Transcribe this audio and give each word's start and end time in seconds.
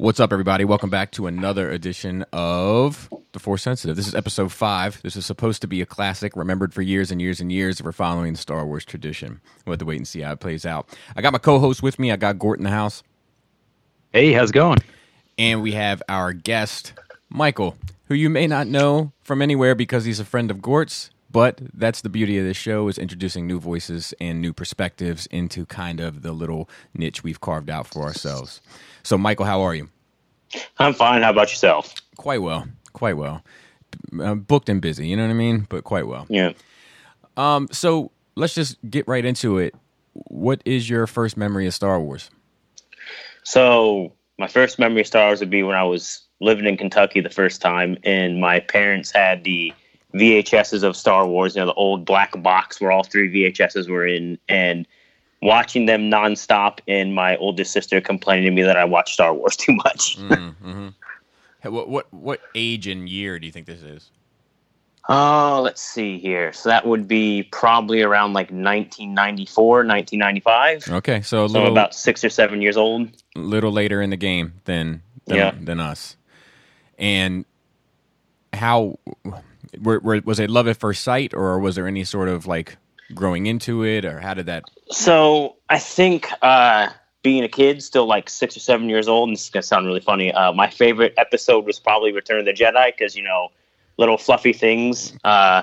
What's 0.00 0.20
up, 0.20 0.32
everybody? 0.32 0.64
Welcome 0.64 0.90
back 0.90 1.10
to 1.12 1.26
another 1.26 1.72
edition 1.72 2.24
of 2.32 3.12
The 3.32 3.40
Force 3.40 3.62
Sensitive. 3.64 3.96
This 3.96 4.06
is 4.06 4.14
episode 4.14 4.52
five. 4.52 5.02
This 5.02 5.16
is 5.16 5.26
supposed 5.26 5.60
to 5.62 5.66
be 5.66 5.82
a 5.82 5.86
classic, 5.86 6.36
remembered 6.36 6.72
for 6.72 6.82
years 6.82 7.10
and 7.10 7.20
years 7.20 7.40
and 7.40 7.50
years. 7.50 7.82
We're 7.82 7.90
following 7.90 8.34
the 8.34 8.38
Star 8.38 8.64
Wars 8.64 8.84
tradition. 8.84 9.40
We'll 9.66 9.72
have 9.72 9.80
to 9.80 9.84
wait 9.84 9.96
and 9.96 10.06
see 10.06 10.20
how 10.20 10.30
it 10.30 10.38
plays 10.38 10.64
out. 10.64 10.96
I 11.16 11.20
got 11.20 11.32
my 11.32 11.40
co 11.40 11.58
host 11.58 11.82
with 11.82 11.98
me. 11.98 12.12
I 12.12 12.16
got 12.16 12.38
Gort 12.38 12.60
in 12.60 12.64
the 12.64 12.70
house. 12.70 13.02
Hey, 14.12 14.30
how's 14.30 14.50
it 14.50 14.52
going? 14.52 14.78
And 15.36 15.62
we 15.62 15.72
have 15.72 16.00
our 16.08 16.32
guest, 16.32 16.92
Michael, 17.28 17.76
who 18.04 18.14
you 18.14 18.30
may 18.30 18.46
not 18.46 18.68
know 18.68 19.10
from 19.22 19.42
anywhere 19.42 19.74
because 19.74 20.04
he's 20.04 20.20
a 20.20 20.24
friend 20.24 20.52
of 20.52 20.62
Gort's. 20.62 21.10
But 21.38 21.60
that's 21.72 22.00
the 22.00 22.08
beauty 22.08 22.36
of 22.38 22.44
this 22.44 22.56
show 22.56 22.88
is 22.88 22.98
introducing 22.98 23.46
new 23.46 23.60
voices 23.60 24.12
and 24.20 24.42
new 24.42 24.52
perspectives 24.52 25.26
into 25.26 25.66
kind 25.66 26.00
of 26.00 26.22
the 26.22 26.32
little 26.32 26.68
niche 26.94 27.22
we've 27.22 27.40
carved 27.40 27.70
out 27.70 27.86
for 27.86 28.02
ourselves. 28.02 28.60
So, 29.04 29.16
Michael, 29.16 29.46
how 29.46 29.60
are 29.60 29.72
you? 29.72 29.88
I'm 30.80 30.94
fine. 30.94 31.22
How 31.22 31.30
about 31.30 31.50
yourself? 31.50 31.94
Quite 32.16 32.42
well. 32.42 32.66
Quite 32.92 33.16
well. 33.16 33.44
Uh, 34.20 34.34
booked 34.34 34.68
and 34.68 34.82
busy, 34.82 35.06
you 35.06 35.16
know 35.16 35.22
what 35.22 35.30
I 35.30 35.34
mean? 35.34 35.68
But 35.68 35.84
quite 35.84 36.08
well. 36.08 36.26
Yeah. 36.28 36.54
Um, 37.36 37.68
so 37.70 38.10
let's 38.34 38.56
just 38.56 38.76
get 38.90 39.06
right 39.06 39.24
into 39.24 39.58
it. 39.58 39.76
What 40.14 40.60
is 40.64 40.90
your 40.90 41.06
first 41.06 41.36
memory 41.36 41.68
of 41.68 41.74
Star 41.74 42.00
Wars? 42.00 42.30
So 43.44 44.12
my 44.40 44.48
first 44.48 44.80
memory 44.80 45.02
of 45.02 45.06
Star 45.06 45.28
Wars 45.28 45.38
would 45.38 45.50
be 45.50 45.62
when 45.62 45.76
I 45.76 45.84
was 45.84 46.20
living 46.40 46.66
in 46.66 46.76
Kentucky 46.76 47.20
the 47.20 47.30
first 47.30 47.62
time, 47.62 47.96
and 48.02 48.40
my 48.40 48.58
parents 48.58 49.12
had 49.12 49.44
the 49.44 49.72
VHSs 50.14 50.82
of 50.82 50.96
Star 50.96 51.26
Wars, 51.26 51.54
you 51.54 51.60
know, 51.60 51.66
the 51.66 51.74
old 51.74 52.04
black 52.04 52.40
box 52.42 52.80
where 52.80 52.90
all 52.90 53.02
three 53.04 53.30
VHSs 53.32 53.88
were 53.88 54.06
in, 54.06 54.38
and 54.48 54.86
watching 55.42 55.86
them 55.86 56.10
nonstop, 56.10 56.78
and 56.88 57.14
my 57.14 57.36
oldest 57.36 57.72
sister 57.72 58.00
complaining 58.00 58.44
to 58.46 58.50
me 58.50 58.62
that 58.62 58.76
I 58.76 58.84
watch 58.84 59.12
Star 59.12 59.34
Wars 59.34 59.56
too 59.64 59.74
much. 59.74 60.18
mm-hmm. 60.18 60.88
What 61.62 61.88
what 61.88 62.12
what 62.14 62.40
age 62.54 62.86
and 62.86 63.08
year 63.08 63.38
do 63.38 63.46
you 63.46 63.52
think 63.52 63.66
this 63.66 63.82
is? 63.82 64.10
Oh, 65.10 65.60
let's 65.64 65.80
see 65.80 66.18
here. 66.18 66.52
So 66.52 66.68
that 66.68 66.86
would 66.86 67.08
be 67.08 67.42
probably 67.50 68.02
around 68.02 68.34
like 68.34 68.50
1994, 68.50 69.78
1995. 69.86 70.88
Okay, 70.98 71.22
so 71.22 71.44
a 71.44 71.48
So 71.48 71.52
little 71.54 71.72
about 71.72 71.94
six 71.94 72.22
or 72.22 72.28
seven 72.30 72.60
years 72.62 72.76
old. 72.76 73.08
A 73.34 73.38
little 73.38 73.72
later 73.72 74.02
in 74.02 74.10
the 74.10 74.16
game 74.16 74.52
than 74.66 75.02
than, 75.26 75.36
Yeah. 75.36 75.52
than 75.58 75.80
us. 75.80 76.16
And 76.98 77.44
how 78.52 78.98
were, 79.80 80.00
were, 80.00 80.20
was 80.24 80.38
it 80.40 80.50
love 80.50 80.68
at 80.68 80.76
first 80.76 81.04
sight, 81.04 81.34
or 81.34 81.58
was 81.58 81.74
there 81.74 81.86
any 81.86 82.04
sort 82.04 82.28
of 82.28 82.46
like 82.46 82.76
growing 83.14 83.46
into 83.46 83.84
it, 83.84 84.04
or 84.04 84.20
how 84.20 84.34
did 84.34 84.46
that? 84.46 84.64
So 84.90 85.56
I 85.68 85.78
think 85.78 86.28
uh, 86.42 86.88
being 87.22 87.44
a 87.44 87.48
kid, 87.48 87.82
still 87.82 88.06
like 88.06 88.28
six 88.30 88.56
or 88.56 88.60
seven 88.60 88.88
years 88.88 89.08
old, 89.08 89.28
and 89.28 89.36
this 89.36 89.44
is 89.44 89.50
gonna 89.50 89.62
sound 89.62 89.86
really 89.86 90.00
funny. 90.00 90.32
Uh, 90.32 90.52
my 90.52 90.68
favorite 90.68 91.14
episode 91.16 91.66
was 91.66 91.78
probably 91.78 92.12
Return 92.12 92.40
of 92.40 92.46
the 92.46 92.52
Jedi 92.52 92.92
because 92.96 93.16
you 93.16 93.22
know, 93.22 93.48
little 93.96 94.18
fluffy 94.18 94.52
things. 94.52 95.12
Uh, 95.24 95.62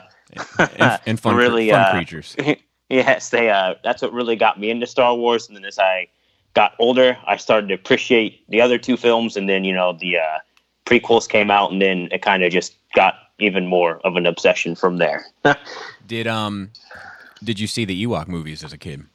And, 0.80 1.00
and 1.06 1.20
fun, 1.20 1.36
Really, 1.36 1.70
fun 1.70 1.80
uh, 1.82 1.92
creatures. 1.92 2.36
yes, 2.90 3.30
they. 3.30 3.50
Uh, 3.50 3.76
that's 3.84 4.02
what 4.02 4.14
really 4.14 4.36
got 4.36 4.60
me 4.60 4.70
into 4.70 4.88
Star 4.88 5.16
Wars. 5.16 5.48
And 5.48 5.56
then 5.56 5.66
as 5.66 5.80
I 5.80 6.08
got 6.54 6.74
older, 6.80 7.18
I 7.28 7.38
started 7.38 7.68
to 7.68 7.74
appreciate 7.74 8.48
the 8.50 8.62
other 8.62 8.78
two 8.78 8.98
films, 8.98 9.38
and 9.38 9.48
then 9.48 9.64
you 9.64 9.74
know 9.74 9.94
the 9.94 10.18
uh, 10.18 10.40
prequels 10.86 11.28
came 11.28 11.52
out, 11.52 11.72
and 11.72 11.82
then 11.82 12.10
it 12.12 12.22
kind 12.22 12.44
of 12.44 12.52
just 12.52 12.76
got 12.94 13.16
even 13.40 13.68
more 13.68 14.00
of 14.06 14.16
an 14.16 14.26
obsession 14.26 14.76
from 14.76 14.98
there. 14.98 15.26
Did 16.08 16.28
um 16.28 16.72
did 17.44 17.60
you 17.60 17.68
see 17.68 17.86
the 17.86 18.06
Ewok 18.06 18.28
movies 18.28 18.64
as 18.64 18.74
a 18.74 18.78
kid? 18.78 19.06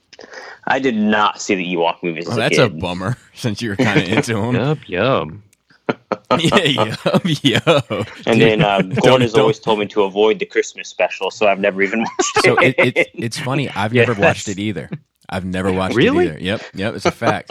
I 0.66 0.78
did 0.78 0.94
not 0.96 1.40
see 1.40 1.54
the 1.54 1.64
Ewok 1.64 2.02
movies. 2.02 2.26
Oh, 2.28 2.32
as 2.32 2.36
that's 2.36 2.58
a 2.58 2.64
a 2.64 2.68
bummer 2.68 3.16
since 3.34 3.62
you 3.62 3.70
were 3.70 3.76
kind 3.76 3.98
of 4.00 4.08
into 4.08 4.34
them. 4.34 4.54
Yup, 4.54 4.88
yum. 4.88 5.42
yeah, 6.38 6.64
yup, 6.64 7.22
yup. 7.42 7.90
And 8.26 8.40
then 8.40 8.62
uh, 8.62 8.82
Gordon 8.82 9.22
has 9.22 9.34
always 9.34 9.58
told 9.58 9.78
me 9.80 9.86
to 9.86 10.02
avoid 10.02 10.38
the 10.38 10.46
Christmas 10.46 10.88
special, 10.88 11.30
so 11.30 11.48
I've 11.48 11.58
never 11.58 11.82
even 11.82 12.00
watched 12.00 12.44
So 12.44 12.56
it, 12.58 12.74
it. 12.78 12.96
it, 12.96 13.10
it's 13.14 13.38
funny. 13.38 13.68
I've 13.70 13.92
never 13.92 14.14
watched 14.14 14.48
it 14.48 14.58
either. 14.58 14.88
I've 15.28 15.44
never 15.44 15.72
watched 15.72 15.96
Really? 15.96 16.26
it 16.26 16.30
either. 16.32 16.40
Yep, 16.40 16.62
yep. 16.74 16.94
It's 16.94 17.06
a 17.06 17.10
fact. 17.10 17.50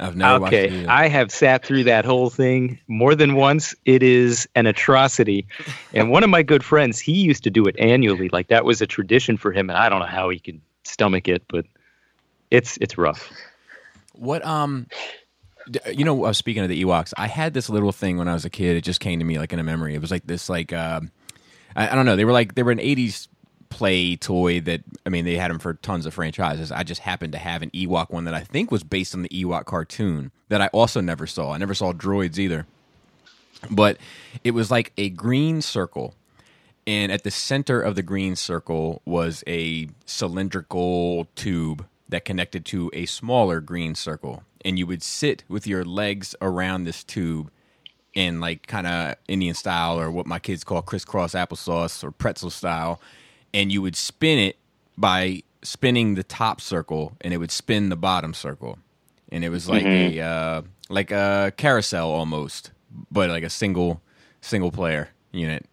I've 0.00 0.16
never 0.16 0.40
watched 0.40 0.54
it 0.54 0.72
Okay. 0.72 0.86
I 0.86 1.08
have 1.08 1.30
sat 1.30 1.64
through 1.64 1.84
that 1.84 2.04
whole 2.04 2.30
thing 2.30 2.78
more 2.88 3.14
than 3.14 3.34
once. 3.34 3.74
It 3.84 4.02
is 4.02 4.48
an 4.54 4.66
atrocity. 4.66 5.46
And 5.92 6.10
one 6.10 6.24
of 6.24 6.30
my 6.30 6.42
good 6.42 6.64
friends, 6.64 6.98
he 6.98 7.12
used 7.12 7.44
to 7.44 7.50
do 7.50 7.66
it 7.66 7.76
annually. 7.78 8.28
Like 8.30 8.48
that 8.48 8.64
was 8.64 8.80
a 8.80 8.86
tradition 8.86 9.36
for 9.36 9.52
him, 9.52 9.68
and 9.68 9.78
I 9.78 9.88
don't 9.88 10.00
know 10.00 10.06
how 10.06 10.30
he 10.30 10.38
could 10.38 10.60
stomach 10.84 11.28
it, 11.28 11.42
but 11.48 11.66
it's 12.50 12.78
it's 12.80 12.96
rough. 12.96 13.30
What 14.14 14.44
um, 14.44 14.86
you 15.92 16.04
know, 16.04 16.24
uh, 16.24 16.32
speaking 16.32 16.62
of 16.62 16.68
the 16.68 16.82
Ewoks, 16.82 17.12
I 17.16 17.26
had 17.26 17.54
this 17.54 17.68
little 17.68 17.92
thing 17.92 18.16
when 18.16 18.28
I 18.28 18.32
was 18.32 18.44
a 18.44 18.50
kid. 18.50 18.76
It 18.76 18.82
just 18.82 19.00
came 19.00 19.18
to 19.18 19.24
me 19.24 19.38
like 19.38 19.52
in 19.52 19.58
a 19.58 19.64
memory. 19.64 19.94
It 19.94 20.00
was 20.00 20.10
like 20.10 20.26
this, 20.26 20.48
like 20.48 20.72
uh, 20.72 21.00
I, 21.76 21.90
I 21.90 21.94
don't 21.94 22.06
know. 22.06 22.16
They 22.16 22.24
were 22.24 22.32
like 22.32 22.54
they 22.54 22.62
were 22.62 22.72
an 22.72 22.78
'80s 22.78 23.28
play 23.70 24.16
toy 24.16 24.60
that 24.60 24.82
I 25.06 25.08
mean 25.08 25.24
they 25.24 25.36
had 25.36 25.50
them 25.50 25.58
for 25.58 25.74
tons 25.74 26.04
of 26.04 26.12
franchises. 26.12 26.70
I 26.70 26.82
just 26.82 27.00
happened 27.00 27.32
to 27.32 27.38
have 27.38 27.62
an 27.62 27.70
Ewok 27.70 28.10
one 28.10 28.24
that 28.24 28.34
I 28.34 28.40
think 28.40 28.70
was 28.70 28.84
based 28.84 29.14
on 29.14 29.22
the 29.22 29.28
Ewok 29.30 29.64
cartoon 29.64 30.32
that 30.48 30.60
I 30.60 30.66
also 30.68 31.00
never 31.00 31.26
saw. 31.26 31.52
I 31.52 31.58
never 31.58 31.74
saw 31.74 31.92
droids 31.92 32.38
either, 32.38 32.66
but 33.70 33.96
it 34.44 34.50
was 34.50 34.70
like 34.70 34.92
a 34.98 35.08
green 35.10 35.62
circle 35.62 36.14
and 36.86 37.12
at 37.12 37.24
the 37.24 37.30
center 37.30 37.80
of 37.80 37.94
the 37.94 38.02
green 38.02 38.36
circle 38.36 39.00
was 39.04 39.44
a 39.46 39.88
cylindrical 40.06 41.28
tube 41.36 41.86
that 42.08 42.24
connected 42.24 42.64
to 42.66 42.90
a 42.92 43.06
smaller 43.06 43.60
green 43.60 43.94
circle 43.94 44.42
and 44.64 44.78
you 44.78 44.86
would 44.86 45.02
sit 45.02 45.44
with 45.48 45.66
your 45.66 45.84
legs 45.84 46.34
around 46.42 46.84
this 46.84 47.04
tube 47.04 47.50
in 48.14 48.40
like 48.40 48.66
kind 48.66 48.86
of 48.86 49.14
indian 49.28 49.54
style 49.54 50.00
or 50.00 50.10
what 50.10 50.26
my 50.26 50.38
kids 50.38 50.64
call 50.64 50.82
crisscross 50.82 51.34
applesauce 51.34 52.02
or 52.02 52.10
pretzel 52.10 52.50
style 52.50 53.00
and 53.52 53.72
you 53.72 53.82
would 53.82 53.96
spin 53.96 54.38
it 54.38 54.56
by 54.96 55.42
spinning 55.62 56.14
the 56.14 56.22
top 56.22 56.60
circle 56.60 57.12
and 57.20 57.34
it 57.34 57.36
would 57.38 57.50
spin 57.50 57.88
the 57.88 57.96
bottom 57.96 58.32
circle 58.32 58.78
and 59.30 59.44
it 59.44 59.50
was 59.50 59.68
like 59.68 59.84
a 59.84 60.20
uh, 60.20 60.62
like 60.88 61.10
a 61.10 61.52
carousel 61.56 62.10
almost 62.10 62.70
but 63.10 63.30
like 63.30 63.42
a 63.42 63.50
single 63.50 64.00
single 64.40 64.70
player 64.70 65.10
unit 65.32 65.66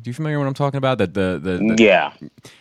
do 0.00 0.08
you 0.08 0.14
familiar 0.14 0.38
with 0.38 0.46
what 0.46 0.48
I'm 0.48 0.54
talking 0.54 0.78
about? 0.78 0.98
That 0.98 1.12
the, 1.12 1.38
the, 1.42 1.74
the 1.74 1.82
yeah, 1.82 2.14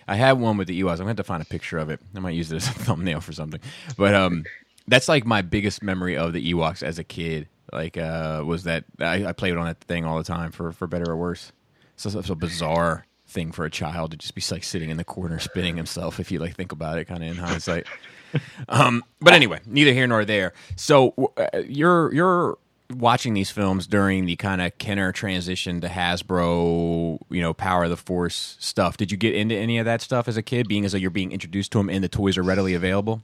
I 0.08 0.16
had 0.16 0.34
one 0.34 0.58
with 0.58 0.68
the 0.68 0.82
Ewoks. 0.82 0.94
I'm 0.94 0.98
gonna 0.98 1.10
have 1.12 1.18
to 1.18 1.24
find 1.24 1.42
a 1.42 1.46
picture 1.46 1.78
of 1.78 1.90
it. 1.90 2.02
I 2.14 2.20
might 2.20 2.32
use 2.32 2.52
it 2.52 2.58
as 2.58 2.68
a 2.68 2.72
thumbnail 2.74 3.22
for 3.22 3.32
something. 3.32 3.62
But 3.96 4.14
um, 4.14 4.44
that's 4.88 5.08
like 5.08 5.26
my 5.26 5.42
biggest 5.42 5.82
memory 5.82 6.18
of 6.18 6.34
the 6.34 6.54
Ewoks 6.54 6.84
as 6.84 7.00
a 7.00 7.06
kid. 7.06 7.48
Like, 7.72 7.96
uh, 7.96 8.44
was 8.46 8.64
that 8.64 8.84
I, 9.00 9.28
I 9.28 9.32
played 9.32 9.56
on 9.56 9.66
that 9.66 9.80
thing 9.80 10.04
all 10.04 10.18
the 10.18 10.26
time 10.26 10.52
for 10.52 10.74
for 10.74 10.88
better 10.88 11.10
or 11.10 11.16
worse. 11.16 11.54
So 11.96 12.20
it's 12.20 12.30
a 12.30 12.36
bizarre 12.36 13.06
thing 13.32 13.52
for 13.52 13.66
a 13.66 13.70
child 13.70 14.12
to 14.12 14.18
just 14.18 14.36
be 14.36 14.44
like 14.52 14.64
sitting 14.64 14.90
in 14.90 14.98
the 14.98 15.04
corner 15.04 15.40
spinning 15.40 15.78
himself. 15.78 16.20
If 16.20 16.32
you 16.32 16.40
like 16.40 16.56
think 16.56 16.72
about 16.72 16.98
it, 16.98 17.06
kind 17.06 17.24
of 17.24 17.30
in 17.30 17.38
hindsight. 17.38 17.88
um, 18.70 19.04
but 19.20 19.34
anyway, 19.34 19.60
neither 19.66 19.94
here 19.94 20.08
nor 20.08 20.26
there. 20.26 20.54
So 20.76 21.34
uh, 21.38 21.60
you're 21.66 22.14
you're 22.14 22.58
watching 22.94 23.34
these 23.34 23.50
films 23.50 23.88
during 23.88 24.26
the 24.26 24.36
kind 24.36 24.62
of 24.62 24.78
Kenner 24.78 25.12
transition 25.12 25.82
to 25.82 25.88
Hasbro, 25.88 27.20
you 27.30 27.42
know, 27.42 27.54
Power 27.54 27.86
of 27.86 27.90
the 27.90 27.98
Force 27.98 28.58
stuff. 28.60 28.98
Did 28.98 29.12
you 29.12 29.18
get 29.18 29.34
into 29.34 29.56
any 29.56 29.78
of 29.80 29.86
that 29.86 30.02
stuff 30.02 30.28
as 30.28 30.38
a 30.38 30.42
kid, 30.42 30.68
being 30.68 30.86
as 30.86 30.92
though 30.92 30.98
you're 30.98 31.10
being 31.10 31.32
introduced 31.32 31.72
to 31.72 31.78
them 31.78 31.90
and 31.90 32.04
the 32.04 32.10
toys 32.10 32.38
are 32.38 32.44
readily 32.44 32.74
available? 32.74 33.22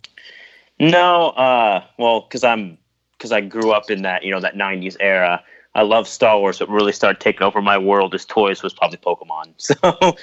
no, 0.80 1.30
uh, 1.30 1.84
well, 1.98 2.22
because 2.22 2.44
I'm 2.44 2.78
because 3.18 3.32
I 3.32 3.42
grew 3.42 3.72
up 3.72 3.90
in 3.90 4.04
that 4.04 4.24
you 4.24 4.32
know 4.32 4.40
that 4.40 4.56
'90s 4.56 4.96
era. 5.00 5.44
I 5.78 5.84
love 5.84 6.08
Star 6.08 6.40
Wars. 6.40 6.60
What 6.60 6.70
really 6.70 6.92
started 6.92 7.20
taking 7.20 7.44
over 7.44 7.62
my 7.62 7.78
world 7.78 8.16
as 8.16 8.26
toys 8.26 8.64
was 8.64 8.74
probably 8.74 8.98
Pokemon. 8.98 9.54
So 9.58 9.76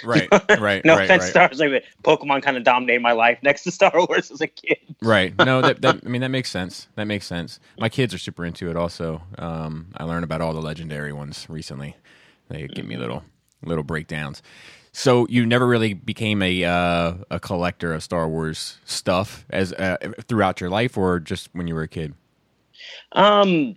Right, 0.05 0.29
right, 0.61 0.85
no 0.85 0.97
right, 0.97 1.05
offense, 1.05 1.23
right. 1.23 1.31
Star 1.31 1.49
Wars, 1.49 1.61
like, 1.61 1.85
Pokemon 2.03 2.43
kind 2.43 2.57
of 2.57 2.65
dominated 2.65 3.01
my 3.01 3.13
life 3.13 3.39
next 3.43 3.63
to 3.63 3.71
Star 3.71 3.93
Wars 4.09 4.33
as 4.33 4.41
a 4.41 4.49
kid. 4.49 4.79
Right. 5.01 5.33
No, 5.39 5.63
that, 5.63 5.81
that 5.83 6.01
I 6.05 6.09
mean 6.09 6.23
that 6.23 6.29
makes 6.29 6.51
sense. 6.51 6.89
That 6.97 7.05
makes 7.05 7.27
sense. 7.27 7.61
My 7.79 7.89
kids 7.89 8.13
are 8.13 8.19
super 8.19 8.45
into 8.45 8.69
it. 8.69 8.77
Also, 8.77 9.23
um, 9.39 9.87
I 9.97 10.03
learned 10.05 10.25
about 10.25 10.41
all 10.41 10.53
the 10.53 10.61
legendary 10.61 11.13
ones 11.13 11.47
recently. 11.49 11.97
They 12.49 12.67
give 12.67 12.85
me 12.85 12.97
little 12.97 13.23
little 13.63 13.85
breakdowns. 13.85 14.43
So 14.93 15.27
you 15.29 15.47
never 15.47 15.67
really 15.67 15.95
became 15.95 16.43
a 16.43 16.65
uh, 16.65 17.15
a 17.31 17.39
collector 17.39 17.95
of 17.95 18.03
Star 18.03 18.29
Wars 18.29 18.79
stuff 18.85 19.47
as 19.51 19.73
uh, 19.73 19.99
throughout 20.27 20.61
your 20.61 20.71
life, 20.71 20.99
or 20.99 21.21
just 21.21 21.49
when 21.53 21.69
you 21.69 21.75
were 21.77 21.83
a 21.83 21.89
kid. 21.89 22.15
Um, 23.13 23.77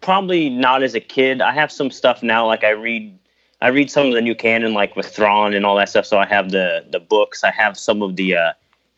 probably 0.00 0.48
not 0.48 0.82
as 0.82 0.94
a 0.94 1.00
kid. 1.00 1.40
I 1.40 1.52
have 1.52 1.70
some 1.70 1.90
stuff 1.90 2.22
now. 2.22 2.46
Like 2.46 2.64
I 2.64 2.70
read, 2.70 3.18
I 3.60 3.68
read 3.68 3.90
some 3.90 4.06
of 4.06 4.14
the 4.14 4.20
new 4.20 4.34
canon, 4.34 4.74
like 4.74 4.96
with 4.96 5.06
Thrawn 5.06 5.54
and 5.54 5.66
all 5.66 5.76
that 5.76 5.88
stuff. 5.88 6.06
So 6.06 6.18
I 6.18 6.26
have 6.26 6.50
the 6.50 6.84
the 6.90 7.00
books. 7.00 7.44
I 7.44 7.50
have 7.50 7.78
some 7.78 8.02
of 8.02 8.16
the 8.16 8.36
uh, 8.36 8.52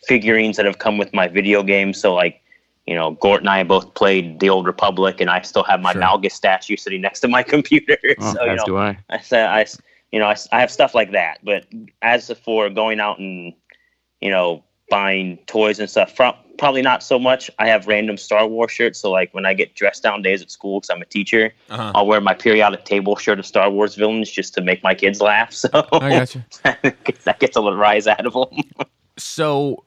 figurines 0.06 0.56
that 0.56 0.66
have 0.66 0.78
come 0.78 0.98
with 0.98 1.12
my 1.12 1.28
video 1.28 1.62
games. 1.62 2.00
So 2.00 2.14
like, 2.14 2.40
you 2.86 2.94
know, 2.94 3.12
Gort 3.12 3.40
and 3.40 3.48
I 3.48 3.62
both 3.62 3.94
played 3.94 4.40
the 4.40 4.50
Old 4.50 4.66
Republic, 4.66 5.20
and 5.20 5.30
I 5.30 5.40
still 5.42 5.64
have 5.64 5.80
my 5.80 5.92
Sure. 5.92 6.02
Malgus 6.02 6.32
statue 6.32 6.76
sitting 6.76 7.00
next 7.00 7.20
to 7.20 7.28
my 7.28 7.42
computer. 7.54 7.98
Oh, 8.18 8.34
so 8.34 8.44
you 8.44 8.50
as 8.50 8.58
know, 8.58 8.64
do 8.64 8.76
I. 8.78 8.98
I 9.10 9.18
said 9.20 9.46
I, 9.48 9.66
you 10.12 10.18
know, 10.18 10.26
I, 10.26 10.36
I 10.52 10.60
have 10.60 10.70
stuff 10.70 10.94
like 10.94 11.12
that. 11.12 11.38
But 11.44 11.66
as 12.02 12.30
for 12.44 12.68
going 12.70 13.00
out 13.00 13.18
and, 13.18 13.52
you 14.20 14.30
know, 14.30 14.64
buying 14.90 15.38
toys 15.46 15.78
and 15.78 15.88
stuff. 15.88 16.14
From 16.14 16.34
probably 16.58 16.82
not 16.82 17.02
so 17.02 17.18
much. 17.18 17.50
I 17.58 17.66
have 17.68 17.86
random 17.86 18.18
Star 18.18 18.46
Wars 18.46 18.70
shirts. 18.70 18.98
So 19.00 19.10
like 19.10 19.32
when 19.32 19.46
I 19.46 19.54
get 19.54 19.74
dressed 19.74 20.02
down 20.02 20.20
days 20.20 20.42
at 20.42 20.50
school 20.50 20.80
because 20.80 20.90
I'm 20.90 21.00
a 21.00 21.06
teacher, 21.06 21.54
Uh-huh. 21.70 21.92
I'll 21.94 22.06
wear 22.06 22.20
my 22.20 22.34
periodic 22.34 22.84
table 22.84 23.16
shirt 23.16 23.38
of 23.38 23.46
Star 23.46 23.70
Wars 23.70 23.94
villains 23.94 24.30
just 24.30 24.52
to 24.54 24.60
make 24.60 24.82
my 24.82 24.94
kids 24.94 25.20
laugh. 25.22 25.52
So 25.54 25.68
I 25.92 26.10
got 26.10 26.34
you. 26.34 26.42
that 27.24 27.38
gets 27.40 27.56
a 27.56 27.60
little 27.60 27.78
rise 27.78 28.06
out 28.06 28.26
of 28.26 28.34
them. 28.34 28.86
So 29.16 29.84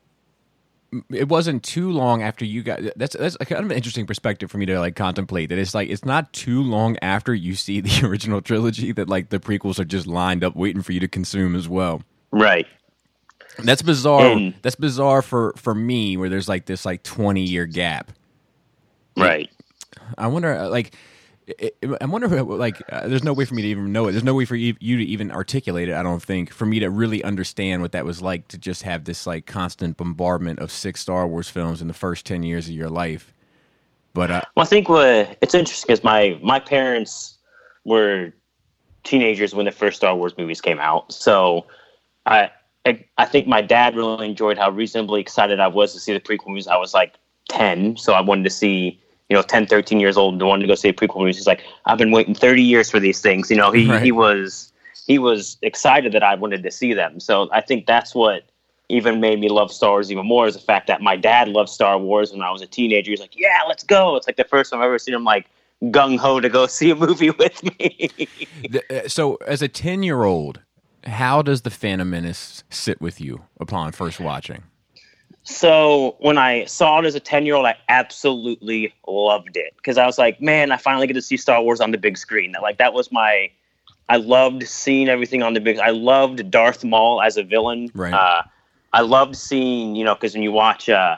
it 1.11 1.27
wasn't 1.27 1.63
too 1.63 1.91
long 1.91 2.21
after 2.21 2.45
you 2.45 2.61
got 2.61 2.79
that's 2.95 3.15
that's 3.15 3.35
kind 3.37 3.65
of 3.65 3.71
an 3.71 3.75
interesting 3.77 4.05
perspective 4.05 4.51
for 4.51 4.59
me 4.59 4.65
to 4.67 4.79
like 4.79 4.95
contemplate 4.95 5.49
that 5.49 5.57
it's 5.57 5.73
like 5.73 5.89
it's 5.89 6.05
not 6.05 6.31
too 6.33 6.61
long 6.61 6.95
after 7.01 7.33
you 7.33 7.55
see 7.55 7.81
the 7.87 8.05
original 8.07 8.41
trilogy 8.41 8.91
that 8.91 9.09
like 9.09 9.29
the 9.29 9.39
prequels 9.39 9.79
are 9.79 9.85
just 9.85 10.05
lined 10.05 10.43
up 10.43 10.55
waiting 10.55 10.81
for 10.83 10.91
you 10.91 10.99
to 10.99 11.07
consume 11.07 11.55
as 11.55 11.67
well. 11.67 12.01
right. 12.31 12.67
That's 13.59 13.81
bizarre. 13.81 14.25
And- 14.25 14.53
that's 14.61 14.75
bizarre 14.75 15.21
for 15.21 15.53
for 15.57 15.75
me 15.75 16.17
where 16.17 16.29
there's 16.29 16.49
like 16.49 16.65
this 16.65 16.85
like 16.85 17.03
20 17.03 17.41
year 17.41 17.65
gap. 17.65 18.11
Right. 19.15 19.49
I 20.17 20.27
wonder, 20.27 20.53
uh, 20.53 20.69
like, 20.69 20.95
I 22.01 22.05
wonder, 22.05 22.27
like, 22.41 22.81
uh, 22.89 23.07
there's 23.07 23.23
no 23.23 23.33
way 23.33 23.45
for 23.45 23.53
me 23.53 23.61
to 23.61 23.67
even 23.67 23.91
know 23.91 24.07
it. 24.07 24.13
There's 24.13 24.23
no 24.23 24.33
way 24.33 24.45
for 24.45 24.55
you 24.55 24.75
you 24.79 24.97
to 24.97 25.03
even 25.03 25.31
articulate 25.31 25.89
it. 25.89 25.93
I 25.93 26.01
don't 26.01 26.21
think 26.23 26.51
for 26.51 26.65
me 26.65 26.79
to 26.79 26.89
really 26.89 27.23
understand 27.23 27.81
what 27.81 27.91
that 27.91 28.05
was 28.05 28.21
like 28.21 28.47
to 28.49 28.57
just 28.57 28.83
have 28.83 29.03
this 29.03 29.27
like 29.27 29.45
constant 29.45 29.97
bombardment 29.97 30.59
of 30.59 30.71
six 30.71 31.01
Star 31.01 31.27
Wars 31.27 31.49
films 31.49 31.81
in 31.81 31.87
the 31.87 31.93
first 31.93 32.25
ten 32.25 32.43
years 32.43 32.67
of 32.67 32.73
your 32.73 32.89
life. 32.89 33.33
But 34.13 34.31
uh, 34.31 34.41
Well, 34.55 34.65
I 34.65 34.67
think 34.67 34.89
what 34.89 35.37
it's 35.41 35.53
interesting 35.53 35.87
because 35.87 36.03
my 36.03 36.39
my 36.41 36.59
parents 36.59 37.37
were 37.83 38.33
teenagers 39.03 39.53
when 39.53 39.65
the 39.65 39.71
first 39.71 39.97
Star 39.97 40.15
Wars 40.15 40.37
movies 40.37 40.61
came 40.61 40.79
out, 40.79 41.11
so 41.11 41.65
I 42.25 42.49
I, 42.85 43.03
I 43.17 43.25
think 43.25 43.47
my 43.47 43.61
dad 43.61 43.95
really 43.95 44.27
enjoyed 44.27 44.57
how 44.57 44.69
reasonably 44.69 45.21
excited 45.21 45.59
I 45.59 45.67
was 45.67 45.93
to 45.93 45.99
see 45.99 46.13
the 46.13 46.19
prequel 46.19 46.47
movies. 46.49 46.67
I 46.67 46.77
was 46.77 46.93
like 46.93 47.15
ten, 47.49 47.97
so 47.97 48.13
I 48.13 48.21
wanted 48.21 48.43
to 48.45 48.49
see. 48.49 48.99
You 49.29 49.37
know, 49.37 49.41
10, 49.41 49.65
13 49.67 49.99
years 50.01 50.15
old, 50.17 50.33
and 50.35 50.43
wanted 50.47 50.63
to 50.63 50.67
go 50.67 50.75
see 50.75 50.91
the 50.91 50.93
prequel 50.95 51.21
movies. 51.21 51.37
He's 51.37 51.47
like, 51.47 51.63
I've 51.85 51.97
been 51.97 52.11
waiting 52.11 52.35
30 52.35 52.61
years 52.61 52.91
for 52.91 52.99
these 52.99 53.19
things. 53.19 53.49
You 53.49 53.55
know, 53.55 53.71
he, 53.71 53.89
Right. 53.89 54.03
he 54.03 54.11
was 54.11 54.71
he 55.07 55.17
was 55.17 55.57
excited 55.63 56.11
that 56.11 56.21
I 56.21 56.35
wanted 56.35 56.61
to 56.61 56.69
see 56.69 56.93
them. 56.93 57.19
So 57.19 57.49
I 57.51 57.61
think 57.61 57.87
that's 57.87 58.13
what 58.13 58.43
even 58.89 59.21
made 59.21 59.39
me 59.39 59.49
love 59.49 59.71
Star 59.71 59.91
Wars 59.91 60.11
even 60.11 60.27
more 60.27 60.45
is 60.45 60.53
the 60.55 60.59
fact 60.61 60.85
that 60.87 61.01
my 61.01 61.15
dad 61.15 61.47
loved 61.47 61.69
Star 61.69 61.97
Wars 61.97 62.31
when 62.31 62.41
I 62.41 62.51
was 62.51 62.61
a 62.61 62.67
teenager. 62.67 63.09
He's 63.11 63.21
like, 63.21 63.35
"Yeah, 63.35 63.61
let's 63.67 63.83
go." 63.83 64.15
It's 64.17 64.27
like 64.27 64.35
the 64.35 64.43
first 64.43 64.71
time 64.71 64.81
I've 64.81 64.87
ever 64.87 64.99
seen 64.99 65.15
him 65.15 65.23
like 65.23 65.47
gung 65.85 66.19
ho 66.19 66.39
to 66.39 66.49
go 66.49 66.67
see 66.77 66.91
a 66.91 66.95
movie 66.95 67.31
with 67.31 67.63
me. 67.79 68.27
uh, 68.91 69.07
so 69.07 69.35
as 69.47 69.61
a 69.61 69.67
ten 69.69 70.03
year 70.03 70.23
old, 70.25 70.59
how 71.05 71.41
does 71.41 71.61
the 71.61 71.69
Phantom 71.69 72.09
Menace 72.09 72.63
sit 72.69 73.01
with 73.01 73.19
you 73.19 73.43
upon 73.59 73.91
first 73.91 74.19
watching? 74.19 74.63
so 75.43 76.15
when 76.19 76.37
I 76.37 76.65
saw 76.65 76.99
it 76.99 77.05
as 77.05 77.15
a 77.15 77.19
ten 77.19 77.45
year 77.45 77.55
old, 77.55 77.65
I 77.65 77.75
absolutely 77.89 78.93
loved 79.07 79.57
it 79.57 79.73
because 79.75 79.97
I 79.97 80.05
was 80.05 80.17
like, 80.17 80.41
"Man, 80.41 80.71
I 80.71 80.77
finally 80.77 81.05
get 81.05 81.13
to 81.13 81.21
see 81.21 81.37
Star 81.37 81.61
Wars 81.61 81.81
on 81.81 81.91
the 81.91 81.97
big 81.97 82.17
screen." 82.17 82.53
That 82.53 82.61
like 82.61 82.77
that 82.77 82.93
was 82.93 83.11
my. 83.11 83.51
I 84.09 84.17
loved 84.17 84.67
seeing 84.67 85.09
everything 85.09 85.43
on 85.43 85.53
the 85.53 85.59
big. 85.59 85.79
I 85.79 85.89
loved 85.89 86.49
Darth 86.49 86.83
Maul 86.83 87.21
as 87.21 87.37
a 87.37 87.43
villain. 87.43 87.89
Right. 87.93 88.13
Uh, 88.13 88.43
I 88.91 89.01
loved 89.01 89.35
seeing, 89.35 89.95
you 89.95 90.03
know, 90.03 90.13
because 90.13 90.33
when 90.33 90.43
you 90.43 90.51
watch 90.51 90.89
uh, 90.89 91.15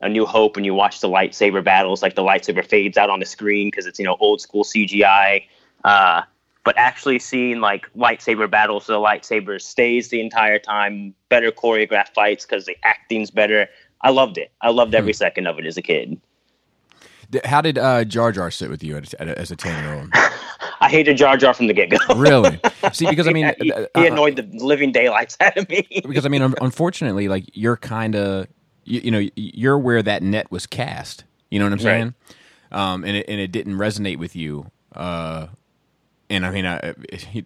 A 0.00 0.08
New 0.08 0.26
Hope 0.26 0.56
and 0.56 0.66
you 0.66 0.74
watch 0.74 1.00
the 1.00 1.08
lightsaber 1.08 1.62
battles, 1.62 2.02
like 2.02 2.14
the 2.14 2.22
lightsaber 2.22 2.66
fades 2.66 2.96
out 2.96 3.10
on 3.10 3.20
the 3.20 3.26
screen 3.26 3.68
because 3.68 3.86
it's, 3.86 3.98
you 3.98 4.04
know, 4.04 4.16
old 4.18 4.40
school 4.40 4.64
CGI. 4.64 5.44
Uh, 5.84 6.22
but 6.64 6.76
actually 6.78 7.18
seeing 7.18 7.60
like 7.60 7.92
lightsaber 7.94 8.50
battles, 8.50 8.86
so 8.86 8.92
the 8.92 8.98
lightsaber 8.98 9.60
stays 9.60 10.08
the 10.08 10.20
entire 10.20 10.58
time, 10.58 11.14
better 11.28 11.50
choreographed 11.50 12.14
fights 12.14 12.46
because 12.46 12.66
the 12.66 12.76
acting's 12.84 13.30
better. 13.30 13.68
I 14.00 14.10
loved 14.10 14.38
it. 14.38 14.52
I 14.60 14.70
loved 14.70 14.94
every 14.94 15.12
second 15.12 15.46
of 15.46 15.58
it 15.58 15.66
as 15.66 15.76
a 15.76 15.82
kid. 15.82 16.20
How 17.44 17.60
did 17.62 17.78
uh, 17.78 18.04
Jar 18.04 18.30
Jar 18.32 18.50
sit 18.50 18.68
with 18.68 18.82
you 18.82 18.96
at, 18.96 19.14
at, 19.14 19.28
as 19.28 19.50
a 19.50 19.56
ten 19.56 19.82
year 19.82 19.92
old? 19.94 20.10
I 20.80 20.88
hated 20.88 21.16
Jar 21.16 21.36
Jar 21.36 21.54
from 21.54 21.68
the 21.68 21.72
get 21.72 21.90
go. 21.90 21.98
Really? 22.16 22.60
See, 22.92 23.08
because 23.08 23.28
I 23.28 23.32
mean, 23.32 23.54
he, 23.60 23.72
uh, 23.72 23.86
he 23.94 24.08
uh, 24.08 24.12
annoyed 24.12 24.36
the 24.36 24.42
living 24.58 24.92
daylights 24.92 25.36
out 25.40 25.56
of 25.56 25.68
me. 25.68 25.86
because 26.02 26.26
I 26.26 26.28
mean, 26.28 26.42
unfortunately, 26.60 27.28
like 27.28 27.44
you're 27.54 27.76
kind 27.76 28.16
of, 28.16 28.48
you, 28.84 29.00
you 29.00 29.10
know, 29.10 29.28
you're 29.36 29.78
where 29.78 30.02
that 30.02 30.22
net 30.22 30.50
was 30.50 30.66
cast. 30.66 31.24
You 31.50 31.58
know 31.58 31.66
what 31.66 31.72
I'm 31.72 31.78
Right. 31.78 31.82
saying? 31.84 32.14
Um, 32.72 33.04
and 33.04 33.16
it, 33.16 33.26
and 33.28 33.40
it 33.40 33.52
didn't 33.52 33.74
resonate 33.76 34.18
with 34.18 34.34
you. 34.34 34.70
Uh, 34.94 35.46
and 36.32 36.46
I 36.46 36.50
mean, 36.50 36.66
I, 36.66 36.94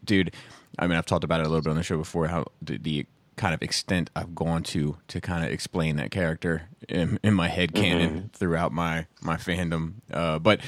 dude, 0.05 0.33
I 0.79 0.87
mean, 0.87 0.97
I've 0.97 1.07
talked 1.07 1.25
about 1.25 1.41
it 1.41 1.47
a 1.47 1.49
little 1.49 1.63
bit 1.63 1.71
on 1.71 1.77
the 1.77 1.83
show 1.83 1.99
before. 1.99 2.29
How 2.29 2.47
the, 2.63 2.79
the 2.79 3.07
kind 3.37 3.53
of 3.53 3.63
extent 3.63 4.11
I've 4.17 4.35
gone 4.35 4.63
to 4.65 4.97
to 5.09 5.21
kind 5.21 5.45
of 5.45 5.51
explain 5.51 5.97
that 5.97 6.11
character 6.11 6.69
in, 6.89 7.19
in 7.23 7.35
my 7.35 7.49
head 7.49 7.75
canon 7.75 8.31
throughout 8.33 8.73
my 8.73 9.07
my 9.21 9.37
fandom. 9.37 9.95
Uh, 10.11 10.39
but 10.39 10.61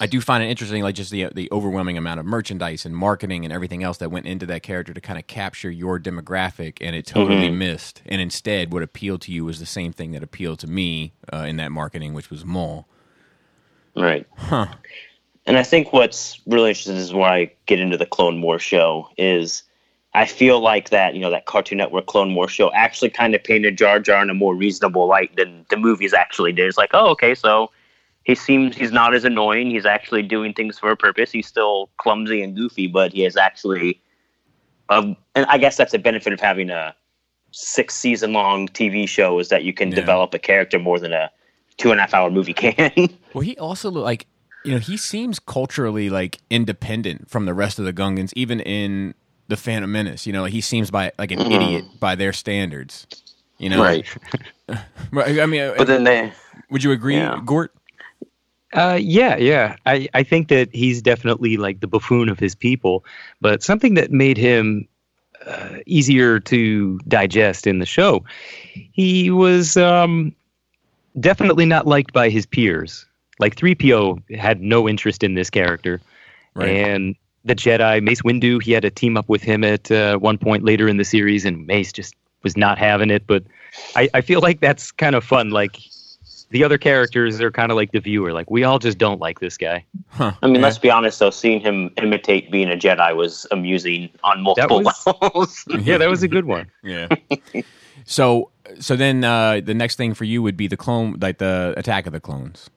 I 0.00 0.06
do 0.06 0.20
find 0.20 0.42
it 0.42 0.48
interesting, 0.48 0.82
like 0.82 0.94
just 0.94 1.10
the 1.10 1.28
the 1.32 1.48
overwhelming 1.52 1.96
amount 1.96 2.18
of 2.18 2.26
merchandise 2.26 2.84
and 2.84 2.96
marketing 2.96 3.44
and 3.44 3.52
everything 3.52 3.82
else 3.82 3.98
that 3.98 4.10
went 4.10 4.26
into 4.26 4.46
that 4.46 4.62
character 4.62 4.92
to 4.92 5.00
kind 5.00 5.18
of 5.18 5.26
capture 5.26 5.70
your 5.70 6.00
demographic, 6.00 6.78
and 6.80 6.96
it 6.96 7.06
totally 7.06 7.50
missed. 7.50 8.02
And 8.06 8.20
instead, 8.20 8.72
what 8.72 8.82
appealed 8.82 9.20
to 9.22 9.32
you 9.32 9.44
was 9.44 9.60
the 9.60 9.66
same 9.66 9.92
thing 9.92 10.12
that 10.12 10.22
appealed 10.22 10.58
to 10.60 10.66
me 10.66 11.12
uh, 11.32 11.44
in 11.48 11.56
that 11.56 11.70
marketing, 11.70 12.14
which 12.14 12.30
was 12.30 12.44
Maul. 12.44 12.88
Right. 13.94 14.26
Huh. 14.36 14.66
And 15.46 15.58
I 15.58 15.62
think 15.62 15.92
what's 15.92 16.40
really 16.46 16.68
interesting 16.70 16.96
is 16.96 17.12
where 17.12 17.28
I 17.30 17.52
get 17.66 17.80
into 17.80 17.96
the 17.96 18.06
Clone 18.06 18.42
Wars 18.42 18.62
show 18.62 19.08
is 19.18 19.64
I 20.14 20.26
feel 20.26 20.60
like 20.60 20.90
that, 20.90 21.14
you 21.14 21.20
know, 21.20 21.30
that 21.30 21.46
Cartoon 21.46 21.78
Network 21.78 22.06
Clone 22.06 22.34
Wars 22.34 22.52
show 22.52 22.72
actually 22.72 23.10
kind 23.10 23.34
of 23.34 23.42
painted 23.42 23.76
Jar 23.76 23.98
Jar 23.98 24.22
in 24.22 24.30
a 24.30 24.34
more 24.34 24.54
reasonable 24.54 25.06
light 25.08 25.34
than 25.36 25.66
the 25.70 25.76
movies 25.76 26.12
actually 26.14 26.52
did. 26.52 26.66
It's 26.68 26.76
like, 26.78 26.90
oh, 26.92 27.08
okay, 27.10 27.34
so 27.34 27.70
he 28.24 28.34
seems 28.36 28.76
he's 28.76 28.92
not 28.92 29.14
as 29.14 29.24
annoying. 29.24 29.70
He's 29.70 29.86
actually 29.86 30.22
doing 30.22 30.52
things 30.52 30.78
for 30.78 30.92
a 30.92 30.96
purpose. 30.96 31.32
He's 31.32 31.46
still 31.48 31.90
clumsy 31.96 32.40
and 32.42 32.54
goofy, 32.54 32.86
but 32.86 33.12
he 33.12 33.24
is 33.24 33.36
actually 33.36 34.00
um, 34.90 35.16
and 35.34 35.46
I 35.46 35.58
guess 35.58 35.76
that's 35.76 35.94
a 35.94 35.98
benefit 35.98 36.32
of 36.32 36.40
having 36.40 36.68
a 36.70 36.94
six 37.52 37.94
season 37.94 38.32
long 38.32 38.68
TV 38.68 39.08
show 39.08 39.38
is 39.38 39.48
that 39.48 39.64
you 39.64 39.72
can 39.72 39.90
Yeah. 39.90 39.96
develop 39.96 40.34
a 40.34 40.38
character 40.38 40.78
more 40.78 40.98
than 41.00 41.12
a 41.12 41.30
two 41.78 41.90
and 41.90 41.98
a 41.98 42.02
half 42.02 42.14
hour 42.14 42.30
movie 42.30 42.52
can. 42.54 43.08
Well, 43.34 43.40
he 43.42 43.56
also 43.56 43.90
like 43.90 44.26
you 44.64 44.72
know 44.72 44.78
he 44.78 44.96
seems 44.96 45.38
culturally 45.38 46.10
like 46.10 46.38
independent 46.50 47.30
from 47.30 47.46
the 47.46 47.54
rest 47.54 47.78
of 47.78 47.84
the 47.84 47.92
Gungans, 47.92 48.32
even 48.36 48.60
in 48.60 49.14
the 49.48 49.56
Phantom 49.56 49.90
Menace. 49.90 50.26
You 50.26 50.32
know, 50.32 50.44
he 50.44 50.60
seems 50.60 50.90
by 50.90 51.12
like 51.18 51.30
an 51.30 51.40
idiot 51.40 51.84
by 52.00 52.14
their 52.14 52.32
standards. 52.32 53.06
You 53.58 53.70
know, 53.70 53.80
Right, 55.12 55.38
I 55.40 55.46
mean, 55.46 55.60
uh, 55.60 55.74
But 55.76 55.86
then 55.86 56.04
they 56.04 56.32
would 56.70 56.82
you 56.82 56.90
agree, 56.92 57.16
Yeah. 57.16 57.40
Gort? 57.44 57.72
Uh, 58.72 58.98
yeah, 59.00 59.36
yeah. 59.36 59.76
I, 59.84 60.08
I 60.14 60.22
think 60.22 60.48
that 60.48 60.74
he's 60.74 61.02
definitely 61.02 61.58
like 61.58 61.80
the 61.80 61.86
buffoon 61.86 62.30
of 62.30 62.38
his 62.38 62.54
people, 62.54 63.04
but 63.40 63.62
something 63.62 63.94
that 63.94 64.10
made 64.10 64.38
him 64.38 64.88
uh, 65.46 65.76
easier 65.84 66.40
to 66.40 66.98
digest 67.06 67.66
in 67.66 67.80
the 67.80 67.86
show, 67.86 68.24
he 68.92 69.30
was 69.30 69.76
um, 69.76 70.34
definitely 71.20 71.66
not 71.66 71.86
liked 71.86 72.14
by 72.14 72.30
his 72.30 72.46
peers. 72.46 73.04
Like 73.42 73.56
3PO 73.56 74.36
had 74.36 74.60
no 74.62 74.88
interest 74.88 75.22
in 75.22 75.34
this 75.34 75.50
character. 75.50 76.00
Right. 76.54 76.68
And 76.70 77.16
the 77.44 77.54
Jedi, 77.56 78.00
Mace 78.02 78.22
Windu, 78.22 78.62
he 78.62 78.70
had 78.72 78.84
a 78.84 78.90
team 78.90 79.16
up 79.16 79.28
with 79.28 79.42
him 79.42 79.64
at 79.64 79.90
uh, 79.90 80.16
one 80.18 80.38
point 80.38 80.64
later 80.64 80.86
in 80.88 80.96
the 80.96 81.04
series, 81.04 81.44
and 81.44 81.66
Mace 81.66 81.92
just 81.92 82.14
was 82.44 82.56
not 82.56 82.78
having 82.78 83.10
it. 83.10 83.26
But 83.26 83.42
I, 83.96 84.08
I 84.14 84.20
feel 84.20 84.40
like 84.40 84.60
that's 84.60 84.92
kind 84.92 85.14
of 85.16 85.24
fun. 85.24 85.50
Like 85.50 85.76
the 86.50 86.62
other 86.62 86.78
characters 86.78 87.40
are 87.40 87.50
kind 87.50 87.72
of 87.72 87.76
like 87.76 87.90
the 87.92 87.98
viewer. 88.00 88.32
Like 88.32 88.50
we 88.50 88.62
all 88.62 88.78
just 88.78 88.96
don't 88.98 89.18
like 89.20 89.40
this 89.40 89.56
guy. 89.56 89.84
Huh. 90.10 90.32
I 90.42 90.46
mean, 90.46 90.56
Yeah. 90.56 90.62
let's 90.62 90.78
be 90.78 90.90
honest 90.90 91.18
though, 91.18 91.30
seeing 91.30 91.60
him 91.60 91.90
imitate 91.96 92.50
being 92.52 92.70
a 92.70 92.76
Jedi 92.76 93.16
was 93.16 93.46
amusing 93.50 94.10
on 94.22 94.42
multiple 94.42 94.82
was- 94.82 95.04
levels. 95.22 95.64
Yeah, 95.80 95.98
that 95.98 96.08
was 96.10 96.22
a 96.22 96.28
good 96.28 96.44
one. 96.44 96.70
Yeah. 96.84 97.08
so 98.04 98.50
so 98.78 98.96
then 98.96 99.24
uh, 99.24 99.60
the 99.64 99.74
next 99.74 99.96
thing 99.96 100.14
for 100.14 100.24
you 100.24 100.42
would 100.42 100.56
be 100.56 100.66
the 100.68 100.76
clone, 100.76 101.16
like 101.20 101.38
the 101.38 101.74
Attack 101.76 102.06
of 102.06 102.12
the 102.12 102.20
Clones. 102.20 102.70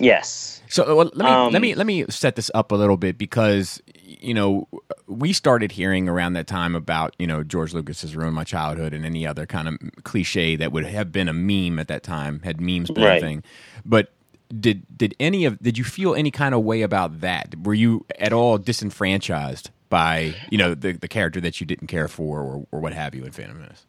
Yes. 0.00 0.62
So 0.68 0.84
uh, 0.84 0.94
well, 0.94 1.10
let 1.14 1.24
me 1.26 1.30
Um, 1.30 1.52
let 1.52 1.62
me 1.62 1.74
let 1.74 1.86
me 1.86 2.04
set 2.08 2.36
this 2.36 2.50
up 2.54 2.72
a 2.72 2.74
little 2.74 2.96
bit 2.96 3.18
because 3.18 3.82
you 4.02 4.34
know 4.34 4.68
we 5.06 5.32
started 5.32 5.72
hearing 5.72 6.08
around 6.08 6.34
that 6.34 6.46
time 6.46 6.74
about 6.74 7.14
you 7.18 7.26
know 7.26 7.42
George 7.44 7.74
Lucas 7.74 8.02
has 8.02 8.16
ruined 8.16 8.34
my 8.34 8.44
childhood 8.44 8.94
and 8.94 9.04
any 9.06 9.26
other 9.26 9.46
kind 9.46 9.68
of 9.68 9.78
cliche 10.04 10.56
that 10.56 10.72
would 10.72 10.86
have 10.86 11.12
been 11.12 11.28
a 11.28 11.32
meme 11.32 11.78
at 11.78 11.88
that 11.88 12.02
time 12.02 12.40
had 12.44 12.60
memes 12.60 12.90
been 12.90 13.06
a 13.06 13.20
thing, 13.20 13.42
but. 13.84 14.12
Did 14.60 14.84
did 14.96 15.16
any 15.18 15.46
of 15.46 15.58
did 15.60 15.78
you 15.78 15.84
feel 15.84 16.14
any 16.14 16.30
kind 16.30 16.54
of 16.54 16.62
way 16.62 16.82
about 16.82 17.22
that? 17.22 17.54
Were 17.64 17.74
you 17.74 18.06
at 18.20 18.32
all 18.32 18.58
disenfranchised 18.58 19.70
by 19.88 20.36
you 20.50 20.58
know 20.58 20.74
the 20.74 20.92
the 20.92 21.08
character 21.08 21.40
that 21.40 21.60
you 21.60 21.66
didn't 21.66 21.88
care 21.88 22.08
for 22.08 22.40
or, 22.40 22.66
or 22.70 22.80
what 22.80 22.92
have 22.92 23.14
you 23.14 23.24
in 23.24 23.32
Phantom 23.32 23.58
Menace? 23.60 23.86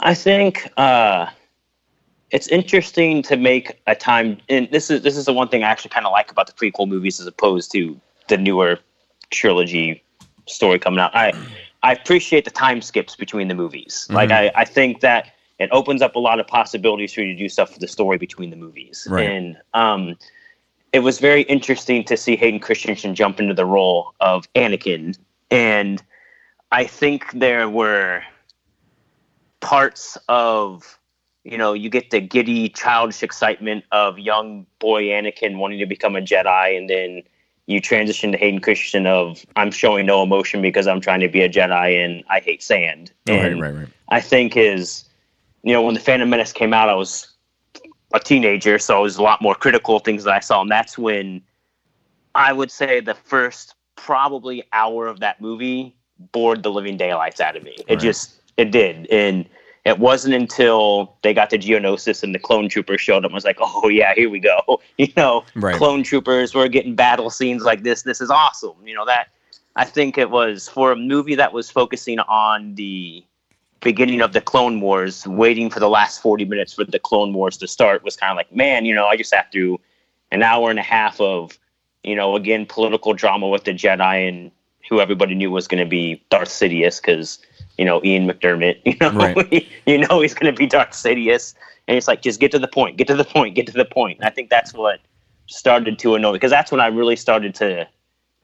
I 0.00 0.14
think 0.14 0.68
uh, 0.76 1.26
it's 2.30 2.48
interesting 2.48 3.22
to 3.22 3.36
make 3.36 3.80
a 3.86 3.94
time, 3.94 4.38
and 4.48 4.68
this 4.70 4.90
is 4.90 5.02
this 5.02 5.16
is 5.16 5.26
the 5.26 5.32
one 5.32 5.48
thing 5.48 5.62
I 5.62 5.68
actually 5.68 5.90
kind 5.90 6.06
of 6.06 6.12
like 6.12 6.30
about 6.30 6.46
the 6.46 6.52
prequel 6.52 6.88
movies 6.88 7.20
as 7.20 7.26
opposed 7.26 7.70
to 7.72 8.00
the 8.28 8.36
newer 8.36 8.78
trilogy 9.30 10.02
story 10.46 10.78
coming 10.78 11.00
out. 11.00 11.14
I 11.14 11.32
I 11.82 11.92
appreciate 11.92 12.44
the 12.44 12.50
time 12.50 12.82
skips 12.82 13.16
between 13.16 13.48
the 13.48 13.54
movies. 13.54 14.06
Like 14.10 14.30
I 14.30 14.50
I 14.54 14.64
think 14.64 15.00
that 15.00 15.32
it 15.58 15.70
opens 15.72 16.02
up 16.02 16.16
a 16.16 16.18
lot 16.18 16.38
of 16.40 16.46
possibilities 16.46 17.14
for 17.14 17.22
you 17.22 17.32
to 17.32 17.38
do 17.38 17.48
stuff 17.48 17.72
for 17.72 17.78
the 17.78 17.88
story 17.88 18.18
between 18.18 18.50
the 18.50 18.56
movies. 18.56 19.06
Right. 19.10 19.28
And 19.28 19.56
um, 19.74 20.16
it 20.92 21.00
was 21.00 21.18
very 21.18 21.42
interesting 21.42 22.04
to 22.04 22.16
see 22.16 22.36
Hayden 22.36 22.60
Christensen 22.60 23.14
jump 23.14 23.40
into 23.40 23.54
the 23.54 23.64
role 23.64 24.14
of 24.20 24.50
Anakin. 24.54 25.16
And 25.50 26.02
I 26.72 26.84
think 26.84 27.32
there 27.32 27.68
were 27.68 28.22
parts 29.60 30.18
of, 30.28 30.98
you 31.46 31.56
know, 31.56 31.72
you 31.72 31.88
get 31.88 32.10
the 32.10 32.20
giddy, 32.20 32.68
childish 32.68 33.22
excitement 33.22 33.84
of 33.92 34.18
young 34.18 34.66
boy 34.80 35.04
Anakin 35.04 35.58
wanting 35.58 35.78
to 35.78 35.86
become 35.86 36.16
a 36.16 36.20
Jedi, 36.20 36.76
and 36.76 36.90
then 36.90 37.22
you 37.66 37.80
transition 37.80 38.32
to 38.32 38.38
Hayden 38.38 38.60
Christensen 38.60 39.06
of 39.06 39.46
I'm 39.54 39.70
showing 39.70 40.06
no 40.06 40.22
emotion 40.24 40.60
because 40.60 40.88
I'm 40.88 41.00
trying 41.00 41.20
to 41.20 41.28
be 41.28 41.42
a 41.42 41.48
Jedi 41.48 42.04
and 42.04 42.24
I 42.28 42.40
hate 42.40 42.64
sand. 42.64 43.12
Oh, 43.28 43.32
and 43.32 43.60
right, 43.60 43.70
right, 43.70 43.80
right. 43.82 43.88
I 44.08 44.20
think 44.20 44.56
is, 44.56 45.04
you 45.62 45.72
know, 45.72 45.82
when 45.82 45.94
the 45.94 46.00
Phantom 46.00 46.28
Menace 46.28 46.52
came 46.52 46.74
out, 46.74 46.88
I 46.88 46.94
was 46.94 47.32
a 48.12 48.18
teenager, 48.18 48.78
so 48.80 48.96
I 48.96 49.00
was 49.00 49.16
a 49.16 49.22
lot 49.22 49.40
more 49.40 49.54
critical 49.54 49.96
of 49.96 50.02
things 50.02 50.24
that 50.24 50.34
I 50.34 50.40
saw, 50.40 50.62
and 50.62 50.70
that's 50.70 50.98
when 50.98 51.42
I 52.34 52.52
would 52.52 52.72
say 52.72 53.00
the 53.00 53.14
first 53.14 53.74
probably 53.94 54.64
hour 54.72 55.06
of 55.06 55.20
that 55.20 55.40
movie 55.40 55.94
bored 56.32 56.64
the 56.64 56.70
living 56.70 56.96
daylights 56.96 57.40
out 57.40 57.56
of 57.56 57.62
me. 57.62 57.76
It 57.86 57.94
Right. 57.94 58.00
just 58.00 58.40
it 58.56 58.72
did, 58.72 59.06
and 59.12 59.48
it 59.86 60.00
wasn't 60.00 60.34
until 60.34 61.14
they 61.22 61.32
got 61.32 61.48
to 61.50 61.58
Geonosis 61.58 62.24
and 62.24 62.34
the 62.34 62.40
clone 62.40 62.68
troopers 62.68 63.00
showed 63.00 63.24
up. 63.24 63.30
I 63.30 63.34
was 63.34 63.44
like, 63.44 63.58
oh 63.60 63.88
yeah, 63.88 64.12
here 64.14 64.28
we 64.28 64.40
go. 64.40 64.58
You 64.98 65.08
know, 65.16 65.44
Right. 65.54 65.76
clone 65.76 66.02
troopers. 66.02 66.54
We're 66.54 66.68
getting 66.68 66.94
battle 66.94 67.30
scenes 67.30 67.62
like 67.62 67.82
this. 67.82 68.02
This 68.02 68.20
is 68.20 68.30
awesome. 68.30 68.74
You 68.84 68.94
know 68.94 69.04
that. 69.06 69.28
I 69.76 69.84
think 69.84 70.16
it 70.18 70.30
was 70.30 70.68
for 70.68 70.90
a 70.90 70.96
movie 70.96 71.34
that 71.36 71.52
was 71.52 71.70
focusing 71.70 72.18
on 72.20 72.74
the 72.76 73.22
beginning 73.80 74.22
of 74.22 74.32
the 74.32 74.40
Clone 74.40 74.80
Wars, 74.80 75.26
waiting 75.26 75.68
for 75.70 75.80
the 75.80 75.88
last 75.88 76.20
40 76.22 76.46
minutes 76.46 76.72
for 76.72 76.84
the 76.84 76.98
Clone 76.98 77.34
Wars 77.34 77.56
to 77.58 77.68
start 77.68 78.02
was 78.02 78.16
kind 78.16 78.30
of 78.32 78.36
like, 78.36 78.52
man, 78.54 78.86
you 78.86 78.94
know, 78.94 79.06
I 79.06 79.16
just 79.16 79.30
sat 79.30 79.52
through 79.52 79.78
an 80.32 80.42
hour 80.42 80.70
and 80.70 80.78
a 80.78 80.82
half 80.82 81.20
of, 81.20 81.58
you 82.02 82.16
know, 82.16 82.34
again, 82.36 82.64
political 82.66 83.12
drama 83.12 83.48
with 83.48 83.64
the 83.64 83.72
Jedi 83.72 84.28
and 84.28 84.50
who 84.88 84.98
everybody 84.98 85.34
knew 85.34 85.50
was 85.50 85.68
going 85.68 85.84
to 85.84 85.88
be 85.88 86.24
Darth 86.30 86.48
Sidious 86.48 87.00
because, 87.00 87.38
you 87.78 87.84
know, 87.84 88.00
Ian 88.04 88.28
McDiarmid, 88.28 88.80
you 88.84 88.96
know, 89.00 89.10
Right. 89.10 89.68
you 89.86 89.98
know 89.98 90.20
he's 90.20 90.34
going 90.34 90.52
to 90.52 90.58
be 90.58 90.66
Darth 90.66 90.90
Sidious. 90.90 91.54
And 91.88 91.96
it's 91.96 92.08
like, 92.08 92.22
just 92.22 92.40
get 92.40 92.50
to 92.52 92.58
the 92.58 92.68
point, 92.68 92.96
get 92.96 93.06
to 93.06 93.14
the 93.14 93.24
point, 93.24 93.54
get 93.54 93.66
to 93.66 93.72
the 93.72 93.84
point. 93.84 94.18
And 94.18 94.26
I 94.26 94.30
think 94.30 94.50
that's 94.50 94.74
what 94.74 95.00
started 95.46 95.98
to 96.00 96.14
annoy 96.16 96.32
me 96.32 96.36
because 96.36 96.50
that's 96.50 96.72
when 96.72 96.80
I 96.80 96.88
really 96.88 97.16
started 97.16 97.54
to 97.56 97.88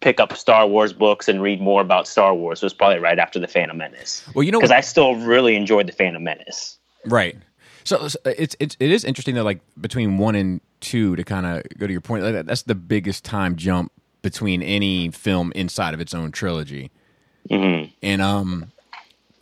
pick 0.00 0.20
up 0.20 0.36
Star 0.36 0.66
Wars 0.66 0.92
books 0.92 1.28
and 1.28 1.42
read 1.42 1.60
more 1.60 1.80
about 1.80 2.06
Star 2.06 2.34
Wars. 2.34 2.62
It 2.62 2.66
was 2.66 2.74
probably 2.74 2.98
right 2.98 3.18
after 3.18 3.38
the 3.38 3.48
Phantom 3.48 3.76
Menace 3.76 4.24
Well, 4.34 4.42
you 4.42 4.52
know, 4.52 4.58
because 4.58 4.70
I 4.70 4.80
still 4.80 5.16
really 5.16 5.56
enjoyed 5.56 5.86
the 5.86 5.92
Phantom 5.92 6.22
Menace. 6.22 6.78
Right. 7.06 7.36
So, 7.84 8.06
so 8.08 8.18
it's 8.24 8.54
it's 8.60 8.76
it 8.78 8.92
is 8.92 9.04
interesting 9.04 9.34
that 9.34 9.44
like 9.44 9.60
between 9.80 10.18
one 10.18 10.36
and 10.36 10.60
two 10.80 11.16
to 11.16 11.24
kind 11.24 11.46
of 11.46 11.62
go 11.78 11.86
to 11.86 11.92
your 11.92 12.00
point. 12.00 12.22
Like, 12.22 12.46
that's 12.46 12.62
the 12.62 12.74
biggest 12.74 13.24
time 13.24 13.56
jump 13.56 13.90
between 14.22 14.62
any 14.62 15.10
film 15.10 15.52
inside 15.56 15.94
of 15.94 16.00
its 16.00 16.14
own 16.14 16.30
trilogy. 16.30 16.90
And 17.50 18.22
um, 18.22 18.70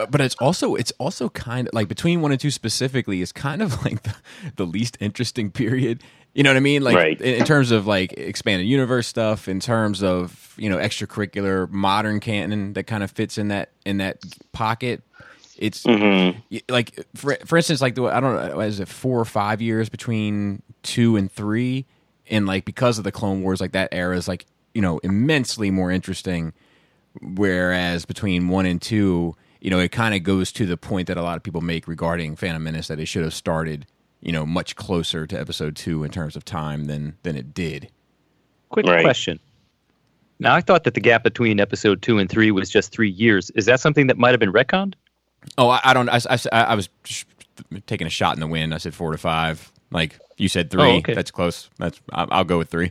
but 0.09 0.21
it's 0.21 0.35
also 0.35 0.75
it's 0.75 0.91
also 0.99 1.29
kind 1.29 1.67
of 1.67 1.73
like 1.73 1.87
between 1.87 2.21
one 2.21 2.31
and 2.31 2.39
two 2.39 2.51
specifically 2.51 3.21
is 3.21 3.31
kind 3.31 3.61
of 3.61 3.81
like 3.85 4.03
the, 4.03 4.15
the 4.55 4.65
least 4.65 4.97
interesting 4.99 5.51
period. 5.51 6.01
You 6.33 6.43
know 6.43 6.49
what 6.49 6.57
I 6.57 6.61
mean? 6.61 6.81
Like 6.81 6.95
Right. 6.95 7.19
in, 7.19 7.35
in 7.41 7.45
terms 7.45 7.71
of 7.71 7.87
like 7.87 8.13
expanded 8.13 8.67
universe 8.67 9.07
stuff, 9.07 9.47
in 9.47 9.59
terms 9.59 10.01
of 10.01 10.53
you 10.57 10.69
know 10.69 10.77
extracurricular 10.77 11.69
modern 11.69 12.19
canon 12.19 12.73
that 12.73 12.83
kind 12.83 13.03
of 13.03 13.11
fits 13.11 13.37
in 13.37 13.49
that 13.49 13.69
in 13.85 13.97
that 13.97 14.23
pocket. 14.51 15.01
It's 15.57 15.83
mm-hmm. 15.83 16.39
y- 16.49 16.61
like 16.69 17.05
for 17.15 17.37
for 17.45 17.57
instance, 17.57 17.81
like 17.81 17.95
the 17.95 18.03
I 18.05 18.19
don't 18.19 18.35
know, 18.35 18.59
is 18.61 18.79
it 18.79 18.87
four 18.87 19.19
or 19.19 19.25
five 19.25 19.61
years 19.61 19.89
between 19.89 20.63
two 20.83 21.17
and 21.17 21.31
three, 21.31 21.85
and 22.29 22.45
like 22.47 22.65
because 22.65 22.97
of 22.97 23.03
the 23.03 23.11
Clone 23.11 23.43
Wars, 23.43 23.61
like 23.61 23.73
that 23.73 23.89
era 23.91 24.15
is 24.17 24.27
like 24.27 24.45
you 24.73 24.81
know 24.81 24.99
immensely 24.99 25.69
more 25.69 25.91
interesting. 25.91 26.53
Whereas 27.21 28.05
between 28.05 28.47
one 28.47 28.65
and 28.65 28.81
two, 28.81 29.35
you 29.61 29.69
know, 29.69 29.79
it 29.79 29.91
kind 29.91 30.13
of 30.15 30.23
goes 30.23 30.51
to 30.53 30.65
the 30.65 30.75
point 30.77 31.07
that 31.07 31.17
a 31.17 31.21
lot 31.21 31.37
of 31.37 31.43
people 31.43 31.61
make 31.61 31.87
regarding 31.87 32.35
Phantom 32.35 32.61
Menace 32.63 32.87
that 32.87 32.99
it 32.99 33.05
should 33.05 33.23
have 33.23 33.33
started, 33.33 33.85
you 34.19 34.31
know, 34.31 34.45
much 34.45 34.75
closer 34.75 35.25
to 35.27 35.39
Episode 35.39 35.75
two 35.75 36.03
in 36.03 36.11
terms 36.11 36.35
of 36.35 36.43
time 36.43 36.85
than 36.85 37.15
than 37.23 37.35
it 37.35 37.53
did. 37.53 37.89
Quick 38.69 38.85
Right. 38.87 39.03
question. 39.03 39.39
Now, 40.39 40.55
I 40.55 40.61
thought 40.61 40.85
that 40.85 40.95
the 40.95 40.99
gap 40.99 41.23
between 41.23 41.59
episode 41.59 42.01
two 42.01 42.17
and 42.17 42.27
three 42.27 42.49
was 42.49 42.69
just 42.69 42.91
three 42.91 43.11
years. 43.11 43.51
Is 43.51 43.65
that 43.67 43.79
something 43.79 44.07
that 44.07 44.17
might 44.17 44.31
have 44.31 44.39
been 44.39 44.51
retconned? 44.51 44.95
Oh, 45.57 45.69
I, 45.69 45.79
I 45.83 45.93
don't. 45.93 46.09
I, 46.09 46.19
I, 46.51 46.61
I 46.63 46.75
was 46.75 46.89
taking 47.85 48.07
a 48.07 48.09
shot 48.09 48.35
in 48.35 48.39
the 48.39 48.47
wind. 48.47 48.73
I 48.73 48.77
said 48.79 48.95
four 48.95 49.11
to 49.11 49.17
five. 49.19 49.71
Like 49.91 50.17
you 50.37 50.47
said, 50.47 50.71
three. 50.71 50.81
Oh, 50.81 50.95
okay. 50.97 51.13
That's 51.13 51.29
close. 51.29 51.69
That's 51.77 52.01
I'll, 52.11 52.27
I'll 52.31 52.43
go 52.43 52.57
with 52.57 52.69
three. 52.69 52.87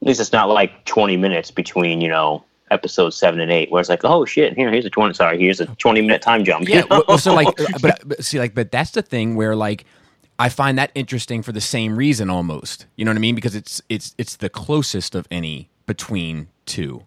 At 0.00 0.08
least 0.08 0.20
it's 0.20 0.32
not 0.32 0.48
like 0.48 0.84
20 0.84 1.16
minutes 1.16 1.50
between, 1.50 2.00
you 2.00 2.08
know, 2.08 2.44
episode 2.70 3.10
seven 3.10 3.40
and 3.40 3.52
eight, 3.52 3.70
where 3.70 3.80
it's 3.80 3.90
like, 3.90 4.04
oh 4.04 4.24
shit, 4.24 4.54
here, 4.54 4.70
here's 4.70 4.84
a 4.84 4.90
20, 4.90 5.14
sorry, 5.14 5.38
here's 5.38 5.60
a 5.60 5.66
20 5.66 6.00
minute 6.00 6.22
time 6.22 6.44
jump. 6.44 6.68
Yeah. 6.68 6.84
well, 7.08 7.18
so 7.18 7.34
like, 7.34 7.48
but, 7.80 8.00
but 8.04 8.24
see, 8.24 8.38
like, 8.38 8.54
but 8.54 8.70
that's 8.70 8.92
the 8.92 9.02
thing 9.02 9.34
where 9.36 9.54
like 9.54 9.84
I 10.38 10.48
find 10.48 10.78
that 10.78 10.90
interesting 10.94 11.42
for 11.42 11.52
the 11.52 11.60
same 11.60 11.96
reason 11.96 12.30
almost. 12.30 12.86
You 12.96 13.04
know 13.04 13.10
what 13.10 13.18
I 13.18 13.20
mean? 13.20 13.34
Because 13.34 13.54
it's 13.54 13.80
it's 13.88 14.14
it's 14.18 14.36
the 14.36 14.48
closest 14.48 15.14
of 15.14 15.28
any 15.30 15.70
between 15.86 16.48
two. 16.66 17.04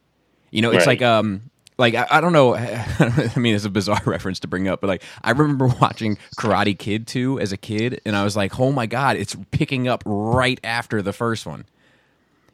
You 0.51 0.61
know, 0.61 0.69
it's 0.71 0.87
Right. 0.87 0.99
like 0.99 1.01
um. 1.01 1.49
Like 1.79 1.93
I, 1.93 2.07
I 2.09 2.21
don't 2.21 2.33
know. 2.33 2.55
I 2.55 3.33
mean, 3.35 3.53
it's 3.53 3.63
a 3.65 3.69
bizarre 3.69 4.01
reference 4.07 4.39
to 4.39 4.47
bring 4.47 4.67
up, 4.67 4.81
but 4.81 4.87
like 4.87 5.03
I 5.23 5.29
remember 5.29 5.67
watching 5.67 6.17
Karate 6.39 6.75
Kid 6.75 7.05
2 7.05 7.39
as 7.39 7.51
a 7.51 7.57
kid, 7.57 8.01
and 8.03 8.15
I 8.15 8.23
was 8.23 8.35
like, 8.35 8.59
"Oh 8.59 8.71
my 8.71 8.87
god, 8.87 9.15
it's 9.15 9.35
picking 9.51 9.87
up 9.87 10.01
right 10.03 10.59
after 10.63 11.03
the 11.03 11.13
first 11.13 11.45
one." 11.45 11.65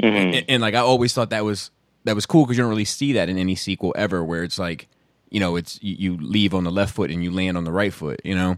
and, 0.02 0.44
and, 0.50 0.62
like 0.62 0.74
I 0.74 0.80
always 0.80 1.14
thought 1.14 1.30
that 1.30 1.46
was 1.46 1.72
that 2.06 2.16
was 2.16 2.26
cool 2.26 2.46
because 2.46 2.58
you 2.58 2.64
don't 2.64 2.70
really 2.72 2.86
see 2.86 3.14
that 3.14 3.30
in 3.30 3.38
any 3.38 3.56
sequel 3.56 3.94
ever, 3.98 4.24
where 4.24 4.44
it's 4.44 4.60
like 4.60 4.88
you 5.30 5.40
know 5.40 5.56
it's 5.56 5.80
you, 5.84 5.96
you 5.98 6.18
leave 6.18 6.54
on 6.54 6.64
the 6.64 6.72
left 6.72 6.96
foot 6.96 7.12
and 7.12 7.24
you 7.24 7.32
land 7.32 7.58
on 7.58 7.66
the 7.66 7.72
right 7.72 7.94
foot, 7.94 8.22
you 8.24 8.36
know. 8.36 8.58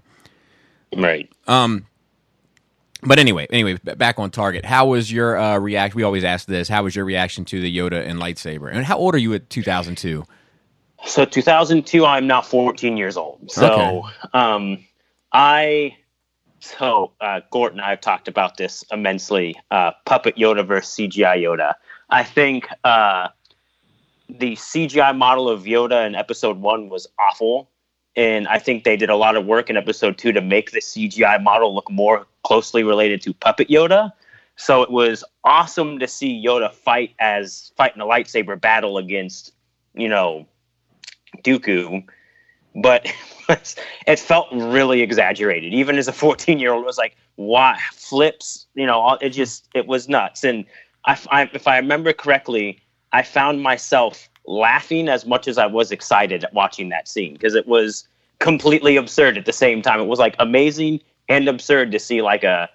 right. 0.96 1.30
Um, 1.48 1.88
but 3.04 3.20
anyway, 3.20 3.48
anyway, 3.52 3.78
back 3.84 4.20
on 4.20 4.32
target. 4.32 4.66
How 4.66 4.88
was 4.88 5.12
your 5.12 5.38
uh, 5.38 5.60
reaction? 5.60 5.98
We 5.98 6.04
always 6.04 6.24
ask 6.24 6.48
this. 6.48 6.70
How 6.70 6.84
was 6.84 6.96
your 6.96 7.06
reaction 7.06 7.46
to 7.46 7.62
the 7.62 7.76
Yoda 7.76 8.06
and 8.08 8.20
lightsaber? 8.20 8.72
And 8.74 8.86
how 8.86 8.98
old 8.98 9.16
are 9.16 9.20
you 9.20 9.34
at 9.36 9.50
2002? 9.50 10.26
So 11.06 11.26
2002, 11.26 12.06
I'm 12.06 12.28
now 12.28 12.42
14 12.42 12.98
years 12.98 13.18
old. 13.18 13.52
So, 13.52 13.68
Okay. 13.68 14.04
um, 14.34 14.86
I, 15.34 15.98
so 16.60 17.14
uh, 17.22 17.42
Gort 17.52 17.74
and 17.74 17.82
I 17.82 17.92
have 17.92 18.02
talked 18.02 18.28
about 18.28 18.58
this 18.58 18.84
immensely. 18.92 19.56
Uh, 19.72 19.92
Puppet 20.06 20.36
Yoda 20.38 20.66
versus 20.66 20.96
CGI 20.98 21.38
Yoda. 21.44 21.74
I 22.16 22.24
think 22.24 22.70
uh, 22.86 23.28
the 24.30 24.54
CGI 24.54 25.18
model 25.18 25.50
of 25.50 25.64
Yoda 25.64 26.08
in 26.08 26.16
Episode 26.16 26.62
One 26.62 26.88
was 26.88 27.08
awful, 27.20 27.70
and 28.16 28.48
I 28.48 28.58
think 28.58 28.86
they 28.86 28.96
did 28.96 29.10
a 29.10 29.18
lot 29.18 29.36
of 29.36 29.46
work 29.46 29.70
in 29.70 29.76
Episode 29.76 30.18
Two 30.18 30.32
to 30.32 30.40
make 30.40 30.72
the 30.72 30.80
CGI 30.80 31.44
model 31.44 31.76
look 31.76 31.92
more 31.92 32.26
closely 32.46 32.84
related 32.84 33.22
to 33.24 33.34
Puppet 33.34 33.68
Yoda. 33.68 34.14
So 34.56 34.82
it 34.82 34.92
was 34.92 35.26
awesome 35.44 36.00
to 36.00 36.08
see 36.08 36.42
Yoda 36.42 36.72
fight 36.72 37.14
as 37.20 37.74
fighting 37.76 38.02
a 38.02 38.06
lightsaber 38.06 38.62
battle 38.62 38.98
against, 38.98 39.52
you 39.94 40.08
know, 40.08 40.48
Dooku, 41.44 42.02
but 42.76 43.14
it 44.08 44.20
felt 44.20 44.48
really 44.54 45.02
exaggerated. 45.02 45.74
Even 45.74 45.98
as 45.98 46.08
a 46.08 46.14
14 46.14 46.60
year 46.60 46.72
old, 46.72 46.86
was 46.86 46.98
like, 46.98 47.18
why 47.36 47.78
flips? 47.92 48.68
You 48.74 48.86
know, 48.86 49.18
it 49.20 49.32
just 49.32 49.68
it 49.76 49.86
was 49.86 50.08
nuts. 50.08 50.46
And 50.46 50.64
I, 51.06 51.18
I, 51.30 51.50
if 51.54 51.68
I 51.68 51.78
remember 51.78 52.14
correctly, 52.14 52.82
I 53.14 53.24
found 53.24 53.62
myself 53.62 54.30
laughing 54.48 55.10
as 55.10 55.26
much 55.26 55.48
as 55.48 55.58
I 55.58 55.66
was 55.66 55.92
excited 55.92 56.44
at 56.44 56.54
watching 56.54 56.90
that 56.90 57.08
scene 57.08 57.34
because 57.34 57.56
it 57.56 57.68
was 57.68 58.08
completely 58.40 58.96
absurd 58.98 59.38
at 59.38 59.46
the 59.46 59.54
same 59.54 59.82
time. 59.82 60.00
It 60.00 60.06
was 60.06 60.20
like 60.20 60.36
amazing 60.40 61.02
and 61.30 61.48
absurd 61.48 61.92
to 61.92 62.00
see 62.00 62.22
like 62.22 62.44
a 62.44 62.70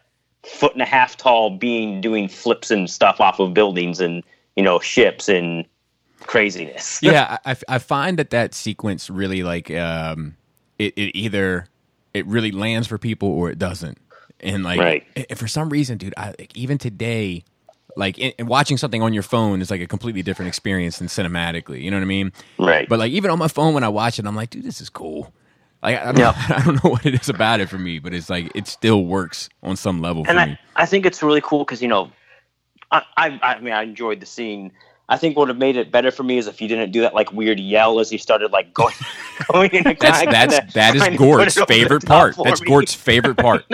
foot 0.44 0.72
and 0.72 0.82
a 0.82 0.86
half 0.86 1.16
tall 1.16 1.50
being 1.50 2.00
doing 2.00 2.28
flips 2.28 2.70
and 2.70 2.88
stuff 2.88 3.20
off 3.20 3.38
of 3.40 3.52
buildings 3.54 4.00
and 4.00 4.22
you 4.56 4.62
know 4.62 4.80
ships 4.80 5.28
and 5.28 5.64
craziness. 6.20 7.00
yeah, 7.02 7.38
I, 7.44 7.56
I- 7.68 7.78
find 7.78 8.18
that 8.18 8.30
that 8.30 8.54
sequence 8.54 9.10
really 9.10 9.42
like 9.42 9.70
um, 9.70 10.36
it, 10.78 10.94
it 10.96 11.16
either 11.16 11.66
it 12.14 12.26
really 12.26 12.50
lands 12.50 12.88
for 12.88 12.98
people 12.98 13.28
or 13.28 13.50
it 13.50 13.58
doesn't, 13.58 13.98
and 14.40 14.64
like 14.64 14.78
Right. 14.80 15.38
for 15.38 15.46
some 15.46 15.68
reason, 15.68 15.98
dude, 15.98 16.14
I, 16.16 16.34
like, 16.38 16.56
even 16.56 16.78
today, 16.78 17.44
like 17.96 18.18
in, 18.18 18.32
in 18.38 18.46
watching 18.46 18.76
something 18.76 19.02
on 19.02 19.12
your 19.12 19.22
phone 19.22 19.60
is 19.60 19.70
like 19.70 19.80
a 19.80 19.86
completely 19.86 20.22
different 20.22 20.48
experience 20.48 20.98
than 20.98 21.08
cinematically. 21.08 21.82
You 21.82 21.90
know 21.90 21.96
what 21.96 22.02
I 22.02 22.06
mean? 22.06 22.32
Right. 22.58 22.88
But 22.88 22.98
like 22.98 23.12
even 23.12 23.30
on 23.30 23.38
my 23.38 23.48
phone 23.48 23.74
when 23.74 23.84
I 23.84 23.88
watch 23.88 24.18
it, 24.18 24.26
I'm 24.26 24.36
like, 24.36 24.50
dude, 24.50 24.64
this 24.64 24.80
is 24.80 24.88
cool. 24.88 25.32
Like 25.82 25.98
I 25.98 26.04
don't, 26.12 26.18
Yeah. 26.18 26.34
I 26.48 26.62
don't 26.64 26.82
know 26.84 26.90
what 26.90 27.06
it 27.06 27.14
is 27.14 27.28
about 27.28 27.60
it 27.60 27.68
for 27.68 27.78
me, 27.78 27.98
but 27.98 28.12
it's 28.14 28.30
like 28.30 28.50
it 28.54 28.66
still 28.66 29.04
works 29.04 29.48
on 29.62 29.76
some 29.76 30.00
level 30.00 30.24
for 30.24 30.30
and 30.30 30.50
me. 30.50 30.58
I, 30.76 30.82
I 30.82 30.86
think 30.86 31.06
it's 31.06 31.22
really 31.22 31.40
cool 31.40 31.60
because 31.64 31.80
you 31.82 31.88
know 31.88 32.10
I, 32.90 33.02
I 33.16 33.40
I 33.42 33.60
mean 33.60 33.72
I 33.72 33.82
enjoyed 33.82 34.20
the 34.20 34.26
scene. 34.26 34.72
I 35.08 35.16
think 35.16 35.36
would 35.36 35.48
have 35.48 35.58
made 35.58 35.76
it 35.76 35.90
better 35.90 36.12
for 36.12 36.22
me 36.22 36.38
is 36.38 36.46
if 36.46 36.60
you 36.60 36.68
didn't 36.68 36.92
do 36.92 37.00
that 37.00 37.14
like 37.14 37.32
weird 37.32 37.58
yell 37.58 37.98
as 37.98 38.08
he 38.10 38.16
started 38.18 38.52
like 38.52 38.72
going 38.74 38.94
going 39.52 39.70
in. 39.70 39.82
That's 39.98 40.24
that's 40.24 40.74
that 40.74 40.94
is 40.94 41.18
Gort's 41.18 41.60
favorite 41.64 42.06
part. 42.06 42.36
That's 42.44 42.60
Gort's 42.60 42.94
favorite 42.94 43.36
part. 43.36 43.64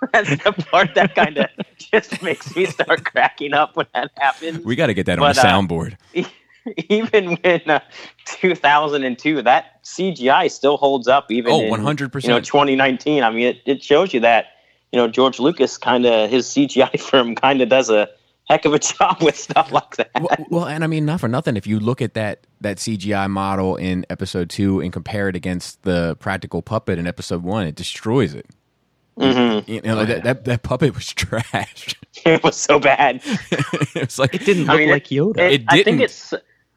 that's 0.12 0.30
the 0.30 0.52
part 0.70 0.94
that 0.94 1.14
kind 1.14 1.38
of 1.38 1.48
just 1.76 2.22
makes 2.22 2.54
me 2.54 2.66
start 2.66 3.04
cracking 3.04 3.52
up 3.52 3.76
when 3.76 3.86
that 3.94 4.10
happens. 4.16 4.64
We 4.64 4.76
got 4.76 4.86
to 4.86 4.94
get 4.94 5.06
that 5.06 5.18
but, 5.18 5.24
on 5.24 5.34
the 5.34 5.40
uh, 5.40 5.44
soundboard. 5.44 5.96
Uh, 6.16 6.22
even 6.88 7.36
when 7.36 7.60
uh, 7.68 7.80
2002, 8.26 9.42
that 9.42 9.84
CGI 9.84 10.50
still 10.50 10.76
holds 10.76 11.08
up. 11.08 11.30
Even 11.30 11.52
oh, 11.52 11.68
100 11.68 12.12
percent. 12.12 12.28
You 12.28 12.34
know, 12.34 12.40
2019. 12.40 13.22
I 13.22 13.30
mean, 13.30 13.46
it, 13.46 13.60
it 13.66 13.82
shows 13.82 14.14
you 14.14 14.20
that 14.20 14.46
you 14.92 14.98
know 14.98 15.08
George 15.08 15.38
Lucas 15.38 15.76
kind 15.78 16.06
of 16.06 16.30
his 16.30 16.46
CGI 16.46 16.98
firm 17.10 17.34
kind 17.34 17.60
of 17.60 17.68
does 17.68 17.90
a 17.90 18.08
heck 18.48 18.64
of 18.64 18.74
a 18.74 18.78
job 18.78 19.22
with 19.22 19.36
stuff 19.36 19.70
like 19.70 19.96
that. 19.96 20.10
Well, 20.20 20.46
well, 20.50 20.66
and 20.66 20.82
I 20.82 20.86
mean, 20.86 21.04
not 21.04 21.20
for 21.20 21.28
nothing. 21.28 21.56
If 21.56 21.66
you 21.66 21.78
look 21.78 22.00
at 22.02 22.14
that 22.14 22.46
that 22.60 22.78
CGI 22.78 23.28
model 23.30 23.76
in 23.76 24.06
Episode 24.10 24.50
Two 24.50 24.80
and 24.80 24.92
compare 24.92 25.28
it 25.28 25.36
against 25.36 25.82
the 25.82 26.16
practical 26.20 26.62
puppet 26.62 26.98
in 26.98 27.06
Episode 27.06 27.42
One, 27.42 27.66
it 27.66 27.74
destroys 27.74 28.34
it. 28.34 28.46
Mm-hmm. 29.20 29.70
You 29.70 29.80
know, 29.82 30.04
that, 30.04 30.24
that, 30.24 30.44
that 30.46 30.62
puppet 30.62 30.94
was 30.94 31.12
trash. 31.12 31.94
it 32.24 32.42
was 32.42 32.56
so 32.56 32.78
bad. 32.78 33.20
it 33.24 34.06
was 34.06 34.18
like 34.18 34.34
it 34.34 34.44
didn't 34.44 34.64
look 34.64 34.76
I 34.76 34.78
mean, 34.78 34.90
like 34.90 35.06
Yoda. 35.06 35.38
It, 35.38 35.62
it, 35.62 35.64
I 35.68 35.82
think 35.82 36.00
it's 36.00 36.34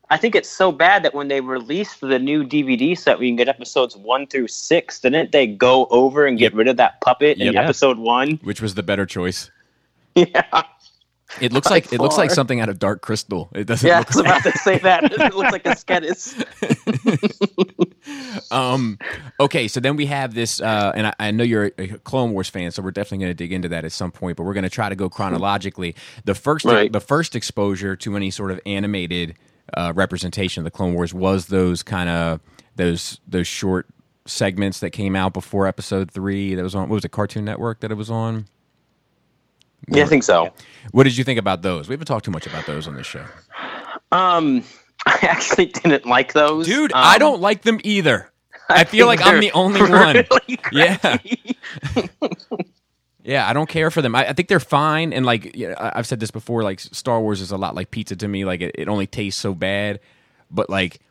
I 0.09 0.17
think 0.17 0.35
it's 0.35 0.49
so 0.49 0.71
bad 0.71 1.03
that 1.03 1.13
when 1.15 1.27
they 1.27 1.41
released 1.41 2.01
the 2.01 2.19
new 2.19 2.43
DVD 2.43 2.97
set 2.97 3.17
we 3.17 3.29
can 3.29 3.35
get 3.35 3.47
episodes 3.47 3.95
one 3.95 4.27
through 4.27 4.49
six, 4.49 4.99
didn't 4.99 5.31
they 5.31 5.47
go 5.47 5.87
over 5.89 6.25
and 6.27 6.37
get 6.37 6.51
yep. 6.51 6.57
rid 6.57 6.67
of 6.67 6.77
that 6.77 7.01
puppet 7.01 7.39
in 7.39 7.53
yep. 7.53 7.63
episode 7.63 7.97
one? 7.97 8.39
Which 8.43 8.61
was 8.61 8.75
the 8.75 8.83
better 8.83 9.05
choice. 9.05 9.49
Yeah. 10.15 10.63
It 11.41 11.53
looks 11.53 11.69
like 11.69 11.87
far. 11.87 11.95
it 11.95 12.01
looks 12.01 12.17
like 12.17 12.31
something 12.31 12.59
out 12.59 12.69
of 12.69 12.79
Dark 12.79 13.01
Crystal. 13.01 13.49
It 13.53 13.65
doesn't. 13.65 13.87
Yeah, 13.87 13.99
look 13.99 14.07
I 14.07 14.09
was 14.09 14.25
like... 14.25 14.25
about 14.25 14.51
to 14.51 14.57
say 14.59 14.77
that. 14.79 15.03
It 15.11 15.35
looks 15.35 15.51
like 15.51 15.65
a 15.65 15.69
Skeksis. 15.69 16.43
um. 18.51 18.97
Okay, 19.39 19.67
so 19.67 19.79
then 19.79 19.95
we 19.95 20.05
have 20.07 20.33
this, 20.33 20.61
uh, 20.61 20.91
and 20.95 21.07
I, 21.07 21.13
I, 21.19 21.31
know 21.31 21.43
you're 21.43 21.71
a 21.77 21.87
Clone 21.99 22.33
Wars 22.33 22.49
fan, 22.49 22.71
so 22.71 22.81
we're 22.81 22.91
definitely 22.91 23.19
going 23.19 23.31
to 23.31 23.35
dig 23.35 23.51
into 23.51 23.69
that 23.69 23.85
at 23.85 23.91
some 23.91 24.11
point. 24.11 24.37
But 24.37 24.43
we're 24.43 24.53
going 24.53 24.63
to 24.63 24.69
try 24.69 24.89
to 24.89 24.95
go 24.95 25.09
chronologically. 25.09 25.95
The 26.25 26.35
first, 26.35 26.65
right. 26.65 26.91
the 26.91 27.01
first 27.01 27.35
exposure 27.35 27.95
to 27.95 28.15
any 28.15 28.31
sort 28.31 28.51
of 28.51 28.59
animated 28.65 29.35
uh, 29.75 29.93
representation 29.95 30.61
of 30.61 30.65
the 30.65 30.71
Clone 30.71 30.93
Wars 30.93 31.13
was 31.13 31.47
those 31.47 31.83
kind 31.83 32.09
of 32.09 32.39
those 32.75 33.19
those 33.27 33.47
short 33.47 33.87
segments 34.25 34.79
that 34.79 34.91
came 34.91 35.15
out 35.15 35.33
before 35.33 35.67
Episode 35.67 36.11
Three. 36.11 36.55
That 36.55 36.63
was 36.63 36.75
on. 36.75 36.89
What 36.89 36.95
was 36.95 37.05
it? 37.05 37.11
Cartoon 37.11 37.45
Network 37.45 37.79
that 37.81 37.91
it 37.91 37.95
was 37.95 38.09
on. 38.09 38.45
Yeah, 39.87 40.03
I 40.03 40.07
think 40.07 40.23
so. 40.23 40.53
What 40.91 41.03
did 41.03 41.17
you 41.17 41.23
think 41.23 41.39
about 41.39 41.61
those? 41.61 41.87
We 41.87 41.93
haven't 41.93 42.07
talked 42.07 42.25
too 42.25 42.31
much 42.31 42.47
about 42.47 42.65
those 42.65 42.87
on 42.87 42.95
this 42.95 43.07
show. 43.07 43.25
Um, 44.11 44.63
I 45.05 45.19
actually 45.23 45.67
didn't 45.67 46.05
like 46.05 46.33
those. 46.33 46.65
Dude, 46.65 46.91
um, 46.93 47.01
I 47.03 47.17
don't 47.17 47.41
like 47.41 47.63
them 47.63 47.79
either. 47.83 48.29
I, 48.69 48.81
I 48.81 48.83
feel 48.85 49.07
like 49.07 49.21
I'm 49.21 49.41
the 49.41 49.51
only 49.51 49.81
really 49.81 50.25
one. 50.29 50.57
Yeah. 50.71 51.17
yeah, 53.23 53.47
I 53.47 53.53
don't 53.53 53.67
care 53.67 53.91
for 53.91 54.01
them. 54.01 54.15
I, 54.15 54.29
I 54.29 54.33
think 54.33 54.47
they're 54.47 54.59
fine. 54.61 55.11
And 55.11 55.25
like 55.25 55.55
you 55.55 55.69
know, 55.69 55.75
I've 55.77 56.07
said 56.07 56.19
this 56.19 56.31
before, 56.31 56.63
like 56.63 56.79
Star 56.79 57.19
Wars 57.19 57.41
is 57.41 57.51
a 57.51 57.57
lot 57.57 57.75
like 57.75 57.91
pizza 57.91 58.15
to 58.15 58.27
me. 58.27 58.45
Like 58.45 58.61
it, 58.61 58.71
it 58.75 58.87
only 58.87 59.05
tastes 59.05 59.41
so 59.41 59.53
bad, 59.53 59.99
but 60.49 60.69
like 60.69 61.01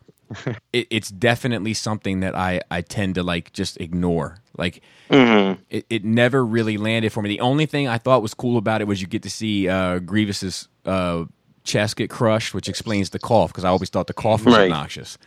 it, 0.73 0.87
it's 0.89 1.09
definitely 1.09 1.73
something 1.73 2.21
that 2.21 2.35
I 2.35 2.61
I 2.69 2.81
tend 2.81 3.15
to 3.15 3.23
like 3.23 3.53
just 3.53 3.79
ignore. 3.79 4.37
Like 4.57 4.81
mm-hmm. 5.09 5.61
it, 5.69 5.85
it 5.89 6.05
never 6.05 6.45
really 6.45 6.77
landed 6.77 7.11
for 7.11 7.21
me. 7.21 7.29
The 7.29 7.41
only 7.41 7.65
thing 7.65 7.87
I 7.87 7.97
thought 7.97 8.21
was 8.21 8.33
cool 8.33 8.57
about 8.57 8.81
it 8.81 8.85
was 8.85 9.01
you 9.01 9.07
get 9.07 9.23
to 9.23 9.29
see 9.29 9.67
uh, 9.67 9.99
Grievous's 9.99 10.67
uh, 10.85 11.25
chest 11.63 11.95
get 11.95 12.09
crushed, 12.09 12.53
which 12.53 12.69
explains 12.69 13.09
the 13.09 13.19
cough 13.19 13.51
because 13.51 13.63
I 13.63 13.69
always 13.69 13.89
thought 13.89 14.07
the 14.07 14.13
cough 14.13 14.45
was 14.45 14.55
right. 14.55 14.63
obnoxious. 14.63 15.17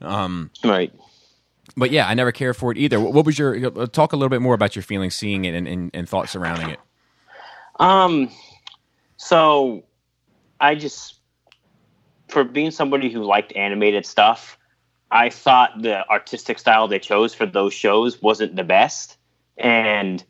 Um, 0.00 0.50
right. 0.64 0.92
But 1.76 1.90
yeah, 1.90 2.08
I 2.08 2.14
never 2.14 2.32
cared 2.32 2.56
for 2.56 2.72
it 2.72 2.78
either. 2.78 3.00
What, 3.00 3.12
what 3.12 3.26
was 3.26 3.38
your 3.38 3.66
uh, 3.66 3.86
talk 3.86 4.12
a 4.12 4.16
little 4.16 4.30
bit 4.30 4.40
more 4.40 4.54
about 4.54 4.76
your 4.76 4.82
feelings 4.82 5.14
seeing 5.14 5.44
it 5.44 5.54
and, 5.54 5.66
and, 5.66 5.90
and 5.92 6.08
thoughts 6.08 6.32
surrounding 6.32 6.70
it? 6.70 6.80
Um, 7.78 8.30
so 9.16 9.84
I 10.60 10.74
just 10.74 11.15
for 12.28 12.44
being 12.44 12.70
somebody 12.70 13.10
who 13.10 13.22
liked 13.24 13.54
animated 13.54 14.06
stuff, 14.06 14.58
I 15.10 15.30
thought 15.30 15.82
the 15.82 16.08
artistic 16.08 16.58
style 16.58 16.88
they 16.88 16.98
chose 16.98 17.34
for 17.34 17.46
those 17.46 17.72
shows 17.72 18.20
wasn't 18.20 18.56
the 18.56 18.64
best. 18.64 19.16
And 19.56 20.24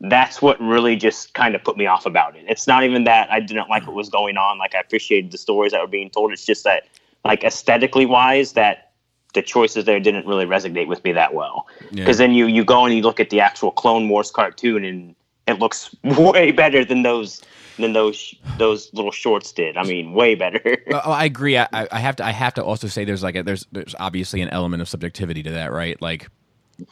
that's 0.00 0.40
what 0.40 0.60
really 0.60 0.96
just 0.96 1.34
kind 1.34 1.54
of 1.54 1.62
put 1.62 1.76
me 1.76 1.86
off 1.86 2.06
about 2.06 2.36
it. 2.36 2.44
It's 2.48 2.66
not 2.66 2.84
even 2.84 3.04
that 3.04 3.30
I 3.30 3.40
didn't 3.40 3.68
like 3.68 3.86
what 3.86 3.94
was 3.94 4.08
going 4.08 4.36
on. 4.36 4.58
Like 4.58 4.74
I 4.74 4.80
appreciated 4.80 5.30
the 5.30 5.38
stories 5.38 5.72
that 5.72 5.80
were 5.80 5.86
being 5.86 6.10
told. 6.10 6.32
It's 6.32 6.46
just 6.46 6.64
that, 6.64 6.84
like 7.24 7.44
aesthetically 7.44 8.06
wise, 8.06 8.54
that 8.54 8.92
the 9.34 9.42
choices 9.42 9.84
there 9.84 10.00
didn't 10.00 10.26
really 10.26 10.46
resonate 10.46 10.86
with 10.86 11.04
me 11.04 11.12
that 11.12 11.34
well. 11.34 11.66
Because 11.90 12.18
yeah. 12.18 12.26
then 12.26 12.34
you 12.34 12.46
you 12.46 12.64
go 12.64 12.86
and 12.86 12.94
you 12.94 13.02
look 13.02 13.20
at 13.20 13.30
the 13.30 13.40
actual 13.40 13.70
Clone 13.72 14.08
Wars 14.08 14.30
cartoon, 14.30 14.84
and 14.84 15.14
it 15.46 15.58
looks 15.58 15.94
way 16.04 16.50
better 16.50 16.84
than 16.84 17.02
those 17.02 17.42
than 17.80 17.92
those 17.92 18.34
those 18.58 18.92
little 18.92 19.10
shorts 19.10 19.52
did. 19.52 19.76
I 19.76 19.84
mean, 19.84 20.12
way 20.12 20.34
better. 20.34 20.60
oh, 20.92 21.10
I 21.10 21.24
agree. 21.24 21.56
I, 21.56 21.68
I 21.72 21.98
have 21.98 22.16
to 22.16 22.24
I 22.24 22.30
have 22.30 22.54
to 22.54 22.64
also 22.64 22.88
say 22.88 23.04
there's 23.04 23.22
like 23.22 23.36
a, 23.36 23.42
there's 23.42 23.66
there's 23.72 23.94
obviously 23.98 24.40
an 24.40 24.48
element 24.48 24.82
of 24.82 24.88
subjectivity 24.88 25.42
to 25.44 25.52
that, 25.52 25.72
right? 25.72 26.00
Like 26.00 26.28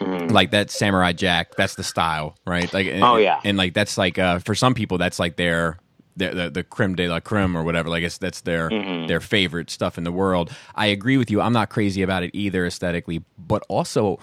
mm. 0.01 0.31
like 0.31 0.51
that 0.51 0.71
Samurai 0.71 1.13
Jack, 1.13 1.55
that's 1.57 1.75
the 1.75 1.85
style, 1.85 2.37
right? 2.47 2.73
Like 2.73 2.87
oh 2.87 3.17
and, 3.17 3.25
yeah, 3.25 3.41
and 3.45 3.57
like 3.57 3.75
that's 3.75 3.99
like 3.99 4.19
uh, 4.19 4.39
for 4.41 4.55
some 4.55 4.75
people 4.75 4.99
that's 4.99 5.19
like 5.19 5.37
their 5.37 5.79
the, 6.17 6.31
the, 6.31 6.51
the 6.51 6.65
creme 6.65 6.97
de 6.97 7.09
la 7.09 7.21
creme 7.21 7.57
or 7.57 7.63
whatever. 7.63 7.89
Like 7.89 8.03
it's, 8.03 8.19
that's 8.19 8.43
their 8.43 8.69
mm-hmm. 8.71 9.07
their 9.07 9.21
favorite 9.21 9.71
stuff 9.71 9.97
in 9.97 10.05
the 10.05 10.13
world. 10.13 10.51
I 10.75 10.87
agree 10.87 11.17
with 11.17 11.31
you. 11.31 11.41
I'm 11.41 11.53
not 11.53 11.71
crazy 11.71 12.03
about 12.03 12.23
it 12.23 12.31
either 12.35 12.67
aesthetically, 12.67 13.25
but 13.39 13.65
also 13.69 14.19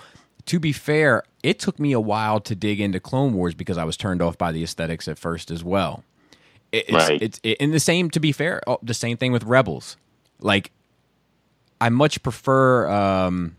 to 0.46 0.60
be 0.60 0.72
fair, 0.72 1.24
it 1.42 1.60
took 1.60 1.80
me 1.80 1.92
a 1.92 2.00
while 2.00 2.40
to 2.42 2.56
dig 2.56 2.80
into 2.80 3.00
Clone 3.00 3.34
Wars 3.34 3.56
because 3.56 3.78
I 3.78 3.84
was 3.84 3.98
turned 3.98 4.22
off 4.22 4.38
by 4.38 4.52
the 4.52 4.64
aesthetics 4.64 5.08
at 5.08 5.18
first 5.18 5.50
as 5.50 5.64
well. 5.64 6.04
It's, 6.72 6.92
right. 6.92 7.22
it's 7.22 7.40
it, 7.44 7.58
and 7.60 7.74
the 7.74 7.80
same 7.80 8.10
to 8.10 8.20
be 8.20 8.32
fair, 8.32 8.62
oh, 8.68 8.80
the 8.84 8.94
same 8.94 9.18
thing 9.18 9.32
with 9.32 9.44
Rebels. 9.44 9.98
Like, 10.42 10.72
I 11.80 11.90
much 11.90 12.22
prefer, 12.24 12.90
um, 12.90 13.56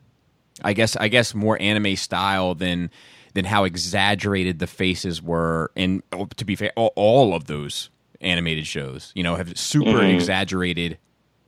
I 0.63 0.73
guess, 0.73 0.97
I 0.97 1.09
guess 1.09 1.35
more 1.35 1.61
anime 1.61 1.97
style 1.97 2.55
than 2.55 2.91
than 3.35 3.45
how 3.45 3.65
exaggerated 3.65 4.59
the 4.59 4.67
faces 4.67 5.23
were. 5.23 5.71
And 5.77 6.03
oh, 6.13 6.27
to 6.37 6.45
be 6.45 6.57
fair, 6.57 6.73
all, 6.77 6.93
all 6.97 7.35
of 7.35 7.47
those 7.47 7.91
animated 8.21 8.67
shows, 8.67 9.13
you 9.15 9.23
know, 9.23 9.37
have 9.37 9.57
super 9.59 9.91
mm-hmm. 9.91 10.15
exaggerated, 10.15 10.99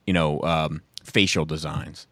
you 0.07 0.13
know, 0.13 0.43
um, 0.43 0.83
facial 1.03 1.45
designs. 1.45 2.07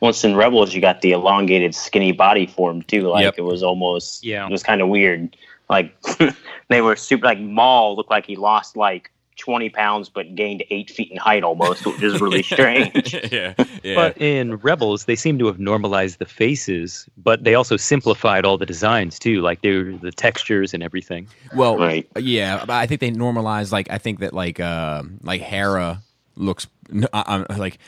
Once 0.00 0.24
in 0.24 0.34
Rebels, 0.34 0.72
you 0.74 0.80
got 0.80 1.02
the 1.02 1.12
elongated, 1.12 1.74
skinny 1.74 2.12
body 2.12 2.46
form 2.46 2.82
too. 2.82 3.02
Like 3.02 3.24
yep. 3.24 3.34
it 3.36 3.42
was 3.42 3.62
almost, 3.62 4.24
yeah, 4.24 4.46
it 4.46 4.50
was 4.50 4.62
kind 4.62 4.80
of 4.80 4.88
weird. 4.88 5.36
Like 5.70 5.94
they 6.68 6.82
were 6.82 6.96
super. 6.96 7.24
Like 7.24 7.40
Maul 7.40 7.96
looked 7.96 8.10
like 8.10 8.26
he 8.26 8.36
lost 8.36 8.76
like 8.76 9.10
20 9.38 9.70
pounds 9.70 10.08
but 10.08 10.34
gained 10.34 10.62
eight 10.70 10.90
feet 10.90 11.10
in 11.10 11.16
height 11.16 11.42
almost, 11.42 11.86
which 11.86 12.02
is 12.02 12.20
really 12.20 12.42
strange. 12.54 13.14
yeah, 13.32 13.54
yeah. 13.82 13.94
But 13.94 14.20
in 14.20 14.56
Rebels, 14.56 15.06
they 15.06 15.16
seem 15.16 15.38
to 15.38 15.46
have 15.46 15.58
normalized 15.58 16.18
the 16.18 16.26
faces, 16.26 17.08
but 17.16 17.44
they 17.44 17.54
also 17.54 17.76
simplified 17.76 18.44
all 18.44 18.58
the 18.58 18.66
designs 18.66 19.18
too, 19.18 19.40
like 19.40 19.62
they 19.62 19.76
were, 19.76 19.92
the 19.96 20.12
textures 20.12 20.74
and 20.74 20.82
everything. 20.82 21.28
Well, 21.54 21.78
right. 21.78 22.06
yeah, 22.18 22.64
I 22.68 22.86
think 22.86 23.00
they 23.00 23.10
normalized. 23.10 23.72
Like 23.72 23.90
I 23.90 23.98
think 23.98 24.20
that 24.20 24.34
like 24.34 24.60
uh, 24.60 25.04
like 25.22 25.40
Hera 25.40 26.02
looks 26.36 26.66
uh, 27.12 27.44
like 27.56 27.78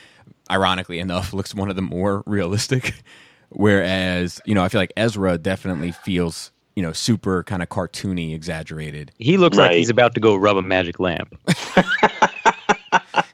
ironically 0.49 0.99
enough 0.99 1.33
looks 1.33 1.53
one 1.53 1.69
of 1.69 1.75
the 1.75 1.81
more 1.81 2.23
realistic. 2.25 2.93
Whereas, 3.49 4.41
you 4.45 4.55
know, 4.55 4.63
I 4.63 4.69
feel 4.69 4.81
like 4.81 4.93
Ezra 4.97 5.37
definitely 5.37 5.91
feels 5.91 6.51
you 6.75 6.83
know, 6.83 6.91
super 6.91 7.43
kind 7.43 7.61
of 7.61 7.69
cartoony, 7.69 8.33
exaggerated. 8.33 9.11
He 9.19 9.37
looks 9.37 9.57
right. 9.57 9.67
like 9.67 9.77
he's 9.77 9.89
about 9.89 10.15
to 10.15 10.19
go 10.19 10.35
rub 10.35 10.57
a 10.57 10.61
magic 10.61 10.99
lamp. 10.99 11.37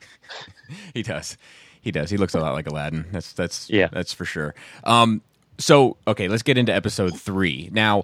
he 0.94 1.04
does. 1.04 1.38
He 1.82 1.92
does. 1.92 2.10
He 2.10 2.18
looks 2.18 2.36
a 2.36 2.40
lot 2.40 2.54
like 2.54 2.68
Aladdin. 2.68 3.06
That's 3.12 3.34
that's 3.34 3.70
yeah. 3.70 3.88
That's 3.92 4.14
for 4.14 4.26
sure. 4.26 4.56
Um. 4.84 5.22
So 5.58 5.98
okay, 6.08 6.28
let's 6.28 6.44
get 6.44 6.58
into 6.58 6.74
episode 6.74 7.20
three 7.20 7.70
now. 7.72 8.04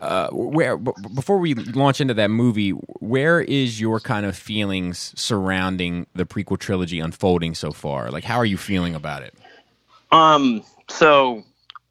Uh, 0.00 0.28
where 0.30 0.78
b- 0.78 0.92
before 1.14 1.36
we 1.36 1.54
launch 1.54 2.00
into 2.00 2.14
that 2.14 2.30
movie, 2.30 2.70
where 2.70 3.40
is 3.42 3.78
your 3.78 4.00
kind 4.00 4.24
of 4.24 4.34
feelings 4.34 5.12
surrounding 5.14 6.06
the 6.14 6.24
prequel 6.24 6.58
trilogy 6.58 6.98
unfolding 6.98 7.54
so 7.54 7.72
far? 7.72 8.10
Like, 8.10 8.24
how 8.24 8.36
are 8.36 8.46
you 8.46 8.56
feeling 8.56 8.94
about 8.94 9.22
it? 9.22 9.34
Um. 10.12 10.62
So 10.88 11.44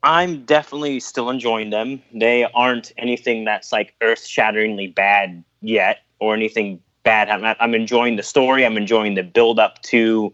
I'm 0.06 0.46
definitely 0.46 1.00
still 1.00 1.32
enjoying 1.32 1.72
them. 1.72 2.02
They 2.14 2.46
aren't 2.54 2.94
anything 2.98 3.44
that's 3.44 3.72
like 3.72 3.96
earth 4.02 4.24
shatteringly 4.24 4.88
bad 4.88 5.44
yet 5.62 6.02
or 6.20 6.36
anything 6.36 6.80
bad. 7.04 7.28
I'm, 7.30 7.56
I'm 7.60 7.74
enjoying 7.74 8.16
the 8.16 8.24
story. 8.24 8.66
I'm 8.66 8.78
enjoying 8.78 9.16
the 9.16 9.24
build 9.24 9.58
up 9.58 9.82
to 9.84 10.32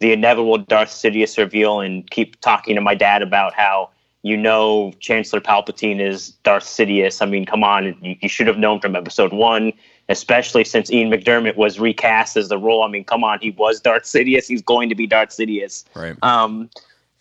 the 0.00 0.12
inevitable 0.12 0.58
Darth 0.58 0.88
Sidious 0.88 1.38
reveal 1.38 1.80
and 1.80 2.10
keep 2.10 2.40
talking 2.40 2.74
to 2.74 2.80
my 2.80 2.96
dad 2.96 3.22
about 3.22 3.54
how 3.54 3.90
you 4.22 4.36
know 4.36 4.92
Chancellor 4.98 5.40
Palpatine 5.40 6.00
is 6.00 6.30
Darth 6.42 6.64
Sidious. 6.64 7.22
I 7.22 7.26
mean, 7.26 7.46
come 7.46 7.62
on, 7.62 7.96
you, 8.02 8.16
you 8.20 8.28
should 8.28 8.48
have 8.48 8.58
known 8.58 8.80
from 8.80 8.96
episode 8.96 9.32
one. 9.32 9.72
especially 10.08 10.64
since 10.64 10.90
Ian 10.90 11.10
McDiarmid 11.10 11.56
was 11.56 11.78
recast 11.78 12.36
as 12.36 12.48
the 12.48 12.58
role. 12.58 12.82
I 12.82 12.88
mean, 12.88 13.04
come 13.04 13.24
on, 13.24 13.38
he 13.40 13.50
was 13.52 13.80
Darth 13.80 14.04
Sidious. 14.04 14.46
He's 14.46 14.62
going 14.62 14.88
to 14.88 14.94
be 14.94 15.06
Darth 15.06 15.30
Sidious. 15.30 15.84
Right. 15.94 16.16
Um, 16.22 16.68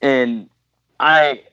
and 0.02 0.50
I, 1.00 1.44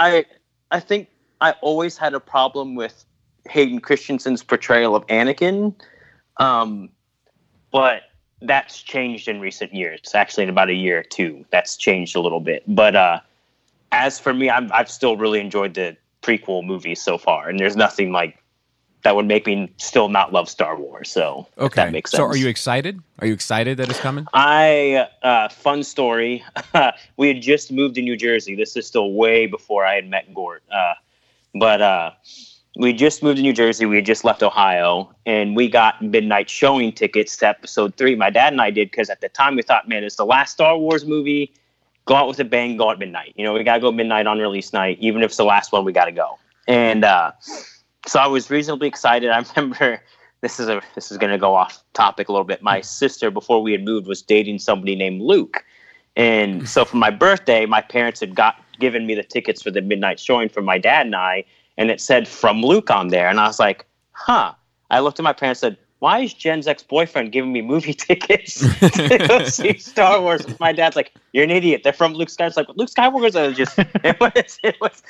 I, 0.00 0.24
I 0.70 0.80
think 0.80 1.08
I 1.42 1.52
always 1.60 1.98
had 1.98 2.14
a 2.14 2.20
problem 2.20 2.74
with 2.74 3.04
Hayden 3.50 3.80
Christensen's 3.80 4.42
portrayal 4.42 4.96
of 4.96 5.06
Anakin, 5.08 5.74
um, 6.38 6.88
but 7.70 8.04
that's 8.40 8.80
changed 8.80 9.28
in 9.28 9.40
recent 9.40 9.74
years. 9.74 10.14
Actually, 10.14 10.44
in 10.44 10.48
about 10.48 10.70
a 10.70 10.74
year 10.74 11.00
or 11.00 11.02
two, 11.02 11.44
that's 11.50 11.76
changed 11.76 12.16
a 12.16 12.20
little 12.20 12.40
bit. 12.40 12.62
But 12.66 12.96
uh, 12.96 13.20
as 13.92 14.18
for 14.18 14.32
me, 14.32 14.48
I'm, 14.48 14.72
I've 14.72 14.90
still 14.90 15.18
really 15.18 15.38
enjoyed 15.38 15.74
the 15.74 15.98
prequel 16.22 16.64
movies 16.64 17.02
so 17.02 17.18
far, 17.18 17.50
and 17.50 17.60
there's 17.60 17.76
nothing 17.76 18.10
like 18.10 18.39
that 19.02 19.16
would 19.16 19.26
make 19.26 19.46
me 19.46 19.72
still 19.78 20.08
not 20.08 20.32
love 20.32 20.48
Star 20.48 20.76
Wars. 20.76 21.10
So 21.10 21.46
Okay. 21.58 21.84
that 21.84 21.92
makes 21.92 22.10
sense. 22.10 22.18
So 22.18 22.26
are 22.26 22.36
you 22.36 22.48
excited? 22.48 23.00
Are 23.20 23.26
you 23.26 23.32
excited 23.32 23.78
that 23.78 23.88
it's 23.88 24.00
coming? 24.00 24.26
I 24.34 25.08
uh, 25.22 25.48
fun 25.48 25.82
story. 25.82 26.44
we 27.16 27.28
had 27.28 27.40
just 27.40 27.72
moved 27.72 27.94
to 27.96 28.02
New 28.02 28.16
Jersey. 28.16 28.54
This 28.54 28.76
is 28.76 28.86
still 28.86 29.12
way 29.12 29.46
before 29.46 29.84
I 29.86 29.94
had 29.94 30.08
met 30.08 30.32
Gort. 30.34 30.62
Uh, 30.70 30.94
but 31.54 31.80
uh, 31.82 32.10
we 32.76 32.92
just 32.92 33.22
moved 33.22 33.36
to 33.38 33.42
New 33.42 33.52
Jersey. 33.52 33.86
We 33.86 33.96
had 33.96 34.06
just 34.06 34.22
left 34.24 34.42
Ohio, 34.42 35.12
and 35.26 35.56
we 35.56 35.68
got 35.68 36.00
midnight 36.02 36.48
showing 36.48 36.92
tickets 36.92 37.36
to 37.38 37.48
Episode 37.48 37.96
Three. 37.96 38.14
My 38.14 38.30
dad 38.30 38.52
and 38.52 38.60
I 38.60 38.70
did 38.70 38.90
because 38.90 39.10
at 39.10 39.20
the 39.20 39.28
time 39.28 39.56
we 39.56 39.62
thought, 39.62 39.88
man, 39.88 40.04
it's 40.04 40.16
the 40.16 40.26
last 40.26 40.52
Star 40.52 40.76
Wars 40.78 41.04
movie. 41.04 41.52
Go 42.04 42.14
out 42.14 42.28
with 42.28 42.38
a 42.40 42.44
bang. 42.44 42.76
Go 42.76 42.90
at 42.90 42.98
midnight. 42.98 43.34
You 43.36 43.44
know, 43.44 43.52
we 43.52 43.62
gotta 43.64 43.80
go 43.80 43.90
midnight 43.92 44.26
on 44.26 44.38
release 44.38 44.72
night. 44.72 44.98
Even 45.00 45.22
if 45.22 45.28
it's 45.30 45.36
the 45.36 45.44
last 45.44 45.72
one, 45.72 45.84
we 45.84 45.92
gotta 45.92 46.12
go. 46.12 46.38
And 46.68 47.04
uh, 47.04 47.32
so 48.06 48.18
I 48.18 48.26
was 48.26 48.50
reasonably 48.50 48.88
excited. 48.88 49.30
I 49.30 49.44
remember 49.56 50.00
this 50.40 50.58
is 50.58 50.68
a 50.68 50.82
this 50.94 51.10
is 51.10 51.18
going 51.18 51.32
to 51.32 51.38
go 51.38 51.54
off 51.54 51.82
topic 51.92 52.28
a 52.28 52.32
little 52.32 52.44
bit. 52.44 52.62
My 52.62 52.78
hmm. 52.78 52.84
sister, 52.84 53.30
before 53.30 53.62
we 53.62 53.72
had 53.72 53.84
moved, 53.84 54.06
was 54.06 54.22
dating 54.22 54.58
somebody 54.58 54.96
named 54.96 55.20
Luke, 55.22 55.64
and 56.16 56.60
hmm. 56.60 56.66
so 56.66 56.84
for 56.84 56.96
my 56.96 57.10
birthday, 57.10 57.66
my 57.66 57.80
parents 57.80 58.20
had 58.20 58.34
got 58.34 58.56
given 58.78 59.06
me 59.06 59.14
the 59.14 59.22
tickets 59.22 59.62
for 59.62 59.70
the 59.70 59.82
midnight 59.82 60.18
showing 60.18 60.48
for 60.48 60.62
my 60.62 60.78
dad 60.78 61.06
and 61.06 61.14
I, 61.14 61.44
and 61.76 61.90
it 61.90 62.00
said 62.00 62.26
from 62.26 62.62
Luke 62.62 62.90
on 62.90 63.08
there, 63.08 63.28
and 63.28 63.38
I 63.38 63.46
was 63.46 63.58
like, 63.58 63.86
huh. 64.12 64.54
I 64.92 64.98
looked 64.98 65.20
at 65.20 65.22
my 65.22 65.32
parents 65.32 65.62
and 65.62 65.76
said. 65.76 65.86
Why 66.00 66.20
is 66.20 66.32
Jen's 66.32 66.66
ex 66.66 66.82
boyfriend 66.82 67.30
giving 67.30 67.52
me 67.52 67.60
movie 67.60 67.92
tickets 68.08 68.60
to 68.80 69.18
go 69.28 69.44
see 69.44 69.76
Star 69.76 70.18
Wars? 70.22 70.58
My 70.58 70.72
dad's 70.72 70.96
like, 70.96 71.12
"You're 71.32 71.44
an 71.44 71.50
idiot. 71.50 71.82
They're 71.84 71.92
from 71.92 72.14
Luke 72.14 72.30
Skywalker." 72.30 72.46
It's 72.46 72.56
like 72.56 72.68
Luke 72.74 72.88
Skywalker's 72.88 73.54
just 73.54 73.78
it 73.78 74.18
was 74.18 74.58
it 74.62 74.76
was 74.80 75.02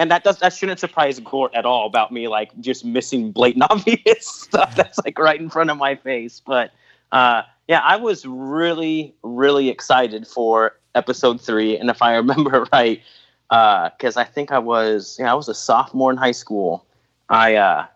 and 0.00 0.10
that 0.10 0.24
does 0.24 0.38
that 0.38 0.54
shouldn't 0.54 0.80
surprise 0.80 1.20
Gort 1.20 1.54
at 1.54 1.66
all 1.66 1.86
about 1.86 2.10
me 2.10 2.26
like 2.26 2.58
just 2.58 2.86
missing 2.86 3.32
blatant 3.32 3.66
obvious 3.70 4.26
stuff 4.26 4.74
that's 4.74 4.98
like 5.04 5.18
right 5.18 5.38
in 5.38 5.50
front 5.50 5.70
of 5.70 5.76
my 5.76 5.94
face. 5.94 6.40
But 6.44 6.70
uh, 7.12 7.42
yeah, 7.68 7.80
I 7.80 7.96
was 7.96 8.24
really 8.24 9.14
really 9.22 9.68
excited 9.68 10.26
for 10.26 10.76
episode 10.94 11.38
three, 11.38 11.76
and 11.76 11.90
if 11.90 12.00
I 12.00 12.14
remember 12.16 12.66
right, 12.72 13.02
because 13.50 14.16
I 14.16 14.24
think 14.24 14.50
I 14.50 14.58
was 14.58 15.18
yeah 15.20 15.30
I 15.30 15.34
was 15.34 15.50
a 15.50 15.54
sophomore 15.54 16.10
in 16.10 16.16
high 16.16 16.32
school. 16.32 16.86
I 17.28 17.56
uh, 17.56 17.86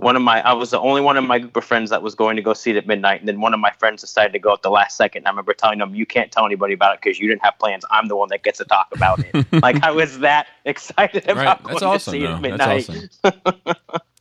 one 0.00 0.16
of 0.16 0.22
my 0.22 0.40
I 0.48 0.52
was 0.52 0.70
the 0.70 0.80
only 0.80 1.00
one 1.00 1.16
of 1.16 1.24
my 1.24 1.38
group 1.38 1.56
of 1.56 1.64
friends 1.64 1.90
that 1.90 2.02
was 2.02 2.14
going 2.14 2.36
to 2.36 2.42
go 2.42 2.52
see 2.54 2.70
it 2.70 2.76
at 2.76 2.86
midnight, 2.86 3.20
and 3.20 3.28
then 3.28 3.40
one 3.40 3.54
of 3.54 3.60
my 3.60 3.70
friends 3.78 4.00
decided 4.00 4.32
to 4.32 4.38
go 4.38 4.52
at 4.52 4.62
the 4.62 4.70
last 4.70 4.96
second. 4.96 5.26
I 5.26 5.30
remember 5.30 5.52
telling 5.54 5.78
them, 5.78 5.94
"You 5.94 6.06
can't 6.06 6.30
tell 6.32 6.46
anybody 6.46 6.74
about 6.74 6.94
it 6.94 7.00
because 7.02 7.18
you 7.20 7.28
didn't 7.28 7.42
have 7.44 7.58
plans. 7.58 7.84
I'm 7.90 8.08
the 8.08 8.16
one 8.16 8.28
that 8.30 8.42
gets 8.42 8.58
to 8.58 8.64
talk 8.64 8.88
about 8.92 9.20
it." 9.24 9.46
like 9.62 9.82
I 9.82 9.90
was 9.90 10.18
that 10.20 10.46
excited 10.64 11.24
about 11.28 11.36
Right. 11.36 11.62
going 11.62 11.68
That's 11.68 11.80
to 11.80 11.86
awesome. 11.86 12.12
see 12.12 12.24
it 12.24 12.30
at 12.30 12.40
midnight. 12.40 12.86
That's 13.22 13.36
awesome. 13.54 13.74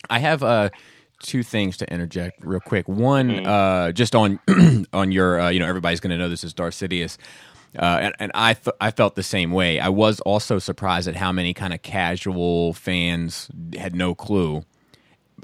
I 0.09 0.19
have 0.19 0.43
uh, 0.43 0.69
two 1.21 1.43
things 1.43 1.77
to 1.77 1.91
interject 1.93 2.43
real 2.43 2.59
quick. 2.59 2.87
One, 2.87 3.29
Mm. 3.29 3.47
uh, 3.47 3.91
just 3.91 4.15
on 4.15 4.39
on 4.93 5.11
your, 5.11 5.39
uh, 5.39 5.49
you 5.49 5.59
know, 5.59 5.67
everybody's 5.67 5.99
going 5.99 6.11
to 6.11 6.17
know 6.17 6.29
this 6.29 6.43
is 6.43 6.53
Darth 6.53 6.73
Sidious. 6.73 7.17
Uh, 7.77 7.83
and, 8.01 8.15
and 8.19 8.31
I 8.33 8.55
th- 8.55 8.75
I 8.81 8.89
felt 8.91 9.13
the 9.15 9.21
same 9.23 9.51
way. 9.51 9.79
I 9.79 9.89
was 9.89 10.19
also 10.21 10.57
surprised 10.57 11.07
at 11.07 11.15
how 11.15 11.31
many 11.31 11.53
kind 11.53 11.71
of 11.73 11.83
casual 11.83 12.73
fans 12.73 13.47
had 13.77 13.95
no 13.95 14.15
clue. 14.15 14.63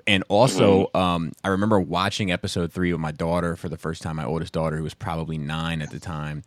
And 0.08 0.24
also, 0.28 0.86
Mm-hmm. 0.86 0.98
um, 0.98 1.32
I 1.44 1.48
remember 1.50 1.80
watching 1.80 2.32
episode 2.32 2.72
three 2.72 2.91
with 2.91 3.02
my 3.02 3.12
daughter 3.12 3.56
for 3.56 3.70
the 3.70 3.78
first 3.78 4.02
time. 4.04 4.18
My 4.18 4.26
oldest 4.26 4.54
daughter, 4.54 4.78
who 4.78 4.84
was 4.84 4.94
probably 4.94 5.38
nine 5.38 5.82
at 5.82 5.89
the 5.89 6.00
time, 6.00 6.44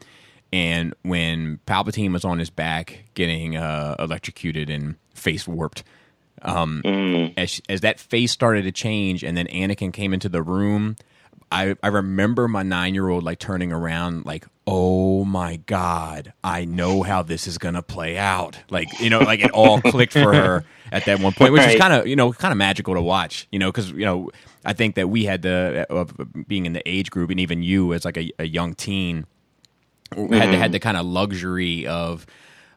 and 0.53 0.95
when 1.03 1.59
Palpatine 1.67 2.13
was 2.13 2.25
on 2.25 2.39
his 2.39 2.51
back 2.51 3.05
getting 3.15 3.57
uh, 3.57 3.97
electrocuted 3.99 4.71
and 4.71 4.95
face 5.15 5.47
warped, 5.49 5.83
um, 6.43 6.83
as 7.37 7.61
as 7.69 7.81
that 7.81 7.99
face 7.99 8.31
started 8.31 8.63
to 8.63 8.73
change, 8.73 9.25
and 9.25 9.37
then 9.37 9.47
Anakin 9.49 9.93
came 9.93 10.15
into 10.15 10.29
the 10.29 10.41
room. 10.43 10.97
I, 11.51 11.77
I 11.83 11.89
remember 11.89 12.47
my 12.49 12.63
nine 12.63 12.95
year 12.95 13.09
old 13.09 13.25
like 13.25 13.39
turning 13.39 13.73
around 13.73 14.27
like 14.27 14.47
oh 14.67 15.25
my 15.25 15.57
god 15.67 16.33
I 16.45 16.65
know 16.67 17.03
how 17.03 17.23
this 17.23 17.47
is 17.47 17.57
gonna 17.59 17.83
play 17.83 18.19
out 18.19 18.59
like 18.71 18.89
you 19.01 19.09
know 19.11 19.21
like 19.21 19.41
it 19.41 19.51
all 19.53 19.81
clicked 19.83 20.13
for 20.13 20.35
her 20.35 20.65
at 20.93 21.07
that 21.07 21.21
one 21.21 21.33
point 21.33 21.53
which 21.53 21.63
is 21.63 21.67
Right. 21.69 21.79
kind 21.81 21.93
of 21.95 22.07
you 22.07 22.17
know 22.17 22.33
kind 22.33 22.53
of 22.53 22.59
magical 22.59 22.95
to 22.95 23.01
watch 23.03 23.47
you 23.51 23.59
know 23.59 23.71
because 23.73 23.91
you 23.93 24.05
know 24.05 24.31
I 24.65 24.75
think 24.75 24.97
that 24.97 25.09
we 25.09 25.25
had 25.25 25.43
the 25.43 25.87
of 25.89 26.13
being 26.47 26.67
in 26.67 26.75
the 26.75 26.87
age 26.87 27.11
group 27.11 27.31
and 27.31 27.41
even 27.41 27.63
you 27.63 27.95
as 27.95 28.05
like 28.05 28.19
a, 28.19 28.31
a 28.39 28.45
young 28.45 28.75
teen 28.75 29.25
had 30.15 30.29
the, 30.53 30.57
had 30.59 30.73
the 30.73 30.81
kind 30.81 30.97
of 30.97 31.07
luxury 31.07 31.87
of 31.87 32.27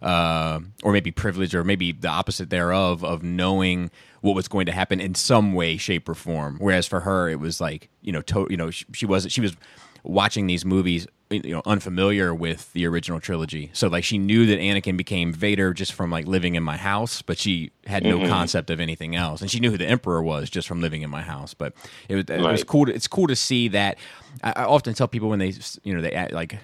uh, 0.01 0.59
or 0.83 0.91
maybe 0.91 1.11
privilege 1.11 1.53
or 1.53 1.63
maybe 1.63 1.91
the 1.91 2.07
opposite 2.07 2.49
thereof 2.49 3.03
of 3.03 3.21
knowing 3.23 3.91
what 4.21 4.35
was 4.35 4.47
going 4.47 4.67
to 4.67 4.71
happen 4.71 4.99
in 4.99 5.15
some 5.15 5.53
way 5.53 5.77
shape 5.77 6.07
or 6.07 6.15
form. 6.15 6.57
Whereas 6.59 6.87
for 6.87 7.01
her 7.01 7.29
it 7.29 7.39
was 7.39 7.59
like 7.59 7.89
you 8.01 8.11
know 8.11 8.21
to, 8.21 8.47
you 8.49 8.57
know 8.57 8.71
she, 8.71 8.85
she 8.93 9.05
was 9.05 9.27
she 9.29 9.41
was 9.41 9.55
watching 10.03 10.47
these 10.47 10.65
movies 10.65 11.05
you 11.29 11.53
know 11.53 11.61
unfamiliar 11.65 12.33
with 12.33 12.71
the 12.73 12.85
original 12.85 13.19
trilogy. 13.19 13.69
So 13.73 13.87
like 13.87 14.03
she 14.03 14.17
knew 14.17 14.45
that 14.45 14.59
Anakin 14.59 14.97
became 14.97 15.33
Vader 15.33 15.73
just 15.73 15.93
from 15.93 16.11
like 16.11 16.27
living 16.27 16.55
in 16.55 16.63
my 16.63 16.77
house 16.77 17.21
but 17.21 17.37
she 17.37 17.71
had 17.85 18.03
no 18.03 18.19
mm-hmm. 18.19 18.29
concept 18.29 18.69
of 18.69 18.79
anything 18.79 19.15
else. 19.15 19.41
And 19.41 19.49
she 19.49 19.59
knew 19.59 19.71
who 19.71 19.77
the 19.77 19.87
emperor 19.87 20.21
was 20.21 20.49
just 20.49 20.67
from 20.67 20.81
living 20.81 21.01
in 21.01 21.09
my 21.09 21.21
house. 21.21 21.53
But 21.53 21.73
it 22.07 22.15
was, 22.15 22.25
it 22.29 22.41
was 22.41 22.63
cool 22.63 22.85
to, 22.85 22.93
it's 22.93 23.07
cool 23.07 23.27
to 23.27 23.35
see 23.35 23.69
that. 23.69 23.97
I, 24.43 24.53
I 24.55 24.63
often 24.65 24.93
tell 24.93 25.07
people 25.07 25.29
when 25.29 25.39
they 25.39 25.53
you 25.83 25.93
know 25.93 26.01
they 26.01 26.11
act 26.11 26.33
like 26.33 26.59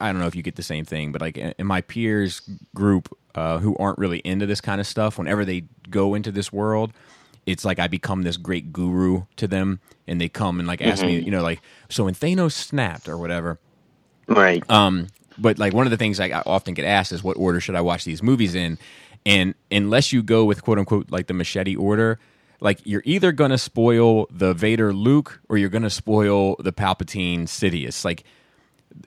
I 0.00 0.12
don't 0.12 0.20
know 0.20 0.26
if 0.26 0.36
you 0.36 0.42
get 0.42 0.56
the 0.56 0.62
same 0.62 0.84
thing, 0.84 1.12
but 1.12 1.20
like 1.20 1.36
in 1.36 1.66
my 1.66 1.80
peers 1.80 2.40
group 2.74 3.16
uh, 3.34 3.58
who 3.58 3.76
aren't 3.76 3.98
really 3.98 4.18
into 4.18 4.46
this 4.46 4.60
kind 4.60 4.80
of 4.80 4.86
stuff, 4.86 5.18
whenever 5.18 5.44
they 5.44 5.64
go 5.90 6.14
into 6.14 6.30
this 6.30 6.52
world, 6.52 6.92
it's 7.46 7.64
like 7.64 7.78
I 7.78 7.86
become 7.86 8.22
this 8.22 8.36
great 8.36 8.72
guru 8.72 9.22
to 9.36 9.46
them, 9.46 9.80
and 10.06 10.20
they 10.20 10.28
come 10.28 10.58
and 10.58 10.66
like 10.66 10.80
ask 10.82 11.04
me, 11.04 11.18
you 11.18 11.30
know, 11.30 11.42
like 11.42 11.60
so 11.88 12.04
when 12.04 12.14
Thanos 12.14 12.52
snapped 12.52 13.08
or 13.08 13.16
whatever. 13.18 13.58
Right. 14.26 14.68
Um, 14.70 15.08
but 15.38 15.58
like 15.58 15.72
one 15.72 15.86
of 15.86 15.90
the 15.90 15.96
things 15.96 16.18
I 16.18 16.26
I 16.26 16.42
often 16.46 16.74
get 16.74 16.84
asked 16.84 17.12
is 17.12 17.22
what 17.22 17.36
order 17.36 17.60
should 17.60 17.74
I 17.74 17.80
watch 17.80 18.04
these 18.04 18.22
movies 18.22 18.54
in, 18.54 18.78
and 19.24 19.54
unless 19.70 20.12
you 20.12 20.22
go 20.22 20.44
with 20.44 20.62
quote 20.62 20.78
unquote 20.78 21.10
like 21.10 21.26
the 21.26 21.34
machete 21.34 21.76
order. 21.76 22.18
Like 22.58 22.80
you're 22.84 23.02
either 23.04 23.32
gonna 23.32 23.58
spoil 23.58 24.26
the 24.30 24.54
Vader 24.54 24.90
Luke 24.90 25.42
or 25.50 25.58
you're 25.58 25.68
gonna 25.68 25.90
spoil 25.90 26.56
the 26.56 26.72
Palpatine 26.72 27.42
Sidious. 27.42 28.02
Like 28.02 28.24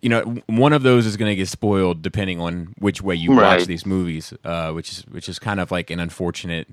you 0.02 0.10
know, 0.10 0.21
one 0.47 0.73
of 0.73 0.84
those 0.84 1.06
is 1.06 1.17
going 1.17 1.32
to 1.32 1.36
get 1.36 1.47
spoiled 1.47 2.02
depending 2.02 2.39
on 2.39 2.73
which 2.80 3.02
way 3.02 3.15
you 3.15 3.32
watch 3.32 3.65
these 3.65 3.86
movies, 3.86 4.34
uh, 4.43 4.71
which 4.71 4.91
is 4.91 5.02
which 5.08 5.30
is 5.30 5.39
kind 5.39 5.60
of 5.60 5.71
like 5.71 5.89
an 5.89 5.99
unfortunate 5.99 6.67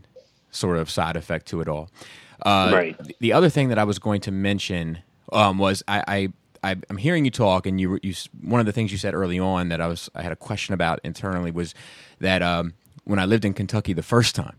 sort 0.50 0.78
of 0.78 0.90
side 0.90 1.16
effect 1.16 1.46
to 1.46 1.60
it 1.60 1.68
all. 1.68 1.90
Uh, 2.44 2.70
Right. 2.72 3.00
The 3.20 3.32
other 3.32 3.48
thing 3.48 3.68
that 3.70 3.78
I 3.78 3.84
was 3.84 3.98
going 3.98 4.20
to 4.22 4.30
mention 4.30 4.98
um, 5.32 5.58
was 5.58 5.82
I, 5.88 6.02
I, 6.06 6.28
I 6.72 6.76
I'm 6.90 6.96
hearing 6.98 7.24
you 7.24 7.30
talk, 7.30 7.66
and 7.66 7.80
you 7.80 7.98
you 8.02 8.14
one 8.42 8.60
of 8.60 8.66
the 8.66 8.72
things 8.72 8.92
you 8.92 8.98
said 8.98 9.14
early 9.14 9.38
on 9.38 9.68
that 9.70 9.80
I 9.80 9.86
was 9.86 10.10
I 10.14 10.22
had 10.22 10.32
a 10.32 10.36
question 10.36 10.74
about 10.74 11.00
internally 11.04 11.50
was 11.50 11.74
that 12.20 12.42
um, 12.42 12.74
when 13.04 13.18
I 13.18 13.24
lived 13.24 13.44
in 13.44 13.54
Kentucky 13.54 13.92
the 13.92 14.02
first 14.02 14.34
time. 14.34 14.56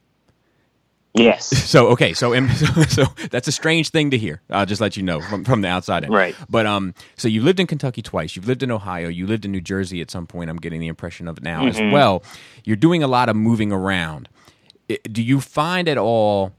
Yes. 1.17 1.47
So 1.67 1.87
okay, 1.89 2.13
so, 2.13 2.33
so 2.47 2.83
so 2.83 3.05
that's 3.29 3.47
a 3.47 3.51
strange 3.51 3.89
thing 3.89 4.11
to 4.11 4.17
hear. 4.17 4.41
I'll 4.49 4.65
just 4.65 4.79
let 4.79 4.95
you 4.95 5.03
know 5.03 5.21
from, 5.21 5.43
from 5.43 5.61
the 5.61 5.67
outside 5.67 6.03
in. 6.03 6.11
Right. 6.11 6.35
But 6.49 6.65
um, 6.65 6.93
so 7.15 7.27
you 7.27 7.43
lived 7.43 7.59
in 7.59 7.67
Kentucky 7.67 8.01
twice. 8.01 8.35
You've 8.35 8.47
lived 8.47 8.63
in 8.63 8.71
Ohio. 8.71 9.09
You 9.09 9.27
lived 9.27 9.45
in 9.45 9.51
New 9.51 9.61
Jersey 9.61 10.01
at 10.01 10.09
some 10.09 10.27
point. 10.27 10.49
I'm 10.49 10.57
getting 10.57 10.79
the 10.79 10.87
impression 10.87 11.27
of 11.27 11.37
it 11.37 11.43
now 11.43 11.67
as 11.67 11.79
well. 11.79 12.23
You're 12.63 12.77
doing 12.77 13.03
a 13.03 13.07
lot 13.07 13.29
of 13.29 13.35
moving 13.35 13.71
around. 13.71 14.29
Do 14.87 15.21
you 15.21 15.41
find 15.41 15.89
at 15.89 15.97
all 15.97 16.53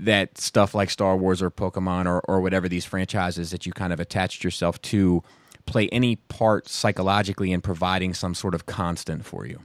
that 0.00 0.38
stuff 0.38 0.74
like 0.74 0.90
Star 0.90 1.16
Wars 1.16 1.42
or 1.42 1.50
Pokemon 1.50 2.06
or 2.06 2.20
or 2.20 2.40
whatever 2.40 2.68
these 2.68 2.84
franchises 2.84 3.50
that 3.50 3.66
you 3.66 3.72
kind 3.72 3.92
of 3.92 4.00
attached 4.00 4.42
yourself 4.42 4.80
to 4.82 5.22
play 5.66 5.88
any 5.90 6.16
part 6.16 6.68
psychologically 6.68 7.52
in 7.52 7.60
providing 7.60 8.14
some 8.14 8.34
sort 8.34 8.54
of 8.54 8.66
constant 8.66 9.24
for 9.24 9.46
you? 9.46 9.60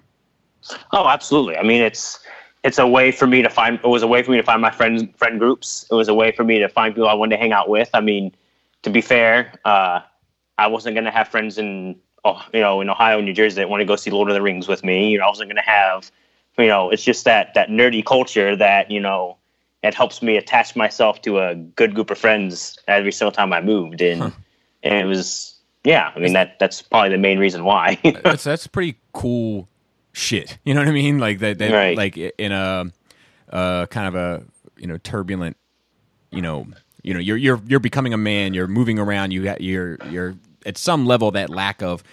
Oh, 0.92 1.08
absolutely. 1.08 1.58
I 1.58 1.64
mean, 1.64 1.82
it's 1.82 2.20
it's 2.64 2.78
a 2.78 2.88
way 2.88 3.12
for 3.12 3.28
me 3.28 3.42
to 3.42 3.50
find. 3.50 3.80
It 3.84 3.88
was 3.88 4.04
a 4.04 4.08
way 4.08 4.22
for 4.24 4.32
me 4.32 4.38
to 4.38 4.44
find 4.44 4.62
my 4.62 4.72
friends, 4.72 5.04
friend 5.18 5.40
groups. 5.40 5.86
It 5.90 5.96
was 5.96 6.08
a 6.08 6.14
way 6.14 6.32
for 6.32 6.44
me 6.44 6.60
to 6.60 6.70
find 6.70 6.94
people 6.94 7.10
I 7.10 7.14
wanted 7.14 7.36
to 7.36 7.42
hang 7.42 7.52
out 7.52 7.70
with. 7.70 7.90
I 7.94 8.02
mean, 8.02 8.34
to 8.84 8.90
be 8.90 9.02
fair, 9.02 9.54
uh, 9.66 10.02
I 10.58 10.68
wasn't 10.68 10.96
going 10.96 11.06
to 11.06 11.12
have 11.12 11.28
friends 11.28 11.58
in, 11.58 11.96
oh, 12.24 12.44
you 12.54 12.60
know, 12.60 12.82
in 12.82 12.90
Ohio, 12.90 13.20
New 13.20 13.34
Jersey 13.34 13.56
that 13.56 13.70
want 13.70 13.82
to 13.82 13.86
go 13.86 13.96
see 13.96 14.12
Lord 14.12 14.30
of 14.30 14.36
the 14.36 14.42
Rings 14.42 14.68
with 14.68 14.84
me. 14.84 15.10
You 15.10 15.18
know, 15.18 15.26
I 15.26 15.30
wasn't 15.30 15.50
going 15.50 15.64
to 15.64 15.70
have, 15.70 16.12
you 16.58 16.68
know, 16.68 16.92
it's 16.92 17.04
just 17.04 17.26
that 17.26 17.54
that 17.56 17.70
nerdy 17.70 18.06
culture 18.06 18.56
that 18.56 18.92
you 18.92 19.00
know 19.00 19.38
it 19.82 19.96
helps 19.96 20.22
me 20.22 20.38
attach 20.38 20.76
myself 20.76 21.22
to 21.24 21.40
a 21.40 21.56
good 21.56 21.96
group 21.96 22.12
of 22.12 22.18
friends 22.20 22.78
every 22.88 23.12
single 23.12 23.32
time 23.32 23.54
I 23.54 23.62
moved, 23.62 24.02
and 24.02 24.22
huh. 24.22 24.30
and 24.84 24.94
it 24.94 25.06
was 25.06 25.56
yeah. 25.84 26.12
I 26.16 26.20
mean 26.20 26.34
that 26.34 26.60
that's 26.60 26.84
probably 26.84 27.10
the 27.10 27.18
main 27.18 27.40
reason 27.40 27.64
why. 27.64 27.98
that's 28.24 28.44
that's 28.44 28.68
pretty 28.68 28.98
cool 29.14 29.68
shit. 30.12 30.58
You 30.66 30.74
know 30.74 30.82
what 30.82 30.88
I 30.88 30.92
mean? 30.92 31.20
Like 31.20 31.40
that, 31.40 31.58
that 31.60 31.72
right. 31.72 31.98
like 31.98 32.18
in 32.18 32.52
a 32.52 32.92
uh, 33.52 33.86
kind 33.88 34.08
of 34.08 34.16
a 34.16 34.44
you 34.78 34.88
know 34.88 34.98
turbulent, 34.98 35.58
you 36.32 36.42
know, 36.42 36.68
you 37.04 37.14
know, 37.14 37.20
you're 37.20 37.38
you're 37.38 37.62
you're 37.66 37.80
becoming 37.80 38.14
a 38.14 38.18
man. 38.18 38.54
You're 38.54 38.68
moving 38.68 39.00
around. 39.00 39.32
You 39.32 39.44
got 39.44 39.62
you're 39.62 39.98
you're 40.10 40.36
at 40.66 40.78
some 40.78 41.06
level 41.06 41.32
that 41.32 41.50
lack 41.50 41.82
of. 41.82 42.04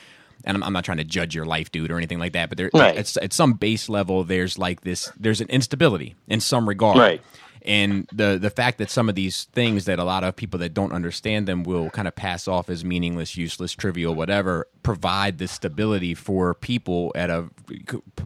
And 0.45 0.57
I'm, 0.57 0.63
I'm 0.63 0.73
not 0.73 0.85
trying 0.85 0.99
to 0.99 1.05
judge 1.05 1.35
your 1.35 1.45
life, 1.45 1.73
dude, 1.73 1.91
or 1.91 1.99
anything 1.99 2.21
like 2.21 2.33
that. 2.33 2.49
But 2.49 2.59
there, 2.59 2.71
right. 2.73 2.97
at, 2.97 3.17
at 3.17 3.33
some 3.33 3.55
base 3.55 3.89
level, 3.89 4.23
there's 4.23 4.57
like 4.57 4.83
this. 4.83 5.11
There's 5.19 5.41
an 5.41 5.49
instability 5.49 6.15
in 6.29 6.41
some 6.41 6.67
regard, 6.69 6.97
right? 6.97 7.21
And 7.63 8.09
the 8.13 8.39
the 8.41 8.51
fact 8.51 8.79
that 8.79 8.91
some 8.91 9.09
of 9.09 9.15
these 9.15 9.45
things 9.45 9.85
that 9.87 9.99
a 9.99 10.05
lot 10.05 10.25
of 10.25 10.37
people 10.37 10.59
that 10.61 10.75
don't 10.75 10.93
understand 10.93 11.47
them 11.47 11.63
will 11.63 11.91
kind 11.91 12.09
of 12.09 12.15
pass 12.15 12.49
off 12.49 12.69
as 12.69 12.85
meaningless, 12.85 13.37
useless, 13.37 13.73
trivial, 13.73 14.15
whatever, 14.15 14.67
provide 14.83 15.39
this 15.39 15.53
stability 15.53 16.15
for 16.15 16.55
people 16.55 17.13
at 17.15 17.31
a 17.31 17.49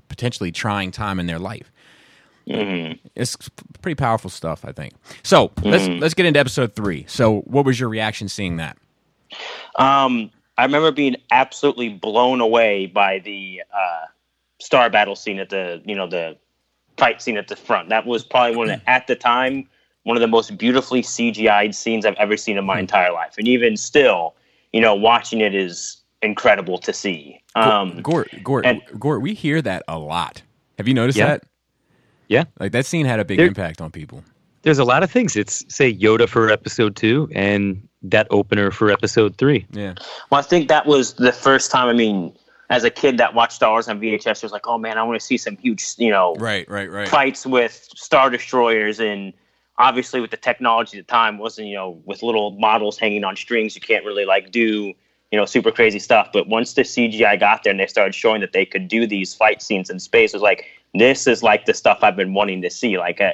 potentially 0.09 0.53
trying 0.53 0.90
time 0.90 1.18
in 1.18 1.27
their 1.27 1.38
life. 1.38 1.73
Mm-hmm. 2.47 3.07
It's 3.14 3.37
pretty 3.81 3.95
powerful 3.95 4.31
stuff, 4.31 4.64
I 4.64 4.73
think. 4.73 4.95
So 5.23 5.49
mm-hmm. 5.49 5.68
let's 5.68 5.88
let's 5.88 6.14
get 6.14 6.27
into 6.27 6.40
episode 6.40 6.75
three. 6.75 7.05
So, 7.09 7.40
what 7.42 7.64
was 7.64 7.79
your 7.79 7.88
reaction 7.88 8.29
seeing 8.29 8.57
that? 8.57 8.77
Um, 9.77 10.31
I 10.59 10.64
remember 10.64 10.92
being 10.92 11.16
absolutely 11.31 11.88
blown 11.88 12.40
away 12.40 12.87
by 12.87 13.21
the 13.21 13.62
uh, 13.75 14.07
star 14.61 14.90
battle 14.90 15.16
scene 15.16 15.38
at 15.38 15.51
the 15.51 15.83
you 15.85 15.95
know 15.95 16.07
the 16.07 16.37
fight 16.96 17.22
scene 17.22 17.37
at 17.37 17.48
the 17.48 17.57
front. 17.57 17.88
That 17.88 18.07
was 18.07 18.24
probably 18.24 18.57
one 18.57 18.70
of, 18.70 18.81
the, 18.81 18.90
at 18.90 19.07
the 19.07 19.16
time 19.16 19.68
one 20.05 20.16
of 20.16 20.20
the 20.20 20.28
most 20.28 20.57
beautifully 20.59 21.02
CGI'd 21.02 21.74
scenes 21.74 22.05
I've 22.05 22.16
ever 22.16 22.37
seen 22.37 22.59
in 22.59 22.64
my 22.64 22.74
hmm. 22.74 22.81
entire 22.81 23.12
life. 23.12 23.35
And 23.38 23.46
even 23.48 23.76
still, 23.76 24.35
you 24.72 24.81
know, 24.81 24.94
watching 24.94 25.40
it 25.40 25.55
is 25.55 25.98
incredible 26.22 26.78
to 26.78 26.92
see. 26.92 27.40
Um, 27.55 28.00
Gort, 28.00 28.31
Gort, 28.42 28.66
and, 28.66 28.81
Gort, 28.98 29.22
we 29.22 29.35
hear 29.35 29.61
that 29.62 29.83
a 29.88 29.98
lot. 29.98 30.42
Have 30.78 30.88
you 30.88 30.94
noticed 30.94 31.18
yeah. 31.18 31.26
that? 31.26 31.44
Yeah. 32.28 32.44
Like 32.59 32.72
that 32.72 32.87
scene 32.87 33.05
had 33.05 33.20
a 33.20 33.24
big 33.24 33.38
there, 33.38 33.46
impact 33.46 33.81
on 33.81 33.90
people. 33.90 34.24
There's 34.62 34.78
a 34.78 34.85
lot 34.85 35.02
of 35.02 35.11
things. 35.11 35.37
It's 35.37 35.64
say 35.72 35.92
Yoda 35.92 36.28
for 36.28 36.50
episode 36.50 36.96
two 36.96 37.28
and 37.35 37.87
that 38.02 38.26
opener 38.31 38.70
for 38.70 38.90
episode 38.90 39.37
three. 39.37 39.66
Yeah. 39.72 39.94
Well, 40.31 40.40
I 40.40 40.42
think 40.42 40.68
that 40.68 40.87
was 40.87 41.14
the 41.14 41.33
first 41.33 41.70
time. 41.70 41.88
I 41.88 41.92
mean, 41.92 42.35
as 42.72 42.85
a 42.85 42.90
kid 42.90 43.18
that 43.18 43.35
watched 43.35 43.52
Star 43.52 43.72
Wars 43.72 43.87
on 43.87 44.00
VHS, 44.00 44.42
was 44.42 44.50
like, 44.50 44.66
oh 44.66 44.78
man, 44.78 44.96
I 44.96 45.02
want 45.02 45.20
to 45.20 45.24
see 45.24 45.37
some 45.37 45.56
huge, 45.58 45.85
you 45.98 46.11
know, 46.11 46.35
right, 46.37 46.68
right, 46.70 46.90
right, 46.90 47.08
fights 47.08 47.44
with 47.44 47.88
star 47.94 48.30
destroyers, 48.30 48.98
and 48.98 49.35
obviously 49.78 50.20
with 50.20 50.30
the 50.30 50.37
technology 50.38 50.98
at 50.98 51.06
the 51.06 51.11
time 51.11 51.38
wasn't, 51.38 51.68
you 51.68 51.74
know, 51.74 52.00
with 52.06 52.22
little 52.22 52.52
models 52.52 52.98
hanging 52.98 53.24
on 53.24 53.37
strings, 53.37 53.74
you 53.74 53.82
can't 53.82 54.04
really 54.06 54.24
like 54.24 54.50
do, 54.50 54.94
you 55.30 55.38
know, 55.38 55.44
super 55.44 55.70
crazy 55.70 55.98
stuff. 55.98 56.30
But 56.32 56.48
once 56.48 56.72
the 56.72 56.82
CGI 56.82 57.38
got 57.38 57.62
there 57.62 57.70
and 57.70 57.80
they 57.80 57.87
started 57.87 58.14
showing 58.14 58.40
that 58.40 58.52
they 58.52 58.64
could 58.64 58.88
do 58.88 59.06
these 59.06 59.35
fight 59.35 59.61
scenes 59.61 59.90
in 59.90 59.98
space, 60.00 60.32
it 60.32 60.37
was 60.37 60.42
like 60.42 60.64
this 60.94 61.26
is 61.26 61.42
like 61.42 61.66
the 61.66 61.74
stuff 61.74 61.98
I've 62.02 62.16
been 62.16 62.32
wanting 62.32 62.62
to 62.62 62.70
see. 62.70 62.96
Like, 62.98 63.20
uh, 63.20 63.32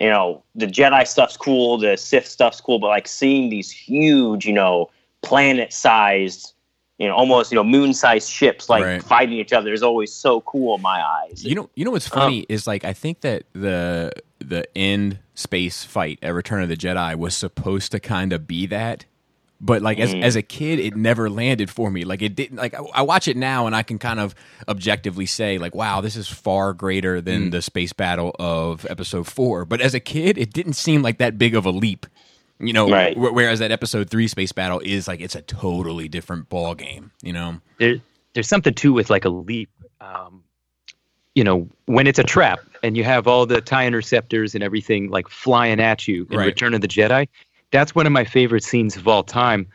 you 0.00 0.08
know, 0.08 0.42
the 0.54 0.66
Jedi 0.66 1.06
stuff's 1.06 1.36
cool, 1.36 1.76
the 1.76 1.96
Sith 1.96 2.26
stuff's 2.26 2.60
cool, 2.60 2.78
but 2.78 2.88
like 2.88 3.08
seeing 3.08 3.50
these 3.50 3.70
huge, 3.70 4.46
you 4.46 4.52
know, 4.52 4.90
planet-sized 5.22 6.54
you 6.98 7.06
know, 7.06 7.14
almost 7.14 7.52
you 7.52 7.56
know 7.56 7.64
moon-sized 7.64 8.28
ships 8.28 8.68
like 8.68 8.84
right. 8.84 9.02
fighting 9.02 9.38
each 9.38 9.52
other 9.52 9.72
is 9.72 9.82
always 9.82 10.12
so 10.12 10.40
cool 10.42 10.74
in 10.74 10.82
my 10.82 11.02
eyes. 11.02 11.44
You 11.44 11.54
know, 11.54 11.70
you 11.74 11.84
know 11.84 11.92
what's 11.92 12.08
funny 12.08 12.40
um, 12.40 12.46
is 12.48 12.66
like 12.66 12.84
I 12.84 12.92
think 12.92 13.20
that 13.20 13.44
the 13.52 14.12
the 14.40 14.66
end 14.76 15.20
space 15.34 15.84
fight 15.84 16.18
at 16.22 16.34
Return 16.34 16.62
of 16.62 16.68
the 16.68 16.76
Jedi 16.76 17.16
was 17.16 17.36
supposed 17.36 17.92
to 17.92 18.00
kind 18.00 18.32
of 18.32 18.48
be 18.48 18.66
that, 18.66 19.04
but 19.60 19.80
like 19.80 20.00
as 20.00 20.12
mm. 20.12 20.22
as 20.22 20.34
a 20.34 20.42
kid, 20.42 20.80
it 20.80 20.96
never 20.96 21.30
landed 21.30 21.70
for 21.70 21.88
me. 21.90 22.04
Like 22.04 22.20
it 22.20 22.34
didn't. 22.34 22.56
Like 22.56 22.74
I, 22.74 22.82
I, 22.94 23.02
watch 23.02 23.28
it 23.28 23.36
now 23.36 23.66
and 23.66 23.76
I 23.76 23.84
can 23.84 23.98
kind 23.98 24.18
of 24.18 24.34
objectively 24.66 25.26
say 25.26 25.58
like, 25.58 25.76
wow, 25.76 26.00
this 26.00 26.16
is 26.16 26.28
far 26.28 26.72
greater 26.72 27.20
than 27.20 27.48
mm. 27.48 27.50
the 27.52 27.62
space 27.62 27.92
battle 27.92 28.34
of 28.40 28.86
Episode 28.90 29.26
Four. 29.26 29.64
But 29.64 29.80
as 29.80 29.94
a 29.94 30.00
kid, 30.00 30.36
it 30.36 30.52
didn't 30.52 30.74
seem 30.74 31.02
like 31.02 31.18
that 31.18 31.38
big 31.38 31.54
of 31.54 31.64
a 31.64 31.70
leap. 31.70 32.06
You 32.60 32.72
know, 32.72 32.90
right. 32.90 33.16
whereas 33.16 33.60
that 33.60 33.70
episode 33.70 34.10
three 34.10 34.26
space 34.26 34.50
battle 34.50 34.80
is 34.84 35.06
like 35.06 35.20
it's 35.20 35.36
a 35.36 35.42
totally 35.42 36.08
different 36.08 36.48
ball 36.48 36.74
game. 36.74 37.12
You 37.22 37.32
know, 37.32 37.60
there, 37.78 37.96
there's 38.34 38.48
something 38.48 38.74
too 38.74 38.92
with 38.92 39.10
like 39.10 39.24
a 39.24 39.28
leap. 39.28 39.70
Um, 40.00 40.42
you 41.34 41.44
know, 41.44 41.68
when 41.86 42.08
it's 42.08 42.18
a 42.18 42.24
trap 42.24 42.58
and 42.82 42.96
you 42.96 43.04
have 43.04 43.28
all 43.28 43.46
the 43.46 43.60
tie 43.60 43.86
interceptors 43.86 44.56
and 44.56 44.64
everything 44.64 45.08
like 45.08 45.28
flying 45.28 45.78
at 45.78 46.08
you 46.08 46.26
in 46.30 46.38
right. 46.38 46.46
Return 46.46 46.74
of 46.74 46.80
the 46.80 46.88
Jedi, 46.88 47.28
that's 47.70 47.94
one 47.94 48.06
of 48.06 48.12
my 48.12 48.24
favorite 48.24 48.64
scenes 48.64 48.96
of 48.96 49.06
all 49.06 49.22
time. 49.22 49.66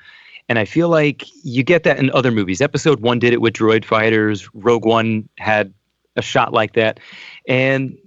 And 0.50 0.60
I 0.60 0.66
feel 0.66 0.90
like 0.90 1.24
you 1.44 1.64
get 1.64 1.84
that 1.84 2.00
in 2.00 2.12
other 2.12 2.32
movies. 2.32 2.60
Episode 2.60 3.00
one 3.00 3.18
did 3.18 3.32
it 3.32 3.40
with 3.40 3.54
droid 3.54 3.86
fighters. 3.86 4.50
Rogue 4.54 4.86
One 4.86 5.30
had 5.38 5.74
a 6.18 6.22
shot 6.22 6.52
like 6.52 6.74
that. 6.74 7.00
And 7.48 7.98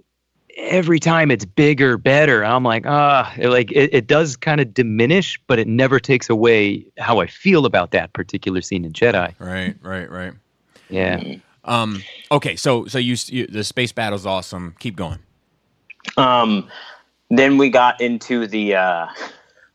every 0.57 0.99
time 0.99 1.31
it's 1.31 1.45
bigger, 1.45 1.99
better. 1.99 2.45
I'm 2.45 2.65
like, 2.65 2.87
ah, 2.87 3.33
like 3.39 3.71
it, 3.73 3.91
it 3.93 4.07
does 4.07 4.37
kind 4.37 4.61
of 4.61 4.73
diminish, 4.75 5.41
but 5.47 5.59
it 5.59 5.69
never 5.69 6.01
takes 6.01 6.29
away 6.29 6.87
how 6.99 7.21
I 7.21 7.27
feel 7.27 7.67
about 7.67 7.91
that 7.93 8.13
particular 8.13 8.61
scene 8.61 8.85
in 8.85 8.93
Jedi. 8.93 9.35
Right, 9.39 9.77
right, 9.83 10.11
right. 10.11 10.33
Yeah. 10.89 11.37
Um. 11.65 12.03
Okay. 12.31 12.57
So, 12.57 12.87
so 12.87 12.99
you, 12.99 13.17
you 13.27 13.47
the 13.47 13.65
space 13.65 13.93
battle's 13.93 14.27
awesome. 14.27 14.75
Keep 14.79 14.97
going. 14.97 15.19
Um. 16.17 16.69
Then 17.29 17.59
we 17.59 17.71
got 17.71 18.01
into 18.01 18.47
the 18.47 18.77
uh, 18.77 19.07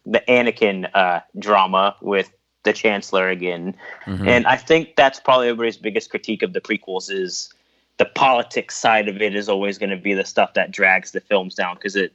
the 0.05 0.23
Anakin 0.27 0.89
uh, 0.93 1.19
drama 1.37 1.97
with 2.01 2.31
the 2.63 2.71
Chancellor 2.71 3.27
again, 3.27 3.75
mm-hmm. 4.05 4.25
and 4.25 4.47
I 4.47 4.55
think 4.55 4.95
that's 4.95 5.19
probably 5.19 5.49
everybody's 5.49 5.75
biggest 5.75 6.09
critique 6.09 6.43
of 6.43 6.53
the 6.53 6.61
prequels 6.61 7.11
is 7.11 7.53
the 7.97 8.05
politics 8.05 8.77
side 8.77 9.07
of 9.07 9.21
it 9.21 9.35
is 9.35 9.49
always 9.49 9.77
going 9.77 9.89
to 9.89 9.97
be 9.97 10.13
the 10.13 10.25
stuff 10.25 10.53
that 10.53 10.71
drags 10.71 11.11
the 11.11 11.21
films 11.21 11.55
down 11.55 11.75
because 11.75 11.95
it 11.95 12.13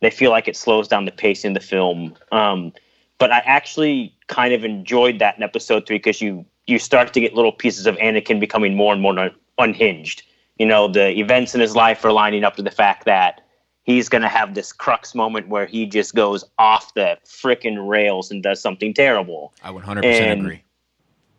they 0.00 0.10
feel 0.10 0.30
like 0.30 0.48
it 0.48 0.56
slows 0.56 0.88
down 0.88 1.04
the 1.04 1.12
pacing 1.12 1.56
of 1.56 1.60
the 1.60 1.66
film. 1.66 2.14
Um, 2.30 2.72
but 3.18 3.32
I 3.32 3.38
actually 3.38 4.14
kind 4.28 4.54
of 4.54 4.64
enjoyed 4.64 5.18
that 5.18 5.36
in 5.36 5.42
episode 5.42 5.86
three 5.86 5.96
because 5.96 6.20
you 6.20 6.44
you 6.66 6.78
start 6.78 7.12
to 7.14 7.20
get 7.20 7.34
little 7.34 7.52
pieces 7.52 7.86
of 7.86 7.96
Anakin 7.96 8.38
becoming 8.38 8.74
more 8.74 8.92
and 8.92 9.02
more 9.02 9.30
unhinged. 9.58 10.22
You 10.58 10.66
know, 10.66 10.88
the 10.88 11.18
events 11.18 11.54
in 11.54 11.60
his 11.60 11.74
life 11.74 12.04
are 12.04 12.12
lining 12.12 12.44
up 12.44 12.56
to 12.56 12.62
the 12.62 12.70
fact 12.70 13.04
that 13.06 13.40
he's 13.84 14.08
going 14.08 14.22
to 14.22 14.28
have 14.28 14.54
this 14.54 14.72
crux 14.72 15.14
moment 15.14 15.48
where 15.48 15.64
he 15.64 15.86
just 15.86 16.14
goes 16.14 16.44
off 16.58 16.92
the 16.94 17.16
freaking 17.24 17.88
rails 17.88 18.30
and 18.30 18.42
does 18.42 18.60
something 18.60 18.92
terrible. 18.92 19.54
I 19.62 19.70
would 19.70 19.84
100% 19.84 20.04
and 20.04 20.40
agree. 20.40 20.62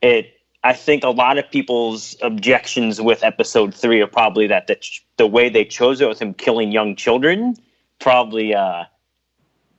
It 0.02 0.39
I 0.64 0.74
think 0.74 1.04
a 1.04 1.10
lot 1.10 1.38
of 1.38 1.50
people's 1.50 2.18
objections 2.22 3.00
with 3.00 3.24
episode 3.24 3.74
three 3.74 4.02
are 4.02 4.08
probably 4.08 4.48
that 4.48 4.68
the 4.68 4.78
the 5.18 5.28
way 5.28 5.50
they 5.50 5.64
chose 5.64 6.02
it 6.02 6.10
with 6.10 6.22
him 6.22 6.34
killing 6.34 6.72
young 6.72 6.96
children 6.96 7.56
probably 8.00 8.54
uh, 8.54 8.84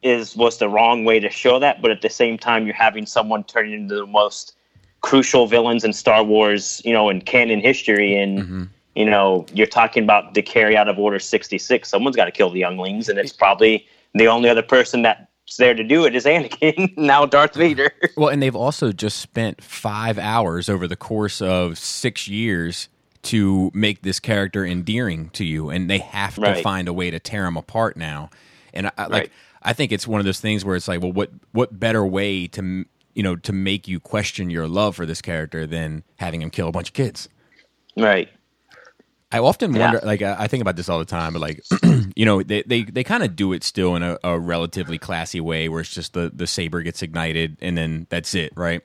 is 0.03 0.37
was 0.37 0.59
the 0.59 0.69
wrong 0.69 1.05
way 1.05 1.21
to 1.21 1.29
show 1.29 1.59
that. 1.59 1.83
But 1.83 1.91
at 1.91 2.01
the 2.01 2.09
same 2.09 2.39
time, 2.39 2.65
you're 2.65 2.75
having 2.75 3.07
someone 3.07 3.45
turn 3.45 3.71
into 3.73 3.95
the 3.95 4.07
most 4.07 4.57
crucial 5.03 5.47
villains 5.47 5.85
in 5.85 5.93
Star 5.93 6.25
Wars, 6.25 6.81
you 6.85 6.93
know, 6.93 7.11
in 7.11 7.21
canon 7.21 7.61
history, 7.61 8.17
and 8.17 8.39
mm-hmm. 8.39 8.65
you 8.95 9.05
know, 9.05 9.47
you're 9.53 9.67
talking 9.67 10.03
about 10.03 10.35
the 10.35 10.43
carry 10.43 10.77
out 10.77 10.89
of 10.89 10.99
Order 10.99 11.19
sixty 11.19 11.59
six. 11.59 11.91
Someone's 11.91 12.17
got 12.17 12.25
to 12.25 12.33
kill 12.33 12.51
the 12.51 12.61
younglings, 12.61 13.09
and 13.09 13.19
it's 13.19 13.33
probably 13.33 13.87
the 14.15 14.27
only 14.27 14.49
other 14.49 14.63
person 14.63 15.03
that 15.03 15.30
there 15.57 15.75
to 15.75 15.85
do 15.85 16.05
it 16.05 16.15
is 16.15 16.25
Anakin, 16.25 16.97
now 16.97 17.27
Darth 17.27 17.55
Vader. 17.55 17.93
well, 18.17 18.29
and 18.29 18.43
they've 18.43 18.57
also 18.57 18.93
just 18.93 19.19
spent 19.19 19.63
five 19.63 20.19
hours 20.19 20.69
over 20.69 20.87
the 20.87 20.97
course 20.97 21.41
of 21.41 21.79
six 21.79 22.29
years 22.29 22.89
to 23.23 23.71
make 23.75 24.03
this 24.03 24.19
character 24.19 24.65
endearing 24.65 25.31
to 25.31 25.45
you, 25.45 25.71
and 25.71 25.91
they 25.91 25.99
have 25.99 26.37
to 26.37 26.41
right. 26.41 26.63
find 26.63 26.89
a 26.89 26.93
way 26.93 27.11
to 27.11 27.19
tear 27.19 27.47
him 27.47 27.57
apart 27.57 27.97
now. 27.97 28.31
And 28.73 28.87
I, 28.87 29.03
like, 29.03 29.11
right. 29.11 29.33
I 29.63 29.73
think 29.73 29.93
it's 29.93 30.07
one 30.07 30.21
of 30.21 30.25
those 30.25 30.41
things 30.41 30.65
where 30.65 30.77
it's 30.77 30.89
like, 30.89 31.03
well, 31.03 31.13
what 31.13 31.31
what 31.53 31.79
better 31.79 32.05
way 32.05 32.47
to 32.49 32.87
you 33.15 33.23
know 33.23 33.37
to 33.37 33.53
make 33.53 33.89
you 33.89 34.01
question 34.01 34.51
your 34.51 34.69
love 34.69 34.97
for 34.97 35.05
this 35.05 35.21
character 35.21 35.67
than 35.67 36.03
having 36.17 36.41
him 36.43 36.51
kill 36.51 36.69
a 36.69 36.73
bunch 36.73 36.89
of 36.89 36.95
kids? 36.95 37.29
Right. 37.97 38.31
I 39.33 39.39
often 39.39 39.73
wonder, 39.73 40.01
yeah. 40.03 40.07
like 40.07 40.23
I 40.23 40.49
think 40.49 40.61
about 40.61 40.75
this 40.75 40.89
all 40.89 40.99
the 40.99 41.05
time, 41.05 41.33
but 41.35 41.41
like, 41.41 41.63
you 42.17 42.25
know, 42.25 42.43
they 42.43 42.63
they, 42.63 42.83
they 42.83 43.05
kind 43.05 43.23
of 43.23 43.37
do 43.37 43.53
it 43.53 43.63
still 43.63 43.95
in 43.95 44.03
a, 44.03 44.19
a, 44.25 44.39
relatively 44.39 44.99
classy 44.99 45.41
way, 45.41 45.69
where 45.69 45.81
it's 45.81 45.95
just 45.95 46.15
the 46.15 46.33
the 46.35 46.49
saber 46.49 46.83
gets 46.83 47.01
ignited 47.01 47.57
and 47.61 47.79
then 47.79 48.09
that's 48.11 48.35
it, 48.35 48.53
right? 48.57 48.83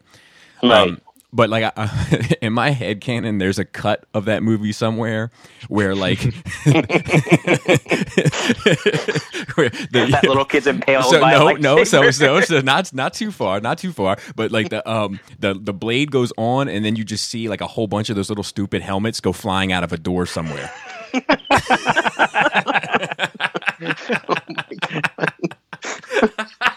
Right. 0.61 0.89
Um, 0.89 1.01
but 1.35 1.49
like 1.49 1.71
uh, 1.75 1.87
in 2.41 2.53
my 2.53 2.69
head 2.71 3.01
canon 3.01 3.37
there's 3.37 3.59
a 3.59 3.65
cut 3.65 4.05
of 4.13 4.25
that 4.25 4.41
movie 4.41 4.71
somewhere 4.71 5.29
where 5.67 5.93
like 5.93 6.19
where 9.55 9.69
the, 9.69 10.07
that 10.11 10.23
little 10.23 10.45
kid's 10.45 10.65
impaled 10.65 11.05
so, 11.05 11.19
by 11.19 11.33
no 11.33 11.51
no 11.51 11.83
so, 11.91 12.09
so 12.11 12.39
so 12.41 12.61
not 12.61 12.93
not 12.93 13.13
too 13.13 13.31
far 13.31 13.59
not 13.59 13.77
too 13.77 13.91
far 13.91 14.17
but 14.35 14.51
like 14.51 14.69
the 14.69 14.89
um 14.89 15.19
the 15.39 15.53
the 15.53 15.73
blade 15.73 16.09
goes 16.09 16.31
on 16.37 16.69
and 16.69 16.85
then 16.85 16.95
you 16.95 17.03
just 17.03 17.27
see 17.27 17.49
like 17.49 17.61
a 17.61 17.67
whole 17.67 17.87
bunch 17.87 18.09
of 18.09 18.15
those 18.15 18.29
little 18.29 18.43
stupid 18.43 18.81
helmets 18.81 19.19
go 19.19 19.33
flying 19.33 19.73
out 19.73 19.83
of 19.83 19.91
a 19.91 19.97
door 19.97 20.25
somewhere. 20.25 20.71
That 26.21 26.74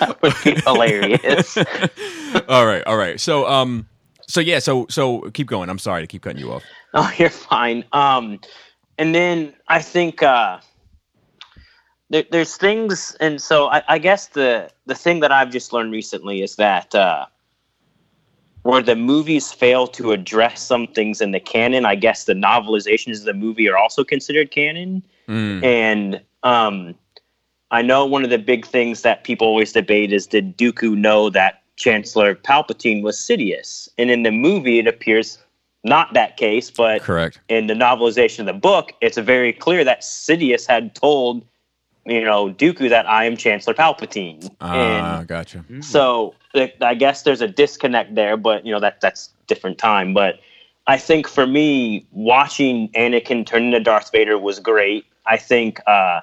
would 0.22 0.34
be 0.44 0.54
hilarious. 0.60 1.56
all 2.48 2.66
right, 2.66 2.82
all 2.86 2.96
right. 2.96 3.20
So, 3.20 3.46
um, 3.46 3.86
so 4.26 4.40
yeah, 4.40 4.58
so 4.58 4.86
so 4.88 5.22
keep 5.30 5.46
going. 5.46 5.68
I'm 5.68 5.78
sorry 5.78 6.02
to 6.02 6.06
keep 6.06 6.22
cutting 6.22 6.40
you 6.40 6.52
off. 6.52 6.62
Oh, 6.94 7.10
you're 7.18 7.30
fine. 7.30 7.84
Um, 7.92 8.40
and 8.98 9.14
then 9.14 9.54
I 9.68 9.80
think 9.80 10.22
uh, 10.22 10.60
there, 12.10 12.24
there's 12.30 12.56
things, 12.56 13.16
and 13.20 13.40
so 13.40 13.68
I, 13.68 13.82
I, 13.88 13.98
guess 13.98 14.28
the 14.28 14.70
the 14.86 14.94
thing 14.94 15.20
that 15.20 15.32
I've 15.32 15.50
just 15.50 15.72
learned 15.72 15.92
recently 15.92 16.42
is 16.42 16.56
that 16.56 16.94
uh, 16.94 17.26
where 18.62 18.82
the 18.82 18.96
movies 18.96 19.52
fail 19.52 19.86
to 19.88 20.12
address 20.12 20.62
some 20.62 20.86
things 20.86 21.20
in 21.20 21.32
the 21.32 21.40
canon, 21.40 21.84
I 21.84 21.94
guess 21.94 22.24
the 22.24 22.34
novelizations 22.34 23.20
of 23.20 23.24
the 23.24 23.34
movie 23.34 23.68
are 23.68 23.78
also 23.78 24.04
considered 24.04 24.50
canon. 24.50 25.02
Mm. 25.28 25.64
And 25.64 26.20
um, 26.42 26.94
I 27.70 27.82
know 27.82 28.04
one 28.04 28.24
of 28.24 28.30
the 28.30 28.38
big 28.38 28.66
things 28.66 29.02
that 29.02 29.24
people 29.24 29.46
always 29.46 29.72
debate 29.72 30.12
is 30.12 30.26
did 30.26 30.56
Dooku 30.56 30.96
know 30.96 31.30
that 31.30 31.62
Chancellor 31.76 32.34
Palpatine 32.34 33.02
was 33.02 33.16
Sidious? 33.16 33.88
And 33.96 34.10
in 34.10 34.22
the 34.22 34.32
movie, 34.32 34.78
it 34.78 34.86
appears 34.86 35.38
not 35.84 36.12
that 36.14 36.36
case, 36.36 36.70
but 36.70 37.02
correct 37.02 37.40
in 37.48 37.66
the 37.66 37.74
novelization 37.74 38.40
of 38.40 38.46
the 38.46 38.52
book, 38.52 38.92
it's 39.00 39.18
very 39.18 39.52
clear 39.52 39.84
that 39.84 40.02
Sidious 40.02 40.66
had 40.66 40.94
told 40.94 41.44
you 42.06 42.24
know 42.24 42.50
Dooku 42.50 42.88
that 42.88 43.08
I 43.08 43.24
am 43.24 43.36
Chancellor 43.36 43.74
Palpatine. 43.74 44.50
Ah, 44.60 45.18
uh, 45.18 45.24
gotcha. 45.24 45.64
So 45.80 46.34
I 46.54 46.94
guess 46.94 47.22
there's 47.22 47.40
a 47.40 47.48
disconnect 47.48 48.14
there, 48.14 48.36
but 48.36 48.66
you 48.66 48.72
know 48.72 48.80
that 48.80 49.00
that's 49.00 49.30
different 49.46 49.78
time. 49.78 50.12
But 50.12 50.40
I 50.86 50.98
think 50.98 51.28
for 51.28 51.46
me, 51.46 52.06
watching 52.10 52.88
Anakin 52.90 53.46
turn 53.46 53.64
into 53.64 53.80
Darth 53.80 54.10
Vader 54.12 54.38
was 54.38 54.60
great. 54.60 55.06
I 55.26 55.36
think 55.36 55.80
uh, 55.86 56.20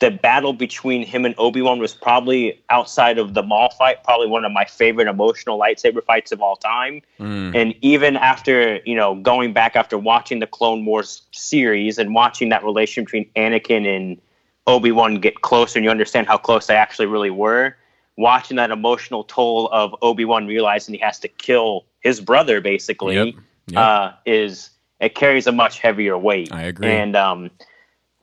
the 0.00 0.10
battle 0.10 0.52
between 0.52 1.06
him 1.06 1.24
and 1.24 1.34
Obi 1.38 1.62
Wan 1.62 1.78
was 1.78 1.94
probably 1.94 2.60
outside 2.68 3.16
of 3.16 3.34
the 3.34 3.42
Maul 3.42 3.70
fight, 3.70 4.02
probably 4.02 4.26
one 4.26 4.44
of 4.44 4.52
my 4.52 4.64
favorite 4.64 5.06
emotional 5.06 5.58
lightsaber 5.58 6.02
fights 6.02 6.32
of 6.32 6.42
all 6.42 6.56
time. 6.56 7.00
Mm. 7.20 7.54
And 7.54 7.74
even 7.80 8.16
after 8.16 8.80
you 8.84 8.96
know 8.96 9.14
going 9.16 9.52
back 9.52 9.76
after 9.76 9.96
watching 9.96 10.40
the 10.40 10.46
Clone 10.46 10.84
Wars 10.84 11.22
series 11.30 11.98
and 11.98 12.14
watching 12.14 12.48
that 12.48 12.64
relation 12.64 13.04
between 13.04 13.30
Anakin 13.36 13.86
and 13.86 14.20
Obi 14.66 14.90
Wan 14.90 15.20
get 15.20 15.42
closer, 15.42 15.78
and 15.78 15.84
you 15.84 15.90
understand 15.90 16.26
how 16.26 16.38
close 16.38 16.66
they 16.66 16.76
actually 16.76 17.06
really 17.06 17.30
were. 17.30 17.76
Watching 18.16 18.56
that 18.58 18.70
emotional 18.70 19.24
toll 19.24 19.68
of 19.72 19.94
Obi 20.00 20.24
Wan 20.24 20.46
realizing 20.46 20.94
he 20.94 21.00
has 21.00 21.18
to 21.20 21.28
kill 21.28 21.84
his 22.00 22.20
brother, 22.20 22.60
basically, 22.60 23.16
yep. 23.16 23.34
Yep. 23.68 23.78
Uh, 23.78 24.12
is 24.24 24.70
it 25.00 25.14
carries 25.14 25.46
a 25.46 25.52
much 25.52 25.78
heavier 25.78 26.16
weight. 26.16 26.52
I 26.52 26.62
agree. 26.62 26.88
And 26.88 27.16
um, 27.16 27.50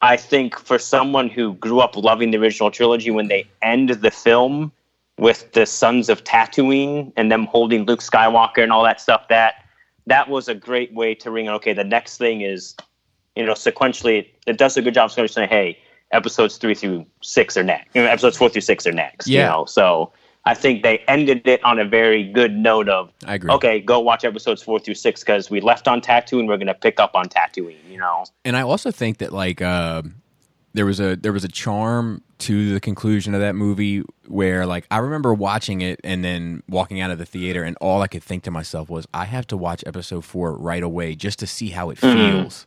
I 0.02 0.18
think 0.18 0.58
for 0.58 0.80
someone 0.80 1.30
who 1.30 1.54
grew 1.56 1.80
up 1.80 1.96
loving 1.96 2.32
the 2.32 2.38
original 2.38 2.72
trilogy, 2.72 3.12
when 3.12 3.28
they 3.28 3.46
end 3.62 3.90
the 3.90 4.12
film 4.12 4.72
with 5.18 5.52
the 5.54 5.66
Suns 5.66 6.10
of 6.10 6.24
Tatooine 6.24 7.14
and 7.16 7.32
them 7.32 7.46
holding 7.46 7.86
Luke 7.86 8.02
Skywalker 8.02 8.64
and 8.64 8.72
all 8.72 8.84
that 8.84 9.00
stuff, 9.00 9.28
that 9.30 9.66
that 10.08 10.30
was 10.30 10.48
a 10.48 10.56
great 10.56 10.94
way 10.94 11.14
to 11.16 11.30
ring. 11.30 11.48
Okay, 11.50 11.74
the 11.74 11.84
next 11.84 12.18
thing 12.18 12.42
is, 12.42 12.76
you 13.36 13.46
know, 13.46 13.54
sequentially, 13.54 14.28
it 14.48 14.58
does 14.58 14.76
a 14.78 14.82
good 14.82 14.96
job 14.96 15.12
of 15.16 15.32
saying, 15.32 15.50
hey 15.50 15.78
episodes 16.12 16.58
three 16.58 16.76
through 16.76 17.06
six 17.22 17.58
are 17.58 17.64
next. 17.64 17.96
You 17.96 18.04
know, 18.04 18.10
episodes 18.10 18.38
four 18.38 18.50
through 18.50 18.62
six 18.62 18.86
are 18.86 18.92
next. 18.92 19.28
Yeah. 19.28 19.40
You 19.40 19.46
know, 19.46 19.66
so 19.66 20.12
I 20.46 20.56
think 20.56 20.82
they 20.82 21.00
ended 21.08 21.48
it 21.48 21.64
on 21.64 21.78
a 21.78 21.86
very 21.86 22.24
good 22.32 22.56
note 22.56 22.90
of 22.90 23.12
I 23.26 23.36
agree. 23.36 23.52
Okay, 23.52 23.80
go 23.80 24.00
watch 24.00 24.24
episodes 24.26 24.64
four 24.64 24.80
through 24.80 24.96
six 24.96 25.22
because 25.22 25.52
we 25.52 25.62
left 25.62 25.88
on 25.88 26.02
Tatooine. 26.02 26.40
And 26.40 26.48
we're 26.48 26.58
going 26.58 26.68
to 26.68 26.74
pick 26.74 27.00
up 27.00 27.16
on 27.16 27.30
Tatooine. 27.30 27.78
You 27.90 28.00
know. 28.00 28.26
And 28.44 28.58
I 28.58 28.62
also 28.62 28.90
think 28.90 29.20
that 29.20 29.32
like 29.32 29.62
uh, 29.62 30.02
there 30.74 30.86
was 30.86 31.00
a 31.00 31.16
there 31.16 31.34
was 31.34 31.44
a 31.44 31.48
charm 31.48 32.24
to 32.40 32.74
the 32.74 32.80
conclusion 32.80 33.36
of 33.36 33.42
that 33.42 33.56
movie 33.56 34.04
where 34.28 34.66
like 34.66 34.88
I 34.90 34.98
remember 34.98 35.34
watching 35.34 35.82
it 35.82 36.00
and 36.04 36.24
then 36.24 36.64
walking 36.68 37.00
out 37.00 37.12
of 37.12 37.20
the 37.20 37.26
theater 37.26 37.64
and 37.64 37.78
all 37.80 38.02
I 38.02 38.08
could 38.08 38.24
think 38.24 38.44
to 38.44 38.52
myself 38.52 38.90
was 38.90 39.08
I 39.14 39.26
have 39.26 39.46
to 39.48 39.58
watch 39.58 39.84
episode 39.86 40.26
four 40.26 40.58
right 40.58 40.82
away 40.82 41.14
just 41.14 41.38
to 41.40 41.48
see 41.48 41.70
how 41.70 41.92
it 41.92 42.00
mm-hmm. 42.00 42.18
feels. 42.18 42.66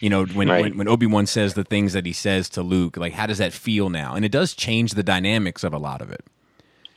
You 0.00 0.10
know, 0.10 0.26
when, 0.26 0.48
right. 0.48 0.62
when, 0.62 0.78
when 0.78 0.88
Obi 0.88 1.06
Wan 1.06 1.26
says 1.26 1.54
the 1.54 1.64
things 1.64 1.92
that 1.94 2.06
he 2.06 2.12
says 2.12 2.48
to 2.50 2.62
Luke, 2.62 2.96
like 2.96 3.14
how 3.14 3.26
does 3.26 3.38
that 3.38 3.52
feel 3.52 3.90
now? 3.90 4.14
And 4.14 4.24
it 4.24 4.30
does 4.30 4.54
change 4.54 4.92
the 4.92 5.02
dynamics 5.02 5.64
of 5.64 5.72
a 5.72 5.78
lot 5.78 6.00
of 6.00 6.12
it. 6.12 6.24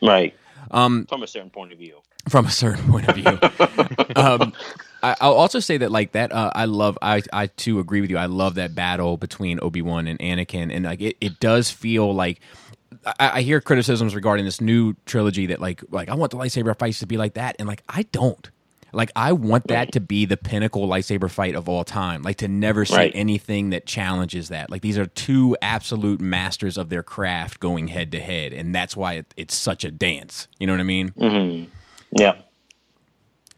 Right. 0.01 0.35
Um, 0.71 1.05
from 1.05 1.23
a 1.23 1.27
certain 1.27 1.49
point 1.49 1.71
of 1.71 1.79
view. 1.79 1.99
From 2.27 2.45
a 2.45 2.51
certain 2.51 2.89
point 2.91 3.07
of 3.07 3.15
view. 3.15 4.15
um, 4.15 4.53
I, 5.01 5.15
will 5.21 5.35
also 5.35 5.59
say 5.59 5.77
that 5.77 5.91
like 5.91 6.11
that. 6.11 6.31
Uh, 6.31 6.51
I 6.53 6.65
love. 6.65 6.97
I 7.01 7.23
I 7.31 7.47
too 7.47 7.79
agree 7.79 8.01
with 8.01 8.09
you. 8.09 8.17
I 8.17 8.25
love 8.25 8.55
that 8.55 8.75
battle 8.75 9.17
between 9.17 9.59
Obi 9.61 9.81
Wan 9.81 10.07
and 10.07 10.19
Anakin, 10.19 10.73
and 10.73 10.85
like 10.85 11.01
it, 11.01 11.17
it 11.21 11.39
does 11.39 11.71
feel 11.71 12.13
like. 12.13 12.41
I, 13.05 13.37
I 13.37 13.41
hear 13.41 13.61
criticisms 13.61 14.13
regarding 14.13 14.45
this 14.45 14.59
new 14.59 14.95
trilogy 15.05 15.45
that 15.47 15.61
like 15.61 15.83
like 15.89 16.09
I 16.09 16.15
want 16.15 16.31
the 16.31 16.37
lightsaber 16.37 16.77
fights 16.77 16.99
to 16.99 17.07
be 17.07 17.17
like 17.17 17.35
that, 17.35 17.55
and 17.57 17.67
like 17.67 17.83
I 17.87 18.03
don't. 18.11 18.49
Like 18.93 19.11
I 19.15 19.33
want 19.33 19.67
that 19.67 19.91
to 19.93 19.99
be 19.99 20.25
the 20.25 20.37
pinnacle 20.37 20.87
lightsaber 20.87 21.29
fight 21.29 21.55
of 21.55 21.69
all 21.69 21.83
time. 21.83 22.21
Like 22.21 22.37
to 22.37 22.47
never 22.47 22.85
see 22.85 22.95
right. 22.95 23.11
anything 23.15 23.69
that 23.71 23.85
challenges 23.85 24.49
that. 24.49 24.69
Like 24.69 24.81
these 24.81 24.97
are 24.97 25.05
two 25.05 25.55
absolute 25.61 26.21
masters 26.21 26.77
of 26.77 26.89
their 26.89 27.03
craft 27.03 27.59
going 27.59 27.89
head 27.89 28.11
to 28.13 28.19
head, 28.19 28.53
and 28.53 28.73
that's 28.73 28.95
why 28.95 29.13
it, 29.13 29.33
it's 29.37 29.55
such 29.55 29.83
a 29.83 29.91
dance. 29.91 30.47
You 30.59 30.67
know 30.67 30.73
what 30.73 30.79
I 30.79 30.83
mean? 30.83 31.09
Mm-hmm. 31.11 31.69
Yeah. 32.19 32.35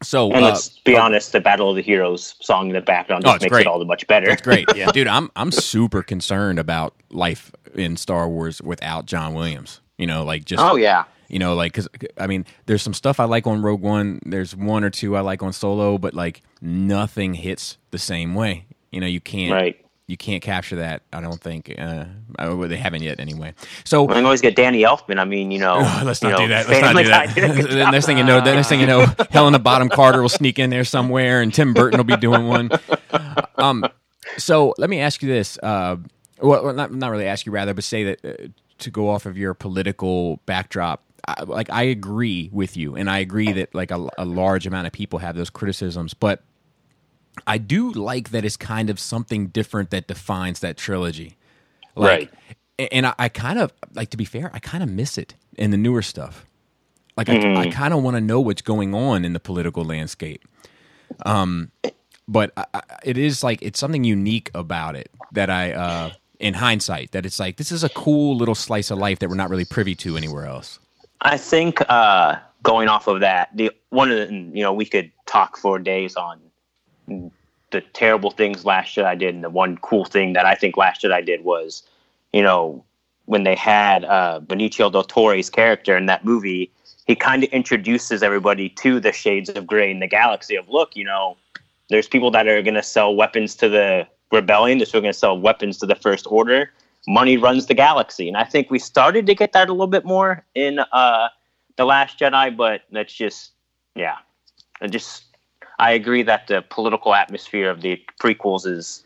So 0.03 0.31
and 0.31 0.41
let's 0.41 0.69
uh, 0.69 0.71
be 0.83 0.95
uh, 0.95 1.03
honest, 1.03 1.31
the 1.31 1.39
Battle 1.39 1.69
of 1.69 1.75
the 1.75 1.81
Heroes 1.81 2.35
song 2.41 2.67
in 2.69 2.73
the 2.73 2.81
background 2.81 3.23
just 3.23 3.31
oh, 3.31 3.43
makes 3.43 3.51
great. 3.51 3.61
it 3.61 3.67
all 3.67 3.79
the 3.79 3.85
much 3.85 4.07
better. 4.07 4.29
It's 4.29 4.41
great, 4.41 4.67
yeah, 4.75 4.91
dude. 4.93 5.07
I'm 5.07 5.29
I'm 5.35 5.51
super 5.51 6.01
concerned 6.01 6.57
about 6.57 6.95
life 7.11 7.51
in 7.75 7.97
Star 7.97 8.27
Wars 8.27 8.61
without 8.61 9.05
John 9.05 9.33
Williams. 9.33 9.79
You 9.97 10.07
know, 10.07 10.23
like 10.23 10.45
just 10.45 10.63
oh 10.63 10.75
yeah, 10.75 11.03
you 11.31 11.39
know, 11.39 11.55
like 11.55 11.71
because 11.71 11.87
I 12.17 12.27
mean, 12.27 12.45
there's 12.65 12.81
some 12.81 12.93
stuff 12.93 13.19
I 13.19 13.23
like 13.23 13.47
on 13.47 13.61
Rogue 13.61 13.81
One. 13.81 14.19
There's 14.25 14.53
one 14.53 14.83
or 14.83 14.89
two 14.89 15.15
I 15.15 15.21
like 15.21 15.41
on 15.41 15.53
Solo, 15.53 15.97
but 15.97 16.13
like 16.13 16.41
nothing 16.61 17.33
hits 17.33 17.77
the 17.91 17.97
same 17.97 18.35
way. 18.35 18.65
You 18.91 18.99
know, 18.99 19.07
you 19.07 19.21
can't. 19.21 19.53
Right. 19.53 19.77
You 20.07 20.17
can't 20.17 20.43
capture 20.43 20.75
that. 20.75 21.03
I 21.13 21.21
don't 21.21 21.39
think 21.39 21.73
uh, 21.79 22.03
they 22.37 22.75
haven't 22.75 23.01
yet. 23.01 23.21
Anyway, 23.21 23.53
so 23.85 24.09
I 24.09 24.21
always 24.21 24.41
get 24.41 24.57
Danny 24.57 24.83
Elfman. 24.83 25.19
I 25.19 25.23
mean, 25.23 25.51
you 25.51 25.59
know, 25.59 25.77
let's 26.03 26.21
not 26.21 26.31
know, 26.33 26.37
do 26.39 26.47
that. 26.49 26.67
Let's 26.67 26.81
not 26.81 27.01
do 27.01 27.09
that. 27.09 27.35
the 27.69 27.89
next 27.91 28.07
thing 28.07 28.17
you 28.17 28.25
know, 28.25 28.41
the 28.41 28.53
next 28.53 28.67
thing 28.67 28.81
you 28.81 28.87
know, 28.87 29.05
Helena 29.29 29.57
Bonham 29.57 29.87
Carter 29.87 30.21
will 30.21 30.27
sneak 30.27 30.59
in 30.59 30.69
there 30.69 30.83
somewhere, 30.83 31.41
and 31.41 31.53
Tim 31.53 31.73
Burton 31.73 31.97
will 31.97 32.03
be 32.03 32.17
doing 32.17 32.45
one. 32.45 32.71
Um, 33.55 33.85
so 34.37 34.73
let 34.77 34.89
me 34.89 34.99
ask 34.99 35.23
you 35.23 35.29
this. 35.29 35.57
Uh, 35.63 35.95
well, 36.41 36.73
not 36.73 36.93
not 36.93 37.09
really 37.09 37.27
ask 37.27 37.45
you 37.45 37.53
rather, 37.53 37.73
but 37.73 37.85
say 37.85 38.03
that 38.03 38.25
uh, 38.25 38.47
to 38.79 38.91
go 38.91 39.07
off 39.07 39.25
of 39.25 39.37
your 39.37 39.53
political 39.53 40.41
backdrop 40.45 41.05
I, 41.27 41.43
like 41.43 41.69
I 41.69 41.83
agree 41.83 42.49
with 42.51 42.77
you, 42.77 42.95
and 42.95 43.09
I 43.09 43.19
agree 43.19 43.51
that 43.51 43.73
like 43.75 43.91
a, 43.91 44.07
a 44.17 44.25
large 44.25 44.65
amount 44.65 44.87
of 44.87 44.93
people 44.93 45.19
have 45.19 45.35
those 45.35 45.49
criticisms, 45.49 46.13
but 46.13 46.43
I 47.47 47.57
do 47.57 47.91
like 47.91 48.31
that 48.31 48.45
it's 48.45 48.57
kind 48.57 48.89
of 48.89 48.99
something 48.99 49.47
different 49.47 49.89
that 49.91 50.07
defines 50.07 50.59
that 50.59 50.77
trilogy. 50.77 51.37
Like, 51.95 52.31
right. 52.79 52.89
And 52.91 53.05
I, 53.05 53.13
I, 53.19 53.29
kind 53.29 53.59
of 53.59 53.71
like 53.93 54.09
to 54.09 54.17
be 54.17 54.25
fair, 54.25 54.49
I 54.53 54.59
kind 54.59 54.83
of 54.83 54.89
miss 54.89 55.17
it 55.17 55.35
in 55.57 55.71
the 55.71 55.77
newer 55.77 56.01
stuff. 56.01 56.45
Like 57.15 57.27
mm. 57.27 57.55
I, 57.55 57.61
I 57.61 57.71
kind 57.71 57.93
of 57.93 58.01
want 58.01 58.15
to 58.17 58.21
know 58.21 58.39
what's 58.41 58.61
going 58.61 58.93
on 58.93 59.23
in 59.23 59.33
the 59.33 59.39
political 59.39 59.83
landscape. 59.83 60.43
Um, 61.25 61.71
but 62.27 62.51
I, 62.57 62.81
it 63.03 63.17
is 63.17 63.43
like 63.43 63.61
it's 63.61 63.79
something 63.79 64.03
unique 64.03 64.49
about 64.55 64.95
it 64.95 65.11
that 65.33 65.49
I, 65.49 65.73
uh, 65.73 66.11
in 66.39 66.55
hindsight, 66.55 67.11
that 67.11 67.25
it's 67.25 67.39
like 67.39 67.57
this 67.57 67.71
is 67.71 67.83
a 67.83 67.89
cool 67.89 68.35
little 68.35 68.55
slice 68.55 68.89
of 68.89 68.97
life 68.97 69.19
that 69.19 69.29
we're 69.29 69.35
not 69.35 69.49
really 69.49 69.65
privy 69.65 69.95
to 69.95 70.17
anywhere 70.17 70.45
else. 70.45 70.79
I 71.21 71.37
think 71.37 71.81
uh, 71.89 72.37
going 72.63 72.87
off 72.87 73.07
of 73.07 73.19
that, 73.19 73.55
the 73.55 73.71
one 73.89 74.11
of 74.11 74.17
the 74.17 74.33
you 74.33 74.63
know 74.63 74.73
we 74.73 74.85
could 74.85 75.11
talk 75.25 75.57
for 75.57 75.77
days 75.79 76.15
on 76.15 76.39
the 77.71 77.81
terrible 77.93 78.31
things 78.31 78.65
Last 78.65 78.95
Jedi 78.95 79.17
did, 79.19 79.35
and 79.35 79.43
the 79.43 79.49
one 79.49 79.77
cool 79.77 80.05
thing 80.05 80.33
that 80.33 80.45
I 80.45 80.55
think 80.55 80.77
Last 80.77 81.03
Jedi 81.03 81.25
did 81.25 81.43
was, 81.43 81.83
you 82.33 82.41
know, 82.41 82.83
when 83.25 83.43
they 83.43 83.55
had 83.55 84.03
uh, 84.05 84.41
Benicio 84.43 84.91
del 84.91 85.03
Toro's 85.03 85.49
character 85.49 85.95
in 85.95 86.07
that 86.07 86.25
movie, 86.25 86.71
he 87.05 87.15
kind 87.15 87.43
of 87.43 87.49
introduces 87.51 88.23
everybody 88.23 88.69
to 88.69 88.99
the 88.99 89.11
shades 89.11 89.49
of 89.49 89.67
gray 89.67 89.91
in 89.91 89.99
the 89.99 90.07
galaxy. 90.07 90.55
Of 90.55 90.69
look, 90.69 90.95
you 90.95 91.05
know, 91.05 91.37
there's 91.89 92.07
people 92.07 92.31
that 92.31 92.47
are 92.47 92.61
going 92.63 92.73
to 92.73 92.83
sell 92.83 93.15
weapons 93.15 93.55
to 93.55 93.69
the 93.69 94.07
rebellion. 94.31 94.79
There's 94.79 94.89
people 94.89 95.01
going 95.01 95.13
to 95.13 95.19
sell 95.19 95.37
weapons 95.37 95.77
to 95.79 95.85
the 95.85 95.95
First 95.95 96.25
Order 96.27 96.71
money 97.07 97.37
runs 97.37 97.65
the 97.65 97.73
galaxy. 97.73 98.27
And 98.27 98.37
I 98.37 98.43
think 98.43 98.69
we 98.69 98.79
started 98.79 99.25
to 99.25 99.35
get 99.35 99.53
that 99.53 99.69
a 99.69 99.71
little 99.71 99.87
bit 99.87 100.05
more 100.05 100.45
in 100.53 100.79
uh, 100.79 101.29
The 101.77 101.85
Last 101.85 102.19
Jedi, 102.19 102.55
but 102.55 102.81
that's 102.91 103.13
just, 103.13 103.51
yeah. 103.95 104.17
I 104.81 104.87
just, 104.87 105.23
I 105.79 105.91
agree 105.91 106.23
that 106.23 106.47
the 106.47 106.61
political 106.61 107.15
atmosphere 107.15 107.69
of 107.69 107.81
the 107.81 108.01
prequels 108.21 108.67
is, 108.67 109.03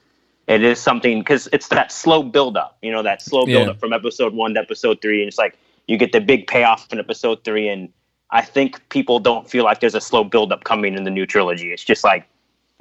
it 0.47 0.61
is 0.61 0.79
something, 0.79 1.19
because 1.19 1.47
it's 1.53 1.69
that 1.69 1.91
slow 1.91 2.21
buildup, 2.21 2.77
you 2.81 2.91
know, 2.91 3.01
that 3.01 3.21
slow 3.21 3.45
buildup 3.45 3.75
yeah. 3.75 3.79
from 3.79 3.93
episode 3.93 4.33
one 4.33 4.53
to 4.53 4.59
episode 4.59 5.01
three. 5.01 5.21
And 5.21 5.27
it's 5.27 5.37
like, 5.37 5.57
you 5.87 5.97
get 5.97 6.11
the 6.11 6.21
big 6.21 6.47
payoff 6.47 6.91
in 6.91 6.99
episode 6.99 7.43
three. 7.43 7.67
And 7.67 7.91
I 8.29 8.41
think 8.41 8.87
people 8.89 9.19
don't 9.19 9.49
feel 9.49 9.63
like 9.63 9.79
there's 9.79 9.95
a 9.95 10.01
slow 10.01 10.23
buildup 10.23 10.63
coming 10.63 10.95
in 10.95 11.03
the 11.03 11.11
new 11.11 11.25
trilogy. 11.25 11.71
It's 11.71 11.83
just 11.83 12.03
like 12.03 12.27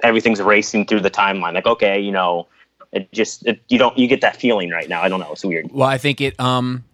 everything's 0.03 0.41
racing 0.41 0.85
through 0.85 1.01
the 1.01 1.09
timeline. 1.09 1.53
Like, 1.53 1.65
okay, 1.65 1.99
you 1.99 2.11
know, 2.11 2.47
It 2.95 3.11
just 3.11 3.45
it, 3.45 3.61
you 3.67 3.77
don't 3.77 3.97
you 3.97 4.07
get 4.07 4.21
that 4.21 4.37
feeling 4.37 4.71
right 4.71 4.89
now. 4.89 5.01
I 5.03 5.09
don't 5.09 5.19
know. 5.19 5.33
It's 5.33 5.43
weird. 5.43 5.69
Well, 5.71 5.87
I 5.87 5.97
think 5.97 6.21
it. 6.21 6.39
Um, 6.39 6.85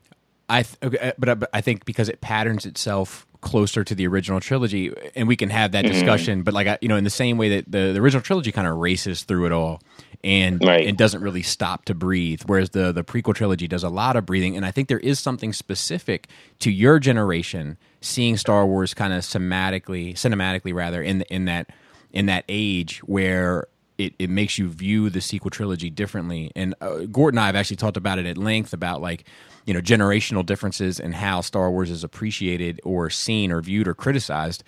I 0.49 0.63
th- 0.63 0.77
okay, 0.83 1.09
uh, 1.09 1.11
but, 1.17 1.29
uh, 1.29 1.35
but 1.35 1.49
I 1.53 1.61
think 1.61 1.85
because 1.85 2.09
it 2.09 2.19
patterns 2.19 2.65
itself 2.65 3.25
closer 3.41 3.83
to 3.83 3.95
the 3.95 4.07
original 4.07 4.39
trilogy, 4.39 4.93
and 5.15 5.27
we 5.27 5.35
can 5.35 5.49
have 5.49 5.71
that 5.71 5.85
mm-hmm. 5.85 5.93
discussion. 5.93 6.43
But 6.43 6.53
like 6.53 6.67
I, 6.67 6.77
you 6.81 6.87
know, 6.87 6.97
in 6.97 7.03
the 7.03 7.09
same 7.09 7.37
way 7.37 7.49
that 7.57 7.71
the, 7.71 7.93
the 7.93 7.99
original 7.99 8.21
trilogy 8.21 8.51
kind 8.51 8.67
of 8.67 8.77
races 8.77 9.23
through 9.23 9.45
it 9.45 9.51
all, 9.51 9.81
and 10.23 10.63
Right. 10.63 10.87
and 10.87 10.97
doesn't 10.97 11.21
really 11.21 11.43
stop 11.43 11.85
to 11.85 11.93
breathe, 11.93 12.41
whereas 12.45 12.71
the 12.71 12.91
the 12.91 13.03
prequel 13.03 13.35
trilogy 13.35 13.67
does 13.67 13.83
a 13.83 13.89
lot 13.89 14.15
of 14.15 14.25
breathing. 14.25 14.57
And 14.57 14.65
I 14.65 14.71
think 14.71 14.87
there 14.87 14.99
is 14.99 15.19
something 15.19 15.53
specific 15.53 16.27
to 16.59 16.71
your 16.71 16.99
generation 16.99 17.77
seeing 18.01 18.37
Star 18.37 18.65
Wars 18.65 18.93
kind 18.93 19.13
of 19.13 19.21
cinematically, 19.21 20.13
cinematically 20.13 20.73
rather 20.73 21.01
in 21.01 21.21
in 21.23 21.45
that 21.45 21.69
in 22.11 22.25
that 22.25 22.43
age 22.49 22.99
where 22.99 23.67
it, 24.05 24.13
it 24.19 24.29
makes 24.29 24.57
you 24.57 24.67
view 24.69 25.09
the 25.09 25.21
sequel 25.21 25.51
trilogy 25.51 25.89
differently. 25.89 26.51
And 26.55 26.75
uh, 26.81 27.05
Gordon 27.11 27.37
and 27.37 27.43
I 27.43 27.47
have 27.47 27.55
actually 27.55 27.77
talked 27.77 27.97
about 27.97 28.19
it 28.19 28.25
at 28.25 28.37
length 28.37 28.73
about 28.73 29.01
like, 29.01 29.25
you 29.65 29.73
know, 29.73 29.81
generational 29.81 30.45
differences 30.45 30.99
and 30.99 31.13
how 31.13 31.41
Star 31.41 31.69
Wars 31.69 31.91
is 31.91 32.03
appreciated 32.03 32.81
or 32.83 33.09
seen 33.09 33.51
or 33.51 33.61
viewed 33.61 33.87
or 33.87 33.93
criticized 33.93 34.63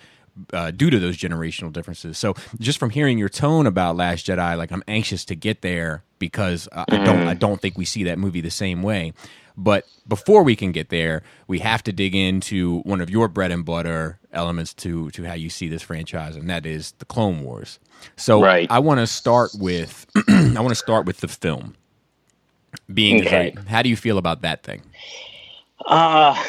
uh, 0.52 0.70
due 0.70 0.90
to 0.90 0.98
those 0.98 1.16
generational 1.16 1.72
differences. 1.72 2.18
So 2.18 2.34
just 2.58 2.78
from 2.78 2.90
hearing 2.90 3.18
your 3.18 3.28
tone 3.28 3.66
about 3.66 3.96
Last 3.96 4.26
Jedi, 4.26 4.56
like 4.56 4.72
I'm 4.72 4.84
anxious 4.88 5.24
to 5.26 5.34
get 5.34 5.62
there 5.62 6.02
because 6.18 6.68
I, 6.72 6.84
I 6.88 7.04
don't 7.04 7.28
I 7.28 7.34
don't 7.34 7.60
think 7.60 7.76
we 7.76 7.84
see 7.84 8.04
that 8.04 8.18
movie 8.18 8.40
the 8.40 8.50
same 8.50 8.82
way. 8.82 9.12
But 9.56 9.86
before 10.08 10.42
we 10.44 10.56
can 10.56 10.72
get 10.72 10.90
there, 10.90 11.22
we 11.48 11.60
have 11.60 11.82
to 11.84 11.92
dig 11.92 12.14
into 12.14 12.80
one 12.80 13.00
of 13.00 13.10
your 13.10 13.28
bread 13.28 13.52
and 13.52 13.64
butter 13.64 14.20
elements 14.32 14.74
to 14.74 15.10
to 15.12 15.24
how 15.24 15.34
you 15.34 15.50
see 15.50 15.68
this 15.68 15.82
franchise, 15.82 16.36
and 16.36 16.50
that 16.50 16.66
is 16.66 16.92
the 16.98 17.06
Clone 17.06 17.42
Wars. 17.44 17.78
So 18.16 18.46
Right. 18.46 18.70
I 18.70 18.80
want 18.80 19.00
to 19.00 19.06
start 19.08 19.52
with 19.54 20.06
I 20.28 20.60
want 20.60 20.70
to 20.70 20.74
start 20.76 21.06
with 21.06 21.18
the 21.20 21.28
film. 21.28 21.76
Being 22.92 23.22
Okay. 23.22 23.54
a- 23.54 23.54
how 23.68 23.82
do 23.82 23.90
you 23.90 23.96
feel 23.96 24.18
about 24.18 24.42
that 24.42 24.62
thing? 24.64 24.82
Uh 25.86 26.42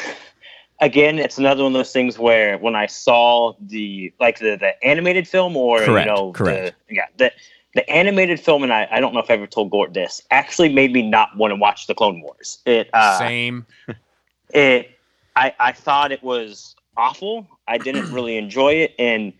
again, 0.80 1.18
it's 1.18 1.38
another 1.38 1.64
one 1.64 1.72
of 1.74 1.78
those 1.78 1.92
things 1.92 2.18
where 2.18 2.58
when 2.58 2.76
I 2.76 2.86
saw 2.86 3.54
the 3.60 4.12
like 4.20 4.38
the, 4.40 4.56
the 4.56 4.72
animated 4.86 5.28
film 5.28 5.56
or 5.56 5.84
Correct, 5.84 5.96
you 5.96 6.04
know 6.04 6.34
correct. 6.34 6.44
the 6.44 6.74
yeah 6.90 7.06
the 7.18 7.32
the 7.76 7.88
animated 7.90 8.40
film 8.40 8.62
and 8.62 8.72
I, 8.72 8.88
I 8.90 9.00
don't 9.00 9.12
know 9.12 9.20
if 9.20 9.30
I 9.30 9.34
ever 9.34 9.46
told 9.46 9.70
Gort 9.70 9.92
this 9.92 10.22
actually 10.30 10.70
made 10.72 10.92
me 10.92 11.02
not 11.02 11.36
want 11.36 11.50
to 11.52 11.56
watch 11.56 11.86
the 11.86 11.94
Clone 11.94 12.22
Wars. 12.22 12.58
It 12.64 12.88
uh, 12.94 13.18
Same. 13.18 13.66
it 14.54 14.90
I, 15.36 15.54
I 15.60 15.72
thought 15.72 16.10
it 16.10 16.22
was 16.22 16.74
awful. 16.96 17.46
I 17.68 17.76
didn't 17.78 18.10
really 18.12 18.36
enjoy 18.44 18.72
it, 18.72 18.94
and 18.98 19.32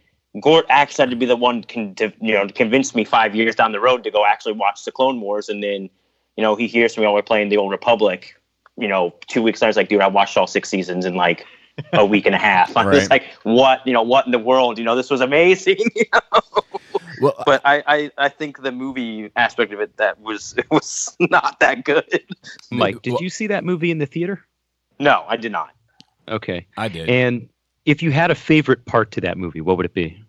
Gort 0.43 0.67
actually 0.69 1.05
had 1.05 1.11
to 1.11 1.17
be 1.17 1.25
the 1.25 1.35
one 1.37 1.65
con- 1.65 1.95
to 1.95 2.13
you 2.21 2.35
know 2.35 2.47
to 2.47 2.53
convince 2.53 2.95
me 2.95 3.05
five 3.05 3.35
years 3.35 3.55
down 3.55 3.73
the 3.73 3.81
road 3.81 4.05
to 4.05 4.11
go 4.11 4.27
actually 4.27 4.53
watch 4.53 4.85
the 4.85 4.93
Clone 4.93 5.21
Wars, 5.23 5.49
and 5.49 5.63
then 5.63 5.89
you 6.37 6.43
know 6.43 6.55
he 6.55 6.67
hears 6.67 6.95
from 6.95 7.03
me 7.03 7.07
while 7.07 7.15
we're 7.15 7.23
playing 7.23 7.49
the 7.49 7.57
Old 7.57 7.71
Republic. 7.71 8.35
You 8.77 8.89
know, 8.89 9.15
two 9.29 9.43
weeks 9.43 9.63
later, 9.63 9.69
I 9.69 9.71
was 9.71 9.77
like, 9.79 9.89
dude, 9.89 10.03
I 10.03 10.09
watched 10.09 10.37
all 10.37 10.47
six 10.47 10.69
seasons 10.69 11.07
in 11.07 11.15
like 11.15 11.47
a 11.95 12.05
week 12.05 12.27
and 12.27 12.35
a 12.35 12.39
half. 12.39 12.77
I 12.77 12.85
was 12.85 13.09
Right. 13.09 13.11
like, 13.11 13.25
what? 13.45 13.81
You 13.87 13.95
know, 13.95 14.03
what 14.03 14.27
in 14.27 14.33
the 14.33 14.39
world? 14.39 14.77
You 14.77 14.85
know, 14.85 14.95
this 14.95 15.09
was 15.09 15.23
amazing. 15.23 15.79
you 15.97 16.05
know? 16.13 16.76
Well, 17.21 17.35
But 17.47 17.63
I, 17.65 17.83
I, 17.87 18.11
I 18.19 18.29
think 18.29 18.63
the 18.63 18.73
movie 18.73 19.31
aspect 19.37 19.73
of 19.73 19.81
it 19.81 19.97
that 19.97 20.21
was 20.21 20.55
it 20.59 20.71
was 20.71 21.17
not 21.21 21.59
that 21.61 21.85
good. 21.85 22.05
Mike, 22.71 23.03
did 23.03 23.15
Well- 23.15 23.23
you 23.23 23.31
see 23.31 23.47
that 23.49 23.65
movie 23.65 23.91
in 23.91 23.99
the 23.99 24.07
theater? 24.07 24.45
No, 24.99 25.25
I 25.29 25.37
did 25.37 25.53
not. 25.53 25.71
Okay. 26.29 26.67
I 26.77 26.89
did. 26.89 27.09
And 27.09 27.49
if 27.85 28.03
you 28.03 28.11
had 28.11 28.31
a 28.31 28.35
favorite 28.35 28.85
part 28.87 29.11
to 29.13 29.21
that 29.23 29.39
movie, 29.39 29.61
what 29.61 29.77
would 29.77 29.87
it 29.87 29.95
be? 29.95 30.21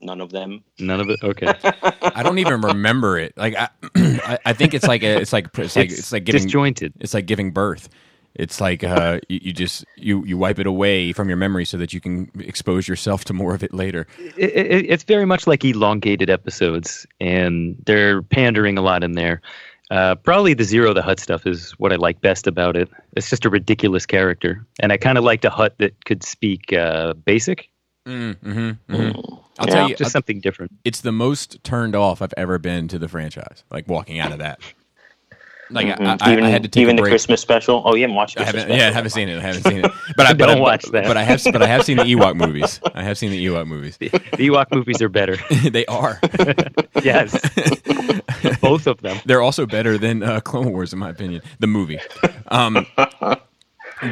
None 0.00 0.20
of 0.20 0.30
them. 0.30 0.64
None 0.80 1.00
of 1.00 1.10
it. 1.10 1.22
Okay. 1.22 1.46
I 2.02 2.22
don't 2.24 2.38
even 2.38 2.60
remember 2.60 3.18
it. 3.18 3.34
Like 3.36 3.54
I, 3.54 3.68
I, 3.94 4.38
I 4.46 4.52
think 4.52 4.74
it's 4.74 4.86
like 4.88 5.02
a, 5.04 5.20
it's 5.20 5.32
like 5.32 5.46
it's 5.58 5.76
like 5.76 5.90
it's, 5.92 6.10
like 6.10 6.24
giving 6.24 6.42
disjointed. 6.42 6.92
it's 7.00 7.14
like 7.14 7.26
giving 7.26 7.52
birth. 7.52 7.88
It's 8.34 8.60
like 8.60 8.82
uh, 8.82 9.20
you, 9.28 9.40
you 9.42 9.52
just 9.52 9.84
you 9.96 10.24
you 10.24 10.36
wipe 10.38 10.58
it 10.58 10.66
away 10.66 11.12
from 11.12 11.28
your 11.28 11.36
memory 11.36 11.64
so 11.64 11.76
that 11.78 11.92
you 11.92 12.00
can 12.00 12.30
expose 12.40 12.88
yourself 12.88 13.24
to 13.26 13.32
more 13.32 13.54
of 13.54 13.62
it 13.62 13.74
later. 13.74 14.06
It, 14.38 14.50
it, 14.54 14.90
it's 14.90 15.04
very 15.04 15.26
much 15.26 15.46
like 15.46 15.64
elongated 15.64 16.30
episodes, 16.30 17.06
and 17.20 17.76
they're 17.86 18.22
pandering 18.22 18.78
a 18.78 18.82
lot 18.82 19.04
in 19.04 19.12
there. 19.12 19.42
Uh, 19.90 20.14
probably 20.14 20.54
the 20.54 20.62
Ziro 20.64 20.94
the 20.94 21.02
Hutt 21.02 21.20
stuff 21.20 21.46
is 21.46 21.72
what 21.72 21.92
I 21.92 21.96
like 21.96 22.22
best 22.22 22.46
about 22.46 22.76
it. 22.76 22.88
It's 23.14 23.28
just 23.28 23.44
a 23.44 23.50
ridiculous 23.50 24.06
character, 24.06 24.66
and 24.80 24.90
I 24.92 24.96
kind 24.96 25.18
of 25.18 25.24
liked 25.24 25.44
a 25.44 25.50
Hut 25.50 25.74
that 25.78 26.02
could 26.06 26.22
speak 26.22 26.72
uh, 26.72 27.12
basic, 27.12 27.68
Mm, 28.08 28.34
mm-hmm, 28.36 28.94
mm-hmm. 28.94 29.18
I'll 29.60 29.68
Yeah. 29.68 29.74
tell 29.74 29.88
you, 29.90 29.94
just 29.94 30.10
something 30.10 30.40
different. 30.40 30.72
it's 30.84 31.02
the 31.02 31.12
most 31.12 31.62
turned 31.62 31.94
off 31.94 32.20
I've 32.22 32.34
ever 32.36 32.58
been 32.58 32.88
to 32.88 32.98
the 32.98 33.06
franchise. 33.06 33.62
Like 33.70 33.86
walking 33.86 34.18
out 34.18 34.32
of 34.32 34.38
that. 34.38 34.58
Like 35.72 35.86
I, 35.86 35.94
Mhm. 35.96 36.18
I, 36.22 36.32
even 36.32 36.44
I 36.44 36.48
had 36.50 36.62
to 36.62 36.68
take 36.68 36.82
even 36.82 36.98
a 36.98 37.02
the. 37.02 37.08
Christmas 37.08 37.40
special. 37.40 37.82
Oh, 37.84 37.94
you 37.94 38.02
haven't 38.02 38.16
watched 38.16 38.38
I 38.38 38.44
haven't, 38.44 38.62
special? 38.62 38.76
yeah, 38.76 38.88
I 38.88 38.92
haven't 38.92 39.10
seen 39.10 39.28
it. 39.28 39.38
I 39.38 39.40
haven't 39.42 39.62
seen 39.62 39.84
it. 39.84 39.90
But 40.16 40.26
I 40.26 40.32
but 40.34 40.46
Don't 40.46 40.58
I, 40.58 40.60
watch 40.60 40.82
but, 40.84 40.92
that. 40.92 41.06
But 41.06 41.16
I 41.16 41.22
have, 41.22 41.42
but 41.52 41.62
I 41.62 41.66
have 41.66 41.84
seen 41.84 41.96
the 41.96 42.04
Ewok 42.04 42.36
movies. 42.36 42.80
I 42.94 43.02
have 43.02 43.16
seen 43.18 43.30
the 43.30 43.44
Ewok 43.46 43.66
movies. 43.66 43.96
The 43.96 44.10
Ewok 44.10 44.66
movies 44.72 45.00
are 45.02 45.08
better. 45.08 45.36
they 45.70 45.86
are. 45.86 46.20
yes, 47.02 47.38
both 48.60 48.86
of 48.86 49.00
them. 49.02 49.18
They're 49.24 49.42
also 49.42 49.66
better 49.66 49.98
than 49.98 50.22
uh, 50.22 50.40
Clone 50.40 50.70
Wars, 50.72 50.92
in 50.92 50.98
my 50.98 51.10
opinion. 51.10 51.42
The 51.58 51.66
movie. 51.66 51.98
Um, 52.48 52.86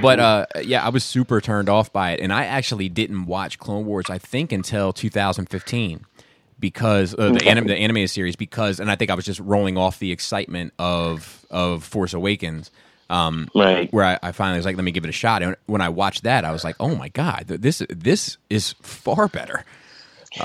but 0.01 0.21
uh, 0.21 0.47
yeah, 0.63 0.85
I 0.85 0.89
was 0.91 1.03
super 1.05 1.41
turned 1.41 1.69
off 1.69 1.93
by 1.93 2.13
it, 2.13 2.21
and 2.21 2.33
I 2.33 2.45
actually 2.45 2.89
didn't 2.89 3.27
watch 3.27 3.59
Clone 3.59 3.87
Wars. 3.87 4.07
I 4.09 4.19
think 4.19 4.53
until 4.53 4.93
2015 4.93 6.05
because 6.61 7.15
uh, 7.15 7.17
the, 7.17 7.31
Okay. 7.37 7.49
anim- 7.49 7.67
the 7.67 7.77
animated 7.77 8.11
series. 8.11 8.37
Because, 8.37 8.79
and 8.81 8.91
I 8.91 8.97
think 8.97 9.11
I 9.11 9.15
was 9.15 9.25
just 9.25 9.41
rolling 9.41 9.77
off 9.79 9.99
the 9.99 10.13
excitement 10.13 10.73
of 10.79 11.45
of 11.51 11.85
Force 11.85 12.15
Awakens. 12.15 12.71
Um, 13.09 13.49
Right. 13.57 13.93
where 13.93 14.05
I, 14.05 14.19
I 14.23 14.31
finally 14.33 14.59
was 14.59 14.65
like, 14.67 14.77
let 14.77 14.85
me 14.85 14.93
give 14.93 15.03
it 15.03 15.09
a 15.11 15.13
shot. 15.13 15.43
And 15.43 15.57
when 15.67 15.81
I 15.81 15.89
watched 15.89 16.23
that, 16.23 16.45
I 16.45 16.53
was 16.53 16.63
like, 16.63 16.77
oh 16.79 16.95
my 16.95 17.09
god, 17.09 17.47
this 17.49 17.83
this 17.89 18.39
is 18.51 18.75
far 18.83 19.27
better. 19.27 19.65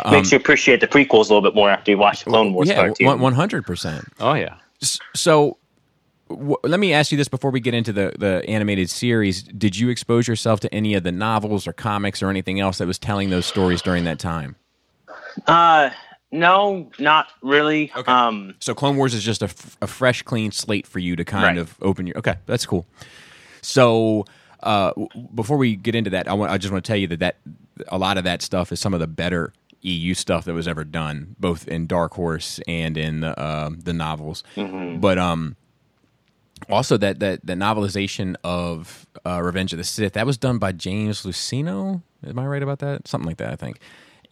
Makes 0.10 0.32
you 0.32 0.38
appreciate 0.38 0.80
the 0.82 0.88
prequels 0.88 1.30
a 1.30 1.34
little 1.36 1.44
bit 1.44 1.54
more 1.54 1.70
after 1.70 1.92
you 1.92 1.98
watch 2.00 2.24
the 2.24 2.32
Clone 2.32 2.54
Wars 2.56 2.68
yeah, 2.70 2.88
cartoon. 2.88 3.20
one 3.20 3.34
hundred 3.34 3.68
percent. 3.68 4.06
Oh 4.20 4.34
yeah. 4.34 4.56
So, 5.14 5.58
w- 6.28 6.58
let 6.64 6.80
me 6.80 6.92
ask 6.92 7.12
you 7.12 7.20
this 7.20 7.28
before 7.28 7.52
we 7.52 7.60
get 7.60 7.76
into 7.76 7.94
the 7.94 8.12
the 8.18 8.44
animated 8.50 8.90
series: 8.90 9.44
Did 9.44 9.78
you 9.78 9.90
expose 9.90 10.28
yourself 10.28 10.60
to 10.62 10.74
any 10.74 10.96
of 10.96 11.04
the 11.04 11.12
novels 11.12 11.68
or 11.68 11.74
comics 11.74 12.24
or 12.24 12.32
anything 12.32 12.60
else 12.60 12.80
that 12.80 12.88
was 12.88 12.98
telling 12.98 13.30
those 13.30 13.46
stories 13.46 13.84
during 13.84 14.06
that 14.06 14.18
time? 14.18 14.56
Uh, 15.46 15.92
no, 16.40 16.92
not 17.00 17.28
really. 17.42 17.92
Okay. 17.96 18.12
Um, 18.12 18.56
So, 18.60 18.74
Clone 18.76 18.98
Wars 18.98 19.14
is 19.14 19.24
just 19.24 19.42
a, 19.42 19.46
f- 19.46 19.78
a 19.82 19.88
fresh, 19.88 20.22
clean 20.22 20.52
slate 20.52 20.86
for 20.88 21.00
you 21.00 21.16
to 21.16 21.26
kind 21.26 21.44
Right. 21.44 21.58
of 21.58 21.76
open 21.82 22.06
your. 22.08 22.18
Okay, 22.18 22.36
that's 22.46 22.66
cool. 22.66 22.86
So, 23.62 24.26
uh, 24.62 24.90
w- 24.90 25.08
before 25.34 25.58
we 25.58 25.76
get 25.76 25.96
into 25.96 26.10
that, 26.12 26.28
I 26.28 26.34
want 26.34 26.52
I 26.52 26.58
just 26.58 26.72
want 26.72 26.84
to 26.84 26.88
tell 26.88 26.98
you 26.98 27.08
that 27.08 27.20
that 27.20 27.38
a 27.90 27.98
lot 27.98 28.18
of 28.18 28.24
that 28.26 28.42
stuff 28.42 28.72
is 28.72 28.80
some 28.80 28.94
of 28.94 29.00
the 29.00 29.08
better 29.08 29.54
EU 29.82 30.14
stuff 30.14 30.46
that 30.46 30.54
was 30.54 30.68
ever 30.68 30.84
done, 30.84 31.36
both 31.40 31.68
in 31.68 31.86
Dark 31.88 32.14
Horse 32.16 32.60
and 32.68 32.98
in 32.98 33.22
the 33.22 33.44
um 33.44 33.80
the 33.82 33.94
novels. 33.94 34.44
But 34.56 35.18
um, 35.18 35.56
also 36.70 36.98
that 36.98 37.20
that 37.20 37.46
the 37.46 37.54
novelization 37.54 38.36
of 38.44 39.06
uh, 39.26 39.42
Revenge 39.42 39.74
of 39.74 39.78
the 39.78 39.84
Sith 39.84 40.14
that 40.14 40.26
was 40.26 40.38
done 40.38 40.58
by 40.58 40.72
James 40.72 41.24
Luceno. 41.24 42.02
Am 42.26 42.40
I 42.40 42.46
right 42.48 42.64
about 42.64 42.80
that? 42.80 43.08
Something 43.08 43.28
like 43.28 43.38
that, 43.38 43.52
I 43.52 43.56
think. 43.56 43.80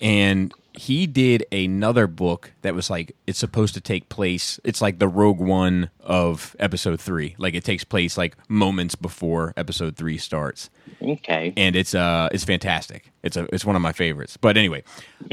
And 0.01 0.53
he 0.73 1.05
did 1.05 1.45
another 1.51 2.07
book 2.07 2.51
that 2.63 2.73
was 2.73 2.89
like 2.89 3.15
it's 3.27 3.39
supposed 3.39 3.73
to 3.75 3.81
take 3.81 4.09
place. 4.09 4.59
It's 4.63 4.81
like 4.81 4.99
the 4.99 5.07
Rogue 5.07 5.39
One 5.39 5.89
of 6.01 6.55
Episode 6.59 6.99
Three. 6.99 7.35
Like 7.37 7.53
it 7.53 7.63
takes 7.63 7.83
place 7.83 8.17
like 8.17 8.35
moments 8.49 8.95
before 8.95 9.53
Episode 9.55 9.95
Three 9.95 10.17
starts 10.17 10.69
okay. 11.01 11.53
and 11.55 11.75
it's 11.75 11.93
uh 11.95 12.29
it's 12.31 12.43
fantastic. 12.43 13.11
It's 13.23 13.37
a 13.37 13.47
it's 13.53 13.65
one 13.65 13.75
of 13.75 13.81
my 13.81 13.91
favorites. 13.91 14.37
But 14.37 14.57
anyway, 14.57 14.83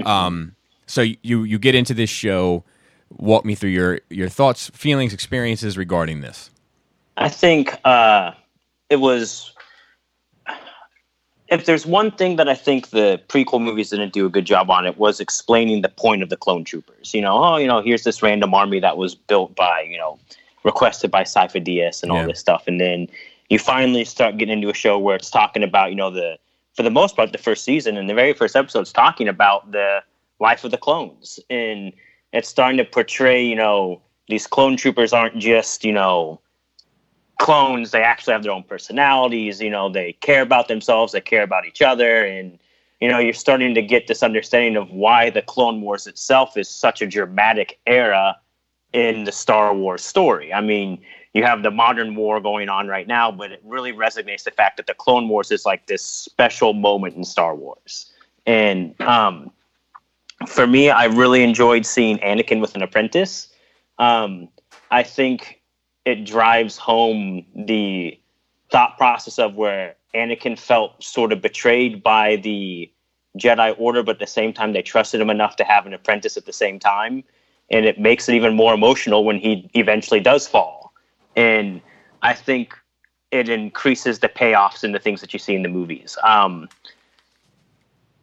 um, 0.05 0.55
so 0.87 1.03
you 1.23 1.45
you 1.45 1.59
get 1.59 1.75
into 1.75 1.95
this 1.95 2.11
show. 2.11 2.65
Walk 3.19 3.45
me 3.45 3.55
through 3.55 3.71
your 3.71 4.01
your 4.09 4.29
thoughts, 4.29 4.71
feelings, 4.71 5.13
experiences 5.13 5.77
regarding 5.77 6.21
this. 6.21 6.51
I 7.17 7.29
think 7.29 7.77
uh, 7.85 8.33
it 8.89 8.97
was. 8.97 9.53
If 11.51 11.67
there's 11.67 11.85
one 11.85 12.13
thing 12.13 12.37
that 12.37 12.49
I 12.49 12.55
think 12.55 12.91
the 12.91 13.21
prequel 13.29 13.61
movies 13.61 13.91
didn't 13.91 14.13
do 14.13 14.25
a 14.25 14.31
good 14.31 14.45
job 14.45 14.71
on, 14.71 14.87
it 14.87 14.99
was 14.99 15.19
explaining 15.19 15.83
the 15.83 15.89
point 15.89 16.23
of 16.23 16.29
the 16.29 16.37
clone 16.37 16.63
troopers. 16.65 17.13
You 17.13 17.23
know, 17.23 17.43
oh, 17.43 17.57
you 17.57 17.67
know, 17.67 17.83
here's 17.83 18.05
this 18.05 18.23
random 18.23 18.55
army 18.55 18.79
that 18.79 18.97
was 18.97 19.17
built 19.17 19.57
by, 19.57 19.81
you 19.83 19.99
know, 19.99 20.19
requested 20.63 21.11
by 21.11 21.25
Sifo-Dyas 21.25 22.03
and 22.03 22.13
all 22.13 22.19
Yeah. 22.19 22.27
this 22.27 22.39
stuff, 22.39 22.65
and 22.69 22.81
then 22.81 23.09
you 23.49 23.59
finally 23.59 24.05
start 24.05 24.37
getting 24.37 24.53
into 24.53 24.71
a 24.71 24.75
show 24.75 24.97
where 24.97 25.17
it's 25.17 25.31
talking 25.31 25.65
about, 25.65 25.91
you 25.91 25.97
know, 25.97 26.11
the 26.11 26.39
for 26.77 26.85
the 26.85 26.91
most 26.91 27.17
part, 27.17 27.33
the 27.33 27.39
first 27.39 27.65
season 27.65 27.97
and 27.97 28.09
the 28.09 28.15
very 28.15 28.33
first 28.33 28.55
episode 28.55 28.83
is 28.83 28.93
talking 28.93 29.27
about 29.27 29.73
the 29.73 30.03
life 30.39 30.63
of 30.63 30.71
the 30.71 30.79
clones, 30.79 31.41
and 31.51 31.93
it's 32.33 32.49
starting 32.49 32.79
to 32.79 32.85
portray, 32.85 33.43
you 33.45 33.57
know, 33.57 34.01
these 34.29 34.47
clone 34.47 34.77
troopers 34.77 35.13
aren't 35.13 35.37
just, 35.37 35.85
you 35.85 35.93
know, 35.93 36.41
clones 37.41 37.91
they 37.91 38.03
actually 38.03 38.33
have 38.33 38.43
their 38.43 38.53
own 38.53 38.63
personalities 38.63 39.61
you 39.61 39.71
know 39.71 39.89
they 39.89 40.13
care 40.15 40.43
about 40.43 40.69
themselves 40.69 41.13
they 41.13 41.21
care 41.21 41.43
about 41.43 41.67
each 41.67 41.81
other 41.81 42.25
and 42.25 42.59
you 43.01 43.09
know 43.09 43.19
you're 43.19 43.33
starting 43.33 43.75
to 43.75 43.83
get 43.83 44.07
this 44.07 44.23
understanding 44.23 44.77
of 44.77 44.91
why 44.91 45.31
the 45.31 45.43
clone 45.43 45.81
wars 45.81 46.07
itself 46.07 46.57
is 46.57 46.69
such 46.69 47.01
a 47.01 47.07
dramatic 47.07 47.81
era 47.87 48.37
in 48.93 49.25
the 49.25 49.33
Star 49.33 49.75
Wars 49.75 50.05
story. 50.05 50.53
I 50.53 50.61
mean, 50.61 51.01
you 51.33 51.45
have 51.45 51.63
the 51.63 51.71
modern 51.71 52.15
war 52.15 52.41
going 52.41 52.69
on 52.69 52.89
right 52.89 53.07
now, 53.07 53.31
but 53.31 53.53
it 53.53 53.61
really 53.65 53.93
resonates 53.93 54.45
the 54.45 54.51
fact 54.51 54.77
that 54.79 54.87
the 54.87 54.95
Clone 54.95 55.29
Wars 55.29 55.51
is 55.51 55.65
like 55.65 55.87
this 55.87 56.05
special 56.05 56.73
moment 56.73 57.17
in 57.17 57.25
Star 57.25 57.55
Wars. 57.55 58.11
And 58.47 59.01
um, 59.01 59.53
for 60.47 60.67
me, 60.67 60.91
I 60.91 61.05
really 61.05 61.43
enjoyed 61.43 61.87
seeing 61.87 62.19
Anakin 62.19 62.61
with 62.61 62.75
an 62.75 62.83
apprentice. 62.83 63.49
Um, 63.99 64.49
I 64.91 65.03
think 65.05 65.60
it 66.05 66.25
drives 66.25 66.77
home 66.77 67.45
the 67.55 68.19
thought 68.71 68.97
process 68.97 69.39
of 69.39 69.55
where 69.55 69.97
Anakin 70.15 70.59
felt 70.59 71.03
sort 71.03 71.33
of 71.33 71.41
betrayed 71.43 72.03
by 72.03 72.37
the 72.37 72.91
Jedi 73.39 73.75
Order, 73.79 74.03
but 74.03 74.17
at 74.17 74.19
the 74.19 74.27
same 74.27 74.53
time, 74.53 74.73
they 74.73 74.83
trusted 74.83 75.21
him 75.21 75.31
enough 75.31 75.57
to 75.57 75.65
have 75.65 75.87
an 75.87 75.95
apprentice 75.95 76.37
at 76.37 76.47
the 76.47 76.53
same 76.53 76.79
time. 76.79 77.23
And 77.71 77.87
it 77.87 78.01
makes 78.01 78.29
it 78.29 78.35
even 78.35 78.57
more 78.57 78.75
emotional 78.75 79.25
when 79.25 79.39
he 79.39 79.71
eventually 79.75 80.19
does 80.21 80.49
fall. 80.49 80.93
And 81.37 81.81
I 82.23 82.35
think 82.35 82.77
it 83.31 83.49
increases 83.49 84.19
the 84.19 84.29
payoffs 84.29 84.83
and 84.83 84.93
the 84.93 84.99
things 84.99 85.21
that 85.21 85.33
you 85.33 85.39
see 85.39 85.55
in 85.55 85.63
the 85.63 85.69
movies. 85.69 86.19
Um, 86.25 86.69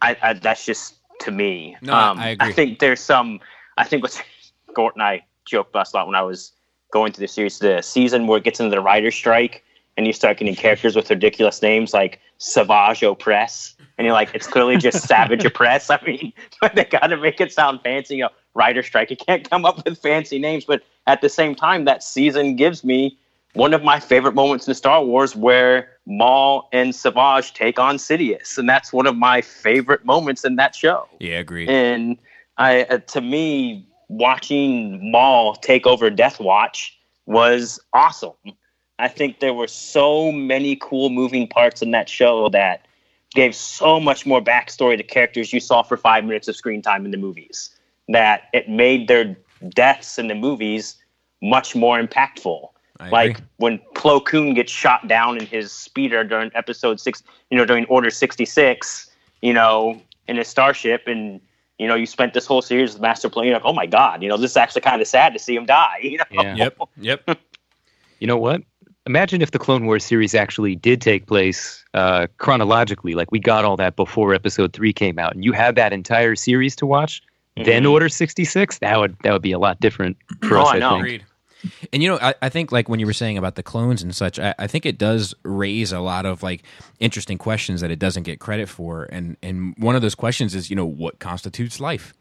I, 0.01 0.17
I, 0.21 0.33
that's 0.33 0.65
just 0.65 0.95
to 1.21 1.31
me. 1.31 1.77
No, 1.81 1.93
I- 1.93 2.09
um, 2.09 2.19
I 2.19 2.29
agree. 2.31 2.53
think 2.53 2.79
there's 2.79 2.99
some. 2.99 3.39
I 3.77 3.85
think 3.85 4.03
what 4.03 4.21
Gort 4.73 4.95
and 4.95 5.03
I 5.03 5.25
joked 5.45 5.69
about 5.69 5.91
a 5.93 5.95
lot 5.95 6.07
when 6.07 6.15
I 6.15 6.21
was 6.21 6.51
going 6.91 7.11
through 7.11 7.23
the 7.23 7.31
series, 7.31 7.59
the 7.59 7.81
season 7.81 8.27
where 8.27 8.37
it 8.37 8.43
gets 8.43 8.59
into 8.59 8.75
the 8.75 8.81
writer 8.81 9.11
strike 9.11 9.63
and 9.97 10.05
you 10.05 10.13
start 10.13 10.37
getting 10.37 10.55
characters 10.55 10.95
with 10.95 11.09
ridiculous 11.09 11.61
names 11.61 11.93
like 11.93 12.19
Savage 12.37 13.03
Oppress. 13.03 13.75
and 13.97 14.05
you're 14.05 14.13
like, 14.13 14.33
it's 14.33 14.47
clearly 14.47 14.77
just 14.77 15.03
Savage 15.07 15.43
Oppress. 15.43 15.89
I 15.89 15.99
mean, 16.05 16.31
they 16.75 16.85
got 16.85 17.07
to 17.07 17.17
make 17.17 17.41
it 17.41 17.51
sound 17.51 17.81
fancy. 17.81 18.17
You 18.17 18.23
know, 18.23 18.29
writer 18.53 18.83
strike. 18.83 19.09
You 19.09 19.17
can't 19.17 19.49
come 19.49 19.65
up 19.65 19.83
with 19.83 19.97
fancy 19.97 20.39
names, 20.39 20.65
but 20.65 20.83
at 21.07 21.21
the 21.21 21.29
same 21.29 21.55
time, 21.55 21.85
that 21.85 22.03
season 22.03 22.55
gives 22.55 22.83
me 22.83 23.17
one 23.53 23.73
of 23.73 23.83
my 23.83 23.99
favorite 23.99 24.35
moments 24.35 24.67
in 24.67 24.75
Star 24.75 25.03
Wars 25.03 25.35
where 25.35 25.89
Maul 26.05 26.69
and 26.71 26.93
Savage 26.93 27.53
take 27.53 27.79
on 27.79 27.97
Sidious, 27.97 28.57
and 28.57 28.69
that's 28.69 28.93
one 28.93 29.07
of 29.07 29.15
my 29.15 29.41
favorite 29.41 30.05
moments 30.05 30.45
in 30.45 30.57
that 30.57 30.75
show. 30.75 31.07
Yeah, 31.19 31.39
agreed. 31.39 31.69
And 31.69 32.17
I, 32.57 32.83
uh, 32.83 32.99
to 32.99 33.21
me, 33.21 33.87
watching 34.09 35.11
Maul 35.11 35.55
take 35.55 35.85
over 35.85 36.09
Death 36.09 36.39
Watch 36.39 36.97
was 37.25 37.79
awesome. 37.93 38.33
I 38.99 39.07
think 39.07 39.39
there 39.39 39.53
were 39.53 39.67
so 39.67 40.31
many 40.31 40.75
cool 40.75 41.09
moving 41.09 41.47
parts 41.47 41.81
in 41.81 41.91
that 41.91 42.09
show 42.09 42.49
that 42.49 42.87
gave 43.31 43.53
so 43.53 43.99
much 43.99 44.25
more 44.25 44.41
backstory 44.41 44.97
to 44.97 45.03
characters 45.03 45.53
you 45.53 45.59
saw 45.59 45.83
for 45.83 45.97
five 45.97 46.23
minutes 46.23 46.47
of 46.47 46.55
screen 46.55 46.81
time 46.81 47.05
in 47.05 47.11
the 47.11 47.17
movies. 47.17 47.69
That 48.07 48.43
it 48.53 48.69
made 48.69 49.07
their 49.07 49.35
deaths 49.69 50.17
in 50.17 50.27
the 50.27 50.35
movies 50.35 50.95
much 51.41 51.75
more 51.75 52.01
impactful. 52.01 52.69
Like 53.11 53.41
when 53.57 53.79
Plo 53.93 54.25
Koon 54.25 54.55
gets 54.55 54.71
shot 54.71 55.07
down 55.07 55.37
in 55.37 55.45
his 55.45 55.71
speeder 55.71 56.23
during 56.23 56.49
episode 56.55 56.99
six, 56.99 57.21
you 57.51 57.57
know, 57.57 57.65
during 57.65 57.85
Order 57.85 58.09
66, 58.09 59.09
you 59.41 59.53
know, 59.53 60.01
in 60.27 60.37
his 60.37 60.47
starship, 60.47 61.03
and, 61.05 61.39
you 61.79 61.87
know, 61.87 61.95
you 61.95 62.05
spent 62.05 62.33
this 62.33 62.45
whole 62.45 62.61
series 62.61 62.93
with 62.93 63.01
Master 63.01 63.29
Plo, 63.29 63.43
you're 63.45 63.53
like, 63.53 63.65
oh 63.65 63.73
my 63.73 63.85
God, 63.85 64.23
you 64.23 64.29
know, 64.29 64.37
this 64.37 64.51
is 64.51 64.57
actually 64.57 64.81
kind 64.81 65.01
of 65.01 65.07
sad 65.07 65.33
to 65.33 65.39
see 65.39 65.55
him 65.55 65.65
die, 65.65 65.99
you 66.01 66.17
know? 66.17 66.23
Yeah. 66.31 66.55
Yep, 66.55 66.77
yep. 66.97 67.39
You 68.19 68.25
know 68.25 68.37
what? 68.37 68.61
Imagine 69.05 69.43
if 69.43 69.51
the 69.51 69.59
Clone 69.59 69.85
Wars 69.85 70.03
series 70.03 70.33
actually 70.33 70.75
did 70.75 71.01
take 71.01 71.27
place 71.27 71.85
uh, 71.93 72.25
chronologically, 72.39 73.13
like 73.13 73.31
we 73.31 73.39
got 73.39 73.63
all 73.63 73.77
that 73.77 73.95
before 73.95 74.33
Episode 74.33 74.73
Three 74.73 74.91
came 74.91 75.19
out, 75.19 75.35
and 75.35 75.45
you 75.45 75.51
had 75.53 75.75
that 75.75 75.93
entire 75.93 76.35
series 76.35 76.75
to 76.77 76.87
watch. 76.87 77.21
Then 77.63 77.83
Mhm. 77.83 77.91
Order 77.91 78.09
sixty 78.09 78.43
six, 78.43 78.79
that 78.79 78.97
would 78.99 79.15
that 79.23 79.33
would 79.33 79.43
be 79.43 79.51
a 79.51 79.59
lot 79.59 79.79
different 79.79 80.17
for 80.41 80.57
Oh, 80.57 80.63
us. 80.63 80.67
I 80.69 80.75
I, 80.77 80.79
know. 80.79 80.89
think. 80.89 80.99
Agreed. 81.03 81.25
And 81.93 82.03
you 82.03 82.09
know, 82.09 82.17
I, 82.21 82.33
I 82.41 82.49
think 82.49 82.71
like 82.71 82.89
when 82.89 82.99
you 82.99 83.05
were 83.05 83.13
saying 83.13 83.37
about 83.37 83.55
the 83.55 83.63
clones 83.63 84.03
and 84.03 84.15
such, 84.15 84.39
I, 84.39 84.53
I 84.59 84.67
think 84.67 84.85
it 84.85 84.97
does 84.97 85.33
raise 85.43 85.91
a 85.93 85.99
lot 85.99 86.25
of 86.25 86.43
like 86.43 86.63
interesting 86.99 87.37
questions 87.37 87.81
that 87.81 87.91
it 87.91 87.99
doesn't 87.99 88.23
get 88.23 88.39
credit 88.39 88.69
for. 88.69 89.05
And 89.11 89.37
and 89.43 89.75
one 89.77 89.95
of 89.95 90.01
those 90.01 90.15
questions 90.15 90.55
is, 90.55 90.69
you 90.69 90.75
know, 90.75 90.85
what 90.85 91.19
constitutes 91.19 91.79
life? 91.79 92.13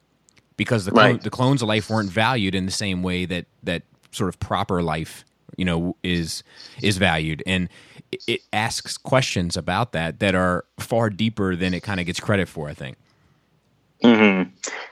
Because 0.57 0.84
the 0.86 0.92
clone, 0.92 1.12
Right. 1.12 1.22
the 1.22 1.30
clones 1.30 1.62
of 1.62 1.68
life 1.68 1.90
weren't 1.90 2.11
valued 2.11 2.55
in 2.55 2.66
the 2.66 2.72
same 2.72 3.03
way 3.03 3.26
that 3.26 3.47
that 3.64 3.82
sort 4.12 4.28
of 4.28 4.40
proper 4.40 4.82
life, 4.82 5.24
you 5.57 5.64
know, 5.64 5.97
is 6.03 6.42
is 6.82 6.99
valued. 6.99 7.42
And 7.47 7.68
it, 8.12 8.22
it 8.26 8.40
asks 8.53 8.97
questions 8.99 9.57
about 9.57 9.92
that 9.92 10.20
that 10.20 10.34
are 10.34 10.64
far 10.78 11.11
deeper 11.11 11.57
than 11.57 11.74
it 11.74 11.82
kind 11.82 12.01
of 12.01 12.07
gets 12.07 12.20
credit 12.20 12.49
for. 12.49 12.68
I 12.68 12.74
think. 12.74 12.97
hmm 14.03 14.42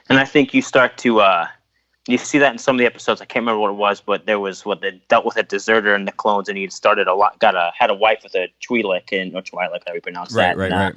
And 0.09 0.19
I 0.19 0.25
think 0.25 0.53
you 0.53 0.61
start 0.61 0.97
to 0.99 1.21
uh, 1.21 1.47
you 2.07 2.17
see 2.17 2.37
that 2.37 2.51
in 2.51 2.57
some 2.57 2.75
of 2.75 2.79
the 2.79 2.85
episodes. 2.85 3.21
I 3.21 3.25
can't 3.25 3.43
remember 3.43 3.59
what 3.59 3.71
it 3.71 3.77
was, 3.77 3.99
but 3.99 4.25
there 4.25 4.39
was 4.39 4.65
what 4.65 4.81
they 4.81 5.01
dealt 5.09 5.25
with 5.25 5.37
a 5.37 5.43
deserter 5.43 5.95
and 5.95 6.07
the 6.07 6.11
clones, 6.11 6.47
and 6.47 6.57
he 6.57 6.69
started 6.69 7.07
a 7.07 7.15
lot, 7.15 7.39
got 7.39 7.55
a 7.55 7.71
had 7.77 7.89
a 7.89 7.95
wife 7.95 8.19
with 8.23 8.35
a 8.35 8.47
Twi'lek 8.61 9.11
and 9.11 9.35
or 9.35 9.41
Twi'lek, 9.41 9.81
how 9.87 9.93
you 9.93 10.01
pronounce 10.01 10.33
that. 10.33 10.57
right, 10.57 10.71
and, 10.71 10.73
uh, 10.73 10.77
right. 10.77 10.95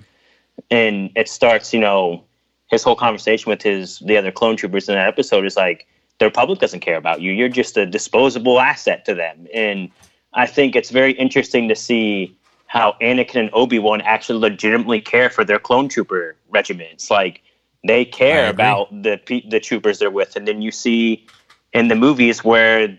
and 0.70 1.10
it 1.16 1.28
starts, 1.28 1.72
you 1.72 1.80
know, 1.80 2.24
his 2.68 2.82
whole 2.82 2.96
conversation 2.96 3.48
with 3.48 3.62
his 3.62 4.00
the 4.00 4.16
other 4.16 4.30
clone 4.30 4.56
troopers 4.56 4.88
in 4.88 4.94
that 4.94 5.08
episode 5.08 5.46
is 5.46 5.56
like 5.56 5.86
the 6.18 6.26
Republic 6.26 6.58
doesn't 6.58 6.80
care 6.80 6.96
about 6.96 7.20
you. 7.22 7.32
You're 7.32 7.48
just 7.48 7.76
a 7.76 7.86
disposable 7.86 8.60
asset 8.60 9.04
to 9.06 9.14
them. 9.14 9.46
And 9.54 9.90
I 10.34 10.46
think 10.46 10.76
it's 10.76 10.90
very 10.90 11.12
interesting 11.12 11.68
to 11.68 11.76
see 11.76 12.36
how 12.66 12.96
Anakin 13.00 13.36
and 13.36 13.50
Obi 13.54 13.78
Wan 13.78 14.02
actually 14.02 14.38
legitimately 14.38 15.00
care 15.00 15.30
for 15.30 15.44
their 15.44 15.58
clone 15.58 15.88
trooper 15.88 16.36
regiments. 16.50 17.10
Like 17.10 17.42
they 17.86 18.04
care 18.04 18.50
about 18.50 18.90
the 18.90 19.20
the 19.48 19.60
troopers 19.60 19.98
they're 19.98 20.10
with, 20.10 20.36
and 20.36 20.46
then 20.46 20.62
you 20.62 20.70
see 20.70 21.26
in 21.72 21.88
the 21.88 21.94
movies 21.94 22.42
where 22.42 22.98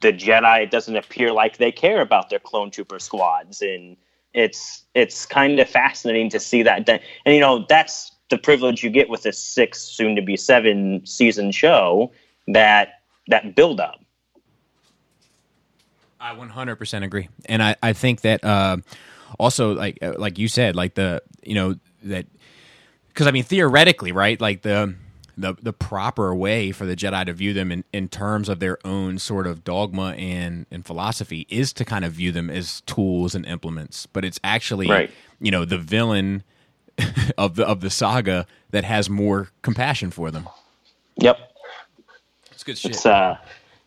the 0.00 0.12
Jedi 0.12 0.70
doesn't 0.70 0.96
appear 0.96 1.32
like 1.32 1.58
they 1.58 1.72
care 1.72 2.00
about 2.00 2.30
their 2.30 2.38
clone 2.38 2.70
trooper 2.70 2.98
squads, 2.98 3.60
and 3.62 3.96
it's 4.32 4.84
it's 4.94 5.26
kind 5.26 5.58
of 5.58 5.68
fascinating 5.68 6.30
to 6.30 6.40
see 6.40 6.62
that. 6.62 6.88
And 6.88 7.00
you 7.26 7.40
know 7.40 7.66
that's 7.68 8.12
the 8.30 8.38
privilege 8.38 8.82
you 8.82 8.90
get 8.90 9.08
with 9.08 9.26
a 9.26 9.32
six, 9.32 9.82
soon 9.82 10.16
to 10.16 10.22
be 10.22 10.36
seven 10.36 11.04
season 11.04 11.52
show 11.52 12.12
that 12.48 13.00
that 13.28 13.54
build 13.54 13.80
up. 13.80 14.00
I 16.18 16.34
100% 16.34 17.04
agree. 17.04 17.28
And 17.46 17.62
I, 17.62 17.76
I 17.82 17.92
think 17.92 18.22
that 18.22 18.42
uh, 18.42 18.78
also 19.38 19.74
like 19.74 19.98
uh, 20.02 20.14
like 20.16 20.38
you 20.38 20.48
said 20.48 20.74
like 20.74 20.94
the 20.94 21.22
you 21.42 21.54
know 21.54 21.76
that 22.02 22.26
cuz 23.16 23.26
I 23.26 23.32
mean 23.32 23.42
theoretically, 23.44 24.12
right? 24.12 24.40
Like 24.40 24.62
the 24.62 24.94
the 25.36 25.54
the 25.60 25.72
proper 25.72 26.34
way 26.34 26.72
for 26.72 26.86
the 26.86 26.96
Jedi 26.96 27.26
to 27.26 27.32
view 27.32 27.52
them 27.52 27.70
in, 27.72 27.84
in 27.92 28.08
terms 28.08 28.48
of 28.48 28.60
their 28.60 28.78
own 28.86 29.18
sort 29.18 29.46
of 29.46 29.64
dogma 29.64 30.14
and 30.16 30.66
and 30.70 30.86
philosophy 30.86 31.46
is 31.50 31.72
to 31.74 31.84
kind 31.84 32.04
of 32.04 32.12
view 32.12 32.32
them 32.32 32.48
as 32.48 32.82
tools 32.82 33.34
and 33.34 33.44
implements, 33.44 34.06
but 34.06 34.24
it's 34.24 34.40
actually 34.44 34.88
Right. 34.88 35.10
you 35.40 35.50
know 35.50 35.64
the 35.66 35.78
villain 35.78 36.42
of 37.38 37.56
the 37.56 37.66
of 37.66 37.80
the 37.82 37.90
saga 37.90 38.46
that 38.70 38.84
has 38.84 39.10
more 39.10 39.50
compassion 39.62 40.10
for 40.10 40.30
them. 40.30 40.48
Yep. 41.16 41.38
It's 42.52 42.64
good 42.64 42.78
shit. 42.78 42.92
It's 42.92 43.04
uh, 43.04 43.36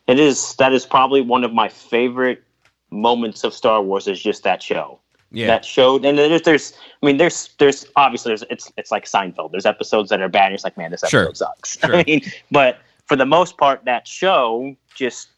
it 0.06 0.20
is 0.20 0.54
that 0.56 0.72
is 0.72 0.86
probably 0.86 1.20
one 1.20 1.42
of 1.42 1.52
my 1.52 1.68
favorite 1.68 2.44
moments 2.90 3.42
of 3.42 3.54
Star 3.54 3.82
Wars 3.82 4.06
is 4.06 4.20
just 4.22 4.44
that 4.44 4.62
show. 4.62 4.99
Yeah. 5.32 5.46
That 5.46 5.64
showed. 5.64 6.04
and 6.04 6.18
there's, 6.18 6.42
there's, 6.42 6.72
I 7.02 7.06
mean, 7.06 7.16
there's, 7.16 7.50
there's 7.58 7.86
obviously 7.96 8.30
there's, 8.30 8.44
it's, 8.50 8.72
it's 8.76 8.90
like 8.90 9.04
Seinfeld. 9.04 9.52
There's 9.52 9.66
episodes 9.66 10.10
that 10.10 10.20
are 10.20 10.28
bad. 10.28 10.46
And 10.46 10.54
it's 10.54 10.64
like, 10.64 10.76
man, 10.76 10.90
this 10.90 11.04
episode 11.04 11.24
Sure. 11.26 11.34
sucks. 11.34 11.78
Sure. 11.78 11.96
I 11.96 12.04
mean, 12.04 12.22
but 12.50 12.80
for 13.06 13.16
the 13.16 13.26
most 13.26 13.56
part, 13.56 13.84
that 13.84 14.08
show 14.08 14.74
just 14.94 15.28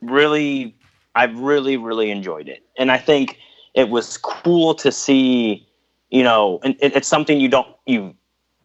really, 0.00 0.74
I've 1.14 1.38
really, 1.38 1.76
really 1.76 2.10
enjoyed 2.10 2.48
it, 2.48 2.62
and 2.76 2.90
I 2.90 2.98
think 2.98 3.38
it 3.74 3.88
was 3.88 4.16
cool 4.18 4.74
to 4.74 4.90
see, 4.90 5.66
you 6.10 6.22
know, 6.22 6.58
and 6.62 6.76
it, 6.80 6.96
it's 6.96 7.08
something 7.08 7.40
you 7.40 7.48
don't 7.48 7.68
you 7.86 8.14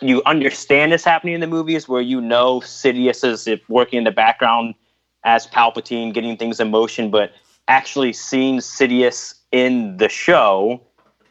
you 0.02 0.22
understand 0.26 0.93
is 0.93 1.04
happening 1.04 1.36
in 1.36 1.39
the 1.39 1.48
movies 1.48 1.88
where 1.88 2.02
you 2.02 2.20
know 2.20 2.60
Sidious 2.62 3.24
is 3.24 3.48
working 3.70 4.00
in 4.00 4.04
the 4.04 4.12
background 4.12 4.76
as 5.24 5.48
Palpatine, 5.48 6.14
getting 6.14 6.38
things 6.38 6.60
in 6.60 6.70
motion, 6.70 7.10
but 7.10 7.32
actually 7.68 8.14
seeing 8.14 8.58
Sidious 8.58 9.36
in 9.56 9.95
the 9.95 10.10
show, 10.10 10.82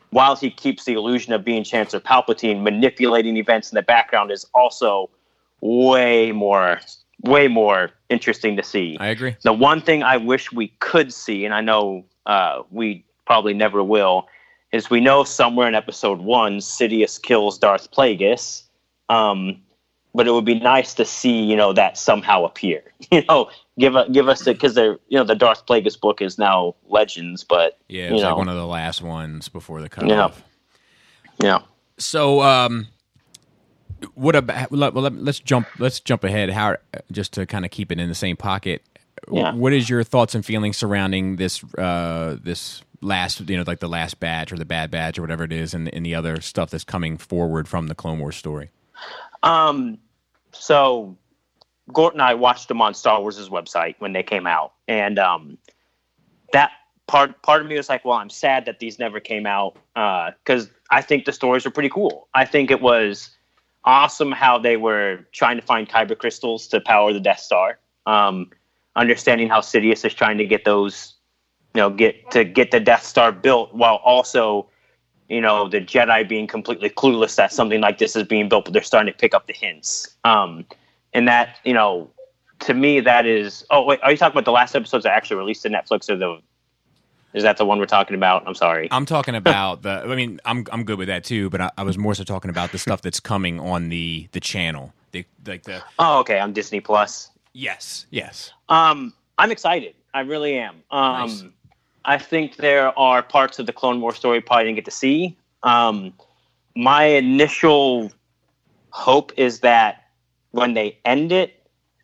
while 0.09 0.35
he 0.35 0.51
keeps 0.51 0.87
the 0.87 0.95
illusion 0.95 1.35
of 1.35 1.45
being 1.45 1.63
Chancellor 1.63 2.01
Palpatine, 2.01 2.63
manipulating 2.63 3.37
events 3.37 3.71
in 3.71 3.77
the 3.77 3.83
background 3.83 4.31
is 4.31 4.47
also 4.55 5.11
way 5.61 6.33
more, 6.33 6.81
way 7.21 7.49
more 7.49 7.91
interesting 8.09 8.57
to 8.57 8.63
see. 8.63 8.97
I 8.99 9.09
agree. 9.09 9.37
The 9.43 9.53
one 9.53 9.83
thing 9.83 10.03
I 10.03 10.17
wish 10.17 10.51
we 10.51 10.69
could 10.81 11.13
see, 11.13 11.45
and 11.45 11.53
I 11.53 11.61
know 11.61 12.03
uh, 12.25 12.63
we 12.71 13.05
probably 13.27 13.53
never 13.53 13.85
will, 13.85 14.27
is 14.73 14.89
we 14.89 15.01
know 15.01 15.23
somewhere 15.25 15.69
in 15.69 15.75
episode 15.75 16.21
one, 16.21 16.61
Sidious 16.61 17.21
kills 17.21 17.59
Darth 17.59 17.91
Plagueis. 17.91 18.63
Um, 19.11 19.61
but 20.15 20.27
it 20.27 20.31
would 20.31 20.47
be 20.47 20.59
nice 20.59 20.95
to 20.95 21.05
see, 21.05 21.43
you 21.43 21.57
know, 21.57 21.75
that 21.75 21.99
somehow 21.99 22.45
appear. 22.45 22.83
You 23.11 23.23
know, 23.29 23.51
give 23.79 23.97
a, 23.97 24.09
give 24.11 24.29
us 24.29 24.45
the 24.45 24.53
because 24.53 24.75
they're 24.75 24.99
you 25.09 25.19
know 25.19 25.25
the 25.25 25.35
Darth 25.35 25.67
Plagueis 25.67 26.01
book 26.01 26.21
is 26.21 26.39
now 26.39 26.75
Legends, 26.87 27.45
but 27.45 27.79
Yeah, 27.89 28.09
it 28.09 28.13
was 28.13 28.23
like 28.23 28.31
know. 28.31 28.37
one 28.37 28.49
of 28.49 28.57
the 28.57 28.67
last 28.67 29.03
ones 29.03 29.49
before 29.49 29.81
the 29.81 29.89
cutoff. 29.89 30.43
Yeah. 31.41 31.47
yeah, 31.47 31.59
So, 31.99 32.43
um, 32.43 32.89
what 34.15 34.37
about? 34.37 34.71
Well, 34.71 34.91
let, 34.91 35.29
us 35.29 35.41
jump. 35.41 35.69
Let's 35.79 36.01
jump 36.01 36.25
ahead. 36.25 36.51
How 36.51 36.77
just 37.11 37.33
to 37.35 37.47
kind 37.47 37.65
of 37.65 37.71
keep 37.71 37.91
it 37.91 37.99
in 37.99 38.09
the 38.09 38.15
same 38.15 38.37
pocket. 38.37 38.83
Yeah. 39.31 39.55
What 39.55 39.73
is 39.73 39.89
your 39.89 40.05
thoughts 40.05 40.35
and 40.35 40.45
feelings 40.45 40.77
surrounding 40.77 41.37
this? 41.37 41.65
Uh, 41.79 42.37
this 42.43 42.83
last, 43.01 43.49
you 43.49 43.57
know, 43.57 43.65
like 43.67 43.81
the 43.81 43.89
last 43.89 44.19
batch 44.21 44.53
or 44.53 44.57
the 44.57 44.65
bad 44.65 44.91
batch 44.91 45.19
or 45.19 45.23
whatever 45.23 45.45
it 45.45 45.53
is, 45.53 45.75
and, 45.75 45.93
and 45.95 46.05
the 46.05 46.15
other 46.15 46.41
stuff 46.41 46.71
that's 46.71 46.85
coming 46.85 47.17
forward 47.17 47.69
from 47.69 47.87
the 47.87 47.95
Clone 47.95 48.19
Wars 48.19 48.37
story. 48.37 48.71
Um, 49.43 49.99
so 50.53 51.17
Gort 51.93 52.15
and 52.15 52.23
I 52.23 52.35
watched 52.35 52.69
them 52.69 52.81
on 52.81 52.95
Star 52.95 53.21
Wars' 53.21 53.49
website 53.49 53.97
when 53.99 54.13
they 54.13 54.23
came 54.23 54.47
out, 54.47 54.73
and 54.89 55.19
um, 55.19 55.59
that 56.53 56.71
part 57.07 57.43
part 57.43 57.61
of 57.61 57.69
me 57.69 57.77
was 57.77 57.89
like, 57.89 58.05
well, 58.05 58.17
I'm 58.17 58.31
sad 58.31 58.65
that 58.65 58.79
these 58.79 58.99
never 58.99 59.21
came 59.21 59.47
out 59.47 59.77
because 59.95 60.67
uh, 60.67 60.71
I 60.91 61.03
think 61.03 61.25
the 61.25 61.33
stories 61.33 61.67
are 61.67 61.71
pretty 61.71 61.91
cool. 61.91 62.29
I 62.35 62.45
think 62.45 62.71
it 62.71 62.81
was 62.81 63.31
awesome 63.85 64.33
how 64.33 64.59
they 64.59 64.77
were 64.77 65.27
trying 65.33 65.57
to 65.57 65.63
find 65.63 65.89
kyber 65.89 66.17
crystals 66.17 66.67
to 66.69 66.81
power 66.81 67.13
the 67.13 67.21
Death 67.21 67.41
Star. 67.41 67.79
Um, 68.07 68.51
understanding 68.97 69.49
how 69.49 69.61
Sidious 69.61 70.05
is 70.05 70.15
trying 70.15 70.39
to 70.39 70.47
get 70.47 70.65
those, 70.65 71.15
you 71.75 71.81
know, 71.81 71.91
get 71.91 72.31
to 72.31 72.45
get 72.45 72.71
the 72.71 72.81
Death 72.81 73.05
Star 73.05 73.33
built 73.33 73.75
while 73.75 73.97
also, 73.97 74.69
you 75.29 75.41
know, 75.41 75.69
the 75.69 75.81
Jedi 75.81 76.27
being 76.27 76.47
completely 76.47 76.91
clueless 76.91 77.37
that 77.37 77.53
something 77.53 77.81
like 77.81 77.99
this 77.99 78.17
is 78.17 78.25
being 78.25 78.49
built, 78.49 78.65
but 78.65 78.73
they're 78.73 78.83
starting 78.83 79.13
to 79.13 79.19
pick 79.19 79.35
up 79.35 79.47
the 79.47 79.53
hints. 79.53 80.17
Um, 80.25 80.65
and 81.15 81.27
that, 81.29 81.59
you 81.65 81.73
know, 81.73 82.11
to 82.61 82.75
me, 82.75 83.01
that 83.01 83.27
is. 83.27 83.65
Oh, 83.71 83.85
wait, 83.85 84.01
are 84.03 84.11
you 84.11 84.19
talking 84.19 84.35
about 84.35 84.45
the 84.45 84.53
last 84.53 84.75
episodes 84.75 85.05
that 85.05 85.13
actually 85.13 85.37
released 85.37 85.63
to 85.63 85.71
Netflix 85.71 86.11
or 86.11 86.17
the 86.17 86.41
is 87.35 87.43
that 87.43 87.57
the 87.57 87.67
one 87.67 87.81
we're 87.81 87.87
talking 87.87 88.15
about? 88.15 88.47
I'm 88.47 88.55
sorry. 88.55 88.89
I'm 88.93 89.07
talking 89.07 89.35
about 89.35 89.83
the. 89.83 90.03
I 90.05 90.15
mean, 90.15 90.41
I'm 90.45 90.65
I'm 90.71 90.85
good 90.85 90.99
with 90.99 91.09
that 91.09 91.25
too, 91.25 91.51
but 91.51 91.61
I, 91.61 91.71
I, 91.77 91.83
was 91.83 91.99
more 91.99 92.15
so 92.15 92.23
talking 92.23 92.49
about 92.49 92.71
the 92.71 92.79
stuff 92.79 93.03
that's 93.03 93.19
coming 93.19 93.59
on 93.59 93.89
the 93.89 94.29
the 94.31 94.41
channel. 94.41 94.95
The 95.11 95.27
like 95.45 95.65
the. 95.65 95.83
Oh, 95.99 96.21
okay, 96.21 96.39
on 96.39 96.53
Disney 96.53 96.79
Plus. 96.81 97.31
Yes. 97.53 98.07
Yes. 98.11 98.53
Um, 98.69 99.13
I'm 99.37 99.51
excited. 99.51 99.95
I 100.15 100.21
really 100.21 100.57
am. 100.57 100.83
Um, 100.93 101.13
nice. 101.27 101.45
I 102.05 102.19
think 102.19 102.57
there 102.57 102.97
are 102.97 103.23
parts 103.23 103.59
of 103.59 103.67
the 103.67 103.73
Clone 103.73 104.01
War 104.01 104.15
story 104.15 104.41
probably 104.41 104.65
didn't 104.65 104.77
get 104.77 104.85
to 104.85 104.91
see. 104.93 105.37
Um, 105.65 106.13
my 106.77 107.05
initial 107.05 108.13
hope 108.91 109.33
is 109.37 109.61
that 109.61 110.04
when 110.55 110.75
they 110.75 110.97
end 111.05 111.33
it, 111.33 111.51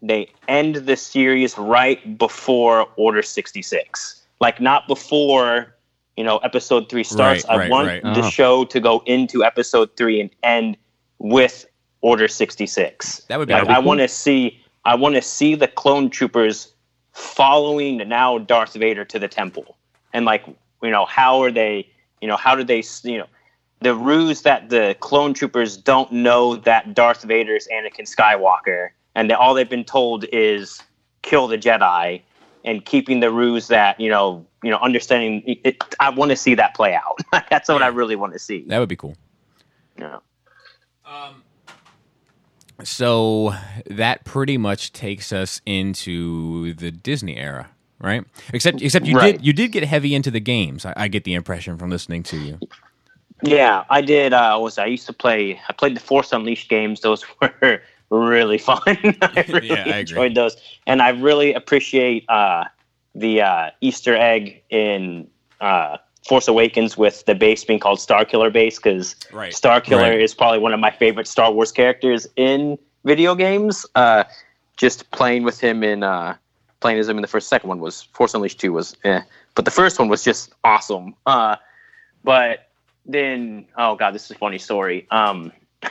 they 0.03 0.29
end 0.49 0.75
the 0.77 0.97
series 0.97 1.57
right 1.59 2.19
before 2.19 2.89
Order 2.97 3.23
66 3.23 4.17
like 4.41 4.61
not 4.61 4.89
before 4.89 5.75
you 6.17 6.25
know 6.25 6.39
episode 6.39 6.89
three 6.89 7.05
starts. 7.05 7.45
Right, 7.45 7.55
I 7.55 7.59
right, 7.59 7.71
want 7.71 7.87
right. 7.89 8.03
the 8.03 8.21
Uh-huh. 8.21 8.31
show 8.31 8.65
to 8.65 8.81
go 8.81 9.03
into 9.07 9.45
episode 9.45 9.97
three 9.97 10.21
and 10.21 10.31
end 10.43 10.77
with 11.19 11.67
Order 12.03 12.29
sixty 12.29 12.67
six. 12.67 13.23
That 13.29 13.39
would 13.39 13.49
be 13.49 13.55
Like, 13.55 13.65
cool. 13.65 13.75
I 13.75 13.79
want 13.79 14.01
to 14.01 14.09
see. 14.09 14.59
I 14.87 14.95
want 14.95 15.15
to 15.17 15.23
see 15.23 15.55
the 15.55 15.69
clone 15.69 16.09
troopers 16.09 16.73
following 17.13 17.99
now 18.09 18.39
Darth 18.39 18.73
Vader 18.75 19.05
to 19.05 19.19
the 19.19 19.29
temple, 19.29 19.77
and 20.15 20.25
like 20.25 20.45
you 20.83 20.91
know 20.91 21.05
how 21.05 21.43
are 21.43 21.51
they? 21.53 21.87
You 22.23 22.29
know 22.29 22.37
how 22.37 22.55
do 22.55 22.65
they? 22.65 22.83
You 23.03 23.19
know 23.19 23.27
the 23.81 23.95
ruse 23.95 24.43
that 24.43 24.69
the 24.69 24.97
clone 25.01 25.35
troopers 25.35 25.77
don't 25.77 26.13
know 26.13 26.57
that 26.57 26.95
Darth 26.95 27.23
Vader 27.23 27.57
is 27.57 27.67
Anakin 27.73 28.09
Skywalker, 28.09 28.91
and 29.15 29.31
that 29.31 29.39
all 29.39 29.55
they've 29.55 29.69
been 29.69 29.85
told 29.85 30.25
is 30.33 30.83
kill 31.23 31.49
the 31.49 31.59
Jedi, 31.59 32.23
and 32.65 32.85
keeping 32.85 33.21
the 33.21 33.31
ruse 33.31 33.69
that 33.69 33.99
you 33.99 34.11
know, 34.11 34.47
you 34.63 34.71
know, 34.71 34.79
understanding. 34.79 35.43
It, 35.47 35.83
I 35.99 36.11
want 36.11 36.31
to 36.31 36.37
see 36.37 36.55
that 36.55 36.75
play 36.75 36.95
out. 36.95 37.19
That's 37.51 37.69
what 37.69 37.83
I 37.83 37.89
really 37.89 38.17
want 38.17 38.33
to 38.35 38.39
see. 38.39 38.65
That 38.67 38.79
would 38.79 38.89
be 38.89 38.97
cool. 38.97 39.17
Yeah. 39.99 40.19
Um. 41.05 41.43
So 42.83 43.55
that 43.87 44.25
pretty 44.25 44.57
much 44.57 44.93
takes 44.93 45.33
us 45.33 45.61
into 45.67 46.73
the 46.75 46.91
Disney 46.91 47.37
era, 47.37 47.69
right? 47.99 48.25
Except 48.55 48.81
except 48.81 49.07
you 49.07 49.17
Right. 49.17 49.37
did 49.37 49.45
you 49.45 49.53
did 49.53 49.73
get 49.73 49.85
heavy 49.85 50.15
into 50.15 50.31
the 50.31 50.41
games. 50.41 50.87
I, 50.87 50.95
I 50.97 51.09
get 51.09 51.25
the 51.25 51.35
impression 51.35 51.77
from 51.77 51.91
listening 51.91 52.23
to 52.25 52.39
you. 52.39 52.59
Yeah, 53.43 53.85
I 53.91 54.01
did. 54.01 54.33
Uh, 54.33 54.57
what 54.57 54.65
was 54.65 54.79
I 54.79 54.87
used 54.87 55.07
to 55.07 55.13
play? 55.13 55.61
I 55.69 55.73
played 55.73 55.97
the 55.97 56.01
Force 56.01 56.33
Unleashed 56.33 56.69
games. 56.69 57.01
Those 57.01 57.25
were 57.41 57.81
really 58.11 58.59
fun. 58.59 58.81
I 58.87 59.45
really 59.49 59.69
Yeah, 59.69 59.75
I 59.75 59.99
agree. 59.99 60.01
enjoyed 60.01 60.35
those, 60.35 60.57
and 60.87 61.01
I 61.03 61.11
really 61.11 61.55
appreciate 61.55 62.25
uh, 62.29 62.65
the 63.15 63.43
uh, 63.43 63.71
Easter 63.81 64.17
egg 64.17 64.63
in 64.71 65.29
uh, 65.61 65.97
Force 66.29 66.49
Awakens 66.49 66.97
with 66.97 67.25
the 67.27 67.35
base 67.35 67.65
being 67.65 67.79
called 67.81 68.01
Star 68.01 68.25
Killer 68.25 68.51
base 68.51 68.77
because 68.79 69.17
Right. 69.33 69.55
Star 69.55 69.81
Killer 69.81 70.11
Right. 70.11 70.21
is 70.21 70.35
probably 70.35 70.59
one 70.59 70.73
of 70.73 70.81
my 70.81 70.91
favorite 70.91 71.27
Star 71.27 71.51
Wars 71.53 71.73
characters 71.73 72.27
in 72.37 72.79
video 73.05 73.35
games. 73.35 73.87
Uh, 73.95 74.25
just 74.77 75.11
playing 75.11 75.43
with 75.43 75.61
him 75.61 75.83
in 75.83 76.03
uh, 76.03 76.35
playing 76.81 76.99
as 76.99 77.09
him 77.09 77.19
in 77.19 77.23
the 77.23 77.29
first 77.29 77.49
second 77.49 77.69
one 77.69 77.81
was 77.81 78.03
Force 78.03 78.33
Unleashed 78.35 78.59
two 78.61 78.73
was 78.73 78.97
eh. 79.05 79.21
but 79.55 79.65
the 79.67 79.71
first 79.71 79.99
one 79.99 80.09
was 80.09 80.25
just 80.25 80.53
awesome. 80.65 81.15
Uh, 81.27 81.57
but 82.25 82.70
then 83.13 83.67
oh 83.77 83.97
god, 83.97 84.15
this 84.15 84.25
is 84.25 84.33
a 84.33 84.35
funny 84.35 84.59
story. 84.59 85.07
Um, 85.11 85.53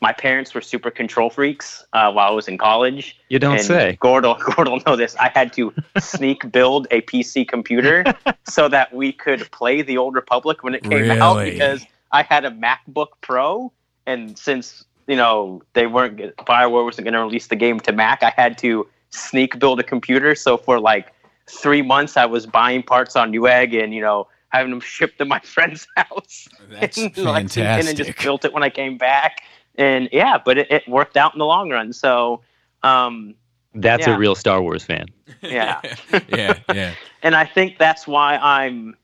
my 0.00 0.12
parents 0.12 0.54
were 0.54 0.60
super 0.60 0.90
control 0.90 1.30
freaks 1.30 1.84
uh, 1.92 2.12
while 2.12 2.30
I 2.30 2.34
was 2.34 2.48
in 2.48 2.58
college. 2.58 3.18
You 3.28 3.38
don't 3.38 3.56
and 3.56 3.64
say. 3.64 3.98
Gord 4.00 4.24
will, 4.24 4.34
Gord 4.56 4.68
will 4.68 4.82
know 4.86 4.96
this. 4.96 5.16
I 5.16 5.30
had 5.34 5.52
to 5.54 5.72
sneak 5.98 6.50
build 6.50 6.86
a 6.90 7.02
PC 7.02 7.48
computer 7.48 8.04
so 8.48 8.68
that 8.68 8.92
we 8.92 9.12
could 9.12 9.50
play 9.50 9.82
the 9.82 9.98
Old 9.98 10.14
Republic 10.14 10.62
when 10.62 10.74
it 10.74 10.82
came 10.82 11.10
out 11.10 11.44
because 11.44 11.84
I 12.12 12.22
had 12.22 12.44
a 12.44 12.50
MacBook 12.50 13.08
Pro, 13.20 13.72
and 14.06 14.38
since 14.38 14.84
you 15.06 15.16
know 15.16 15.62
they 15.72 15.86
weren't 15.86 16.18
Bioware 16.36 16.84
wasn't 16.84 17.04
going 17.04 17.14
to 17.14 17.20
release 17.20 17.48
the 17.48 17.56
game 17.56 17.80
to 17.80 17.92
Mac, 17.92 18.22
I 18.22 18.32
had 18.36 18.58
to 18.58 18.86
sneak 19.10 19.58
build 19.58 19.80
a 19.80 19.84
computer. 19.84 20.34
So 20.34 20.56
for 20.56 20.78
like 20.80 21.12
three 21.48 21.82
months, 21.82 22.16
I 22.16 22.26
was 22.26 22.46
buying 22.46 22.82
parts 22.82 23.16
on 23.16 23.32
Newegg 23.32 23.82
and 23.82 23.94
you 23.94 24.00
know 24.00 24.28
having 24.48 24.70
them 24.70 24.80
shipped 24.80 25.18
to 25.18 25.24
my 25.24 25.40
friend's 25.44 25.86
house 25.96 26.48
That's 26.70 26.96
in 26.98 27.12
Lexington 27.16 27.88
and 27.88 27.96
just 27.96 28.18
built 28.18 28.44
it 28.44 28.52
when 28.52 28.62
I 28.62 28.70
came 28.70 28.96
back. 28.98 29.42
And 29.76 30.08
yeah, 30.12 30.38
but 30.42 30.58
it, 30.58 30.70
it 30.70 30.88
worked 30.88 31.16
out 31.16 31.34
in 31.34 31.38
the 31.38 31.44
long 31.44 31.70
run. 31.70 31.92
So 31.92 32.42
um, 32.82 33.34
That's 33.74 34.06
Yeah. 34.06 34.14
a 34.14 34.18
real 34.18 34.34
Star 34.34 34.62
Wars 34.62 34.84
fan. 34.84 35.06
yeah. 35.42 35.80
yeah, 36.28 36.58
yeah. 36.72 36.94
and 37.22 37.34
I 37.34 37.44
think 37.44 37.78
that's 37.78 38.06
why 38.06 38.36
I'm. 38.36 38.96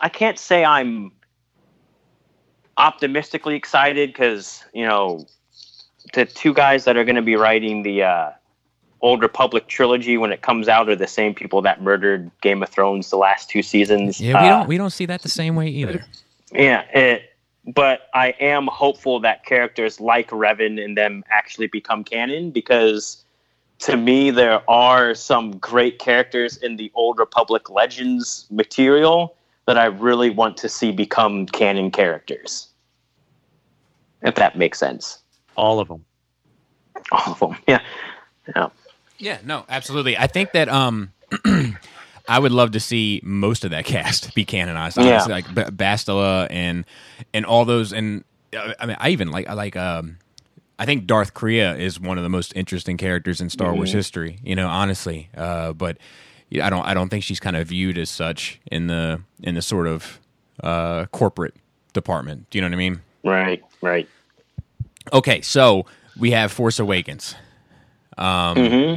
I 0.00 0.08
can't 0.08 0.38
say 0.38 0.64
I'm 0.64 1.12
optimistically 2.76 3.54
excited 3.56 4.10
because 4.10 4.64
you 4.74 4.84
know 4.86 5.24
the 6.14 6.24
two 6.24 6.52
guys 6.54 6.84
that 6.84 6.96
are 6.96 7.04
going 7.04 7.16
to 7.16 7.22
be 7.22 7.36
writing 7.36 7.82
the 7.82 8.02
uh, 8.02 8.30
Old 9.06 9.22
Republic 9.22 9.68
trilogy 9.68 10.18
when 10.18 10.32
it 10.32 10.42
comes 10.42 10.66
out 10.66 10.88
are 10.88 10.96
the 10.96 11.06
same 11.06 11.32
people 11.32 11.62
that 11.62 11.80
murdered 11.80 12.28
Game 12.40 12.60
of 12.60 12.68
Thrones 12.68 13.08
the 13.08 13.16
last 13.16 13.48
two 13.48 13.62
seasons. 13.62 14.20
Yeah, 14.20 14.42
we 14.42 14.48
Uh, 14.48 14.58
don't 14.58 14.68
we 14.68 14.76
don't 14.76 14.90
see 14.90 15.06
that 15.06 15.22
the 15.22 15.28
same 15.28 15.54
way 15.54 15.68
either. 15.68 16.04
Yeah, 16.52 16.80
it, 16.92 17.36
but 17.64 18.08
I 18.14 18.34
am 18.40 18.66
hopeful 18.66 19.20
that 19.20 19.44
characters 19.46 20.00
like 20.00 20.30
Revan 20.30 20.84
and 20.84 20.98
them 20.98 21.22
actually 21.30 21.68
become 21.68 22.02
canon 22.02 22.50
because 22.50 23.22
to 23.78 23.96
me 23.96 24.32
there 24.32 24.68
are 24.68 25.14
some 25.14 25.56
great 25.58 26.00
characters 26.00 26.56
in 26.56 26.74
the 26.74 26.90
Old 26.96 27.20
Republic 27.20 27.70
Legends 27.70 28.46
material 28.50 29.36
that 29.66 29.78
I 29.78 29.84
really 29.84 30.30
want 30.30 30.56
to 30.56 30.68
see 30.68 30.90
become 30.90 31.46
canon 31.46 31.92
characters. 31.92 32.68
If 34.22 34.34
that 34.34 34.58
makes 34.58 34.80
sense. 34.80 35.18
All 35.56 35.78
of 35.78 35.86
them. 35.86 36.04
All 37.12 37.32
of 37.34 37.38
them. 37.38 37.56
Yeah. 37.68 37.82
Yeah. 38.54 38.68
Yeah, 39.18 39.38
no, 39.44 39.64
absolutely. 39.68 40.16
I 40.16 40.26
think 40.26 40.52
that 40.52 40.68
um 40.68 41.12
I 42.28 42.38
would 42.38 42.52
love 42.52 42.72
to 42.72 42.80
see 42.80 43.20
most 43.22 43.64
of 43.64 43.70
that 43.70 43.84
cast 43.94 44.34
be 44.34 44.44
canonized. 44.44 44.98
Yeah. 44.98 45.24
Like 45.24 45.46
B- 45.54 45.62
Bastila 45.62 46.48
and 46.50 46.84
and 47.32 47.44
all 47.46 47.64
those. 47.64 47.92
And 47.92 48.24
uh, 48.56 48.74
I 48.78 48.86
mean, 48.86 48.96
I 48.98 49.10
even 49.10 49.30
like 49.30 49.48
I 49.48 49.54
like 49.54 49.76
um 49.76 50.18
I 50.78 50.84
think 50.84 51.06
Darth 51.06 51.34
Kreia 51.34 51.78
is 51.78 51.98
one 51.98 52.18
of 52.18 52.24
the 52.24 52.28
most 52.28 52.52
interesting 52.54 52.96
characters 52.96 53.40
in 53.40 53.48
Star 53.48 53.74
Wars 53.74 53.92
history. 53.92 54.38
You 54.42 54.56
know, 54.56 54.68
honestly, 54.68 55.30
uh, 55.36 55.72
but 55.72 55.96
I 56.62 56.68
don't 56.70 56.84
I 56.86 56.94
don't 56.94 57.08
think 57.08 57.24
she's 57.24 57.40
kind 57.40 57.56
of 57.56 57.68
viewed 57.68 57.96
as 57.98 58.10
such 58.10 58.60
in 58.70 58.86
the 58.86 59.22
in 59.42 59.54
the 59.54 59.62
sort 59.62 59.86
of 59.86 60.20
uh, 60.62 61.06
corporate 61.06 61.54
department. 61.92 62.50
Do 62.50 62.58
you 62.58 62.62
know 62.62 62.68
what 62.68 62.74
I 62.74 62.78
mean? 62.78 63.00
Right. 63.24 63.64
Right. 63.80 64.08
Okay, 65.12 65.40
so 65.40 65.86
we 66.18 66.32
have 66.32 66.50
Force 66.52 66.78
Awakens. 66.78 67.36
Hmm 68.18 68.94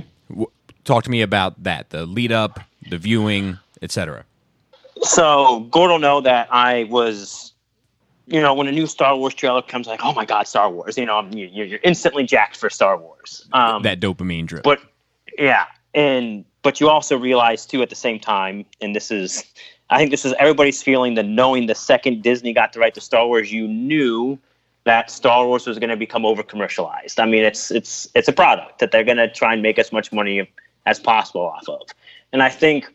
Talk 0.85 1.03
to 1.03 1.11
me 1.11 1.21
about 1.21 1.61
that, 1.63 1.91
the 1.91 2.05
lead 2.05 2.31
up, 2.31 2.59
the 2.89 2.97
viewing, 2.97 3.59
etc. 3.81 4.23
So 5.01 5.61
Gord 5.71 5.91
will 5.91 5.99
know 5.99 6.19
that 6.21 6.47
I 6.51 6.85
was, 6.85 7.53
you 8.25 8.41
know, 8.41 8.53
when 8.55 8.67
a 8.67 8.71
new 8.71 8.87
Star 8.87 9.15
Wars 9.15 9.33
trailer 9.35 9.61
comes, 9.61 9.85
like, 9.87 9.99
oh 10.03 10.13
my 10.13 10.25
god, 10.25 10.47
Star 10.47 10.69
Wars! 10.69 10.97
You 10.97 11.05
know, 11.05 11.17
I'm- 11.17 11.31
you- 11.31 11.47
you're 11.47 11.79
instantly 11.83 12.23
jacked 12.23 12.57
for 12.57 12.69
Star 12.69 12.97
Wars. 12.97 13.47
Um, 13.53 13.83
That 13.83 13.99
dopamine 13.99 14.45
drip. 14.47 14.63
but 14.63 14.79
yeah, 15.37 15.65
and 15.93 16.43
but 16.63 16.79
you 16.81 16.89
also 16.89 17.15
realize 17.17 17.65
too 17.65 17.81
at 17.83 17.89
the 17.89 17.95
same 17.95 18.19
time, 18.19 18.65
and 18.81 18.95
this 18.95 19.11
is, 19.11 19.45
I 19.91 19.97
think 19.99 20.09
this 20.11 20.25
is 20.25 20.33
everybody's 20.39 20.81
feeling 20.81 21.13
the 21.13 21.23
knowing 21.23 21.67
the 21.67 21.75
second 21.75 22.21
Disney 22.23 22.51
got 22.51 22.73
to 22.73 22.79
write 22.79 22.95
the 22.95 23.01
Star 23.01 23.27
Wars, 23.27 23.51
you 23.51 23.67
knew 23.67 24.39
that 24.89 25.11
Star 25.11 25.45
Wars 25.45 25.67
was 25.67 25.77
going 25.77 25.91
to 25.91 25.95
become 25.95 26.25
over 26.25 26.41
commercialized. 26.41 27.19
I 27.19 27.27
mean, 27.27 27.43
it's 27.43 27.69
it's 27.69 28.07
it's 28.15 28.27
a 28.27 28.33
product 28.33 28.79
that 28.79 28.89
they're 28.89 29.03
going 29.03 29.17
to 29.17 29.31
try 29.31 29.53
and 29.53 29.61
make 29.61 29.77
as 29.77 29.91
much 29.91 30.11
money 30.11 30.49
as 30.87 30.99
possible 30.99 31.41
off 31.41 31.69
of. 31.69 31.87
And 32.33 32.41
I 32.41 32.49
think 32.49 32.91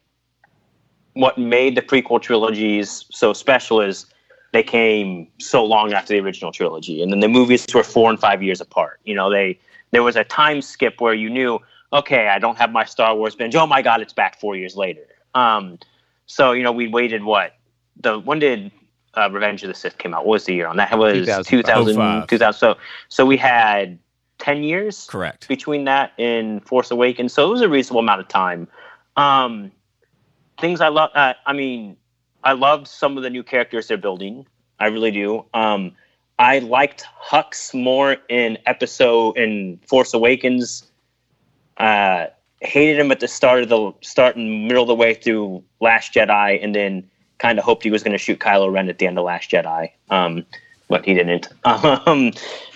what 1.13 1.39
made 1.39 1.77
the 1.77 1.83
prequel 1.83 2.21
trilogies 2.21 3.07
so 3.13 3.33
special 3.33 3.81
is 3.81 4.07
they 4.51 4.65
came 4.65 5.29
so 5.39 5.65
long 5.65 5.93
after 5.93 6.13
the 6.15 6.19
original 6.19 6.51
trilogy, 6.51 7.01
and 7.01 7.13
then 7.13 7.21
the 7.21 7.29
movies 7.29 7.65
were 7.73 7.85
four 7.85 8.11
and 8.11 8.19
five 8.19 8.43
years 8.43 8.61
apart. 8.61 8.99
You 9.05 9.15
know, 9.15 9.31
they 9.31 9.57
there 9.93 10.03
was 10.03 10.17
a 10.17 10.25
time 10.25 10.63
skip 10.63 11.01
where 11.01 11.15
you 11.15 11.31
knew, 11.31 11.61
okay, 11.93 12.27
I 12.27 12.41
don't 12.41 12.59
have 12.59 12.73
my 12.73 12.85
Star 12.85 13.15
Wars 13.15 13.37
binge. 13.37 13.55
Oh 13.55 13.69
my 13.69 13.83
God, 13.83 14.01
it's 14.01 14.13
back 14.13 14.41
four 14.41 14.57
years 14.57 14.75
later. 14.75 15.07
Um, 15.37 15.79
so 16.27 16.51
you 16.51 16.65
know, 16.65 16.73
we 16.73 16.89
waited 16.89 17.23
what 17.23 17.53
the 18.01 18.19
when 18.19 18.41
did 18.41 18.73
uh, 19.17 19.29
Revenge 19.31 19.63
of 19.63 19.69
the 19.69 19.75
Sith 19.75 19.99
came 19.99 20.15
out? 20.15 20.27
What 20.27 20.33
was 20.33 20.45
the 20.45 20.55
year 20.55 20.67
on 20.67 20.77
that? 20.77 20.93
It 20.93 20.99
was 20.99 21.27
2000, 21.27 21.45
2000, 21.45 22.27
2000 22.29 22.53
So 22.59 22.77
so 23.09 23.27
we 23.27 23.37
had 23.37 23.99
ten 24.39 24.63
years 24.63 25.07
Correct. 25.11 25.49
between 25.49 25.85
that 25.85 26.13
and 26.19 26.65
Force 26.67 26.91
Awakens. 26.91 27.33
So 27.33 27.47
it 27.47 27.51
was 27.51 27.61
a 27.61 27.69
reasonable 27.69 28.01
amount 28.01 28.21
of 28.21 28.29
time. 28.29 28.69
Um, 29.17 29.73
things 30.61 30.81
I 30.81 30.89
love. 30.89 31.11
Uh, 31.15 31.35
I 31.47 31.53
mean, 31.53 31.97
I 32.43 32.53
loved 32.53 32.87
some 32.87 33.17
of 33.17 33.23
the 33.23 33.31
new 33.31 33.43
characters 33.43 33.89
they're 33.89 33.97
building. 33.97 34.47
I 34.81 34.87
really 34.87 35.11
do. 35.11 35.45
Um, 35.55 35.93
I 36.39 36.59
liked 36.59 37.07
Hux 37.23 37.73
more 37.75 38.17
in 38.29 38.59
episode 38.67 39.37
in 39.39 39.81
Force 39.87 40.13
Awakens. 40.15 40.91
Uh, 41.77 42.27
hated 42.61 42.99
him 42.99 43.11
at 43.13 43.21
the 43.21 43.29
start 43.29 43.63
of 43.63 43.69
the 43.69 43.93
start 44.01 44.37
and 44.37 44.67
middle 44.67 44.83
of 44.83 44.89
the 44.89 44.95
way 44.95 45.15
through 45.15 45.63
Last 45.81 46.13
Jedi, 46.13 46.63
and 46.63 46.75
then 46.75 47.09
kind 47.39 47.59
of 47.59 47.65
hoped 47.65 47.83
he 47.85 47.91
was 47.91 48.03
going 48.03 48.13
to 48.13 48.19
shoot 48.19 48.39
Kylo 48.39 48.73
Ren 48.73 48.89
at 48.89 48.99
the 48.99 49.07
end 49.07 49.19
of 49.19 49.25
Last 49.25 49.51
Jedi. 49.51 49.91
Um, 50.11 50.45
but 50.89 51.05
he 51.05 51.15
didn't. 51.15 51.49
Um, 51.65 52.33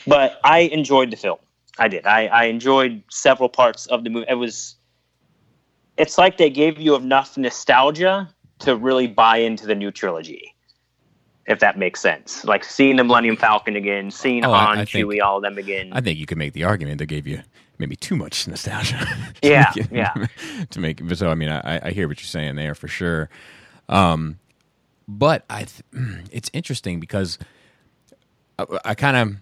but 0.07 0.41
I 0.45 0.61
enjoyed 0.61 1.11
the 1.11 1.17
film. 1.17 1.39
I 1.79 1.89
did. 1.89 2.07
I, 2.07 2.27
I 2.27 2.45
enjoyed 2.45 3.03
several 3.11 3.49
parts 3.49 3.87
of 3.87 4.03
the 4.05 4.11
movie. 4.11 4.27
It 4.29 4.35
was. 4.35 4.75
It's 5.97 6.17
like 6.19 6.37
they 6.39 6.51
gave 6.51 6.79
you 6.79 6.95
enough 6.95 7.37
nostalgia 7.37 8.29
to 8.61 8.77
really 8.77 9.07
buy 9.07 9.39
into 9.39 9.67
the 9.67 9.75
new 9.75 9.91
trilogy, 9.91 10.55
if 11.47 11.59
that 11.61 11.77
makes 11.79 12.01
sense. 12.01 12.45
Like 12.45 12.65
seeing 12.65 12.97
the 12.97 13.05
Millennium 13.05 13.37
Falcon 13.37 13.77
again, 13.77 14.11
seeing 14.11 14.45
Oh, 14.45 14.53
I- 14.53 14.65
Han, 14.65 14.79
I 14.79 14.85
think- 14.85 15.07
Chewie, 15.07 15.23
all 15.23 15.37
of 15.39 15.43
them 15.43 15.59
again. 15.59 15.91
I 15.93 16.01
think 16.01 16.19
you 16.19 16.27
could 16.27 16.39
make 16.39 16.53
the 16.53 16.65
argument 16.65 16.99
that 16.99 17.07
gave 17.07 17.27
you 17.27 17.43
maybe 17.79 17.97
too 17.97 18.17
much 18.17 18.47
nostalgia. 18.49 18.99
to 19.43 19.49
Yeah, 19.49 19.73
make 19.77 19.87
it- 19.87 19.93
yeah. 19.93 20.27
To 20.71 20.81
make 20.81 21.01
so 21.15 21.31
I 21.31 21.35
mean, 21.35 21.49
I, 21.49 21.89
I 21.89 21.91
hear 21.91 22.09
what 22.09 22.21
you're 22.21 22.27
saying 22.27 22.57
there 22.57 22.75
for 22.75 22.89
sure. 22.89 23.29
Um, 23.89 24.39
but 25.09 25.45
I, 25.51 25.65
th- 25.65 25.83
it's 26.31 26.51
interesting 26.53 27.01
because 27.01 27.39
I, 28.59 28.67
I 28.85 28.95
kind 28.95 29.17
of 29.17 29.37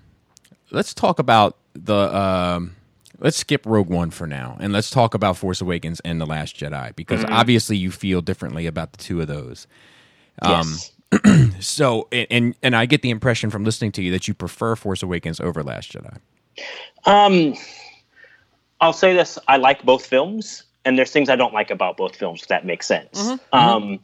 let's 0.70 0.94
talk 0.94 1.18
about 1.18 1.56
the 1.74 2.16
um, 2.16 2.76
let's 3.18 3.36
skip 3.36 3.66
Rogue 3.66 3.88
One 3.90 4.10
for 4.10 4.26
now 4.26 4.56
and 4.60 4.72
let's 4.72 4.90
talk 4.90 5.14
about 5.14 5.36
Force 5.36 5.60
Awakens 5.60 6.00
and 6.00 6.20
the 6.20 6.26
Last 6.26 6.56
Jedi 6.56 6.94
because 6.96 7.20
Mm-hmm. 7.22 7.34
obviously 7.34 7.76
you 7.76 7.90
feel 7.90 8.22
differently 8.22 8.66
about 8.66 8.92
the 8.92 8.98
two 8.98 9.20
of 9.20 9.26
those. 9.26 9.66
yes. 10.42 10.92
So 11.60 12.08
and, 12.12 12.26
and 12.30 12.54
and 12.62 12.76
I 12.76 12.84
get 12.86 13.00
the 13.02 13.10
impression 13.10 13.48
from 13.50 13.64
listening 13.64 13.92
to 13.92 14.02
you 14.02 14.10
that 14.12 14.28
you 14.28 14.34
prefer 14.34 14.76
Force 14.76 15.02
Awakens 15.02 15.40
over 15.40 15.62
Last 15.62 15.92
Jedi. 15.92 16.18
Um, 17.06 17.54
I'll 18.80 18.92
say 18.92 19.14
this: 19.14 19.38
I 19.48 19.56
like 19.56 19.82
both 19.84 20.04
films, 20.04 20.64
and 20.84 20.98
there's 20.98 21.10
things 21.12 21.28
I 21.30 21.36
don't 21.36 21.54
like 21.54 21.70
about 21.70 21.96
both 21.96 22.16
films. 22.16 22.42
If 22.42 22.48
that 22.48 22.66
makes 22.66 22.86
sense. 22.86 23.10
Mm-hmm. 23.22 23.56
Um, 23.58 24.00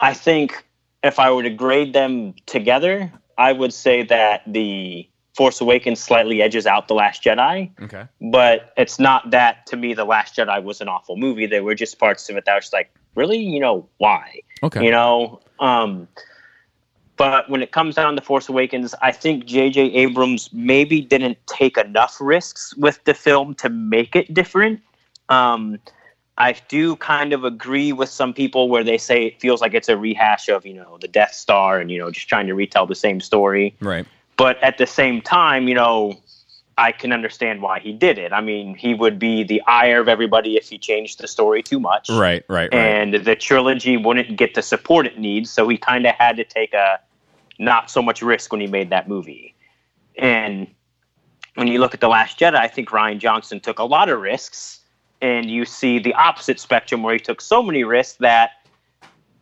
I 0.00 0.14
think 0.14 0.64
if 1.02 1.18
I 1.18 1.30
were 1.30 1.42
to 1.42 1.50
grade 1.50 1.92
them 1.92 2.34
together, 2.46 3.12
I 3.36 3.52
would 3.52 3.72
say 3.72 4.02
that 4.04 4.42
the 4.46 5.08
Force 5.36 5.60
Awakens 5.60 6.00
slightly 6.00 6.42
edges 6.42 6.66
out 6.66 6.88
the 6.88 6.94
Last 6.94 7.22
Jedi, 7.22 7.70
Okay. 7.80 8.04
but 8.20 8.72
it's 8.76 8.98
not 8.98 9.30
that 9.30 9.66
to 9.66 9.76
me. 9.76 9.94
The 9.94 10.04
Last 10.04 10.36
Jedi 10.36 10.62
was 10.62 10.80
an 10.80 10.88
awful 10.88 11.16
movie. 11.16 11.46
There 11.46 11.62
were 11.62 11.76
just 11.76 11.98
parts 11.98 12.28
of 12.28 12.36
it 12.36 12.44
that 12.46 12.54
was 12.56 12.64
just 12.64 12.72
like, 12.72 12.92
really, 13.14 13.38
you 13.38 13.60
know, 13.60 13.88
why? 13.98 14.40
Okay. 14.64 14.84
You 14.84 14.90
know, 14.90 15.40
um, 15.60 16.08
but 17.16 17.48
when 17.50 17.62
it 17.62 17.72
comes 17.72 17.94
down 17.96 18.14
to 18.16 18.22
Force 18.22 18.48
Awakens, 18.48 18.94
I 19.02 19.10
think 19.12 19.44
J.J. 19.44 19.92
Abrams 19.94 20.50
maybe 20.52 21.00
didn't 21.00 21.38
take 21.46 21.76
enough 21.76 22.16
risks 22.20 22.74
with 22.76 23.02
the 23.04 23.14
film 23.14 23.54
to 23.56 23.68
make 23.68 24.14
it 24.16 24.32
different. 24.34 24.80
Um, 25.28 25.78
I 26.38 26.54
do 26.68 26.94
kind 26.96 27.32
of 27.32 27.44
agree 27.44 27.92
with 27.92 28.08
some 28.08 28.32
people 28.32 28.68
where 28.68 28.84
they 28.84 28.96
say 28.96 29.26
it 29.26 29.40
feels 29.40 29.60
like 29.60 29.74
it's 29.74 29.88
a 29.88 29.96
rehash 29.96 30.48
of, 30.48 30.64
you 30.64 30.74
know, 30.74 30.96
the 31.00 31.08
Death 31.08 31.34
Star 31.34 31.80
and, 31.80 31.90
you 31.90 31.98
know, 31.98 32.12
just 32.12 32.28
trying 32.28 32.46
to 32.46 32.54
retell 32.54 32.86
the 32.86 32.94
same 32.94 33.20
story. 33.20 33.76
Right. 33.80 34.06
But 34.36 34.62
at 34.62 34.78
the 34.78 34.86
same 34.86 35.20
time, 35.20 35.66
you 35.66 35.74
know, 35.74 36.16
I 36.78 36.92
can 36.92 37.12
understand 37.12 37.60
why 37.60 37.80
he 37.80 37.92
did 37.92 38.18
it. 38.18 38.32
I 38.32 38.40
mean, 38.40 38.76
he 38.76 38.94
would 38.94 39.18
be 39.18 39.42
the 39.42 39.60
ire 39.66 40.00
of 40.00 40.08
everybody 40.08 40.56
if 40.56 40.68
he 40.68 40.78
changed 40.78 41.18
the 41.18 41.26
story 41.26 41.60
too 41.60 41.80
much 41.80 42.08
Right. 42.08 42.44
Right. 42.48 42.72
Right. 42.72 42.72
and 42.72 43.14
the 43.14 43.34
trilogy 43.34 43.96
wouldn't 43.96 44.36
get 44.36 44.54
the 44.54 44.62
support 44.62 45.06
it 45.06 45.18
needs. 45.18 45.50
So 45.50 45.68
he 45.68 45.76
kind 45.76 46.06
of 46.06 46.14
had 46.14 46.36
to 46.36 46.44
take 46.44 46.72
a 46.72 47.00
not 47.58 47.90
so 47.90 48.00
much 48.00 48.22
risk 48.22 48.52
when 48.52 48.60
he 48.60 48.68
made 48.68 48.90
that 48.90 49.08
movie. 49.08 49.56
And 50.16 50.68
when 51.56 51.66
you 51.66 51.80
look 51.80 51.94
at 51.94 52.00
The 52.00 52.08
Last 52.08 52.38
Jedi, 52.38 52.54
I 52.54 52.68
think 52.68 52.90
Rian 52.90 53.18
Johnson 53.18 53.58
took 53.58 53.80
a 53.80 53.84
lot 53.84 54.08
of 54.08 54.20
risks. 54.20 54.77
And 55.20 55.50
you 55.50 55.64
see 55.64 55.98
the 55.98 56.14
opposite 56.14 56.60
spectrum 56.60 57.02
where 57.02 57.14
he 57.14 57.20
took 57.20 57.40
so 57.40 57.62
many 57.62 57.84
risks 57.84 58.18
that 58.18 58.50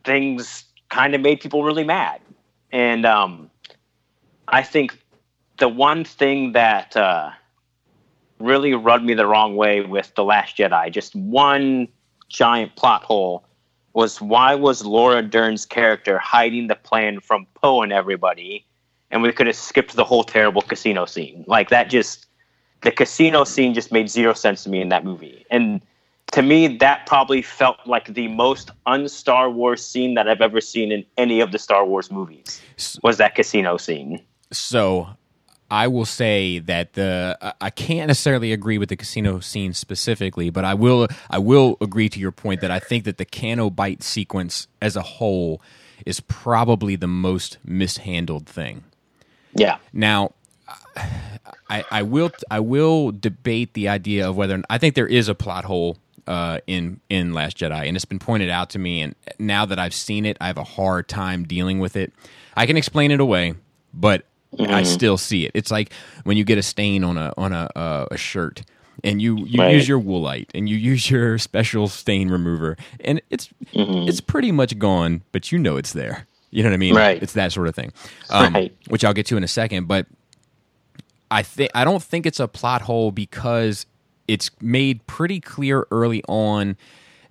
things 0.03 0.65
kind 0.89 1.13
of 1.13 1.21
made 1.21 1.39
people 1.39 1.63
really 1.63 1.83
mad. 1.83 2.19
And 2.71 3.05
um, 3.05 3.51
I 4.47 4.63
think 4.63 4.97
the 5.57 5.69
one 5.69 6.03
thing 6.03 6.53
that 6.53 6.95
uh, 6.95 7.31
really 8.39 8.73
rubbed 8.73 9.03
me 9.03 9.13
the 9.13 9.27
wrong 9.27 9.55
way 9.55 9.81
with 9.81 10.13
The 10.15 10.23
Last 10.23 10.57
Jedi, 10.57 10.91
just 10.91 11.15
one 11.15 11.87
giant 12.29 12.75
plot 12.75 13.03
hole 13.03 13.43
was 13.93 14.21
why 14.21 14.53
was 14.53 14.85
Laura 14.85 15.23
Dern's 15.23 15.65
character 15.65 16.19
hiding 16.19 16.67
the 16.67 16.75
plan 16.75 17.19
from 17.19 17.47
Poe 17.55 17.81
and 17.81 17.91
everybody, 17.91 18.65
and 19.09 19.23
we 19.23 19.31
could 19.31 19.47
have 19.47 19.55
skipped 19.55 19.95
the 19.95 20.03
whole 20.03 20.23
terrible 20.23 20.61
casino 20.61 21.05
scene. 21.05 21.43
Like 21.47 21.69
that 21.69 21.89
just 21.89 22.26
the 22.87 22.91
casino 22.93 23.43
scene 23.43 23.73
just 23.73 23.91
made 23.91 24.09
zero 24.09 24.31
sense 24.33 24.63
to 24.63 24.69
me 24.69 24.79
in 24.79 24.87
that 24.87 25.03
movie. 25.03 25.45
And 25.51 25.81
to 26.31 26.41
me, 26.41 26.77
that 26.77 27.05
probably 27.05 27.41
felt 27.41 27.75
like 27.85 28.13
the 28.13 28.29
most 28.29 28.71
un-Star 28.85 29.49
Wars 29.49 29.85
scene 29.85 30.13
that 30.13 30.29
I've 30.29 30.39
ever 30.39 30.61
seen 30.61 30.93
in 30.93 31.03
any 31.17 31.41
of 31.41 31.51
the 31.51 31.59
Star 31.59 31.85
Wars 31.85 32.09
movies. 32.09 32.61
Was 33.03 33.17
that 33.17 33.35
casino 33.35 33.75
scene? 33.75 34.23
So 34.53 35.09
I 35.69 35.89
will 35.89 36.05
say 36.05 36.59
that 36.59 36.93
the 36.93 37.37
I- 37.41 37.53
I 37.59 37.69
can't 37.71 38.07
necessarily 38.07 38.53
agree 38.53 38.77
with 38.77 38.87
the 38.87 38.95
casino 38.95 39.41
scene 39.41 39.73
specifically, 39.73 40.49
but 40.49 40.63
I 40.63 40.73
will 40.73 41.09
I 41.29 41.39
will 41.39 41.75
agree 41.81 42.07
to 42.07 42.21
your 42.21 42.31
point 42.31 42.61
that 42.61 42.71
I 42.71 42.79
think 42.79 43.03
that 43.03 43.17
the 43.17 43.25
Canto 43.25 43.69
Bight 43.69 44.01
sequence 44.01 44.69
as 44.81 44.95
a 44.95 45.01
whole 45.01 45.61
is 46.05 46.21
probably 46.21 46.95
the 46.95 47.07
most 47.07 47.57
mishandled 47.65 48.47
thing. 48.47 48.85
Yeah. 49.53 49.79
Now, 49.91 50.31
I, 51.69 51.83
I 51.91 52.01
will 52.03 52.31
I 52.49 52.59
will 52.59 53.11
debate 53.11 53.73
the 53.73 53.87
idea 53.89 54.27
of 54.29 54.35
whether 54.35 54.61
I 54.69 54.77
think 54.77 54.95
there 54.95 55.07
is 55.07 55.27
a 55.27 55.35
plot 55.35 55.65
hole 55.65 55.97
uh, 56.25 56.59
in 56.67 56.99
in 57.09 57.33
Last 57.33 57.57
Jedi, 57.57 57.87
and 57.87 57.95
it's 57.95 58.05
been 58.05 58.19
pointed 58.19 58.49
out 58.49 58.69
to 58.71 58.79
me. 58.79 59.01
And 59.01 59.15
now 59.39 59.65
that 59.65 59.79
I've 59.79 59.93
seen 59.93 60.25
it, 60.25 60.37
I 60.41 60.47
have 60.47 60.57
a 60.57 60.63
hard 60.63 61.07
time 61.07 61.43
dealing 61.45 61.79
with 61.79 61.95
it. 61.95 62.13
I 62.55 62.65
can 62.65 62.77
explain 62.77 63.11
it 63.11 63.19
away, 63.19 63.53
but 63.93 64.25
I 64.59 64.83
still 64.83 65.17
see 65.17 65.45
it. 65.45 65.51
It's 65.53 65.71
like 65.71 65.91
when 66.23 66.37
you 66.37 66.43
get 66.43 66.57
a 66.57 66.63
stain 66.63 67.03
on 67.03 67.17
a 67.17 67.33
on 67.37 67.53
a 67.53 67.69
uh, 67.75 68.05
a 68.11 68.17
shirt. 68.17 68.63
And 69.03 69.21
you, 69.21 69.45
you 69.45 69.61
Right. 69.61 69.73
use 69.73 69.87
your 69.87 70.01
woolite 70.01 70.47
and 70.55 70.67
you 70.67 70.75
use 70.91 71.11
your 71.11 71.37
special 71.37 71.87
stain 71.87 72.29
remover, 72.29 72.77
and 72.99 73.21
it's 73.29 73.47
it's 73.75 74.21
pretty 74.21 74.51
much 74.51 74.79
gone, 74.79 75.21
but 75.31 75.51
you 75.51 75.59
know 75.59 75.77
it's 75.77 75.93
there. 75.93 76.25
You 76.49 76.63
know 76.63 76.69
what 76.69 76.73
I 76.73 76.77
mean? 76.77 76.95
Right. 76.95 77.21
It's 77.21 77.33
that 77.33 77.51
sort 77.51 77.67
of 77.67 77.75
thing, 77.75 77.93
um, 78.31 78.55
Right. 78.55 78.75
which 78.87 79.05
I'll 79.05 79.13
get 79.13 79.27
to 79.27 79.37
in 79.37 79.43
a 79.43 79.47
second. 79.47 79.87
But 79.87 80.07
I 81.29 81.43
think 81.43 81.71
I 81.75 81.83
don't 81.83 82.03
think 82.03 82.25
it's 82.25 82.39
a 82.39 82.47
plot 82.47 82.83
hole 82.83 83.11
because 83.11 83.85
it's 84.27 84.51
made 84.61 85.05
pretty 85.07 85.39
clear 85.39 85.87
early 85.91 86.23
on 86.27 86.77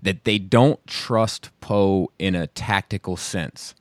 that 0.02 0.24
they 0.24 0.38
don't 0.38 0.84
trust 0.86 1.50
Poe 1.60 2.10
in 2.18 2.34
a 2.34 2.46
tactical 2.46 3.16
sense. 3.16 3.74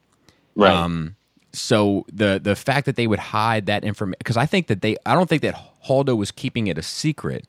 Right. 0.56 0.74
Um, 0.74 1.16
so 1.54 2.06
the 2.12 2.40
the 2.42 2.56
fact 2.56 2.86
that 2.86 2.96
they 2.96 3.08
would 3.08 3.20
hide 3.20 3.66
that 3.68 3.84
information 3.84 4.18
because 4.20 4.38
I 4.38 4.46
think 4.46 4.68
that 4.68 4.82
they 4.82 4.98
I 5.06 5.16
don't 5.16 5.30
think 5.30 5.42
that 5.42 5.56
Holdo 5.86 6.18
was 6.18 6.32
keeping 6.32 6.68
it 6.68 6.78
a 6.78 6.82
secret. 6.82 7.46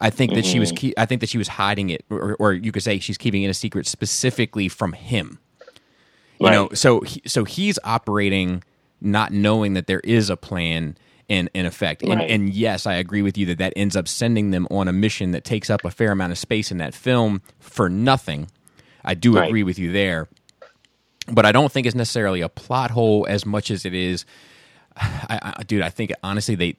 I 0.00 0.10
think 0.10 0.34
that 0.34 0.46
she 0.46 0.60
was 0.60 0.70
keep, 0.70 0.94
I 0.96 1.06
think 1.06 1.20
that 1.22 1.28
she 1.28 1.38
was 1.38 1.48
hiding 1.48 1.90
it, 1.90 2.04
or, 2.08 2.36
or 2.38 2.52
you 2.52 2.70
could 2.70 2.84
say 2.84 3.00
she's 3.00 3.18
keeping 3.18 3.42
it 3.42 3.48
a 3.48 3.54
secret 3.54 3.84
specifically 3.84 4.68
from 4.68 4.92
him. 4.92 5.40
You 6.38 6.50
know, 6.50 6.68
so 6.72 7.00
he, 7.00 7.20
so 7.26 7.42
he's 7.42 7.80
operating 7.82 8.62
not 9.00 9.32
knowing 9.32 9.74
that 9.74 9.88
there 9.88 9.98
is 10.00 10.30
a 10.30 10.36
plan 10.36 10.96
in 11.28 11.48
in 11.54 11.66
effect. 11.66 12.02
And, 12.02 12.20
Right. 12.20 12.30
and 12.30 12.48
yes, 12.50 12.86
I 12.86 12.94
agree 12.94 13.22
with 13.22 13.36
you 13.36 13.46
that 13.46 13.58
that 13.58 13.72
ends 13.76 13.96
up 13.96 14.08
sending 14.08 14.50
them 14.50 14.66
on 14.70 14.88
a 14.88 14.92
mission 14.92 15.32
that 15.32 15.44
takes 15.44 15.68
up 15.70 15.84
a 15.84 15.90
fair 15.90 16.10
amount 16.12 16.32
of 16.32 16.38
space 16.38 16.70
in 16.72 16.78
that 16.78 16.94
film 16.94 17.42
for 17.60 17.88
nothing. 17.88 18.48
I 19.04 19.14
do 19.14 19.34
Right. 19.36 19.46
agree 19.48 19.62
with 19.62 19.78
you 19.78 19.92
there, 19.92 20.28
but 21.30 21.44
I 21.46 21.52
don't 21.52 21.70
think 21.70 21.86
it's 21.86 21.94
necessarily 21.96 22.40
a 22.40 22.48
plot 22.48 22.90
hole 22.90 23.26
as 23.28 23.44
much 23.46 23.70
as 23.70 23.84
it 23.84 23.94
is. 23.94 24.24
I, 24.96 25.54
I, 25.58 25.62
dude, 25.64 25.82
I 25.82 25.90
think 25.90 26.12
honestly 26.22 26.54
they 26.54 26.76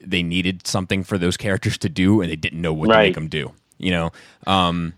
they 0.00 0.22
needed 0.22 0.66
something 0.66 1.02
for 1.04 1.18
those 1.18 1.36
characters 1.36 1.76
to 1.78 1.88
do, 1.88 2.20
and 2.20 2.30
they 2.30 2.36
didn't 2.36 2.60
know 2.62 2.72
what 2.72 2.86
to 2.86 2.92
make 3.06 3.14
them 3.14 3.28
do. 3.28 3.52
You 3.78 3.90
know, 3.90 4.12
um, 4.46 4.94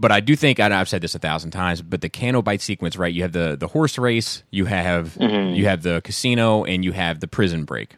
but 0.00 0.10
I 0.10 0.20
do 0.20 0.34
think 0.34 0.58
and 0.58 0.72
I've 0.72 0.88
said 0.88 1.02
this 1.02 1.14
a 1.14 1.18
thousand 1.18 1.50
times. 1.50 1.82
But 1.82 2.00
the 2.00 2.08
Canto 2.08 2.40
Bight 2.42 2.60
sequence, 2.62 2.96
right? 2.96 3.12
You 3.12 3.22
have 3.22 3.32
the 3.32 3.56
the 3.58 3.68
horse 3.68 3.98
race, 3.98 4.42
you 4.50 4.64
have 4.64 5.14
Mm-hmm. 5.20 5.54
you 5.54 5.66
have 5.66 5.82
the 5.82 6.00
casino, 6.02 6.64
and 6.64 6.84
you 6.84 6.92
have 6.92 7.20
the 7.20 7.28
prison 7.28 7.64
break. 7.64 7.94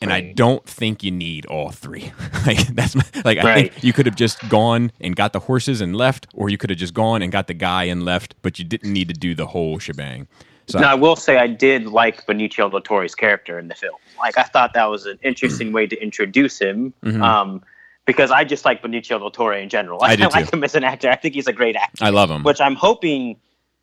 And 0.00 0.12
I 0.12 0.32
don't 0.32 0.64
think 0.64 1.02
you 1.02 1.10
need 1.10 1.44
all 1.46 1.70
three. 1.70 2.12
like 2.46 2.58
that's 2.68 2.94
my, 2.94 3.02
like 3.24 3.38
I 3.38 3.54
think 3.54 3.82
you 3.82 3.92
could 3.92 4.06
have 4.06 4.14
just 4.14 4.48
gone 4.48 4.92
and 5.00 5.16
got 5.16 5.32
the 5.32 5.40
horses 5.40 5.80
and 5.80 5.96
left, 5.96 6.28
or 6.34 6.48
you 6.50 6.56
could 6.56 6.70
have 6.70 6.78
just 6.78 6.94
gone 6.94 7.20
and 7.22 7.32
got 7.32 7.48
the 7.48 7.54
guy 7.54 7.84
and 7.84 8.04
left, 8.04 8.36
but 8.42 8.60
you 8.60 8.64
didn't 8.64 8.92
need 8.92 9.08
to 9.08 9.14
do 9.14 9.34
the 9.34 9.46
whole 9.46 9.80
shebang. 9.80 10.28
So 10.68 10.78
Now, 10.78 10.92
I 10.92 10.94
will 10.94 11.16
say 11.16 11.38
I 11.38 11.46
did 11.48 11.86
like 11.86 12.26
Benicio 12.26 12.70
del 12.70 12.80
Toro's 12.82 13.14
character 13.14 13.58
in 13.58 13.68
the 13.68 13.74
film. 13.74 13.96
Like, 14.20 14.36
I 14.38 14.42
thought 14.42 14.74
that 14.74 14.84
was 14.84 15.06
an 15.06 15.18
interesting 15.22 15.72
way 15.72 15.86
to 15.86 15.96
introduce 16.00 16.58
him. 16.60 16.92
Um, 17.22 17.62
because 18.08 18.30
I 18.30 18.42
just 18.42 18.64
like 18.64 18.82
Benicio 18.82 19.18
del 19.18 19.30
Toro 19.30 19.54
in 19.54 19.68
general. 19.68 19.98
I 20.02 20.16
do 20.16 20.28
like 20.30 20.50
too. 20.50 20.56
him 20.56 20.64
as 20.64 20.74
an 20.74 20.82
actor. 20.82 21.10
I 21.10 21.16
think 21.16 21.34
he's 21.34 21.46
a 21.46 21.52
great 21.52 21.76
actor. 21.76 22.02
I 22.02 22.08
love 22.08 22.30
him. 22.30 22.42
Which 22.42 22.58
I'm 22.58 22.74
hoping 22.74 23.36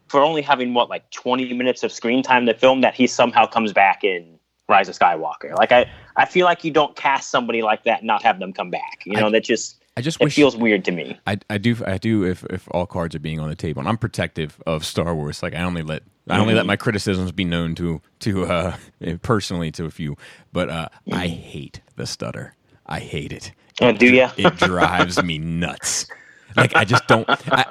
for 0.08 0.20
only 0.22 0.42
having 0.42 0.74
what 0.74 0.90
like 0.90 1.10
20 1.12 1.54
minutes 1.54 1.84
of 1.84 1.92
screen 1.92 2.24
time 2.24 2.46
the 2.46 2.56
film 2.56 2.82
that 2.82 2.96
he 2.96 3.06
somehow 3.06 3.46
comes 3.46 3.72
back 3.72 4.04
in 4.04 4.40
Rise 4.68 4.90
of 4.90 4.98
Skywalker. 4.98 5.56
Like 5.56 5.72
I, 5.72 5.90
I 6.16 6.26
feel 6.26 6.46
like 6.46 6.64
you 6.64 6.72
don't 6.72 6.96
cast 6.96 7.30
somebody 7.30 7.62
like 7.62 7.84
that 7.84 8.00
and 8.00 8.08
not 8.08 8.24
have 8.24 8.40
them 8.40 8.52
come 8.52 8.72
back. 8.72 9.04
You 9.06 9.14
know, 9.14 9.30
that 9.30 9.44
just 9.44 9.84
I 9.96 10.02
just 10.02 10.20
it 10.20 10.32
feels 10.32 10.58
weird 10.58 10.84
to 10.86 10.92
me. 10.92 11.20
I, 11.28 11.38
I 11.48 11.60
do 11.60 11.78
I 11.86 12.00
do 12.00 12.26
if, 12.26 12.44
if 12.46 12.68
all 12.72 12.88
cards 12.88 13.14
are 13.14 13.20
being 13.20 13.40
on 13.40 13.50
the 13.50 13.56
table 13.56 13.80
and 13.80 13.88
I'm 13.88 13.98
protective 13.98 14.60
of 14.66 14.84
Star 14.84 15.14
Wars 15.14 15.44
like 15.44 15.54
I 15.54 15.62
only 15.62 15.84
let 15.84 16.02
I 16.28 16.40
only 16.40 16.56
let 16.56 16.66
my 16.66 16.76
criticisms 16.76 17.32
be 17.32 17.46
known 17.46 17.76
to 17.76 18.02
to 18.22 18.46
uh 18.46 18.76
personally 19.22 19.72
to 19.74 19.86
a 19.86 19.92
few 19.92 20.18
but 20.52 20.70
uh 20.70 20.90
I 21.12 21.28
hate 21.28 21.82
the 21.96 22.08
stutter 22.08 22.56
I 22.88 23.00
hate 23.00 23.32
it 23.32 23.52
Oh, 23.82 23.92
do 23.92 24.08
ya? 24.08 24.32
it 24.38 24.56
drives 24.58 25.22
me 25.24 25.38
nuts 25.38 26.08
like 26.56 26.74
I 26.76 26.86
just 26.86 27.06
don't 27.08 27.26
I, 27.30 27.66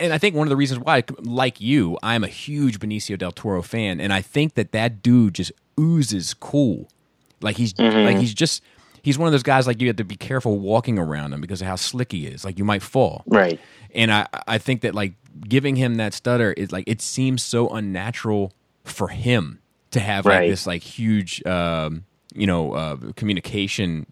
and 0.00 0.12
I 0.12 0.18
think 0.18 0.34
one 0.36 0.46
of 0.46 0.50
the 0.50 0.56
reasons 0.56 0.80
why 0.80 1.02
like 1.20 1.60
you 1.60 1.96
I'm 2.02 2.22
a 2.24 2.28
huge 2.28 2.78
Benicio 2.78 3.16
del 3.18 3.32
Toro 3.32 3.62
fan 3.62 3.98
and 4.00 4.12
I 4.12 4.20
think 4.20 4.54
that 4.54 4.72
that 4.72 5.02
dude 5.02 5.34
just 5.34 5.52
oozes 5.80 6.34
cool 6.34 6.88
like 7.40 7.56
he's 7.56 7.72
like 7.78 8.18
he's 8.18 8.34
just 8.34 8.62
he's 9.02 9.16
one 9.18 9.26
of 9.28 9.32
those 9.32 9.42
guys 9.42 9.66
like 9.66 9.80
you 9.80 9.86
have 9.86 9.96
to 9.96 10.04
be 10.04 10.16
careful 10.16 10.58
walking 10.58 10.98
around 10.98 11.32
him 11.32 11.40
because 11.40 11.62
of 11.62 11.66
how 11.66 11.76
slick 11.76 12.12
he 12.12 12.26
is 12.26 12.44
like 12.44 12.58
you 12.58 12.64
might 12.64 12.82
fall 12.82 13.22
Right. 13.26 13.58
and 13.94 14.12
I 14.12 14.26
I 14.46 14.58
think 14.58 14.82
that 14.82 14.94
like 14.94 15.14
giving 15.48 15.76
him 15.76 15.94
that 15.94 16.12
stutter 16.12 16.52
is 16.52 16.72
like 16.72 16.84
it 16.86 17.00
seems 17.00 17.42
so 17.42 17.68
unnatural 17.70 18.52
for 18.84 19.08
him 19.08 19.60
to 19.92 20.00
have 20.00 20.26
like 20.26 20.32
Right. 20.40 20.50
this 20.50 20.66
like 20.66 20.82
huge 20.82 21.42
um, 21.46 22.04
you 22.34 22.46
know 22.46 22.72
uh, 22.72 22.96
communication 23.16 24.04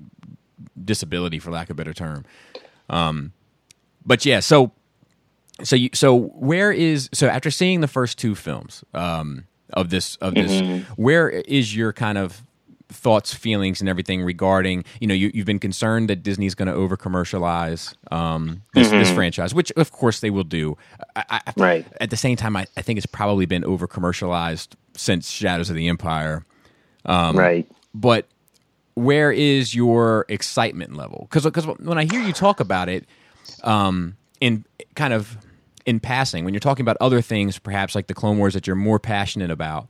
disability 0.83 1.39
for 1.39 1.51
lack 1.51 1.69
of 1.69 1.75
a 1.75 1.77
better 1.77 1.95
term. 1.95 2.25
Um, 2.89 3.33
but 4.05 4.25
yeah, 4.25 4.41
so 4.41 4.73
so 5.63 5.77
you 5.77 5.91
so 5.95 6.19
where 6.19 6.73
is 6.73 7.09
so 7.13 7.29
after 7.29 7.51
seeing 7.51 7.81
the 7.81 7.89
first 7.89 8.19
two 8.19 8.35
films 8.35 8.85
um, 8.93 9.45
of 9.73 9.91
this 9.91 10.17
of 10.17 10.35
this 10.35 10.63
where 10.97 11.31
is 11.31 11.77
your 11.77 11.93
kind 11.93 12.19
of 12.19 12.43
thoughts 12.91 13.33
feelings 13.33 13.81
and 13.81 13.89
everything 13.89 14.23
regarding 14.23 14.85
you 15.01 15.07
know 15.07 15.15
you, 15.15 15.31
you've 15.35 15.47
been 15.47 15.59
concerned 15.59 16.09
that 16.09 16.23
disney's 16.23 16.55
going 16.55 16.69
to 16.69 16.75
over 16.75 16.97
commercialize 16.97 17.95
um, 18.13 18.63
this, 18.75 18.89
this 18.91 19.11
franchise 19.11 19.55
which 19.55 19.73
of 19.73 19.91
course 19.91 20.21
they 20.21 20.31
will 20.31 20.45
do 20.45 20.77
I, 21.17 21.25
I, 21.47 21.53
Right. 21.57 21.87
at 22.01 22.11
the 22.11 22.17
same 22.17 22.37
time 22.37 22.57
I, 22.57 22.67
I 22.77 22.83
think 22.83 22.99
it's 22.99 23.07
probably 23.07 23.47
been 23.47 23.65
over 23.65 23.87
commercialized 23.87 24.77
since 24.97 25.31
shadows 25.31 25.71
of 25.71 25.77
the 25.77 25.89
empire 25.89 26.45
Um, 27.07 27.37
right. 27.37 27.67
but 27.95 28.27
where 28.95 29.33
is 29.33 29.75
your 29.75 30.25
excitement 30.29 30.97
level? 30.97 31.27
Because 31.29 31.45
because 31.45 31.67
when 31.67 31.99
I 31.99 32.05
hear 32.05 32.21
you 32.21 32.33
talk 32.33 32.61
about 32.61 32.89
it, 32.89 33.07
um, 33.63 34.17
in 34.41 34.65
kind 34.95 35.13
of 35.13 35.37
in 35.87 36.01
passing, 36.01 36.45
when 36.45 36.55
you're 36.55 36.61
talking 36.61 36.83
about 36.83 36.97
other 37.01 37.21
things, 37.21 37.59
perhaps 37.59 37.95
like 37.95 38.07
the 38.07 38.15
Clone 38.15 38.39
Wars 38.39 38.55
that 38.55 38.67
you're 38.67 38.77
more 38.77 38.99
passionate 38.99 39.51
about, 39.51 39.89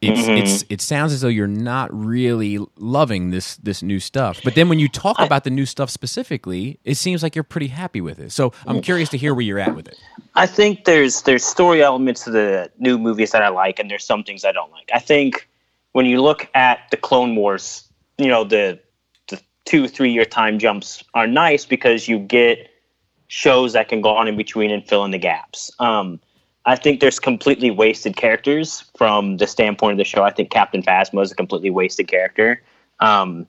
it's 0.00 0.20
Mm-hmm. 0.20 0.30
it's 0.30 0.64
it 0.68 0.80
sounds 0.80 1.12
as 1.12 1.22
though 1.22 1.28
you're 1.28 1.46
not 1.46 1.92
really 1.92 2.58
loving 2.76 3.30
this 3.30 3.56
this 3.56 3.82
new 3.82 3.98
stuff. 3.98 4.40
But 4.44 4.54
then 4.54 4.68
when 4.68 4.78
you 4.78 4.88
talk 4.88 5.18
about 5.18 5.44
the 5.44 5.50
new 5.50 5.64
stuff 5.66 5.90
specifically, 5.90 6.78
it 6.84 6.96
seems 6.96 7.22
like 7.22 7.34
you're 7.34 7.42
pretty 7.42 7.68
happy 7.68 8.00
with 8.00 8.18
it. 8.18 8.30
So 8.32 8.52
I'm 8.66 8.82
curious 8.82 9.08
to 9.10 9.18
hear 9.18 9.34
where 9.34 9.42
you're 9.42 9.58
at 9.58 9.74
with 9.74 9.88
it. 9.88 9.98
I 10.34 10.46
think 10.46 10.84
there's 10.84 11.22
there's 11.22 11.44
story 11.44 11.82
elements 11.82 12.24
to 12.24 12.30
the 12.30 12.70
new 12.78 12.98
movies 12.98 13.32
that 13.32 13.42
I 13.42 13.48
like, 13.48 13.78
and 13.78 13.90
there's 13.90 14.04
some 14.04 14.22
things 14.22 14.44
I 14.44 14.52
don't 14.52 14.70
like. 14.70 14.90
I 14.92 14.98
think 14.98 15.48
when 15.92 16.04
you 16.04 16.20
look 16.20 16.48
at 16.54 16.80
the 16.90 16.98
Clone 16.98 17.34
Wars, 17.34 17.85
you 18.18 18.28
know 18.28 18.44
the 18.44 18.78
the 19.28 19.40
two 19.64 19.88
three 19.88 20.10
year 20.10 20.24
time 20.24 20.58
jumps 20.58 21.02
are 21.14 21.26
nice 21.26 21.64
because 21.66 22.08
you 22.08 22.18
get 22.18 22.70
shows 23.28 23.72
that 23.72 23.88
can 23.88 24.00
go 24.00 24.10
on 24.10 24.28
in 24.28 24.36
between 24.36 24.70
and 24.70 24.86
fill 24.86 25.04
in 25.04 25.10
the 25.10 25.18
gaps. 25.18 25.70
Um, 25.78 26.20
I 26.64 26.76
think 26.76 27.00
there's 27.00 27.18
completely 27.18 27.70
wasted 27.70 28.16
characters 28.16 28.84
from 28.96 29.36
the 29.36 29.46
standpoint 29.46 29.92
of 29.92 29.98
the 29.98 30.04
show. 30.04 30.22
I 30.22 30.30
think 30.30 30.50
Captain 30.50 30.82
Phasma 30.82 31.22
is 31.22 31.32
a 31.32 31.34
completely 31.34 31.70
wasted 31.70 32.08
character. 32.08 32.62
Um, 33.00 33.46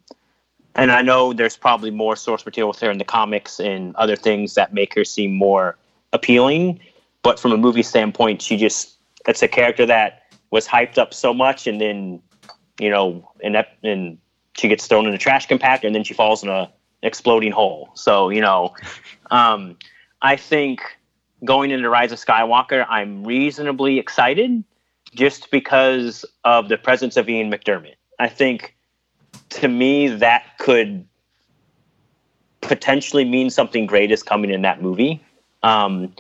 and 0.76 0.92
I 0.92 1.02
know 1.02 1.34
there's 1.34 1.58
probably 1.58 1.90
more 1.90 2.16
source 2.16 2.46
material 2.46 2.70
with 2.70 2.80
her 2.80 2.92
in 2.92 3.00
the 3.00 3.04
comics 3.04 3.60
and 3.60 3.96
other 3.96 4.16
things 4.16 4.54
that 4.54 4.74
make 4.74 4.94
her 4.94 5.04
seem 5.04 5.34
more 5.34 5.78
appealing. 6.14 6.80
But 7.24 7.40
from 7.40 7.52
a 7.52 7.58
movie 7.58 7.84
standpoint, 7.84 8.42
she 8.42 8.58
just 8.58 8.98
it's 9.28 9.42
a 9.42 9.48
character 9.48 9.86
that 9.88 10.24
was 10.52 10.68
hyped 10.68 10.98
up 10.98 11.14
so 11.14 11.34
much, 11.34 11.68
and 11.68 11.82
then 11.82 12.22
you 12.80 12.90
know, 12.90 13.28
that 13.42 13.78
and 13.84 14.20
she 14.58 14.68
gets 14.68 14.88
thrown 14.88 15.08
in 15.08 15.14
a 15.14 15.18
trash 15.18 15.48
compactor, 15.48 15.86
and 15.86 15.96
then 15.96 16.04
she 16.04 16.14
falls 16.14 16.44
in 16.44 16.50
a 16.50 16.72
exploding 17.04 17.52
hole. 17.52 17.90
So 17.94 18.30
you 18.30 18.42
know, 18.42 18.74
um, 19.32 19.78
I 20.22 20.36
think 20.36 20.82
going 21.46 21.72
into 21.72 21.90
Rise 21.90 22.12
of 22.12 22.20
Skywalker, 22.20 22.86
I'm 22.90 23.24
reasonably 23.24 24.00
excited 24.00 24.64
just 25.14 25.52
because 25.52 26.26
of 26.44 26.70
the 26.70 26.78
presence 26.78 27.18
of 27.18 27.30
Ian 27.30 27.52
McDiarmid. 27.52 27.96
I 28.20 28.28
think 28.28 28.76
to 29.50 29.68
me 29.68 30.08
that 30.08 30.58
could 30.58 31.06
potentially 32.62 33.24
mean 33.24 33.50
something 33.50 33.86
great 33.86 34.12
is 34.12 34.24
coming 34.24 34.52
in 34.52 34.62
that 34.64 34.82
movie. 34.82 35.24
Um, 35.64 36.14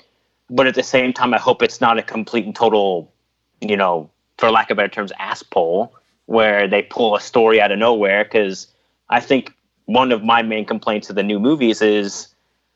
but 0.49 0.67
at 0.67 0.75
the 0.75 0.83
same 0.83 1.13
time, 1.13 1.33
I 1.33 1.38
hope 1.38 1.61
it's 1.61 1.81
not 1.81 1.97
a 1.97 2.03
complete 2.03 2.45
and 2.45 2.55
total, 2.55 3.11
you 3.59 3.75
know, 3.75 4.09
for 4.38 4.49
lack 4.51 4.69
of 4.69 4.77
better 4.77 4.88
terms, 4.88 5.11
ass 5.19 5.43
pull 5.43 5.93
where 6.28 6.67
they 6.67 6.84
pull 6.84 7.15
a 7.15 7.19
story 7.19 7.59
out 7.59 7.71
of 7.71 7.80
nowhere. 7.80 8.23
Because 8.23 8.67
I 9.09 9.19
think 9.19 9.53
one 9.86 10.11
of 10.11 10.23
my 10.23 10.43
main 10.43 10.65
complaints 10.65 11.09
of 11.09 11.15
the 11.15 11.23
new 11.23 11.39
movies 11.39 11.82
is 11.82 12.28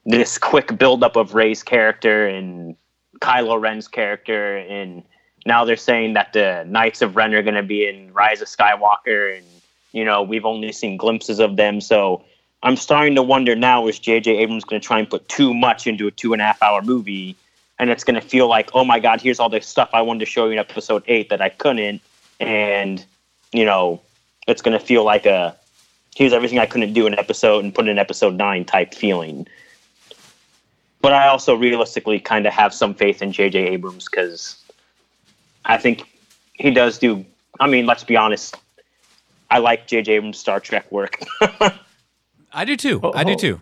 this 0.06 0.38
quick 0.38 0.78
buildup 0.78 1.16
of 1.16 1.36
Rey's 1.36 1.62
character 1.62 2.28
and 2.28 2.76
Kylo 3.20 3.62
Ren's 3.62 3.88
character, 3.88 4.58
and 4.58 5.04
now 5.46 5.64
they're 5.64 5.78
saying 5.78 6.14
that 6.14 6.34
the 6.34 6.66
Knights 6.68 7.02
of 7.02 7.16
Ren 7.16 7.34
are 7.34 7.44
going 7.44 7.56
to 7.56 7.64
be 7.64 7.88
in 7.88 8.12
Rise 8.14 8.42
of 8.42 8.48
Skywalker, 8.48 9.38
and 9.38 9.46
you 9.92 10.04
know 10.04 10.24
we've 10.24 10.46
only 10.46 10.72
seen 10.72 10.98
glimpses 10.98 11.40
of 11.40 11.56
them. 11.56 11.82
So 11.82 12.24
I'm 12.64 12.76
starting 12.76 13.16
to 13.16 13.24
wonder 13.24 13.56
now: 13.56 13.88
is 13.88 14.00
J.J. 14.00 14.38
Abrams 14.38 14.64
going 14.64 14.82
to 14.82 14.86
try 14.86 15.00
and 15.00 15.10
put 15.10 15.28
too 15.30 15.54
much 15.54 15.86
into 15.86 16.08
a 16.08 16.12
two 16.12 16.34
and 16.34 16.42
a 16.42 16.46
half 16.46 16.62
hour 16.64 16.82
movie, 16.82 17.36
and 17.78 17.90
it's 17.90 18.04
going 18.04 18.20
to 18.20 18.28
feel 18.28 18.48
like, 18.48 18.72
oh 18.74 18.84
my 18.84 19.00
God, 19.00 19.22
here's 19.22 19.40
all 19.40 19.50
the 19.50 19.62
stuff 19.62 19.90
I 19.94 20.02
wanted 20.02 20.22
to 20.22 20.26
show 20.26 20.46
you 20.46 20.54
in 20.54 20.58
Episode 20.58 21.04
Eight 21.08 21.30
that 21.30 21.42
I 21.42 21.50
couldn't, 21.50 22.02
and 22.40 23.06
you 23.52 23.66
know, 23.66 24.02
it's 24.48 24.62
going 24.62 24.78
to 24.78 24.84
feel 24.86 25.04
like 25.04 25.26
a 25.26 25.56
here's 26.16 26.34
everything 26.34 26.60
I 26.60 26.66
couldn't 26.66 26.94
do 26.94 27.08
in 27.08 27.18
episode 27.18 27.64
and 27.64 27.74
put 27.74 27.88
in 27.88 27.98
episode 27.98 28.36
nine 28.36 28.66
type 28.66 28.94
feeling. 28.94 29.48
But 31.02 31.14
I 31.14 31.28
also 31.30 31.56
realistically 31.56 32.20
kind 32.20 32.46
of 32.46 32.54
have 32.54 32.74
some 32.74 32.94
faith 32.94 33.22
in 33.22 33.32
J.J. 33.32 33.60
Abrams 33.70 34.06
because 34.10 34.62
I 35.66 35.78
think 35.78 36.04
he 36.54 36.70
does 36.72 37.00
do. 37.00 37.26
I 37.60 37.68
mean, 37.68 37.86
let's 37.86 38.04
be 38.04 38.16
honest. 38.18 38.56
I 39.50 39.58
like 39.60 39.88
J.J. 39.88 40.14
Abrams' 40.14 40.38
Star 40.38 40.60
Trek 40.60 40.92
work. 40.92 41.20
I 42.54 42.66
do 42.66 42.76
too. 42.78 43.02
I 43.16 43.24
do 43.24 43.34
Oh. 43.34 43.36
too. 43.36 43.60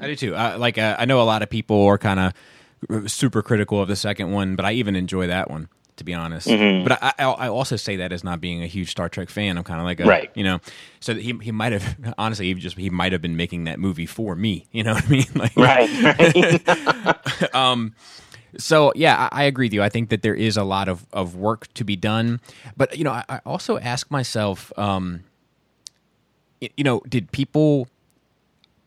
I 0.00 0.06
do 0.06 0.16
too. 0.16 0.34
Uh, 0.34 0.56
like 0.58 0.78
uh, 0.78 0.96
I 0.98 1.04
know 1.04 1.20
a 1.20 1.24
lot 1.24 1.42
of 1.42 1.50
people 1.50 1.84
are 1.86 1.98
kind 1.98 2.20
of 2.20 3.10
super 3.10 3.42
critical 3.42 3.80
of 3.80 3.88
the 3.88 3.96
second 3.96 4.32
one, 4.32 4.54
but 4.56 4.64
I 4.64 4.72
even 4.72 4.96
enjoy 4.96 5.26
that 5.28 5.50
one 5.50 5.68
to 5.98 6.04
be 6.04 6.14
honest. 6.14 6.48
Mm-hmm. 6.48 6.86
But 6.88 7.02
I, 7.02 7.12
I, 7.18 7.24
I 7.24 7.48
also 7.48 7.76
say 7.76 7.96
that 7.96 8.12
as 8.12 8.24
not 8.24 8.40
being 8.40 8.62
a 8.62 8.66
huge 8.66 8.90
Star 8.90 9.08
Trek 9.08 9.28
fan. 9.30 9.56
I'm 9.58 9.64
kind 9.64 9.78
of 9.80 9.84
like 9.84 10.00
a, 10.00 10.04
Right. 10.04 10.30
you 10.34 10.42
know. 10.44 10.60
So 11.00 11.14
he 11.14 11.38
he 11.42 11.52
might 11.52 11.72
have 11.72 12.14
honestly 12.18 12.46
he 12.46 12.54
just 12.54 12.76
he 12.76 12.90
might 12.90 13.12
have 13.12 13.22
been 13.22 13.36
making 13.36 13.64
that 13.64 13.78
movie 13.78 14.06
for 14.06 14.34
me. 14.34 14.66
You 14.72 14.84
know 14.84 14.94
what 14.94 15.04
I 15.04 15.08
mean? 15.08 15.24
Like, 15.34 15.56
right. 15.56 17.52
right. 17.54 17.90
So 18.56 18.92
yeah, 18.96 19.28
I, 19.30 19.42
I 19.42 19.44
agree 19.44 19.66
with 19.66 19.74
you. 19.74 19.82
I 19.82 19.88
think 19.90 20.08
that 20.08 20.22
there 20.22 20.34
is 20.34 20.56
a 20.56 20.64
lot 20.64 20.88
of, 20.88 21.06
of 21.12 21.36
work 21.36 21.72
to 21.74 21.84
be 21.84 21.96
done, 21.96 22.40
but 22.76 22.96
you 22.96 23.04
know, 23.04 23.10
I, 23.12 23.24
I 23.28 23.40
also 23.44 23.78
ask 23.78 24.10
myself, 24.10 24.72
um, 24.78 25.24
y- 26.62 26.70
you 26.76 26.82
know, 26.82 27.00
did 27.06 27.30
people 27.30 27.88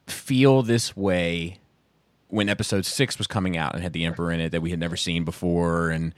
feel 0.08 0.64
this 0.64 0.98
way 0.98 1.60
when 2.30 2.50
Episode 2.50 2.86
Six 2.86 3.18
was 3.20 3.28
coming 3.28 3.56
out 3.56 3.74
and 3.76 3.84
had 3.84 3.94
the 3.94 4.04
Emperor 4.04 4.32
in 4.32 4.40
it 4.40 4.50
that 4.52 4.62
we 4.62 4.72
had 4.72 4.80
never 4.80 4.98
seen 4.98 5.24
before, 5.26 5.90
and 5.92 6.16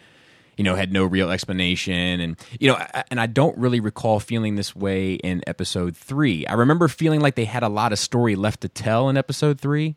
you 0.57 0.63
know, 0.63 0.75
had 0.75 0.91
no 0.93 1.03
real 1.05 1.31
explanation. 1.31 2.19
And, 2.19 2.37
you 2.59 2.69
know, 2.69 2.75
I, 2.75 3.03
and 3.09 3.19
I 3.19 3.25
don't 3.27 3.57
really 3.57 3.79
recall 3.79 4.19
feeling 4.19 4.55
this 4.55 4.75
way 4.75 5.13
in 5.15 5.43
episode 5.47 5.95
three. 5.97 6.45
I 6.47 6.53
remember 6.53 6.87
feeling 6.87 7.21
like 7.21 7.35
they 7.35 7.45
had 7.45 7.63
a 7.63 7.69
lot 7.69 7.91
of 7.91 7.99
story 7.99 8.35
left 8.35 8.61
to 8.61 8.69
tell 8.69 9.09
in 9.09 9.17
episode 9.17 9.59
3 9.59 9.95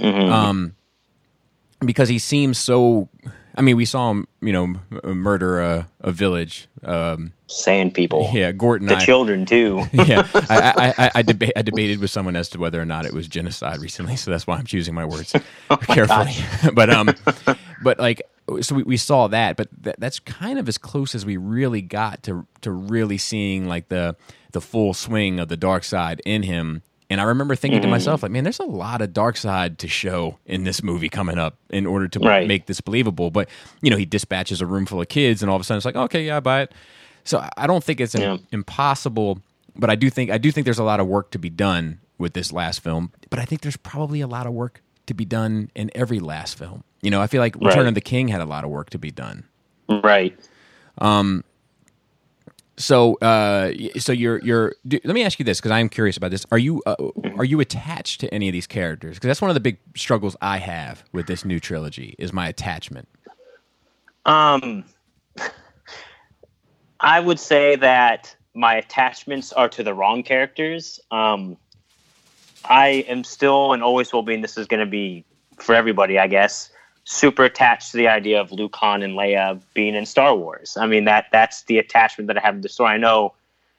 Um, 0.00 0.74
because 1.84 2.08
he 2.08 2.18
seems 2.18 2.58
so. 2.58 3.08
I 3.56 3.62
mean, 3.62 3.76
we 3.76 3.84
saw 3.84 4.10
him, 4.10 4.26
you 4.40 4.52
know, 4.52 4.74
murder 5.14 5.60
a, 5.60 5.88
a 6.00 6.10
village. 6.10 6.66
Um, 6.82 7.32
Sand 7.46 7.94
people. 7.94 8.28
yeah, 8.32 8.50
Gordon. 8.50 8.88
The 8.88 8.96
I, 8.96 9.04
children 9.04 9.46
too. 9.46 9.84
yeah, 9.92 10.26
I, 10.34 10.94
I, 10.98 11.10
I, 11.14 11.22
deba- 11.22 11.52
I 11.54 11.62
debated 11.62 12.00
with 12.00 12.10
someone 12.10 12.34
as 12.34 12.48
to 12.48 12.58
whether 12.58 12.80
or 12.80 12.84
not 12.84 13.06
it 13.06 13.12
was 13.12 13.28
genocide 13.28 13.78
recently, 13.78 14.16
so 14.16 14.32
that's 14.32 14.44
why 14.44 14.56
I'm 14.56 14.64
choosing 14.64 14.92
my 14.92 15.04
words 15.04 15.32
carefully. 15.82 16.32
but 16.74 16.90
um, 16.90 17.14
but 17.82 18.00
like, 18.00 18.22
so 18.60 18.74
we, 18.74 18.82
we 18.82 18.96
saw 18.96 19.26
that, 19.28 19.56
but 19.56 19.68
th- 19.82 19.96
that's 19.98 20.18
kind 20.20 20.58
of 20.58 20.68
as 20.68 20.76
close 20.78 21.14
as 21.14 21.24
we 21.24 21.36
really 21.36 21.80
got 21.82 22.22
to 22.24 22.46
to 22.60 22.70
really 22.70 23.18
seeing 23.18 23.66
like 23.68 23.88
the 23.88 24.16
the 24.52 24.60
full 24.60 24.94
swing 24.94 25.40
of 25.40 25.48
the 25.48 25.56
dark 25.56 25.84
side 25.84 26.20
in 26.24 26.42
him. 26.42 26.82
And 27.10 27.20
I 27.20 27.24
remember 27.24 27.54
thinking 27.54 27.80
to 27.80 27.84
mm-hmm. 27.84 27.92
myself, 27.92 28.22
like, 28.22 28.32
man, 28.32 28.44
there's 28.44 28.58
a 28.58 28.64
lot 28.64 29.02
of 29.02 29.12
dark 29.12 29.36
side 29.36 29.78
to 29.80 29.88
show 29.88 30.38
in 30.46 30.64
this 30.64 30.82
movie 30.82 31.08
coming 31.08 31.38
up 31.38 31.56
in 31.68 31.86
order 31.86 32.08
to 32.08 32.18
Right. 32.18 32.48
make 32.48 32.66
this 32.66 32.80
believable. 32.80 33.30
But 33.30 33.48
you 33.82 33.90
know, 33.90 33.96
he 33.96 34.06
dispatches 34.06 34.60
a 34.60 34.66
room 34.66 34.86
full 34.86 35.00
of 35.00 35.08
kids, 35.08 35.42
and 35.42 35.50
all 35.50 35.56
of 35.56 35.60
a 35.60 35.64
sudden 35.64 35.78
it's 35.78 35.84
like, 35.86 35.96
okay, 35.96 36.26
yeah, 36.26 36.38
I 36.38 36.40
buy 36.40 36.62
it. 36.62 36.72
So 37.24 37.46
I- 37.56 37.66
don't 37.66 37.82
think 37.84 38.00
it's 38.00 38.14
Yeah. 38.14 38.38
impossible, 38.52 39.40
but 39.76 39.90
I 39.90 39.94
do 39.94 40.10
think 40.10 40.30
I 40.30 40.38
do 40.38 40.50
think 40.50 40.64
there's 40.64 40.78
a 40.78 40.84
lot 40.84 41.00
of 41.00 41.06
work 41.06 41.30
to 41.32 41.38
be 41.38 41.50
done 41.50 42.00
with 42.18 42.34
this 42.34 42.52
last 42.52 42.80
film. 42.80 43.12
But 43.30 43.38
I 43.38 43.44
think 43.44 43.62
there's 43.62 43.76
probably 43.76 44.20
a 44.20 44.26
lot 44.26 44.46
of 44.46 44.52
work 44.52 44.82
to 45.06 45.14
be 45.14 45.24
done 45.24 45.70
in 45.74 45.90
every 45.94 46.20
last 46.20 46.58
film. 46.58 46.84
You 47.04 47.10
know, 47.10 47.20
I 47.20 47.26
feel 47.26 47.40
like 47.40 47.54
Return 47.56 47.80
Right. 47.80 47.86
of 47.88 47.94
the 47.94 48.00
King 48.00 48.28
had 48.28 48.40
a 48.40 48.46
lot 48.46 48.64
of 48.64 48.70
work 48.70 48.90
to 48.90 48.98
be 48.98 49.10
done. 49.10 49.44
right. 50.02 50.36
Um. 50.98 51.44
So, 52.76 53.14
uh, 53.16 53.72
so 53.98 54.10
you're 54.10 54.40
you're. 54.42 54.74
Do, 54.88 54.98
let 55.04 55.14
me 55.14 55.22
ask 55.22 55.38
you 55.38 55.44
this 55.44 55.60
because 55.60 55.70
I'm 55.70 55.88
curious 55.88 56.16
about 56.16 56.30
this. 56.32 56.44
Are 56.50 56.58
you 56.58 56.82
uh, 56.86 56.96
are 57.36 57.44
you 57.44 57.60
attached 57.60 58.20
to 58.20 58.34
any 58.34 58.48
of 58.48 58.52
these 58.52 58.66
characters? 58.66 59.16
Because 59.16 59.28
that's 59.28 59.40
one 59.42 59.50
of 59.50 59.54
the 59.54 59.60
big 59.60 59.78
struggles 59.94 60.36
I 60.40 60.58
have 60.58 61.04
with 61.12 61.26
this 61.26 61.44
new 61.44 61.60
trilogy 61.60 62.16
is 62.18 62.32
my 62.32 62.48
attachment. 62.48 63.06
Um, 64.26 64.84
I 67.00 67.20
would 67.20 67.38
say 67.38 67.76
that 67.76 68.34
my 68.54 68.74
attachments 68.76 69.52
are 69.52 69.68
to 69.68 69.82
the 69.82 69.92
wrong 69.94 70.22
characters. 70.22 70.98
Um, 71.10 71.56
I 72.64 73.04
am 73.08 73.24
still 73.24 73.72
and 73.72 73.82
always 73.82 74.12
will 74.12 74.22
be, 74.22 74.34
and 74.34 74.42
this 74.42 74.56
is 74.56 74.66
going 74.66 74.80
to 74.80 74.90
be 74.90 75.24
for 75.58 75.74
everybody, 75.74 76.18
I 76.18 76.26
guess, 76.26 76.70
super 77.04 77.44
attached 77.44 77.90
to 77.92 77.96
the 77.98 78.08
idea 78.08 78.40
of 78.40 78.50
Luke 78.50 78.74
Han 78.76 79.02
and 79.02 79.14
Leia 79.14 79.60
being 79.74 79.94
in 79.94 80.06
Star 80.06 80.34
Wars. 80.34 80.76
I 80.78 80.86
mean 80.86 81.04
that 81.04 81.26
that's 81.32 81.62
the 81.64 81.78
attachment 81.78 82.28
that 82.28 82.38
I 82.38 82.40
have 82.40 82.54
to 82.56 82.60
the 82.60 82.68
story. 82.68 82.90
I 82.92 82.96
know, 82.96 83.34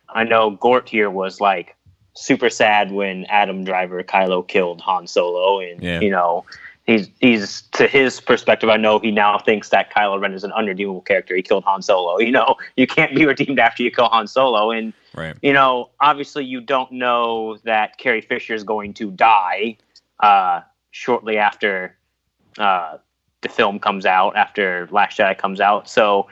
I 0.09 0.23
know 0.23 0.51
Gort 0.51 0.87
here 0.87 1.09
was 1.09 1.41
like 1.41 1.75
super 2.13 2.49
sad 2.49 2.91
when 2.91 3.25
Adam 3.25 3.63
Driver 3.63 4.01
Kylo 4.03 4.47
killed 4.47 4.79
Han 4.81 5.07
Solo, 5.07 5.59
and 5.59 5.81
Yeah. 5.81 5.99
you 6.01 6.09
know 6.11 6.45
he's 6.85 7.09
he's 7.19 7.63
to 7.73 7.87
his 7.87 8.21
perspective. 8.21 8.69
I 8.69 8.77
know 8.77 8.99
he 8.99 9.09
now 9.09 9.39
thinks 9.39 9.69
that 9.69 9.91
Kylo 9.91 10.21
Ren 10.21 10.33
is 10.33 10.43
an 10.43 10.51
unredeemable 10.51 11.01
character. 11.01 11.35
He 11.35 11.41
killed 11.41 11.63
Han 11.63 11.81
Solo. 11.81 12.19
You 12.25 12.31
know 12.31 12.55
you 12.77 12.85
can't 12.87 13.15
be 13.15 13.25
redeemed 13.25 13.57
after 13.59 13.81
you 13.81 13.89
kill 13.91 14.09
Han 14.09 14.27
Solo, 14.27 14.69
and 14.71 14.93
Right. 15.15 15.35
you 15.41 15.53
know, 15.53 15.89
obviously 16.01 16.43
you 16.45 16.59
don't 16.61 16.91
know 16.91 17.57
that 17.63 17.97
Carrie 17.97 18.21
Fisher 18.21 18.53
is 18.53 18.63
going 18.63 18.93
to 18.95 19.09
die 19.11 19.77
uh, 20.19 20.59
shortly 20.91 21.37
after 21.37 21.95
uh, 22.57 22.97
the 23.45 23.53
film 23.53 23.79
comes 23.79 24.05
out, 24.05 24.35
after 24.35 24.87
Last 24.91 25.17
Jedi 25.17 25.37
comes 25.37 25.61
out. 25.61 25.87
So 25.87 26.27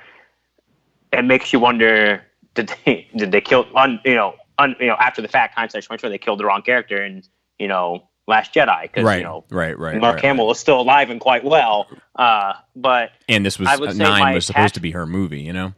it 1.11 1.24
makes 1.24 1.53
you 1.53 1.59
wonder: 1.59 2.24
did 2.55 2.74
they 2.86 3.07
did 3.16 3.32
they 3.32 3.41
kill? 3.41 3.66
Un, 3.76 3.99
you 4.03 4.16
know, 4.16 4.34
un, 4.57 4.76
you 4.80 4.88
know, 4.88 4.95
after 4.99 5.22
the 5.22 5.28
fact, 5.28 5.55
hindsight 5.55 5.84
2020, 5.84 6.11
they 6.14 6.18
killed 6.18 6.39
the 6.39 6.45
wrong 6.45 6.61
character, 6.61 6.97
and 7.01 7.28
you 7.59 7.68
know, 7.68 8.07
Last 8.28 8.53
Jedi 8.53 8.84
because 8.84 9.03
Right. 9.03 9.20
you 9.20 9.24
know. 9.24 9.45
right. 9.51 9.78
Right. 9.78 9.99
Mark 10.01 10.16
right, 10.16 10.26
Hamill 10.26 10.51
is 10.51 10.59
still 10.59 10.80
alive 10.82 11.09
and 11.09 11.20
quite 11.22 11.43
well, 11.43 11.88
uh, 12.16 12.53
but 12.76 13.11
And 13.30 13.45
this 13.45 13.59
was 13.59 13.68
I 13.70 13.76
would 13.76 13.91
say 13.91 13.97
nine 14.03 14.34
was 14.34 14.45
supposed 14.45 14.59
attach- 14.66 14.74
to 14.74 14.80
be 14.82 14.91
her 14.91 15.05
movie. 15.05 15.41
You 15.41 15.53
know. 15.53 15.74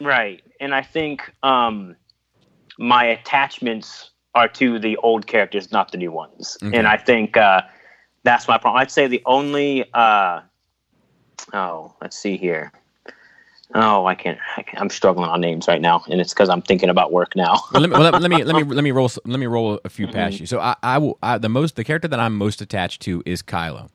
Right. 0.00 0.42
And 0.60 0.74
I 0.74 0.82
think 0.82 1.30
um, 1.44 1.94
my 2.78 3.04
attachments 3.04 4.10
are 4.34 4.48
to 4.48 4.78
the 4.78 4.96
old 4.96 5.26
characters, 5.26 5.70
not 5.70 5.92
the 5.92 5.98
new 5.98 6.10
ones. 6.10 6.56
Okay. 6.62 6.76
And 6.76 6.86
I 6.88 6.96
think 6.96 7.36
uh, 7.36 7.60
that's 8.24 8.48
my 8.48 8.58
problem. 8.58 8.80
I'd 8.80 8.90
say 8.90 9.06
the 9.06 9.22
only. 9.26 9.84
Uh, 9.94 10.40
oh, 11.52 11.94
let's 12.00 12.16
see 12.18 12.36
here. 12.36 12.72
Oh, 13.74 14.06
I 14.06 14.14
can't, 14.14 14.38
I. 14.56 14.64
I'm 14.74 14.90
struggling 14.90 15.30
on 15.30 15.40
names 15.40 15.68
right 15.68 15.80
now, 15.80 16.04
and 16.10 16.20
it's 16.20 16.34
because 16.34 16.48
I'm 16.50 16.62
thinking 16.62 16.90
about 16.90 17.12
work 17.12 17.34
now. 17.36 17.54
well, 17.72 17.80
let 17.82 17.90
me, 17.90 17.96
well, 17.96 18.10
let, 18.12 18.20
let 18.20 18.30
me 18.30 18.44
let 18.44 18.54
me 18.56 18.64
let 18.64 18.84
me 18.84 18.90
roll 18.92 19.10
let 19.24 19.40
me 19.40 19.46
roll 19.46 19.80
a 19.84 19.88
few 19.88 20.08
Mm-hmm. 20.08 20.14
past 20.14 20.40
you. 20.40 20.46
So 20.46 20.60
I, 20.60 20.76
I 20.82 20.98
will 20.98 21.18
I, 21.22 21.38
the 21.38 21.48
most 21.48 21.76
the 21.76 21.84
character 21.84 22.08
that 22.08 22.20
I'm 22.20 22.36
most 22.36 22.60
attached 22.62 23.02
to 23.02 23.22
is 23.26 23.42
Kylo. 23.42 23.88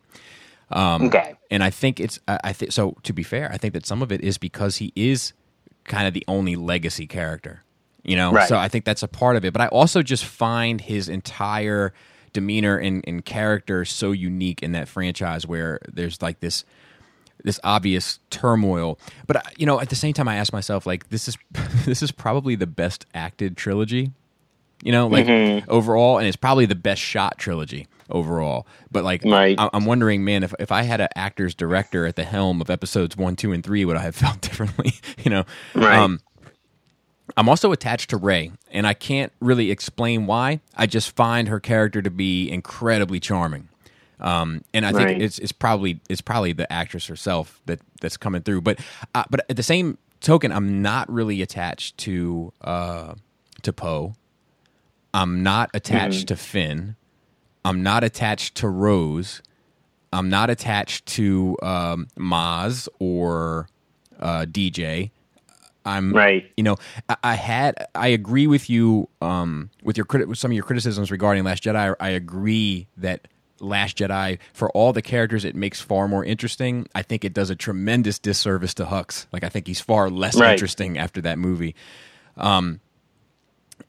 Um, 0.71 1.03
okay. 1.07 1.35
and 1.51 1.63
I 1.63 1.69
think 1.69 1.99
it's 1.99 2.19
I, 2.27 2.39
I 2.45 2.53
think 2.53 2.71
so. 2.71 2.97
To 3.03 3.13
be 3.13 3.23
fair, 3.23 3.51
I 3.53 3.57
think 3.57 3.73
that 3.73 3.85
some 3.85 4.01
of 4.01 4.11
it 4.11 4.21
is 4.21 4.37
because 4.37 4.77
he 4.77 4.93
is 4.95 5.33
kind 5.85 6.07
of 6.07 6.13
the 6.13 6.23
only 6.27 6.55
legacy 6.55 7.07
character. 7.07 7.63
You 8.03 8.15
know, 8.15 8.31
Right. 8.31 8.47
so 8.49 8.57
I 8.57 8.67
think 8.69 8.85
that's 8.85 9.03
a 9.03 9.07
part 9.07 9.35
of 9.37 9.45
it. 9.45 9.53
But 9.53 9.61
I 9.61 9.67
also 9.67 10.01
just 10.01 10.25
find 10.25 10.81
his 10.81 11.09
entire 11.09 11.93
demeanor 12.33 12.77
and, 12.77 13.03
and 13.07 13.23
character 13.25 13.85
so 13.85 14.11
unique 14.11 14.63
in 14.63 14.71
that 14.73 14.87
franchise, 14.87 15.45
where 15.47 15.79
there's 15.91 16.21
like 16.21 16.39
this 16.39 16.65
this 17.43 17.59
obvious 17.63 18.19
turmoil. 18.29 18.99
But 19.27 19.53
you 19.59 19.65
know, 19.65 19.79
at 19.79 19.89
the 19.89 19.95
same 19.95 20.13
time, 20.13 20.27
I 20.27 20.35
ask 20.37 20.51
myself 20.53 20.85
like, 20.85 21.09
this 21.09 21.27
is 21.27 21.37
this 21.85 22.01
is 22.01 22.11
probably 22.11 22.55
the 22.55 22.67
best 22.67 23.05
acted 23.13 23.57
trilogy. 23.57 24.11
You 24.83 24.91
know, 24.91 25.07
like 25.07 25.25
Mm-hmm. 25.25 25.69
overall, 25.71 26.19
and 26.19 26.27
it's 26.27 26.37
probably 26.37 26.67
the 26.67 26.75
best 26.75 27.01
shot 27.01 27.39
trilogy 27.39 27.87
overall. 28.11 28.67
But 28.91 29.03
like, 29.03 29.23
Right. 29.25 29.55
I, 29.59 29.69
I'm 29.73 29.85
wondering, 29.85 30.23
man, 30.23 30.43
if 30.43 30.53
if 30.59 30.71
I 30.71 30.83
had 30.83 31.01
an 31.01 31.07
actor's 31.15 31.55
director 31.55 32.05
at 32.05 32.15
the 32.15 32.23
helm 32.23 32.61
of 32.61 32.69
episodes 32.69 33.17
one, 33.17 33.35
two, 33.35 33.51
and 33.53 33.63
three, 33.63 33.85
would 33.85 33.97
I 33.97 34.01
have 34.03 34.15
felt 34.23 34.39
differently? 34.41 34.93
you 35.23 35.31
know, 35.31 35.45
Um, 35.73 35.83
Right. 35.83 36.19
I'm 37.35 37.49
also 37.49 37.71
attached 37.71 38.09
to 38.11 38.17
Rey, 38.17 38.51
and 38.71 38.87
I 38.87 38.93
can't 38.93 39.31
really 39.39 39.69
explain 39.69 40.25
why. 40.27 40.61
I 40.75 40.85
just 40.87 41.15
find 41.15 41.47
her 41.49 41.59
character 41.59 42.01
to 42.01 42.09
be 42.09 42.49
incredibly 42.49 43.19
charming. 43.19 43.67
Um, 44.19 44.63
and 44.73 44.85
I 44.85 44.91
think 44.91 45.05
Right. 45.05 45.21
it's 45.21 45.37
it's 45.39 45.51
probably 45.51 45.99
it's 46.09 46.21
probably 46.21 46.53
the 46.53 46.71
actress 46.71 47.05
herself 47.07 47.61
that 47.67 47.79
that's 48.01 48.17
coming 48.17 48.41
through. 48.41 48.61
But 48.61 48.79
uh, 49.13 49.23
but 49.29 49.45
at 49.49 49.55
the 49.57 49.63
same 49.63 49.97
token, 50.21 50.51
I'm 50.51 50.81
not 50.81 51.11
really 51.11 51.41
attached 51.41 51.97
to 51.99 52.51
uh, 52.61 53.13
to 53.61 53.73
Poe. 53.73 54.15
I'm 55.13 55.43
not 55.43 55.69
attached 55.73 56.27
to 56.29 56.35
Finn. 56.35 56.95
I'm 57.63 57.83
not 57.83 58.03
attached 58.03 58.55
to 58.55 58.69
Rose. 58.69 59.41
I'm 60.13 60.29
not 60.29 60.49
attached 60.49 61.05
to 61.07 61.57
um, 61.61 62.07
Maz 62.17 62.87
or 62.99 63.67
uh, 64.19 64.45
DJ. 64.49 65.11
I'm 65.85 66.11
Right. 66.13 66.49
You 66.57 66.63
know, 66.63 66.77
I, 67.07 67.17
I 67.23 67.35
had 67.35 67.87
I 67.95 68.07
agree 68.07 68.47
with 68.47 68.69
you 68.69 69.09
um, 69.21 69.69
with 69.83 69.95
your 69.97 70.05
criti- 70.05 70.27
with 70.27 70.37
some 70.37 70.51
of 70.51 70.55
your 70.55 70.63
criticisms 70.63 71.11
regarding 71.11 71.43
Last 71.43 71.63
Jedi. 71.63 71.95
I 71.99 72.09
agree 72.09 72.87
that 72.97 73.27
Last 73.59 73.97
Jedi, 73.97 74.37
for 74.53 74.69
all 74.71 74.93
the 74.93 75.01
characters, 75.01 75.43
it 75.45 75.55
makes 75.55 75.81
far 75.81 76.07
more 76.07 76.23
interesting. 76.23 76.87
I 76.93 77.01
think 77.01 77.25
it 77.25 77.33
does 77.33 77.49
a 77.49 77.55
tremendous 77.55 78.19
disservice 78.19 78.73
to 78.75 78.85
Hux. 78.85 79.25
Like 79.31 79.43
I 79.43 79.49
think 79.49 79.67
he's 79.67 79.79
far 79.81 80.09
less 80.09 80.35
Right. 80.39 80.51
interesting 80.53 80.97
after 80.97 81.21
that 81.21 81.37
movie. 81.39 81.75
Um, 82.35 82.79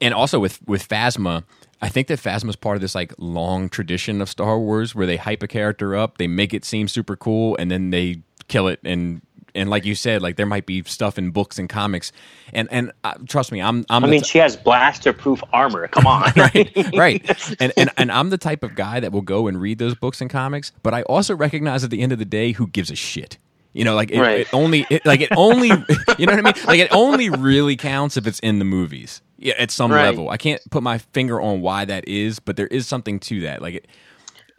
and 0.00 0.14
also 0.14 0.38
with 0.38 0.60
with 0.66 0.86
Phasma, 0.88 1.44
I 1.82 1.88
think 1.88 2.08
that 2.08 2.18
Phasma's 2.18 2.56
part 2.56 2.76
of 2.76 2.80
this 2.80 2.94
like 2.94 3.12
long 3.18 3.68
tradition 3.68 4.20
of 4.20 4.28
Star 4.28 4.58
Wars 4.58 4.94
where 4.94 5.06
they 5.06 5.16
hype 5.16 5.42
a 5.42 5.48
character 5.48 5.94
up, 5.96 6.18
they 6.18 6.26
make 6.26 6.52
it 6.54 6.64
seem 6.64 6.88
super 6.88 7.16
cool, 7.16 7.56
and 7.58 7.70
then 7.70 7.90
they 7.90 8.22
kill 8.48 8.68
it. 8.68 8.80
And 8.84 9.22
and 9.54 9.70
like 9.70 9.84
you 9.84 9.94
said, 9.94 10.22
like 10.22 10.36
there 10.36 10.46
might 10.46 10.66
be 10.66 10.82
stuff 10.84 11.18
in 11.18 11.30
books 11.30 11.58
and 11.58 11.68
comics, 11.68 12.12
and 12.52 12.68
and 12.70 12.92
uh, 13.04 13.14
trust 13.28 13.52
me, 13.52 13.60
I'm 13.60 13.84
I'm 13.90 14.04
I 14.04 14.08
mean, 14.08 14.20
t- 14.20 14.26
she 14.26 14.38
has 14.38 14.56
blaster 14.56 15.12
proof 15.12 15.42
armor. 15.52 15.88
Come 15.88 16.06
on. 16.06 16.30
right, 16.36 16.70
right. 16.96 17.56
And, 17.60 17.72
and 17.76 17.90
and 17.96 18.12
I'm 18.12 18.30
the 18.30 18.38
type 18.38 18.62
of 18.62 18.74
guy 18.74 19.00
that 19.00 19.12
will 19.12 19.22
go 19.22 19.46
and 19.46 19.60
read 19.60 19.78
those 19.78 19.94
books 19.94 20.20
and 20.20 20.30
comics, 20.30 20.72
but 20.82 20.94
I 20.94 21.02
also 21.02 21.34
recognize 21.36 21.84
at 21.84 21.90
the 21.90 22.00
end 22.02 22.12
of 22.12 22.18
the 22.18 22.24
day 22.24 22.52
who 22.52 22.66
gives 22.66 22.90
a 22.90 22.96
shit. 22.96 23.38
You 23.74 23.84
know, 23.84 23.94
like 23.94 24.10
it, 24.10 24.18
Right. 24.18 24.40
it 24.40 24.48
only, 24.54 24.86
it, 24.90 25.04
like 25.04 25.20
it 25.20 25.28
only, 25.36 25.68
you 26.18 26.26
know 26.26 26.32
what 26.32 26.38
I 26.38 26.42
mean? 26.42 26.54
Like 26.66 26.80
it 26.80 26.88
only 26.90 27.28
really 27.28 27.76
counts 27.76 28.16
if 28.16 28.26
it's 28.26 28.40
in 28.40 28.58
the 28.58 28.64
movies. 28.64 29.20
Yeah, 29.38 29.54
at 29.58 29.70
some 29.70 29.92
Right. 29.92 30.04
level. 30.04 30.30
I 30.30 30.36
can't 30.38 30.60
put 30.70 30.82
my 30.82 30.98
finger 30.98 31.40
on 31.40 31.60
why 31.60 31.84
that 31.84 32.08
is, 32.08 32.40
but 32.40 32.56
there 32.56 32.66
is 32.68 32.88
something 32.88 33.20
to 33.20 33.42
that. 33.42 33.60
Like 33.62 33.74
it, 33.74 33.86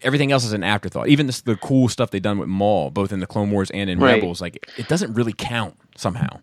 everything 0.02 0.32
else 0.32 0.45
is 0.45 0.54
an 0.54 0.64
afterthought. 0.64 1.08
Even 1.08 1.26
this, 1.28 1.41
the 1.41 1.56
cool 1.58 1.89
stuff 1.89 2.12
they've 2.12 2.22
done 2.22 2.38
with 2.38 2.50
Maul, 2.50 2.89
both 2.91 3.12
in 3.12 3.20
the 3.20 3.28
Clone 3.28 3.52
Wars 3.52 3.70
and 3.72 3.89
in 3.89 4.00
Right. 4.00 4.16
Rebels, 4.16 4.41
like 4.41 4.68
it 4.78 4.88
doesn't 4.88 5.14
really 5.14 5.34
count 5.34 5.76
somehow. 5.95 6.39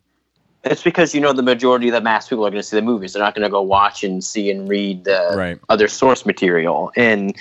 It's 0.65 0.83
because 0.83 1.15
you 1.15 1.21
know 1.21 1.33
the 1.33 1.43
majority 1.43 1.89
of 1.89 1.95
the 1.95 2.01
mass 2.01 2.29
people 2.29 2.45
are 2.45 2.51
going 2.51 2.61
to 2.61 2.67
see 2.67 2.77
the 2.77 2.83
movies. 2.83 3.13
They're 3.13 3.23
not 3.23 3.35
going 3.35 3.45
to 3.45 3.51
go 3.51 3.63
watch 3.63 4.03
and 4.03 4.23
see 4.25 4.51
and 4.51 4.69
read 4.69 5.05
the 5.05 5.35
Right. 5.37 5.59
other 5.69 5.87
source 5.87 6.27
material. 6.27 6.91
And 6.97 7.37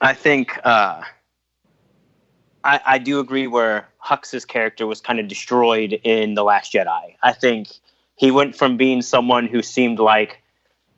I 0.00 0.14
think 0.14 0.58
uh, 0.64 1.02
I, 2.64 2.80
I 2.86 2.98
do 2.98 3.20
agree 3.20 3.46
where 3.46 3.88
Hux's 3.98 4.44
character 4.46 4.86
was 4.86 5.00
kind 5.00 5.20
of 5.20 5.28
destroyed 5.28 5.92
in 6.04 6.34
The 6.34 6.42
Last 6.42 6.72
Jedi. 6.72 7.16
I 7.22 7.32
think 7.32 7.68
he 8.16 8.30
went 8.30 8.56
from 8.56 8.76
being 8.76 9.02
someone 9.02 9.46
who 9.46 9.62
seemed 9.62 9.98
like, 9.98 10.39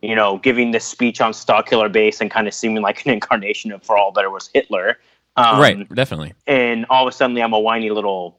you 0.02 0.14
know, 0.14 0.38
giving 0.38 0.72
this 0.72 0.84
speech 0.84 1.20
on 1.20 1.32
Starkiller 1.32 1.90
Base 1.90 2.20
and 2.20 2.30
kind 2.30 2.46
of 2.48 2.54
seeming 2.54 2.82
like 2.82 3.04
an 3.06 3.12
incarnation 3.18 3.72
of 3.72 3.82
For 3.82 3.96
All 3.96 4.12
There 4.12 4.30
Was 4.30 4.50
Hitler. 4.52 4.98
Um, 5.36 5.60
right, 5.60 5.94
definitely. 5.94 6.34
And 6.46 6.84
all 6.90 7.06
of 7.08 7.12
a 7.12 7.16
sudden, 7.16 7.38
I'm 7.40 7.54
a 7.54 7.58
whiny 7.60 7.88
little, 7.90 8.38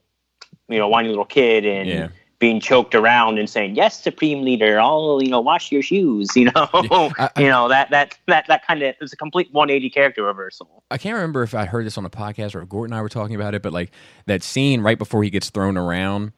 you 0.68 0.78
know, 0.78 0.86
whiny 0.88 1.08
little 1.08 1.24
kid, 1.24 1.64
and 1.66 1.88
Yeah. 1.88 2.08
being 2.38 2.60
choked 2.60 2.94
around 2.94 3.38
and 3.38 3.48
saying, 3.50 3.74
"Yes, 3.74 4.00
Supreme 4.02 4.44
Leader, 4.44 4.78
I'll 4.78 5.18
you 5.22 5.30
know 5.30 5.40
wash 5.40 5.72
your 5.72 5.82
shoes." 5.82 6.28
You 6.36 6.50
know, 6.54 6.68
I- 6.72 7.30
I- 7.34 7.40
you 7.40 7.48
know 7.48 7.68
that 7.68 7.90
that 7.90 8.16
that 8.28 8.44
that 8.48 8.64
kind 8.66 8.82
of 8.82 8.94
is 9.00 9.12
a 9.12 9.16
complete 9.16 9.48
180 9.52 9.90
character 9.90 10.22
reversal. 10.22 10.84
I 10.90 10.98
can't 10.98 11.14
remember 11.16 11.42
if 11.42 11.54
I 11.54 11.64
heard 11.64 11.84
this 11.86 11.96
on 11.98 12.04
a 12.04 12.10
podcast 12.10 12.54
or 12.54 12.62
if 12.62 12.68
Gordon 12.68 12.92
and 12.92 12.98
I 12.98 13.02
were 13.02 13.08
talking 13.08 13.34
about 13.34 13.54
it, 13.54 13.62
but 13.62 13.72
like 13.72 13.90
that 14.26 14.42
scene 14.44 14.80
right 14.82 14.98
before 14.98 15.24
he 15.24 15.30
gets 15.30 15.50
thrown 15.50 15.76
around, 15.76 16.32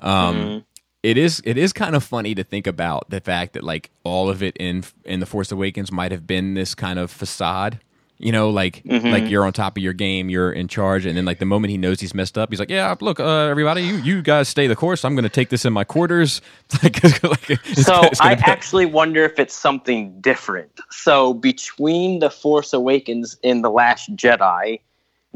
um, 0.00 0.34
Mm-hmm. 0.36 0.58
It 1.02 1.16
is 1.18 1.42
it 1.44 1.56
is 1.58 1.72
kind 1.72 1.94
of 1.96 2.04
funny 2.04 2.34
to 2.34 2.44
think 2.44 2.66
about 2.66 3.10
the 3.10 3.20
fact 3.20 3.54
that 3.54 3.64
like 3.64 3.90
all 4.04 4.28
of 4.30 4.42
it 4.42 4.56
in 4.58 4.84
in 5.04 5.20
the 5.20 5.26
Force 5.26 5.50
Awakens 5.52 5.90
might 5.92 6.12
have 6.12 6.26
been 6.26 6.54
this 6.54 6.74
kind 6.74 6.98
of 6.98 7.10
facade. 7.10 7.80
You 8.18 8.30
know, 8.30 8.50
like 8.50 8.84
Mm-hmm. 8.84 9.08
like 9.08 9.28
you're 9.28 9.44
on 9.44 9.52
top 9.52 9.76
of 9.76 9.82
your 9.82 9.94
game, 9.94 10.28
you're 10.30 10.52
in 10.52 10.68
charge, 10.68 11.06
and 11.06 11.16
then 11.16 11.24
like 11.24 11.40
the 11.40 11.44
moment 11.44 11.72
he 11.72 11.76
knows 11.76 11.98
he's 11.98 12.14
messed 12.14 12.38
up, 12.38 12.50
he's 12.50 12.60
like, 12.60 12.70
"Yeah, 12.70 12.94
look, 13.00 13.18
uh, 13.18 13.48
everybody, 13.48 13.82
you 13.82 13.96
you 13.96 14.22
guys 14.22 14.48
stay 14.48 14.68
the 14.68 14.76
course. 14.76 15.04
I'm 15.04 15.16
going 15.16 15.24
to 15.24 15.28
take 15.28 15.48
this 15.48 15.64
in 15.64 15.72
my 15.72 15.82
quarters." 15.82 16.40
like, 16.84 17.02
it's 17.02 17.84
So 17.84 18.00
it's 18.02 18.20
I 18.20 18.36
be- 18.36 18.42
actually 18.44 18.86
wonder 18.86 19.24
if 19.24 19.40
it's 19.40 19.54
something 19.56 20.20
different. 20.20 20.70
So 20.90 21.34
between 21.34 22.20
the 22.20 22.30
Force 22.30 22.72
Awakens 22.72 23.36
and 23.42 23.64
the 23.64 23.70
Last 23.70 24.14
Jedi, 24.14 24.78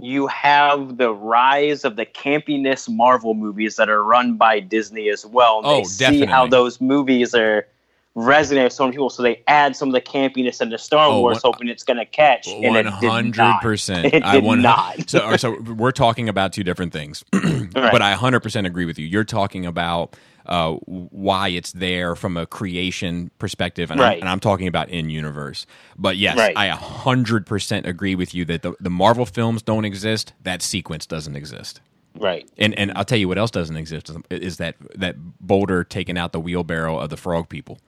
you 0.01 0.27
have 0.27 0.99
the 0.99 1.13
rise 1.13 1.85
of 1.85 1.97
the 1.97 2.05
campiness 2.07 2.89
Marvel 2.89 3.35
movies 3.35 3.77
that 3.77 3.89
are 3.89 4.05
run 4.05 4.37
by 4.37 4.61
Disney 4.61 5.09
as 5.09 5.25
well. 5.25 5.59
And 5.59 5.67
Oh, 5.67 5.77
they 5.79 5.85
see 5.85 6.25
how 6.27 6.47
those 6.47 6.81
movies 6.81 7.35
are 7.35 7.67
resonating 8.15 8.65
with 8.65 8.73
so 8.73 8.85
many 8.85 8.93
people, 8.97 9.11
so 9.11 9.23
they 9.23 9.43
add 9.47 9.77
some 9.77 9.89
of 9.89 9.93
the 9.93 10.01
campiness 10.01 10.61
into 10.63 10.79
Star 10.79 11.09
Oh, 11.09 11.21
Wars, 11.21 11.43
one- 11.43 11.53
hoping 11.53 11.69
it's 11.69 11.83
going 11.85 11.99
to 11.99 12.07
catch. 12.07 12.49
and 12.49 12.65
it 12.77 12.83
did 12.85 12.93
hundred 13.11 13.37
not. 13.43 13.63
percent. 13.63 14.15
I 14.25 14.41
did 14.41 14.45
not. 14.63 15.09
So, 15.11 15.37
so 15.37 15.61
we're 15.61 15.93
talking 15.93 16.29
about 16.29 16.53
two 16.53 16.65
different 16.65 16.93
things, 16.95 17.25
but 17.33 18.01
I 18.03 18.13
hundred 18.13 18.41
percent 18.41 18.67
agree 18.67 18.87
with 18.87 18.99
you. 18.99 19.07
You're 19.07 19.25
talking 19.25 19.67
about 19.67 20.17
uh, 20.47 20.73
why 20.87 21.49
it's 21.49 21.73
there 21.73 22.15
from 22.17 22.37
a 22.37 22.47
creation 22.47 23.31
perspective, 23.39 23.91
and, 23.91 24.01
I'm, 24.01 24.07
Right. 24.07 24.21
and 24.21 24.29
I'm 24.29 24.41
talking 24.41 24.69
about 24.69 24.89
in 24.89 25.11
universe. 25.11 25.67
But 25.99 26.17
yes, 26.17 26.37
Right. 26.39 26.57
I 26.57 26.69
hundred 26.69 27.47
percent 27.47 27.87
agree 27.87 28.15
with 28.15 28.35
you 28.35 28.45
that 28.47 28.63
the, 28.63 28.75
the 28.81 28.91
Marvel 28.91 29.27
films 29.27 29.63
don't 29.63 29.85
exist. 29.85 30.33
That 30.43 30.63
sequence 30.63 31.07
doesn't 31.07 31.37
exist. 31.37 31.81
Right. 32.19 32.49
And 32.57 32.73
and 32.79 32.93
I'll 32.97 33.05
tell 33.05 33.19
you 33.19 33.29
what 33.29 33.37
else 33.39 33.51
doesn't 33.51 33.77
exist 33.77 34.09
is- 34.09 34.17
is 34.41 34.57
that 34.57 34.77
that 34.95 35.17
boulder 35.41 35.85
taking 35.85 36.17
out 36.17 36.33
the 36.33 36.41
wheelbarrow 36.41 36.99
of 36.99 37.11
the 37.11 37.17
frog 37.17 37.49
people. 37.49 37.79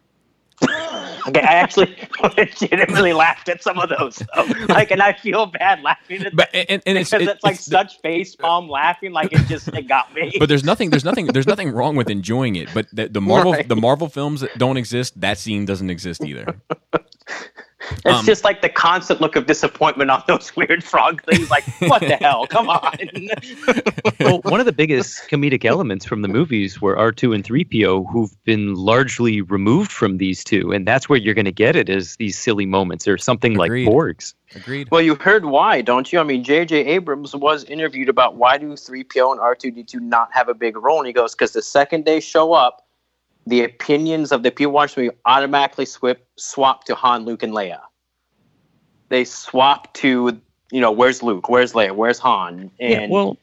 Okay, 1.26 1.40
I 1.40 1.54
actually 1.54 1.96
legitimately 2.36 3.12
laughed 3.12 3.48
at 3.48 3.62
some 3.62 3.78
of 3.78 3.88
those. 3.88 4.22
Though. 4.36 4.44
Like, 4.68 4.90
and 4.90 5.02
I 5.02 5.12
feel 5.14 5.46
bad 5.46 5.82
laughing 5.82 6.22
at 6.24 6.36
But 6.36 6.48
and, 6.54 6.82
and 6.86 6.98
it's, 6.98 7.10
because 7.10 7.26
it- 7.26 7.30
it's 7.36 7.44
like 7.44 7.54
it's- 7.54 7.64
such 7.66 8.00
face 8.00 8.36
palm 8.36 8.68
laughing, 8.68 9.12
like 9.12 9.32
it 9.32 9.46
just 9.48 9.68
it 9.68 9.88
got 9.88 10.14
me. 10.14 10.36
but 10.38 10.48
there's 10.48 10.64
nothing 10.64 10.90
there's 10.90 11.04
nothing 11.04 11.26
there's 11.26 11.46
nothing 11.46 11.70
wrong 11.70 11.96
with 11.96 12.08
enjoying 12.10 12.56
it 12.56 12.68
but 12.72 12.86
the, 12.92 13.08
the 13.08 13.20
marvel 13.20 13.52
Right. 13.52 13.68
the 13.68 13.76
marvel 13.76 14.08
films 14.08 14.40
that 14.42 14.56
don't 14.58 14.76
exist 14.76 15.18
that 15.20 15.38
scene 15.38 15.64
doesn't 15.64 15.90
exist 15.90 16.24
either 16.24 16.60
it's 17.90 18.06
um, 18.06 18.24
just 18.24 18.44
like 18.44 18.62
the 18.62 18.68
constant 18.68 19.20
look 19.20 19.36
of 19.36 19.46
disappointment 19.46 20.10
on 20.10 20.22
those 20.26 20.54
weird 20.56 20.84
frog 20.84 21.22
things. 21.24 21.50
Like, 21.50 21.64
what 21.80 22.00
the 22.00 22.16
hell? 22.16 22.46
Come 22.46 22.68
on. 22.68 22.96
well, 24.20 24.40
one 24.42 24.60
of 24.60 24.66
the 24.66 24.72
biggest 24.72 25.28
comedic 25.28 25.64
elements 25.64 26.04
from 26.04 26.22
the 26.22 26.28
movies 26.28 26.80
were 26.80 26.96
R2 26.96 27.34
and 27.34 27.44
3PO, 27.44 28.10
who've 28.10 28.44
been 28.44 28.74
largely 28.74 29.40
removed 29.40 29.90
from 29.92 30.18
these 30.18 30.44
two. 30.44 30.72
And 30.72 30.86
that's 30.86 31.08
where 31.08 31.18
you're 31.18 31.34
going 31.34 31.44
to 31.44 31.52
get 31.52 31.76
it 31.76 31.88
is 31.88 32.16
these 32.16 32.38
silly 32.38 32.66
moments 32.66 33.06
or 33.08 33.18
something 33.18 33.60
Agreed. 33.60 33.86
like 33.86 33.94
Porgs. 33.94 34.34
agreed 34.54 34.88
well, 34.90 35.02
you 35.02 35.14
heard 35.14 35.44
why, 35.44 35.82
don't 35.82 36.12
you? 36.12 36.18
I 36.18 36.24
mean, 36.24 36.44
J.J. 36.44 36.84
Abrams 36.86 37.34
was 37.34 37.64
interviewed 37.64 38.08
about 38.08 38.36
why 38.36 38.58
do 38.58 38.72
3PO 38.72 39.32
and 39.32 39.40
R2D2 39.40 40.00
not 40.00 40.30
have 40.32 40.48
a 40.48 40.54
big 40.54 40.76
role, 40.76 40.98
and 40.98 41.06
he 41.06 41.12
goes, 41.12 41.34
because 41.34 41.52
the 41.52 41.62
second 41.62 42.04
they 42.04 42.20
show 42.20 42.52
up, 42.52 42.87
the 43.48 43.64
opinions 43.64 44.30
of 44.30 44.42
the 44.42 44.50
people 44.50 44.72
watching 44.72 45.04
the 45.04 45.06
movie 45.08 45.18
automatically 45.24 45.86
swip, 45.86 46.26
swap 46.36 46.84
to 46.84 46.94
Han, 46.94 47.24
Luke, 47.24 47.42
and 47.42 47.52
Leia. 47.52 47.80
They 49.08 49.24
swap 49.24 49.94
to, 49.94 50.38
you 50.70 50.80
know, 50.80 50.92
where's 50.92 51.22
Luke? 51.22 51.48
Where's 51.48 51.72
Leia? 51.72 51.94
Where's 51.94 52.18
Han? 52.18 52.70
And 52.78 52.92
yeah, 52.92 53.06
well, 53.08 53.38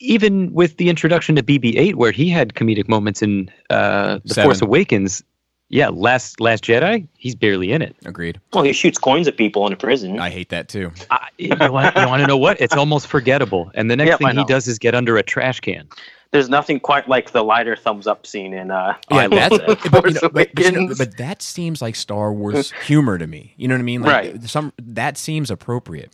even 0.00 0.52
with 0.52 0.78
the 0.78 0.88
introduction 0.88 1.36
to 1.36 1.42
BB-8, 1.42 1.94
where 1.96 2.10
he 2.10 2.30
had 2.30 2.54
comedic 2.54 2.88
moments 2.88 3.22
in 3.22 3.50
uh, 3.68 4.18
The 4.24 4.34
Seven. 4.34 4.48
Force 4.48 4.62
Awakens, 4.62 5.22
yeah, 5.68 5.88
last 5.88 6.40
Last 6.40 6.64
Jedi, 6.64 7.06
he's 7.18 7.34
barely 7.34 7.72
in 7.72 7.82
it. 7.82 7.96
agreed 8.04 8.40
well, 8.52 8.64
he 8.64 8.72
shoots 8.72 8.98
coins 8.98 9.28
at 9.28 9.36
people 9.36 9.66
in 9.66 9.72
a 9.72 9.76
prison. 9.76 10.20
i 10.20 10.30
hate 10.30 10.50
that 10.50 10.68
too 10.68 10.92
I, 11.10 11.28
you 11.38 11.48
want, 11.58 11.96
you 11.96 12.06
want 12.06 12.20
to 12.20 12.26
know 12.26 12.36
what? 12.36 12.60
It's 12.60 12.74
almost 12.74 13.06
forgettable. 13.08 13.70
And 13.74 13.90
the 13.90 13.96
next 13.96 14.08
Yep, 14.10 14.20
I 14.22 14.30
thing 14.30 14.38
he 14.38 14.44
does 14.44 14.68
is 14.68 14.78
get 14.78 14.94
under 14.94 15.16
a 15.16 15.22
trash 15.22 15.60
can. 15.60 15.88
There's 16.34 16.48
nothing 16.48 16.80
quite 16.80 17.08
like 17.08 17.30
the 17.30 17.42
lighter 17.44 17.76
thumbs 17.76 18.06
up 18.08 18.26
scene 18.26 18.52
in 18.52 18.70
uh, 18.70 18.94
yeah 19.10 19.28
that's 19.28 19.56
but, 19.58 20.04
you 20.04 20.10
know, 20.10 20.20
but, 20.22 20.32
but, 20.32 20.58
you 20.58 20.72
know, 20.72 20.94
but 20.98 21.16
that 21.16 21.40
seems 21.40 21.80
like 21.80 21.94
star 21.94 22.32
wars 22.32 22.72
humor 22.86 23.16
to 23.18 23.26
me 23.26 23.54
you 23.56 23.68
know 23.68 23.74
what 23.74 23.80
i 23.80 23.84
mean 23.84 24.02
like 24.02 24.12
Right. 24.12 24.42
some 24.42 24.72
that 24.82 25.16
seems 25.16 25.48
appropriate 25.50 26.10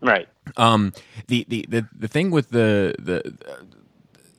right. 0.00 0.28
um 0.56 0.92
the 1.26 1.44
the 1.48 1.66
the, 1.68 1.86
the 1.96 2.08
thing 2.08 2.30
with 2.30 2.48
the 2.48 2.94
the 2.98 3.36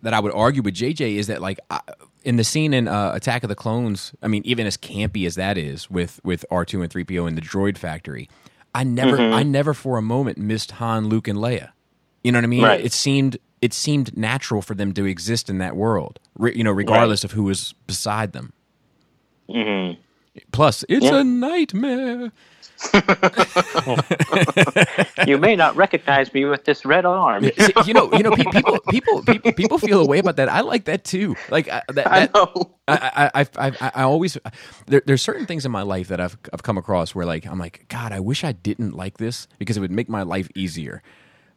that 0.04 0.16
I 0.16 0.20
would 0.20 0.34
argue 0.34 0.64
with 0.64 0.74
JJ 0.74 1.18
is 1.18 1.28
that 1.28 1.42
like 1.44 1.60
I, 1.70 1.80
in 2.24 2.38
the 2.38 2.44
scene 2.44 2.74
in 2.74 2.88
uh, 2.88 3.12
Attack 3.14 3.44
of 3.44 3.50
the 3.50 3.56
Clones, 3.56 4.14
I 4.24 4.28
mean, 4.28 4.42
even 4.46 4.66
as 4.66 4.76
campy 4.76 5.28
as 5.28 5.36
that 5.36 5.60
is 5.60 5.92
with 5.92 6.20
with 6.24 6.44
R 6.50 6.66
two 6.66 6.82
and 6.82 6.92
three 6.92 7.04
PO 7.04 7.28
in 7.28 7.36
the 7.36 7.42
droid 7.42 7.78
factory, 7.78 8.28
I 8.74 8.84
never 8.84 9.18
Mm-hmm. 9.18 9.34
I 9.34 9.44
never 9.44 9.74
for 9.76 10.00
a 10.00 10.02
moment 10.02 10.40
missed 10.40 10.72
Han, 10.72 11.08
Luke, 11.08 11.28
and 11.28 11.38
Leia. 11.38 11.70
You 12.24 12.32
know 12.32 12.40
what 12.40 12.46
I 12.46 12.48
mean? 12.48 12.64
Right. 12.64 12.84
It 12.84 12.94
seemed 12.94 13.38
it 13.62 13.74
seemed 13.74 14.16
natural 14.18 14.62
for 14.62 14.74
them 14.76 14.94
to 14.94 15.06
exist 15.06 15.50
in 15.50 15.58
that 15.60 15.76
world, 15.76 16.20
re, 16.38 16.54
you 16.56 16.64
know, 16.64 16.72
regardless 16.72 17.24
of 17.24 17.32
who 17.34 17.44
was 17.44 17.74
beside 17.88 18.34
them. 18.34 18.54
hmm 19.50 19.92
Plus, 20.52 20.86
it's 20.88 21.06
Yeah. 21.06 21.20
a 21.20 21.24
nightmare. 21.24 22.32
You 25.28 25.38
may 25.38 25.56
not 25.56 25.76
recognize 25.76 26.34
me 26.34 26.46
with 26.46 26.66
this 26.66 26.86
red 26.86 27.06
arm. 27.06 27.46
You 27.86 27.94
know, 27.94 28.12
you 28.14 28.24
know, 28.24 28.32
pe- 28.32 28.46
people, 28.46 28.80
people, 28.90 29.24
people, 29.24 29.54
people 29.54 29.78
feel 29.78 30.02
a 30.02 30.06
way 30.06 30.20
about 30.20 30.38
that. 30.38 30.50
I 30.50 30.62
like 30.62 30.86
that 30.86 31.04
too. 31.04 31.36
Like 31.50 31.70
I, 31.70 31.84
that, 31.90 32.12
I 32.12 32.30
know. 32.34 32.72
I, 32.88 33.30
I, 33.34 33.42
I, 33.42 33.48
I, 33.80 33.92
I 33.96 34.04
always 34.04 34.38
there, 34.88 35.02
there's 35.06 35.22
certain 35.22 35.46
things 35.46 35.66
in 35.66 35.72
my 35.72 35.84
life 35.84 36.08
that 36.08 36.20
I've 36.20 36.38
I've 36.52 36.64
come 36.64 36.78
across 36.78 37.14
where 37.14 37.26
like 37.26 37.46
I'm 37.46 37.60
like 37.60 37.86
God, 37.90 38.12
I 38.12 38.20
wish 38.20 38.44
I 38.44 38.54
didn't 38.54 38.96
like 38.96 39.18
this 39.18 39.48
because 39.60 39.78
it 39.78 39.82
would 39.82 39.92
make 39.92 40.10
my 40.10 40.24
life 40.24 40.50
easier. 40.56 41.04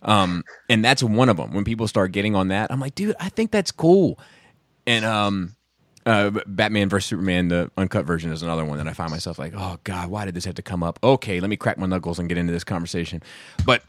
Um, 0.04 0.44
and 0.68 0.84
that's 0.84 1.02
one 1.02 1.28
of 1.28 1.36
them. 1.38 1.52
When 1.52 1.64
people 1.64 1.88
start 1.88 2.12
getting 2.12 2.34
on 2.36 2.48
that, 2.48 2.70
I'm 2.70 2.80
like, 2.80 2.94
dude, 2.94 3.16
I 3.18 3.28
think 3.30 3.50
that's 3.50 3.70
cool. 3.72 4.18
And 4.86 5.04
um, 5.04 5.56
uh, 6.04 6.30
Batman 6.46 6.88
versus 6.90 7.08
Superman, 7.08 7.48
the 7.48 7.70
uncut 7.76 8.04
version, 8.04 8.30
is 8.32 8.42
another 8.42 8.64
one 8.64 8.76
that 8.78 8.86
I 8.86 8.92
find 8.92 9.10
myself 9.10 9.38
like, 9.38 9.54
oh 9.56 9.78
God, 9.84 10.10
why 10.10 10.26
did 10.26 10.34
this 10.34 10.44
have 10.44 10.56
to 10.56 10.62
come 10.62 10.82
up? 10.82 10.98
Okay, 11.02 11.40
let 11.40 11.48
me 11.48 11.56
crack 11.56 11.78
my 11.78 11.86
knuckles 11.86 12.18
and 12.18 12.28
get 12.28 12.36
into 12.36 12.52
this 12.52 12.64
conversation. 12.64 13.22
But 13.64 13.82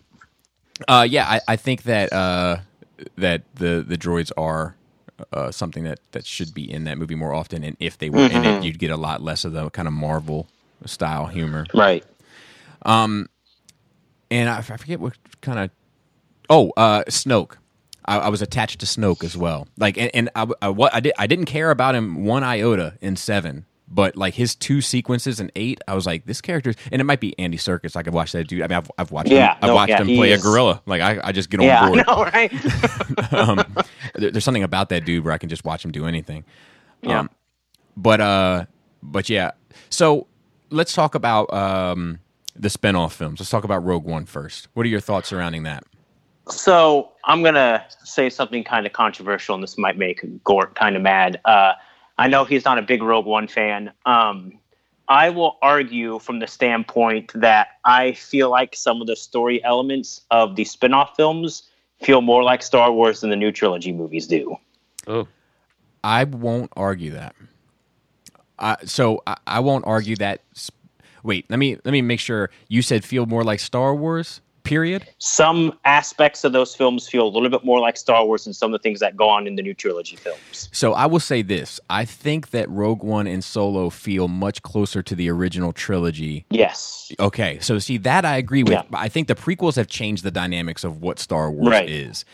uh, 0.87 1.05
yeah, 1.09 1.25
I, 1.27 1.41
I 1.49 1.55
think 1.57 1.83
that 1.83 2.13
uh, 2.13 2.57
that 3.17 3.43
the 3.55 3.83
the 3.85 3.97
droids 3.97 4.31
are 4.37 4.75
uh, 5.33 5.51
something 5.51 5.83
that, 5.83 5.99
that 6.11 6.25
should 6.25 6.53
be 6.53 6.69
in 6.69 6.85
that 6.85 6.97
movie 6.97 7.15
more 7.15 7.33
often. 7.33 7.63
And 7.63 7.75
if 7.79 7.97
they 7.97 8.09
were 8.09 8.19
in 8.25 8.31
Mm-hmm. 8.31 8.45
it, 8.45 8.63
you'd 8.63 8.79
get 8.79 8.91
a 8.91 8.97
lot 8.97 9.21
less 9.21 9.43
of 9.45 9.51
the 9.53 9.69
kind 9.71 9.87
of 9.87 9.93
Marvel 9.93 10.47
style 10.85 11.25
humor. 11.27 11.65
Right. 11.73 12.05
Um, 12.83 13.27
And 14.31 14.49
I, 14.49 14.57
I 14.57 14.61
forget 14.61 14.99
what 14.99 15.13
kind 15.41 15.59
of. 15.59 15.69
Oh, 16.49 16.71
uh, 16.77 17.03
Snoke. 17.07 17.53
I, 18.05 18.17
I 18.19 18.29
was 18.29 18.41
attached 18.41 18.79
to 18.81 18.85
Snoke 18.85 19.23
as 19.23 19.35
well. 19.35 19.67
Like, 19.77 19.97
and, 19.97 20.11
and 20.13 20.29
I, 20.35 20.47
I, 20.61 20.69
what 20.69 20.93
I 20.93 20.99
did, 20.99 21.13
I 21.17 21.25
didn't 21.27 21.45
care 21.45 21.71
about 21.71 21.95
him 21.95 22.23
one 22.25 22.43
iota 22.43 22.97
in 23.01 23.15
seven, 23.15 23.65
but 23.87 24.15
like 24.15 24.35
his 24.35 24.53
two 24.55 24.79
sequences 24.81 25.39
in 25.39 25.51
eight, 25.55 25.81
I 25.87 25.95
was 25.95 26.05
like, 26.05 26.25
this 26.27 26.39
character, 26.41 26.73
and 26.91 27.01
it 27.01 27.05
might 27.05 27.19
be 27.19 27.37
Andy 27.39 27.57
Serkis. 27.57 27.95
I 27.95 28.03
could 28.03 28.13
watch 28.13 28.31
that 28.33 28.47
dude. 28.47 28.61
I 28.61 28.67
mean, 28.67 28.77
I've, 28.77 28.91
I've 28.99 29.11
watched 29.11 29.31
Yeah, 29.31 29.53
him. 29.53 29.57
I've 29.63 29.67
no, 29.69 29.75
watched 29.75 29.89
yeah, 29.89 30.01
him 30.01 30.07
play 30.07 30.33
a 30.33 30.37
gorilla. 30.39 30.81
Like, 30.85 31.01
I, 31.01 31.19
I 31.23 31.31
just 31.31 31.49
get 31.49 31.59
on 31.61 31.65
Yeah, 31.65 31.81
I 31.83 31.87
board. 31.87 32.03
know, 32.07 32.23
right? 32.25 33.33
um, 33.33 33.75
there- 34.13 34.29
there's 34.31 34.43
something 34.43 34.63
about 34.63 34.89
that 34.89 35.03
dude 35.05 35.23
where 35.23 35.33
I 35.33 35.37
can 35.39 35.49
just 35.49 35.65
watch 35.65 35.83
him 35.83 35.91
do 35.91 36.05
anything. 36.05 36.43
Yeah. 37.01 37.21
Um, 37.21 37.29
but 37.97 38.21
uh, 38.21 38.65
but 39.01 39.29
yeah. 39.29 39.51
So 39.89 40.27
let's 40.69 40.93
talk 40.93 41.15
about 41.15 41.51
um 41.53 42.19
the 42.55 42.67
spinoff 42.69 43.13
films. 43.13 43.39
Let's 43.39 43.49
talk 43.49 43.63
about 43.63 43.83
Rogue 43.83 44.05
One 44.05 44.25
first. 44.25 44.67
What 44.73 44.85
are 44.85 44.89
your 44.89 44.99
thoughts 44.99 45.29
surrounding 45.29 45.63
that? 45.63 45.83
So 46.49 47.11
I'm 47.23 47.43
gonna 47.43 47.85
say 48.03 48.29
something 48.29 48.63
kind 48.63 48.85
of 48.85 48.93
controversial, 48.93 49.55
and 49.55 49.63
this 49.63 49.77
might 49.77 49.97
make 49.97 50.23
Gort 50.43 50.75
kind 50.75 50.95
of 50.95 51.01
mad. 51.01 51.39
Uh, 51.45 51.73
I 52.17 52.27
know 52.27 52.45
he's 52.45 52.65
not 52.65 52.77
a 52.77 52.81
big 52.81 53.01
Rogue 53.01 53.25
One 53.25 53.47
fan. 53.47 53.91
Um, 54.05 54.59
I 55.07 55.29
will 55.29 55.57
argue 55.61 56.19
from 56.19 56.39
the 56.39 56.47
standpoint 56.47 57.31
that 57.35 57.67
I 57.83 58.13
feel 58.13 58.49
like 58.49 58.75
some 58.75 59.01
of 59.01 59.07
the 59.07 59.15
story 59.15 59.63
elements 59.63 60.21
of 60.31 60.55
the 60.55 60.63
spin-off 60.65 61.15
films 61.15 61.63
feel 62.01 62.21
more 62.21 62.43
like 62.43 62.63
Star 62.63 62.91
Wars 62.91 63.21
than 63.21 63.29
the 63.29 63.35
new 63.35 63.51
trilogy 63.51 63.91
movies 63.91 64.27
do. 64.27 64.55
Oh, 65.07 65.27
I 66.03 66.23
won't 66.23 66.71
argue 66.75 67.11
that. 67.11 67.35
Uh, 68.57 68.77
so 68.85 69.21
I, 69.27 69.37
I 69.45 69.59
won't 69.59 69.85
argue 69.85 70.15
that. 70.17 70.41
sp- 70.55 70.73
Wait, 71.23 71.49
let 71.49 71.57
me 71.57 71.77
let 71.83 71.91
me 71.91 72.01
make 72.01 72.19
sure. 72.19 72.51
You 72.67 72.81
said 72.83 73.03
feel 73.03 73.25
more 73.25 73.43
like 73.43 73.59
Star 73.59 73.95
Wars. 73.95 74.41
Period. 74.65 75.07
Some 75.19 75.77
aspects 75.85 76.43
of 76.43 76.51
those 76.51 76.75
films 76.75 77.07
feel 77.07 77.25
a 77.25 77.29
little 77.29 77.49
bit 77.49 77.63
more 77.63 77.79
like 77.79 77.95
Star 77.97 78.25
Wars 78.25 78.45
than 78.45 78.53
some 78.53 78.73
of 78.73 78.79
the 78.79 78.83
things 78.83 78.99
that 78.99 79.15
go 79.15 79.29
on 79.29 79.47
in 79.47 79.55
the 79.55 79.61
new 79.61 79.73
trilogy 79.73 80.15
films. 80.15 80.69
So 80.71 80.93
I 80.93 81.05
will 81.05 81.19
say 81.19 81.41
this: 81.41 81.79
I 81.89 82.03
think 82.03 82.49
that 82.49 82.69
Rogue 82.69 83.03
One 83.03 83.27
and 83.27 83.43
Solo 83.43 83.89
feel 83.89 84.27
much 84.27 84.61
closer 84.63 85.01
to 85.03 85.15
the 85.15 85.29
original 85.29 85.71
trilogy. 85.71 86.45
Yes. 86.49 87.11
Okay, 87.19 87.59
so 87.59 87.79
see 87.79 87.97
that 87.99 88.25
I 88.25 88.37
agree 88.37 88.63
with. 88.63 88.73
Yeah. 88.73 88.83
I 88.93 89.07
think 89.07 89.27
the 89.27 89.35
prequels 89.35 89.75
have 89.75 89.87
changed 89.87 90.23
the 90.23 90.31
dynamics 90.31 90.83
of 90.83 91.01
what 91.01 91.19
Star 91.19 91.51
Wars 91.51 91.69
Right. 91.69 91.89
is. 91.89 92.25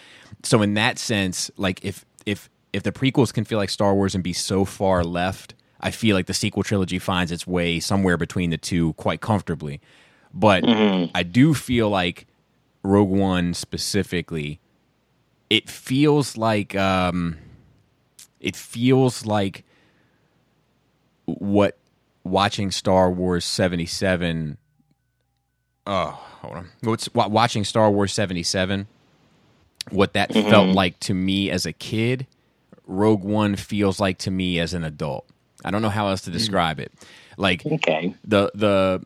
So 0.44 0.62
in 0.62 0.74
that 0.76 0.98
sense, 0.98 1.52
like 1.58 1.84
if 1.84 2.06
if 2.26 2.50
if 2.72 2.84
the 2.84 2.92
prequels 2.92 3.34
can 3.34 3.44
feel 3.44 3.58
like 3.58 3.70
Star 3.70 3.94
Wars 3.94 4.16
and 4.16 4.24
be 4.24 4.34
so 4.34 4.64
far 4.64 5.04
left, 5.04 5.54
I 5.82 5.92
feel 5.92 6.16
like 6.16 6.28
the 6.28 6.34
sequel 6.34 6.64
trilogy 6.64 7.00
finds 7.00 7.32
its 7.32 7.46
way 7.46 7.80
somewhere 7.82 8.16
between 8.16 8.52
the 8.52 8.58
two 8.58 8.94
quite 8.94 9.20
comfortably. 9.20 9.82
But 10.34 10.64
mm-hmm. 10.64 11.12
I 11.14 11.24
do 11.24 11.54
feel 11.54 11.90
like 11.90 12.28
Rogue 12.84 13.10
One 13.10 13.54
specifically, 13.54 14.60
it 15.50 15.70
feels 15.70 16.38
like 16.38 16.76
um, 16.76 17.38
it 18.40 18.56
feels 18.56 19.26
like 19.26 19.64
what 21.26 21.78
watching 22.24 22.72
Star 22.72 23.12
Wars 23.12 23.46
seventy 23.46 23.86
seven. 23.86 24.58
Oh, 25.86 26.12
hold 26.42 26.58
on. 26.58 26.70
What's 26.82 27.14
wa- 27.14 27.28
watching 27.28 27.64
Star 27.64 27.90
Wars 27.92 28.14
seventy 28.14 28.44
seven? 28.44 28.88
What 29.90 30.14
that 30.14 30.30
mm-hmm. 30.30 30.50
felt 30.50 30.70
like 30.70 31.00
to 31.02 31.14
me 31.14 31.50
as 31.50 31.66
a 31.66 31.74
kid, 31.74 32.28
Rogue 32.86 33.24
One 33.24 33.56
feels 33.56 34.00
like 34.00 34.20
to 34.20 34.32
me 34.32 34.60
as 34.60 34.74
an 34.74 34.84
adult. 34.84 35.28
I 35.66 35.72
don't 35.72 35.82
know 35.82 35.90
how 35.90 36.08
else 36.08 36.22
to 36.22 36.30
mm. 36.30 36.34
describe 36.34 36.80
it. 36.80 36.92
Like 37.38 37.66
Okay. 37.66 38.16
the 38.24 38.52
the 38.54 39.04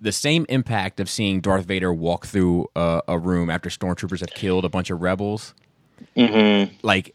the 0.00 0.12
same 0.12 0.46
impact 0.48 1.00
of 1.00 1.08
seeing 1.08 1.40
Darth 1.40 1.64
Vader 1.64 1.92
walk 1.92 2.26
through 2.26 2.68
a, 2.76 3.02
a 3.08 3.18
room 3.18 3.50
after 3.50 3.70
stormtroopers 3.70 4.20
have 4.20 4.30
killed 4.30 4.64
a 4.64 4.68
bunch 4.68 4.90
of 4.90 5.00
rebels. 5.00 5.54
Mm-hmm. 6.16 6.74
Like 6.82 7.14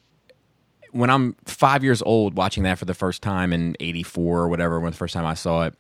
when 0.92 1.10
I'm 1.10 1.36
five 1.46 1.84
years 1.84 2.02
old, 2.02 2.36
watching 2.36 2.64
that 2.64 2.80
for 2.80 2.86
the 2.86 2.94
first 2.94 3.22
time 3.22 3.54
in 3.54 3.76
'84 3.80 4.40
or 4.40 4.48
whatever, 4.48 4.80
when 4.80 4.92
the 4.92 4.98
first 4.98 5.14
time 5.14 5.26
I 5.26 5.36
saw 5.36 5.64
it, 5.66 5.76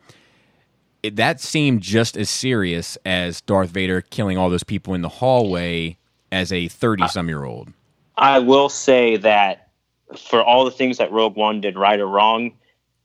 it, 1.03 1.15
that 1.15 1.39
seemed 1.39 1.81
just 1.81 2.15
as 2.15 2.29
serious 2.29 2.97
as 3.05 3.41
Darth 3.41 3.69
Vader 3.69 4.01
killing 4.01 4.37
all 4.37 4.49
those 4.49 4.63
people 4.63 4.93
in 4.93 5.01
the 5.01 5.09
hallway 5.09 5.97
as 6.31 6.51
a 6.53 6.67
30 6.67 7.07
some 7.07 7.27
year 7.27 7.43
old. 7.43 7.73
I 8.17 8.39
will 8.39 8.69
say 8.69 9.17
that 9.17 9.69
for 10.17 10.43
all 10.43 10.65
the 10.65 10.71
things 10.71 10.97
that 10.97 11.11
Rogue 11.11 11.35
One 11.35 11.61
did 11.61 11.77
right 11.77 11.99
or 11.99 12.07
wrong, 12.07 12.53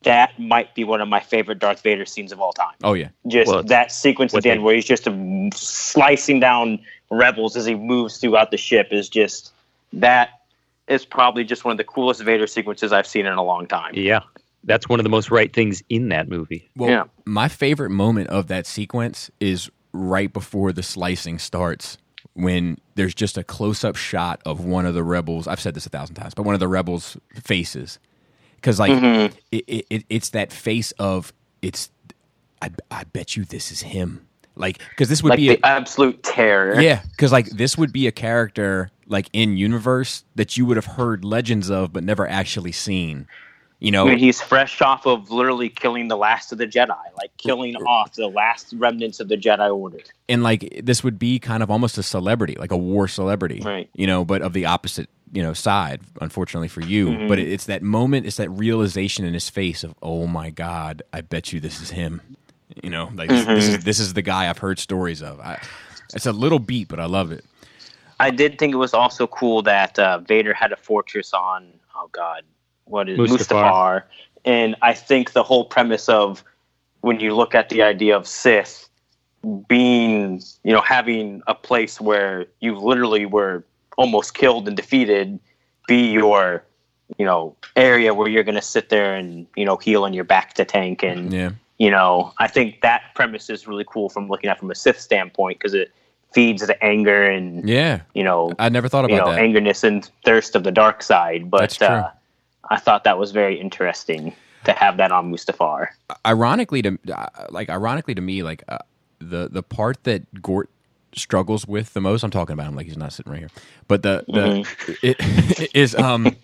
that 0.07 0.39
might 0.39 0.75
be 0.75 0.85
one 0.85 1.01
of 1.01 1.09
my 1.09 1.21
favorite 1.21 1.59
Darth 1.59 1.83
Vader 1.83 2.07
scenes 2.07 2.33
of 2.33 2.41
all 2.41 2.53
time. 2.53 2.73
Oh 2.83 2.95
yeah, 2.95 3.09
Just 3.27 3.51
Well, 3.53 3.63
that 3.65 3.93
sequence 3.93 4.33
at 4.35 4.43
the 4.43 4.51
end 4.51 4.63
where 4.63 4.75
he's 4.75 4.85
just 4.87 5.07
slicing 5.55 6.41
down 6.41 6.79
rebels 7.11 7.57
as 7.57 7.67
he 7.67 7.75
moves 7.75 8.19
throughout 8.19 8.51
the 8.51 8.57
ship 8.57 8.89
is 8.93 9.09
just 9.09 9.53
that 9.93 10.31
is 10.89 11.05
probably 11.05 11.45
just 11.45 11.65
one 11.65 11.73
of 11.73 11.79
the 11.79 11.85
coolest 11.85 12.23
Vader 12.23 12.47
sequences 12.47 12.93
I've 12.93 13.07
seen 13.07 13.27
in 13.27 13.35
a 13.35 13.43
long 13.43 13.67
time. 13.67 13.93
yeah. 13.95 14.21
That's 14.65 14.89
one 14.89 14.99
of 14.99 15.05
the 15.05 15.11
most 15.11 15.31
right 15.31 15.53
things 15.53 15.81
in 15.89 16.09
that 16.09 16.29
movie. 16.29 16.69
Well, 16.75 16.91
Yeah. 16.91 17.05
my 17.25 17.47
favorite 17.47 17.91
moment 17.91 18.31
of 18.31 18.49
that 18.49 18.67
sequence 18.67 19.31
is 19.39 19.71
right 19.93 20.33
before 20.33 20.73
the 20.73 20.83
slicing 20.83 21.39
starts 21.39 21.99
when 22.35 22.79
there's 22.97 23.15
just 23.15 23.39
a 23.39 23.45
close 23.45 23.85
up 23.85 23.95
shot 23.95 24.41
of 24.45 24.65
one 24.65 24.85
of 24.85 24.95
the 24.95 25.05
rebels. 25.05 25.47
I've 25.47 25.61
said 25.61 25.75
this 25.75 25.87
a 25.87 25.89
thousand 25.89 26.17
times, 26.17 26.35
but 26.35 26.43
one 26.43 26.55
of 26.55 26.59
the 26.61 26.67
rebels' 26.67 27.17
faces. 27.35 28.01
Because, 28.67 28.81
like, 28.81 28.91
Mm-hmm. 28.91 29.37
it, 29.53 29.65
it, 29.69 29.87
it, 29.91 30.05
it's 30.09 30.31
that 30.31 30.51
face 30.53 30.91
of, 30.99 31.33
it's, 31.63 31.89
I, 32.61 32.71
I 32.91 33.05
bet 33.05 33.37
you 33.37 33.45
this 33.45 33.71
is 33.71 33.83
him. 33.83 34.27
Like, 34.57 34.79
because 34.91 35.09
this 35.09 35.23
would 35.23 35.31
Like 35.31 35.37
be 35.37 35.51
a, 35.51 35.57
the 35.57 35.65
absolute 35.65 36.21
terror. 36.25 36.81
yeah, 36.81 37.03
because 37.13 37.31
like 37.31 37.47
this 37.51 37.79
would 37.79 37.93
be 37.93 38.09
a 38.09 38.11
character 38.13 38.91
like 39.07 39.29
in 39.33 39.57
universe 39.57 40.25
that 40.35 40.57
you 40.57 40.67
would 40.67 40.77
have 40.77 40.87
heard 40.87 41.25
legends 41.25 41.71
of 41.71 41.93
but 41.93 42.03
never 42.03 42.27
actually 42.27 42.73
seen. 42.73 43.29
You 43.79 43.91
know, 43.91 44.07
I 44.07 44.11
mean, 44.11 44.19
he's 44.19 44.41
fresh 44.41 44.81
off 44.81 45.07
of 45.07 45.31
literally 45.31 45.69
killing 45.69 46.09
the 46.09 46.17
last 46.17 46.51
of 46.51 46.57
the 46.57 46.67
Jedi, 46.67 46.97
like 47.19 47.37
killing 47.37 47.77
off 47.77 48.15
the 48.15 48.27
last 48.27 48.73
remnants 48.79 49.21
of 49.21 49.29
the 49.29 49.37
Jedi 49.37 49.75
Order. 49.75 49.99
and 50.31 50.43
like 50.43 50.81
this 50.83 51.05
would 51.05 51.19
be 51.19 51.39
kind 51.39 51.63
of 51.63 51.71
almost 51.71 51.99
a 51.99 52.03
celebrity, 52.03 52.57
like 52.59 52.71
a 52.73 52.77
war 52.77 53.07
celebrity, 53.07 53.61
Right. 53.63 53.91
You 53.95 54.07
know, 54.07 54.25
but 54.25 54.41
of 54.41 54.55
the 54.55 54.65
opposite, 54.65 55.11
you 55.31 55.43
know, 55.43 55.53
side. 55.53 56.01
Unfortunately 56.23 56.69
for 56.69 56.81
you, 56.81 57.09
Mm-hmm. 57.09 57.29
but 57.29 57.39
it's 57.39 57.67
that 57.67 57.83
moment, 57.83 58.25
it's 58.27 58.39
that 58.39 58.49
realization 58.51 59.27
in 59.27 59.35
his 59.35 59.51
face 59.51 59.85
of, 59.85 59.95
oh 60.03 60.27
my 60.27 60.49
god, 60.49 61.03
I 61.13 61.21
bet 61.21 61.53
you 61.53 61.61
this 61.61 61.83
is 61.83 61.91
him. 61.91 62.23
You 62.83 62.89
know, 62.89 63.11
like 63.15 63.29
this 63.29 63.45
Mm-hmm. 63.45 63.59
is 63.59 63.85
this 63.85 63.99
is 64.01 64.15
the 64.15 64.23
guy 64.23 64.49
I've 64.49 64.59
heard 64.59 64.79
stories 64.79 65.21
of. 65.23 65.39
I, 65.39 65.61
it's 66.15 66.25
a 66.25 66.33
little 66.33 66.59
beat, 66.61 66.89
but 66.89 66.99
I 66.99 67.05
love 67.05 67.31
it. 67.31 67.45
I 68.19 68.31
did 68.31 68.59
think 68.59 68.73
it 68.73 68.79
was 68.79 68.95
also 68.95 69.27
cool 69.27 69.61
that 69.63 69.99
uh, 69.99 70.19
Vader 70.21 70.55
had 70.55 70.73
a 70.73 70.77
fortress 70.77 71.35
on. 71.35 71.67
Oh 71.95 72.09
God, 72.13 72.43
what 72.87 73.09
is 73.09 73.19
Mustafar. 73.19 73.39
Mustafar? 73.39 74.03
And 74.45 74.77
I 74.83 74.95
think 74.95 75.33
the 75.33 75.43
whole 75.43 75.65
premise 75.65 76.09
of 76.09 76.43
when 77.01 77.21
you 77.21 77.35
look 77.35 77.55
at 77.55 77.69
the 77.69 77.83
idea 77.83 78.17
of 78.17 78.27
Sith 78.27 78.89
being, 79.69 80.43
you 80.65 80.73
know, 80.73 80.81
having 80.81 81.43
a 81.47 81.55
place 81.55 82.01
where 82.01 82.47
you 82.61 82.77
literally 82.79 83.27
were 83.27 83.65
almost 83.97 84.35
killed 84.35 84.67
and 84.69 84.77
defeated, 84.77 85.39
be 85.87 86.11
your, 86.11 86.65
you 87.19 87.25
know, 87.25 87.57
area 87.77 88.15
where 88.15 88.29
you're 88.29 88.43
going 88.43 88.57
to 88.57 88.63
sit 88.63 88.89
there 88.89 89.15
and 89.15 89.47
you 89.57 89.65
know 89.65 89.77
heal 89.77 90.05
on 90.05 90.13
your 90.13 90.25
back 90.25 90.55
to 90.55 90.65
tank 90.65 91.03
and 91.03 91.33
Yeah, 91.33 91.51
you 91.79 91.91
know, 91.91 92.33
I 92.39 92.49
think 92.49 92.81
that 92.81 93.03
premise 93.15 93.51
is 93.51 93.67
really 93.67 93.85
cool 93.87 94.09
from 94.09 94.29
looking 94.29 94.49
at 94.49 94.59
from 94.59 94.71
a 94.71 94.75
Sith 94.75 94.99
standpoint 94.99 95.59
because 95.59 95.75
it 95.75 95.93
feeds 96.33 96.67
the 96.67 96.83
anger 96.83 97.25
and 97.25 97.69
yeah. 97.69 98.01
you 98.15 98.25
know, 98.25 98.53
I 98.59 98.69
never 98.69 98.89
thought 98.89 99.05
about 99.05 99.15
you 99.15 99.21
know, 99.21 99.33
that. 99.33 99.41
angerness 99.41 99.85
and 99.85 100.09
thirst 100.25 100.57
of 100.57 100.65
the 100.65 100.73
dark 100.73 101.03
side. 101.03 101.51
But 101.51 101.61
That's 101.61 101.77
true. 101.77 101.87
uh, 101.87 102.11
I 102.71 102.79
thought 102.79 103.05
that 103.05 103.19
was 103.19 103.33
very 103.33 103.61
interesting 103.61 104.35
to 104.65 104.73
have 104.73 104.97
that 104.97 105.13
on 105.13 105.31
Mustafar. 105.33 105.89
ironically 106.27 106.83
to 106.83 106.99
uh, 107.15 107.27
like 107.51 107.71
ironically 107.71 108.15
to 108.15 108.21
me 108.23 108.43
like 108.43 108.63
uh, 108.69 108.79
the 109.21 109.49
the 109.51 109.63
part 109.63 110.03
that 110.05 110.43
Gort 110.43 110.69
struggles 111.15 111.67
with 111.67 111.95
the 111.95 112.01
most 112.01 112.23
I'm 112.25 112.31
talking 112.31 112.53
about 112.53 112.67
him 112.69 112.75
like 112.77 112.87
he's 112.87 112.97
not 112.97 113.13
sitting 113.13 113.33
right 113.33 113.39
here 113.39 113.51
but 113.89 114.03
the 114.03 114.25
the 114.29 114.99
it, 115.03 115.71
is 115.75 115.95
um 115.95 116.37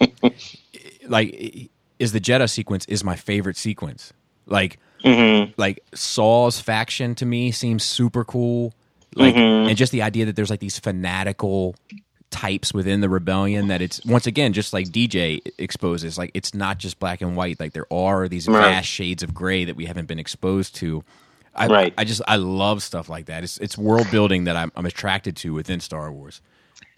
like 1.08 1.70
is 1.98 2.12
the 2.12 2.20
Jedha 2.20 2.48
sequence 2.48 2.84
is 2.86 3.04
my 3.04 3.16
favorite 3.16 3.56
sequence 3.56 4.12
like 4.46 4.78
Mm-hmm. 5.04 5.50
like 5.56 5.82
Saw's 5.96 6.60
faction 6.60 7.16
to 7.16 7.26
me 7.26 7.50
seems 7.50 7.82
super 7.82 8.24
cool 8.24 8.72
like 9.16 9.34
Mm-hmm. 9.34 9.68
and 9.68 9.76
just 9.76 9.90
the 9.90 10.00
idea 10.02 10.26
that 10.26 10.36
there's 10.36 10.48
like 10.48 10.60
these 10.60 10.78
fanatical 10.78 11.74
types 12.32 12.74
within 12.74 13.00
the 13.00 13.08
rebellion 13.08 13.68
that 13.68 13.80
it's 13.80 14.04
once 14.04 14.26
again 14.26 14.52
just 14.52 14.72
like 14.72 14.86
DJ 14.88 15.40
exposes 15.58 16.18
like 16.18 16.30
it's 16.34 16.54
not 16.54 16.78
just 16.78 16.98
black 16.98 17.20
and 17.20 17.36
white 17.36 17.60
like 17.60 17.72
there 17.72 17.86
are 17.92 18.26
these 18.26 18.48
Right. 18.48 18.70
vast 18.70 18.88
shades 18.88 19.22
of 19.22 19.32
gray 19.34 19.64
that 19.64 19.76
we 19.76 19.84
haven't 19.86 20.08
been 20.08 20.18
exposed 20.18 20.74
to 20.76 21.04
I, 21.54 21.66
Right. 21.68 21.94
I 21.98 22.04
just 22.04 22.22
I 22.26 22.36
love 22.36 22.82
stuff 22.82 23.08
like 23.08 23.26
that 23.26 23.44
it's 23.44 23.58
it's 23.58 23.76
world 23.78 24.10
building 24.10 24.44
that 24.44 24.56
I'm, 24.56 24.72
I'm 24.74 24.86
attracted 24.86 25.36
to 25.36 25.52
within 25.54 25.78
Star 25.80 26.10
Wars 26.10 26.40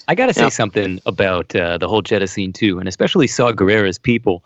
I 0.06 0.14
got 0.14 0.26
to 0.26 0.34
say 0.34 0.42
Yeah. 0.42 0.48
something 0.50 1.00
about 1.06 1.54
uh, 1.56 1.78
the 1.78 1.88
whole 1.88 2.02
Jedha 2.02 2.28
scene 2.28 2.52
too, 2.52 2.78
and 2.78 2.86
especially 2.88 3.26
Saw 3.26 3.52
Gerrera's 3.52 3.98
people. 3.98 4.44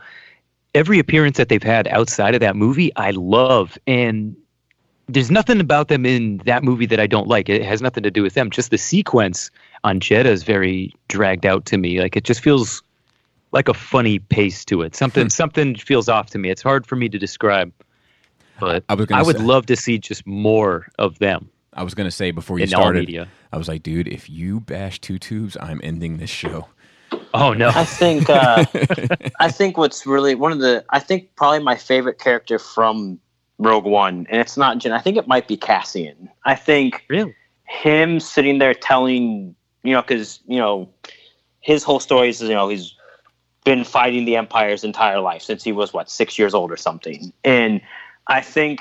Every 0.74 1.01
appearance 1.01 1.36
that 1.36 1.48
they've 1.48 1.62
had 1.62 1.89
outside 1.89 2.35
of 2.35 2.40
that 2.40 2.55
movie, 2.55 2.94
I 2.94 3.10
love, 3.10 3.77
and 3.86 4.36
there's 5.09 5.31
nothing 5.32 5.59
about 5.60 5.89
them 5.89 6.06
in 6.06 6.39
that 6.44 6.62
movie 6.62 6.86
that 6.86 7.01
I 7.01 7.09
don't 7.09 7.27
like. 7.27 7.48
It 7.48 7.65
has 7.65 7.82
nothing 7.82 8.05
to 8.05 8.10
do 8.10 8.23
with 8.23 8.35
them. 8.35 8.51
Just 8.51 8.70
the 8.70 8.78
sequence 8.78 9.51
on 9.89 10.01
Jedha 10.01 10.27
is 10.27 10.43
very 10.43 10.94
dragged 11.09 11.47
out 11.47 11.65
to 11.66 11.78
me. 11.78 12.01
Like 12.01 12.16
it 12.16 12.24
just 12.24 12.40
feels 12.40 12.82
like 13.52 13.69
a 13.69 13.74
funny 13.74 14.19
pace 14.19 14.65
to 14.66 14.82
it. 14.82 14.94
Something 14.94 15.31
something 15.31 15.74
feels 15.77 16.09
off 16.09 16.31
to 16.31 16.39
me. 16.39 16.51
It's 16.51 16.62
hard 16.62 16.86
for 16.86 16.97
me 16.97 17.09
to 17.09 17.19
describe, 17.19 17.73
but 18.60 18.85
I 18.89 18.94
was 18.94 19.06
I 19.10 19.23
would 19.23 19.39
say- 19.39 19.43
love 19.43 19.66
to 19.66 19.77
see 19.77 19.98
just 19.98 20.27
more 20.27 20.89
of 20.98 21.19
them 21.19 21.48
I 21.74 21.82
was 21.82 21.94
gonna 21.94 22.10
say 22.10 22.31
before 22.31 22.59
you 22.59 22.65
in 22.65 22.69
started 22.69 23.01
media. 23.01 23.28
I 23.52 23.56
was 23.56 23.69
like 23.69 23.82
dude 23.82 24.09
if 24.09 24.28
you 24.28 24.60
bash 24.60 25.01
two 25.01 25.19
tubes 25.19 25.56
I'm 25.60 25.81
ending 25.82 26.19
this 26.19 26.31
show 26.31 26.69
Oh 27.35 27.52
no! 27.55 27.69
I 27.74 27.85
think 27.85 28.28
uh, 28.28 28.65
I 29.40 29.51
think 29.51 29.77
what's 29.78 30.06
really 30.06 30.35
one 30.35 30.52
of 30.52 30.60
the 30.60 30.85
I 30.90 30.98
think 30.98 31.35
probably 31.36 31.60
my 31.60 31.77
favorite 31.77 32.19
character 32.19 32.59
from 32.59 33.19
Rogue 33.59 33.85
One, 33.86 34.27
and 34.31 34.40
it's 34.40 34.56
not 34.59 34.78
Jyn. 34.78 34.93
I 34.93 35.01
think 35.01 35.16
it 35.16 35.27
might 35.27 35.47
be 35.48 35.56
Cassian. 35.56 36.28
I 36.44 36.55
think 36.55 37.05
Really? 37.09 37.35
him 37.65 38.20
sitting 38.20 38.59
there 38.59 38.74
telling 38.74 39.55
you 39.82 39.92
know 39.92 40.02
because 40.02 40.40
you 40.46 40.59
know 40.59 40.88
his 41.60 41.82
whole 41.82 42.00
story 42.00 42.28
is 42.28 42.40
you 42.40 42.48
know 42.48 42.68
he's 42.68 42.94
been 43.64 43.84
fighting 43.84 44.24
the 44.24 44.36
empire 44.36 44.70
his 44.70 44.84
entire 44.84 45.20
life 45.20 45.42
since 45.42 45.62
he 45.62 45.72
was 45.72 45.92
what 45.92 46.10
six 46.10 46.38
years 46.38 46.55
old 46.55 46.72
or 46.72 46.76
something. 46.76 47.32
And 47.44 47.80
i 48.26 48.40
think 48.40 48.80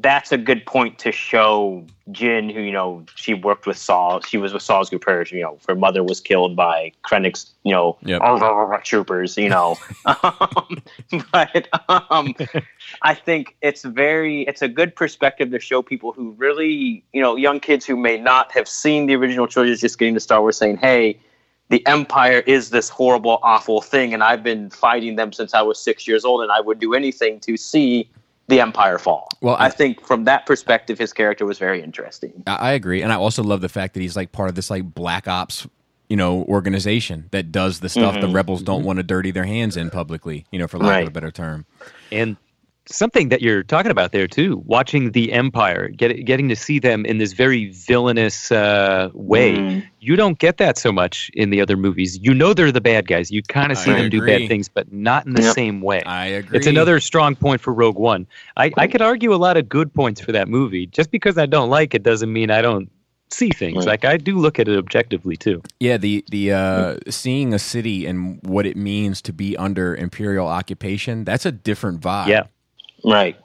that's 0.00 0.32
a 0.32 0.38
good 0.38 0.64
point 0.64 0.98
to 1.00 1.12
show 1.12 1.84
Jyn, 2.10 2.52
who 2.52 2.60
you 2.60 2.72
know 2.72 3.04
she 3.14 3.34
worked 3.34 3.66
with 3.66 3.76
Saw. 3.76 4.20
She 4.20 4.38
was 4.38 4.52
with 4.52 4.62
Saw's 4.62 4.88
group. 4.88 5.04
Her, 5.04 5.24
you 5.30 5.42
know, 5.42 5.58
her 5.68 5.74
mother 5.74 6.02
was 6.02 6.20
killed 6.20 6.56
by 6.56 6.92
Krennic's, 7.04 7.52
you 7.64 7.72
know, 7.72 7.98
Yep. 8.02 8.22
troopers. 8.84 9.36
You 9.36 9.50
know, 9.50 9.78
um, 10.06 10.82
but 11.32 11.68
um, 11.88 12.34
I 13.02 13.14
think 13.14 13.56
it's 13.60 13.82
very, 13.82 14.42
it's 14.42 14.62
a 14.62 14.68
good 14.68 14.96
perspective 14.96 15.50
to 15.50 15.58
show 15.58 15.82
people 15.82 16.12
who 16.12 16.30
really, 16.32 17.04
you 17.12 17.20
know, 17.20 17.36
young 17.36 17.60
kids 17.60 17.84
who 17.84 17.96
may 17.96 18.18
not 18.18 18.52
have 18.52 18.68
seen 18.68 19.06
the 19.06 19.14
original 19.16 19.46
trilogy, 19.46 19.76
just 19.76 19.98
getting 19.98 20.14
to 20.14 20.20
Star 20.20 20.40
Wars, 20.40 20.56
saying, 20.56 20.78
"Hey, 20.78 21.18
the 21.68 21.86
Empire 21.86 22.42
is 22.46 22.70
this 22.70 22.88
horrible, 22.88 23.38
awful 23.42 23.82
thing, 23.82 24.14
and 24.14 24.22
I've 24.22 24.42
been 24.42 24.70
fighting 24.70 25.16
them 25.16 25.32
since 25.32 25.54
I 25.54 25.62
was 25.62 25.78
six 25.78 26.06
years 26.08 26.24
old, 26.24 26.42
and 26.42 26.50
I 26.50 26.60
would 26.60 26.78
do 26.78 26.94
anything 26.94 27.40
to 27.40 27.56
see." 27.56 28.08
The 28.52 28.60
Empire 28.60 28.98
fall. 28.98 29.30
Well, 29.40 29.56
I, 29.56 29.66
I- 29.66 29.70
think 29.70 30.06
from 30.06 30.24
that 30.24 30.44
perspective, 30.44 30.98
his 30.98 31.14
character 31.14 31.46
was 31.46 31.58
very 31.58 31.82
interesting. 31.82 32.42
I, 32.46 32.56
I 32.56 32.72
agree, 32.72 33.00
and 33.00 33.10
I 33.10 33.16
also 33.16 33.42
love 33.42 33.62
the 33.62 33.70
fact 33.70 33.94
that 33.94 34.00
he's 34.00 34.14
like 34.14 34.30
part 34.30 34.50
of 34.50 34.56
this 34.56 34.68
like 34.68 34.94
black 34.94 35.26
ops, 35.26 35.66
you 36.10 36.18
know, 36.18 36.42
organization 36.42 37.28
that 37.30 37.50
does 37.50 37.80
the 37.80 37.88
stuff 37.88 38.12
the 38.12 38.20
mm-hmm. 38.20 38.36
rebels 38.36 38.62
don't 38.62 38.80
mm-hmm. 38.80 38.88
want 38.88 38.98
to 38.98 39.04
dirty 39.04 39.30
their 39.30 39.46
hands 39.46 39.78
in 39.78 39.88
publicly. 39.88 40.44
You 40.50 40.58
know, 40.58 40.68
for 40.68 40.76
lack 40.76 41.00
of 41.00 41.08
a 41.08 41.10
better 41.10 41.30
term. 41.30 41.64
And 42.10 42.36
something 42.86 43.28
that 43.28 43.40
you're 43.42 43.62
talking 43.62 43.90
about 43.90 44.12
there 44.12 44.26
too, 44.26 44.62
watching 44.66 45.12
the 45.12 45.32
Empire, 45.32 45.88
get, 45.88 46.24
getting 46.26 46.48
to 46.48 46.56
see 46.56 46.78
them 46.78 47.04
in 47.06 47.18
this 47.18 47.32
very 47.32 47.70
villainous 47.70 48.50
uh, 48.50 49.08
way. 49.14 49.54
Mhm. 49.56 49.84
You 50.00 50.16
don't 50.16 50.38
get 50.38 50.56
that 50.58 50.78
so 50.78 50.90
much 50.90 51.30
in 51.34 51.50
the 51.50 51.60
other 51.60 51.76
movies. 51.76 52.18
You 52.20 52.34
know 52.34 52.52
they're 52.54 52.72
the 52.72 52.80
bad 52.80 53.06
guys. 53.06 53.30
You 53.30 53.42
kind 53.42 53.70
of 53.70 53.78
see 53.78 53.92
I 53.92 54.00
them 54.00 54.10
do 54.10 54.24
bad 54.26 54.48
things, 54.48 54.68
but 54.68 54.92
not 54.92 55.26
in 55.26 55.34
the 55.34 55.42
Yep. 55.42 55.54
same 55.54 55.80
way. 55.80 56.02
I 56.04 56.26
agree. 56.26 56.58
It's 56.58 56.66
another 56.66 56.98
strong 57.00 57.36
point 57.36 57.60
for 57.60 57.72
Rogue 57.72 57.98
One. 57.98 58.26
I, 58.56 58.72
I 58.76 58.86
could 58.88 59.02
argue 59.02 59.32
a 59.32 59.36
lot 59.36 59.56
of 59.56 59.68
good 59.68 59.94
points 59.94 60.20
for 60.20 60.32
that 60.32 60.48
movie. 60.48 60.86
Just 60.86 61.10
because 61.12 61.38
I 61.38 61.46
don't 61.46 61.70
like 61.70 61.94
it 61.94 62.02
doesn't 62.02 62.32
mean 62.32 62.50
I 62.50 62.62
don't 62.62 62.90
see 63.30 63.50
things. 63.50 63.86
Like 63.86 64.04
I 64.04 64.16
do 64.16 64.38
look 64.38 64.58
at 64.58 64.66
it 64.68 64.76
objectively 64.76 65.36
too. 65.36 65.62
Yeah, 65.78 65.96
the 65.98 66.24
the 66.30 66.52
uh, 66.52 66.96
seeing 67.08 67.54
a 67.54 67.58
city 67.60 68.06
and 68.06 68.40
what 68.42 68.66
it 68.66 68.76
means 68.76 69.22
to 69.22 69.32
be 69.32 69.56
under 69.56 69.94
imperial 69.94 70.48
occupation. 70.48 71.24
That's 71.24 71.46
a 71.46 71.52
different 71.52 72.00
vibe. 72.00 72.26
Yeah. 72.26 72.42
Right. 73.04 73.36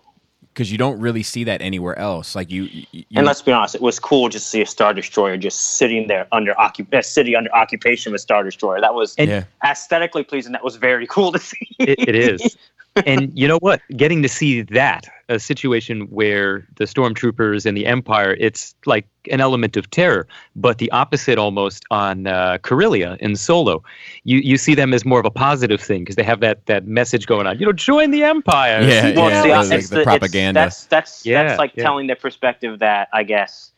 because 0.53 0.71
you 0.71 0.77
don't 0.77 0.99
really 0.99 1.23
see 1.23 1.43
that 1.45 1.61
anywhere 1.61 1.97
else. 1.99 2.35
Like 2.35 2.49
you, 2.51 2.63
you, 2.63 2.85
you 2.91 3.03
And 3.15 3.25
let's 3.27 3.41
be 3.41 3.51
honest, 3.51 3.75
it 3.75 3.81
was 3.81 3.99
cool 3.99 4.27
just 4.29 4.45
to 4.45 4.49
see 4.49 4.61
a 4.61 4.65
Star 4.65 4.93
Destroyer 4.93 5.37
just 5.37 5.77
sitting 5.77 6.07
there 6.07 6.27
under 6.31 6.53
occup- 6.55 6.91
a 6.97 7.03
city 7.03 7.35
under 7.35 7.53
occupation 7.53 8.11
of 8.11 8.15
a 8.15 8.19
Star 8.19 8.43
Destroyer. 8.43 8.81
That 8.81 8.93
was 8.95 9.13
And- 9.17 9.29
yeah, 9.29 9.43
aesthetically 9.63 10.23
pleasing. 10.23 10.51
That 10.53 10.63
was 10.63 10.75
very 10.77 11.05
cool 11.15 11.31
to 11.31 11.39
see. 11.39 11.67
it, 11.79 11.99
it 12.07 12.15
is. 12.15 12.57
And 13.05 13.31
you 13.37 13.47
know 13.47 13.57
what? 13.59 13.81
Getting 13.95 14.21
to 14.23 14.29
see 14.29 14.61
that 14.61 15.05
a 15.29 15.39
situation 15.39 16.01
where 16.03 16.65
the 16.77 16.85
stormtroopers 16.85 17.65
and 17.65 17.75
the 17.75 17.85
Empire, 17.85 18.35
it's 18.39 18.73
like 18.85 19.05
an 19.29 19.41
element 19.41 19.75
of 19.75 19.89
terror, 19.91 20.25
but 20.55 20.77
the 20.77 20.89
opposite 20.91 21.37
almost 21.37 21.83
on 21.91 22.27
uh, 22.27 22.57
Corellia 22.61 23.17
in 23.19 23.35
Solo. 23.35 23.83
You 24.23 24.37
you 24.39 24.57
see 24.57 24.73
them 24.73 24.93
as 24.93 25.03
more 25.05 25.19
of 25.19 25.25
a 25.25 25.31
positive 25.31 25.81
thing 25.81 26.01
because 26.01 26.15
they 26.15 26.23
have 26.23 26.39
that 26.39 26.65
that 26.67 26.87
message 26.87 27.25
going 27.27 27.45
on. 27.47 27.59
You 27.59 27.65
know, 27.65 27.73
join 27.73 28.11
the 28.11 28.23
Empire. 28.23 28.81
Yeah, 28.81 29.13
well, 29.15 29.29
yeah, 29.29 29.41
see, 29.43 29.49
it 29.49 29.53
I- 29.53 29.57
was 29.57 29.69
like 29.69 29.79
it's 29.79 29.89
the 29.89 30.01
it's- 30.01 30.05
propaganda. 30.05 30.59
That's 30.61 30.85
that's 30.85 31.25
Yeah, 31.25 31.43
that's 31.43 31.59
like 31.59 31.73
yeah. 31.75 31.83
telling 31.83 32.07
the 32.07 32.15
perspective 32.15 32.79
that 32.79 33.09
I 33.13 33.23
guess 33.23 33.71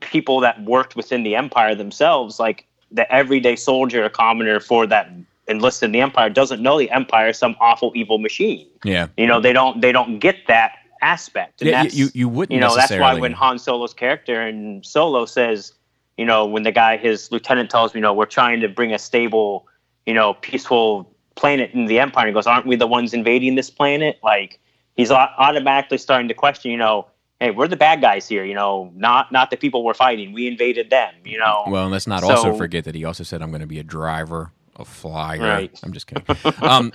people 0.00 0.40
that 0.40 0.62
worked 0.64 0.94
within 0.96 1.22
the 1.24 1.34
empire 1.34 1.74
themselves, 1.74 2.38
like 2.38 2.66
the 2.92 3.10
everyday 3.12 3.56
soldier 3.56 4.04
or 4.04 4.08
commoner 4.08 4.60
for 4.60 4.86
that 4.86 5.10
enlisted 5.48 5.86
in 5.86 5.92
the 5.92 6.00
empire, 6.00 6.30
doesn't 6.30 6.62
know 6.62 6.78
the 6.78 6.90
empire 6.90 7.28
is 7.28 7.38
some 7.38 7.56
awful 7.60 7.92
evil 7.94 8.18
machine. 8.18 8.66
yeah, 8.84 9.08
You 9.16 9.26
know, 9.26 9.40
they 9.40 9.52
don't 9.52 9.80
they 9.80 9.92
don't 9.92 10.18
get 10.18 10.36
that 10.46 10.72
aspect. 11.02 11.60
And 11.60 11.70
yeah. 11.70 11.82
that's, 11.82 11.96
You 11.96 12.08
you 12.14 12.28
wouldn't 12.28 12.54
you 12.54 12.60
know 12.60 12.74
that's 12.74 12.92
why 12.92 13.14
when 13.14 13.32
Han 13.32 13.58
Solo's 13.58 13.94
character 13.94 14.40
and 14.40 14.84
Solo 14.84 15.24
says, 15.24 15.72
you 16.16 16.24
know, 16.24 16.46
when 16.46 16.62
the 16.62 16.72
guy 16.72 16.96
his 16.96 17.30
lieutenant 17.32 17.70
tells 17.70 17.94
me, 17.94 17.98
you 17.98 18.02
know, 18.02 18.12
we're 18.12 18.26
trying 18.26 18.60
to 18.60 18.68
bring 18.68 18.92
a 18.92 18.98
stable, 18.98 19.66
you 20.06 20.14
know, 20.14 20.34
peaceful 20.34 21.14
planet 21.34 21.70
in 21.72 21.86
the 21.86 22.00
Empire, 22.00 22.26
and 22.26 22.30
he 22.30 22.34
goes, 22.34 22.46
aren't 22.46 22.66
we 22.66 22.76
the 22.76 22.86
ones 22.86 23.14
invading 23.14 23.54
this 23.54 23.70
planet? 23.70 24.18
Like 24.22 24.60
he's 24.96 25.10
automatically 25.10 25.98
starting 25.98 26.28
to 26.28 26.34
question, 26.34 26.70
you 26.70 26.76
know, 26.76 27.06
hey, 27.40 27.50
we're 27.50 27.68
the 27.68 27.76
bad 27.76 28.00
guys 28.00 28.28
here, 28.28 28.44
you 28.44 28.54
know, 28.54 28.92
not 28.94 29.32
not 29.32 29.50
the 29.50 29.56
people 29.56 29.84
we're 29.84 29.94
fighting. 29.94 30.32
We 30.32 30.46
invaded 30.46 30.90
them, 30.90 31.14
you 31.24 31.38
know. 31.38 31.64
well, 31.68 31.84
and 31.84 31.92
let's 31.92 32.06
not 32.06 32.22
also 32.22 32.54
forget 32.54 32.84
that 32.84 32.94
he 32.94 33.04
also 33.04 33.24
said, 33.24 33.42
"I'm 33.42 33.50
going 33.50 33.60
to 33.60 33.66
be 33.66 33.78
a 33.78 33.84
driver, 33.84 34.52
a 34.78 34.84
flyer." 34.84 35.40
Right. 35.40 35.80
I'm 35.82 35.92
just 35.92 36.06
kidding. 36.06 36.24
um, 36.62 36.92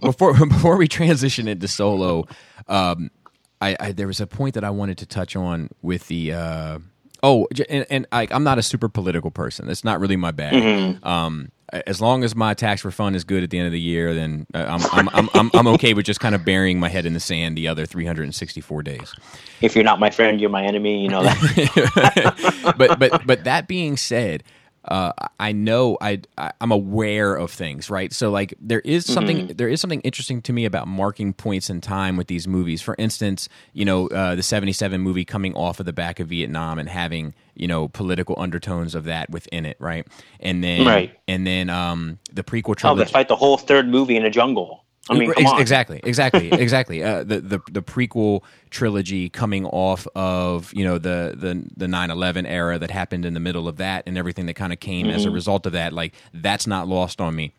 before 0.00 0.34
before 0.46 0.76
we 0.76 0.88
transition 0.88 1.48
into 1.48 1.68
solo, 1.68 2.26
um, 2.68 3.10
I, 3.60 3.76
I 3.78 3.92
there 3.92 4.06
was 4.06 4.20
a 4.20 4.26
point 4.26 4.54
that 4.54 4.64
I 4.64 4.70
wanted 4.70 4.98
to 4.98 5.06
touch 5.06 5.36
on 5.36 5.70
with 5.82 6.08
the. 6.08 6.32
Uh, 6.32 6.78
oh, 7.22 7.46
and, 7.68 7.86
and 7.90 8.06
I, 8.12 8.26
I'm 8.30 8.44
not 8.44 8.58
a 8.58 8.62
super 8.62 8.88
political 8.88 9.30
person. 9.30 9.68
It's 9.68 9.84
not 9.84 10.00
really 10.00 10.16
my 10.16 10.30
bag. 10.30 10.54
Mm-hmm. 10.54 11.06
Um, 11.06 11.52
as 11.86 12.00
long 12.00 12.24
as 12.24 12.34
my 12.34 12.54
tax 12.54 12.84
refund 12.84 13.14
is 13.14 13.22
good 13.22 13.44
at 13.44 13.50
the 13.50 13.58
end 13.58 13.66
of 13.66 13.72
the 13.72 13.80
year, 13.80 14.12
then 14.12 14.46
uh, 14.54 14.64
I'm, 14.68 14.80
I'm, 14.90 15.08
I'm, 15.12 15.28
I'm, 15.34 15.50
I'm 15.54 15.66
okay 15.68 15.94
with 15.94 16.04
just 16.04 16.18
kind 16.18 16.34
of 16.34 16.44
burying 16.44 16.80
my 16.80 16.88
head 16.88 17.06
in 17.06 17.12
the 17.12 17.20
sand 17.20 17.56
the 17.56 17.68
other 17.68 17.86
364 17.86 18.82
days. 18.82 19.14
if 19.60 19.76
you're 19.76 19.84
not 19.84 20.00
my 20.00 20.10
friend, 20.10 20.40
you're 20.40 20.50
my 20.50 20.64
enemy. 20.64 21.00
You 21.00 21.08
know 21.08 21.22
that. 21.22 22.74
but 22.76 22.98
but 22.98 23.24
but 23.24 23.44
that 23.44 23.68
being 23.68 23.96
said, 23.96 24.42
uh, 24.90 25.12
I 25.38 25.52
know 25.52 25.96
I, 26.00 26.20
I 26.36 26.52
I'm 26.60 26.72
aware 26.72 27.36
of 27.36 27.50
things, 27.50 27.88
right? 27.88 28.12
So 28.12 28.30
like 28.30 28.54
there 28.60 28.80
is 28.80 29.06
something 29.06 29.46
there 29.46 29.68
is 29.68 29.80
something 29.80 30.00
interesting 30.00 30.42
to 30.42 30.52
me 30.52 30.64
about 30.64 30.88
marking 30.88 31.32
points 31.32 31.70
in 31.70 31.80
time 31.80 32.16
with 32.16 32.26
these 32.26 32.48
movies. 32.48 32.82
For 32.82 32.96
instance, 32.98 33.48
you 33.72 33.84
know 33.84 34.08
uh, 34.08 34.34
the 34.34 34.42
'77 34.42 35.00
movie 35.00 35.24
coming 35.24 35.54
off 35.54 35.78
of 35.80 35.86
the 35.86 35.92
back 35.92 36.18
of 36.18 36.28
Vietnam 36.28 36.78
and 36.78 36.88
having 36.88 37.34
you 37.54 37.68
know 37.68 37.88
political 37.88 38.34
undertones 38.38 38.94
of 38.94 39.04
that 39.04 39.30
within 39.30 39.64
it, 39.64 39.76
right? 39.78 40.06
And 40.40 40.62
then 40.64 40.84
Right. 40.86 41.16
and 41.28 41.46
then 41.46 41.70
um, 41.70 42.18
the 42.32 42.42
prequel 42.42 42.74
trilogy. 42.76 43.02
oh, 43.02 43.04
they 43.04 43.10
fight 43.10 43.28
the 43.28 43.36
whole 43.36 43.58
third 43.58 43.88
movie 43.88 44.16
in 44.16 44.24
a 44.24 44.30
jungle. 44.30 44.84
I 45.08 45.14
mean, 45.14 45.32
come 45.32 45.42
Ex- 45.42 45.52
on. 45.52 45.60
Exactly, 45.60 46.00
exactly, 46.04 46.52
exactly. 46.52 47.02
Uh, 47.02 47.24
the 47.24 47.40
the 47.40 47.60
the 47.70 47.82
prequel 47.82 48.42
trilogy 48.70 49.28
coming 49.28 49.66
off 49.66 50.06
of 50.14 50.72
you 50.74 50.84
know 50.84 50.98
the 50.98 51.34
the 51.36 51.64
the 51.76 51.88
nine 51.88 52.10
eleven 52.10 52.46
era 52.46 52.78
that 52.78 52.90
happened 52.90 53.24
in 53.24 53.34
the 53.34 53.40
middle 53.40 53.66
of 53.66 53.78
that 53.78 54.04
and 54.06 54.18
everything 54.18 54.46
that 54.46 54.54
kind 54.54 54.72
of 54.72 54.80
came 54.80 55.08
as 55.08 55.24
a 55.24 55.30
result 55.30 55.66
of 55.66 55.72
that. 55.72 55.92
Like 55.92 56.14
that's 56.34 56.66
not 56.66 56.86
lost 56.86 57.20
on 57.20 57.34
me. 57.34 57.54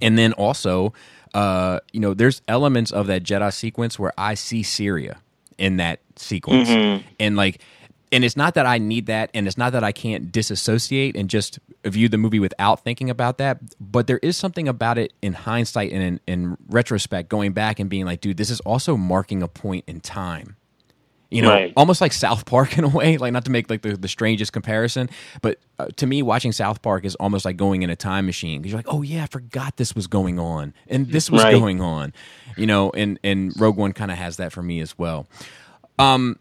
And 0.00 0.16
then 0.16 0.32
also, 0.32 0.94
uh, 1.34 1.80
you 1.92 2.00
know, 2.00 2.14
there's 2.14 2.40
elements 2.48 2.90
of 2.90 3.06
that 3.08 3.22
Jedha 3.22 3.52
sequence 3.52 3.98
where 3.98 4.12
I 4.16 4.34
see 4.34 4.62
Syria 4.62 5.18
in 5.58 5.76
that 5.76 6.00
sequence, 6.16 6.68
and 7.20 7.36
like, 7.36 7.60
and 8.12 8.24
it's 8.24 8.36
not 8.36 8.54
that 8.54 8.66
I 8.66 8.78
need 8.78 9.06
that, 9.06 9.30
and 9.34 9.46
it's 9.48 9.58
not 9.58 9.72
that 9.72 9.82
I 9.82 9.90
can't 9.90 10.30
disassociate 10.30 11.16
and 11.16 11.28
just 11.30 11.58
view 11.84 12.08
the 12.08 12.18
movie 12.18 12.38
without 12.38 12.84
thinking 12.84 13.10
about 13.10 13.38
that. 13.38 13.58
But 13.80 14.06
there 14.06 14.18
is 14.22 14.36
something 14.36 14.68
about 14.68 14.98
it 14.98 15.12
in 15.22 15.32
hindsight 15.32 15.90
and 15.92 16.02
in, 16.02 16.20
in 16.26 16.56
retrospect, 16.68 17.28
going 17.28 17.52
back 17.52 17.80
and 17.80 17.90
being 17.90 18.04
like, 18.04 18.20
dude, 18.20 18.36
this 18.36 18.50
is 18.50 18.60
also 18.60 18.96
marking 18.96 19.42
a 19.42 19.48
point 19.48 19.84
in 19.88 20.00
time 20.00 20.56
you 21.30 21.40
know, 21.40 21.48
Right. 21.48 21.72
almost 21.78 22.02
like 22.02 22.12
South 22.12 22.44
Park 22.44 22.76
in 22.78 22.84
a 22.84 22.88
way. 22.88 23.16
Like 23.16 23.32
not 23.32 23.46
to 23.46 23.50
make 23.50 23.70
like 23.70 23.80
the, 23.80 23.96
the 23.96 24.06
strangest 24.06 24.52
comparison, 24.52 25.08
but 25.40 25.58
uh, 25.78 25.86
to 25.96 26.06
me, 26.06 26.20
watching 26.20 26.52
South 26.52 26.82
Park 26.82 27.06
is 27.06 27.14
almost 27.14 27.46
like 27.46 27.56
going 27.56 27.80
in 27.80 27.88
a 27.88 27.96
time 27.96 28.26
machine 28.26 28.60
because 28.60 28.72
you're 28.72 28.78
like, 28.78 28.92
oh 28.92 29.00
yeah, 29.00 29.22
I 29.22 29.26
forgot 29.28 29.78
this 29.78 29.94
was 29.94 30.06
going 30.06 30.38
on 30.38 30.74
and 30.88 31.06
this 31.08 31.30
was 31.30 31.42
Right. 31.42 31.54
going 31.54 31.80
on, 31.80 32.12
you 32.58 32.66
know. 32.66 32.90
And 32.90 33.18
and 33.24 33.58
Rogue 33.58 33.78
One 33.78 33.94
kind 33.94 34.10
of 34.10 34.18
has 34.18 34.36
that 34.36 34.52
for 34.52 34.62
me 34.62 34.80
as 34.80 34.98
well. 34.98 35.26
Um, 35.98 36.38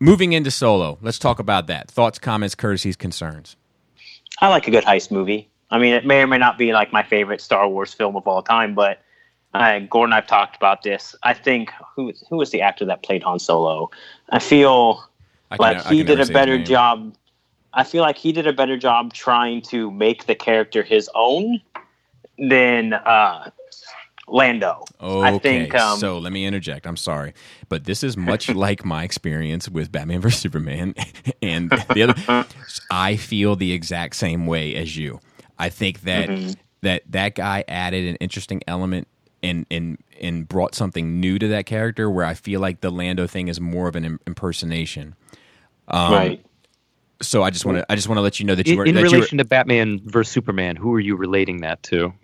moving 0.00 0.32
into 0.32 0.50
Solo, 0.50 0.98
let's 1.00 1.18
talk 1.18 1.38
about 1.38 1.66
that. 1.68 1.90
Thoughts, 1.90 2.18
comments, 2.18 2.54
courtesies, 2.54 2.96
concerns. 2.96 3.56
I 4.40 4.48
like 4.48 4.66
a 4.66 4.70
good 4.70 4.84
heist 4.84 5.10
movie. 5.10 5.48
I 5.70 5.78
mean, 5.78 5.94
it 5.94 6.04
may 6.04 6.22
or 6.22 6.26
may 6.26 6.38
not 6.38 6.58
be 6.58 6.72
like 6.72 6.92
my 6.92 7.02
favorite 7.02 7.40
Star 7.40 7.68
Wars 7.68 7.94
film 7.94 8.16
of 8.16 8.26
all 8.26 8.42
time, 8.42 8.74
but 8.74 9.02
uh, 9.54 9.80
Gordon 9.80 10.12
I've 10.12 10.26
talked 10.26 10.56
about 10.56 10.82
this. 10.82 11.14
I 11.22 11.34
think 11.34 11.70
who 11.94 12.12
who 12.28 12.36
was 12.36 12.50
the 12.50 12.60
actor 12.62 12.84
that 12.86 13.02
played 13.02 13.22
Han 13.22 13.38
Solo? 13.38 13.90
I 14.30 14.38
feel 14.38 15.04
I 15.50 15.56
can- 15.56 15.62
like 15.76 15.86
I 15.86 15.90
he 15.90 16.02
did 16.02 16.20
a 16.20 16.26
better 16.26 16.62
job. 16.62 17.14
I 17.72 17.84
feel 17.84 18.02
like 18.02 18.18
he 18.18 18.32
did 18.32 18.48
a 18.48 18.52
better 18.52 18.76
job 18.76 19.12
trying 19.12 19.62
to 19.62 19.92
make 19.92 20.26
the 20.26 20.34
character 20.34 20.82
his 20.82 21.08
own 21.14 21.60
than 22.36 22.94
uh, 22.94 23.50
Lando. 24.30 24.84
Okay, 25.00 25.28
I 25.28 25.38
think 25.38 25.74
um, 25.74 25.98
so. 25.98 26.18
Let 26.18 26.32
me 26.32 26.44
interject. 26.46 26.86
I'm 26.86 26.96
sorry, 26.96 27.34
but 27.68 27.84
this 27.84 28.02
is 28.04 28.16
much 28.16 28.48
like 28.54 28.84
my 28.84 29.02
experience 29.04 29.68
with 29.68 29.90
Batman 29.92 30.20
vs 30.22 30.40
Superman, 30.40 30.94
and 31.42 31.70
the 31.94 32.02
other. 32.04 32.46
I 32.90 33.16
feel 33.16 33.56
the 33.56 33.72
exact 33.72 34.16
same 34.16 34.46
way 34.46 34.74
as 34.76 34.96
you. 34.96 35.20
I 35.58 35.68
think 35.68 36.02
that 36.02 36.28
Mm-hmm. 36.28 36.52
that 36.82 37.02
that 37.10 37.34
guy 37.34 37.64
added 37.68 38.06
an 38.08 38.16
interesting 38.16 38.62
element 38.66 39.08
and 39.42 39.66
and 39.70 39.98
and 40.20 40.46
brought 40.48 40.74
something 40.74 41.18
new 41.20 41.38
to 41.38 41.48
that 41.48 41.66
character. 41.66 42.08
Where 42.10 42.24
I 42.24 42.34
feel 42.34 42.60
like 42.60 42.80
the 42.80 42.90
Lando 42.90 43.26
thing 43.26 43.48
is 43.48 43.60
more 43.60 43.88
of 43.88 43.96
an 43.96 44.18
impersonation. 44.26 45.14
Um, 45.88 46.12
right. 46.12 46.46
So 47.22 47.42
I 47.42 47.50
just 47.50 47.66
want 47.66 47.78
to 47.78 47.86
I 47.92 47.96
just 47.96 48.08
want 48.08 48.16
to 48.18 48.22
let 48.22 48.40
you 48.40 48.46
know 48.46 48.54
that 48.54 48.66
you 48.66 48.72
In, 48.74 48.78
were 48.78 48.84
in 48.86 48.94
that 48.94 49.00
you 49.02 49.06
were- 49.08 49.12
relation 49.16 49.38
to 49.38 49.44
Batman 49.44 50.00
versus 50.04 50.32
Superman, 50.32 50.76
who 50.76 50.94
are 50.94 51.00
you 51.00 51.16
relating 51.16 51.60
that 51.62 51.82
to? 51.84 52.14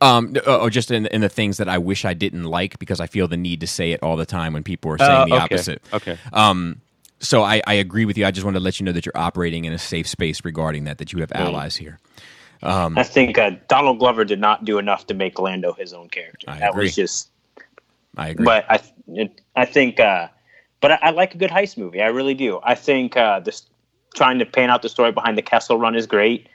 Um, 0.00 0.34
oh, 0.46 0.70
just 0.70 0.90
in 0.90 1.06
in 1.06 1.20
the 1.22 1.28
things 1.28 1.56
that 1.56 1.68
I 1.68 1.78
wish 1.78 2.04
I 2.04 2.14
didn't 2.14 2.44
like 2.44 2.78
because 2.78 3.00
I 3.00 3.06
feel 3.08 3.26
the 3.26 3.36
need 3.36 3.60
to 3.60 3.66
say 3.66 3.90
it 3.90 4.02
all 4.02 4.16
the 4.16 4.26
time 4.26 4.52
when 4.52 4.62
people 4.62 4.92
are 4.92 4.98
saying 4.98 5.28
the 5.28 5.34
Uh, 5.34 5.44
okay. 5.44 5.54
opposite. 5.56 5.82
Okay. 5.92 6.18
Um, 6.32 6.80
so 7.20 7.42
I, 7.42 7.60
I 7.66 7.74
agree 7.74 8.04
with 8.04 8.16
you. 8.16 8.24
I 8.24 8.30
just 8.30 8.44
want 8.44 8.54
to 8.54 8.60
let 8.60 8.78
you 8.78 8.86
know 8.86 8.92
that 8.92 9.04
you're 9.04 9.16
operating 9.16 9.64
in 9.64 9.72
a 9.72 9.78
safe 9.78 10.06
space 10.06 10.44
regarding 10.44 10.84
that. 10.84 10.98
That 10.98 11.12
you 11.12 11.18
have 11.18 11.32
allies 11.32 11.74
here. 11.74 11.98
I 12.62 13.02
think 13.02 13.38
uh, 13.38 13.52
Donald 13.68 13.98
Glover 13.98 14.24
did 14.24 14.40
not 14.40 14.64
do 14.64 14.78
enough 14.78 15.06
to 15.08 15.14
make 15.14 15.38
Lando 15.38 15.72
his 15.72 15.92
own 15.92 16.08
character. 16.08 16.46
I 16.48 16.58
that 16.60 16.70
agree. 16.70 16.84
was 16.84 16.94
just. 16.94 17.30
I 18.16 18.28
agree. 18.28 18.44
But 18.44 18.66
I, 18.68 18.80
it, 19.08 19.40
I 19.54 19.64
think, 19.64 20.00
uh, 20.00 20.28
but 20.80 20.92
I, 20.92 20.98
I 21.02 21.10
like 21.10 21.34
a 21.34 21.38
good 21.38 21.50
heist 21.50 21.76
movie. 21.76 22.02
I 22.02 22.06
really 22.06 22.34
do. 22.34 22.60
I 22.62 22.74
think 22.74 23.16
uh, 23.16 23.40
this 23.40 23.62
trying 24.14 24.38
to 24.40 24.46
pan 24.46 24.70
out 24.70 24.82
the 24.82 24.88
story 24.88 25.12
behind 25.12 25.38
the 25.38 25.42
Kessel 25.42 25.78
Run 25.78 25.94
is 25.94 26.06
great. 26.06 26.48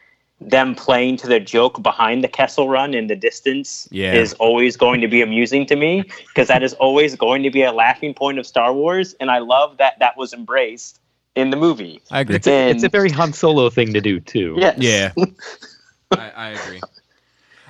Them 0.49 0.76
playing 0.76 1.18
to 1.18 1.28
the 1.28 1.40
joke 1.40 1.82
behind 1.82 2.24
the 2.24 2.28
Kessel 2.28 2.70
Run 2.70 2.94
in 2.94 3.07
the 3.07 3.15
distance 3.15 3.88
Yeah. 3.91 4.14
is 4.14 4.34
always 4.34 4.78
going 4.78 5.02
to 5.02 5.07
be 5.07 5.22
amusing 5.22 5.65
to 5.68 5.76
me 5.76 6.03
because 6.28 6.48
that 6.48 6.64
is 6.64 6.74
always 6.76 7.15
going 7.15 7.44
to 7.44 7.49
be 7.52 7.64
a 7.64 7.72
laughing 7.72 8.14
point 8.14 8.40
of 8.40 8.45
Star 8.45 8.74
Wars, 8.74 9.14
and 9.20 9.30
I 9.32 9.40
love 9.40 9.78
that 9.78 9.99
that 9.99 10.18
was 10.18 10.34
embraced 10.34 10.99
in 11.36 11.49
the 11.49 11.57
movie. 11.57 12.02
I 12.11 12.20
agree. 12.22 12.36
It's 12.36 12.48
a, 12.48 12.70
it's 12.70 12.84
a 12.84 12.90
very 12.90 13.10
Han 13.10 13.34
Solo 13.34 13.70
thing 13.70 13.94
to 13.94 14.02
do 14.02 14.20
too. 14.20 14.56
Yes. 14.60 14.78
yeah, 14.78 15.11
I, 16.11 16.30
I 16.30 16.49
agree. 16.49 16.82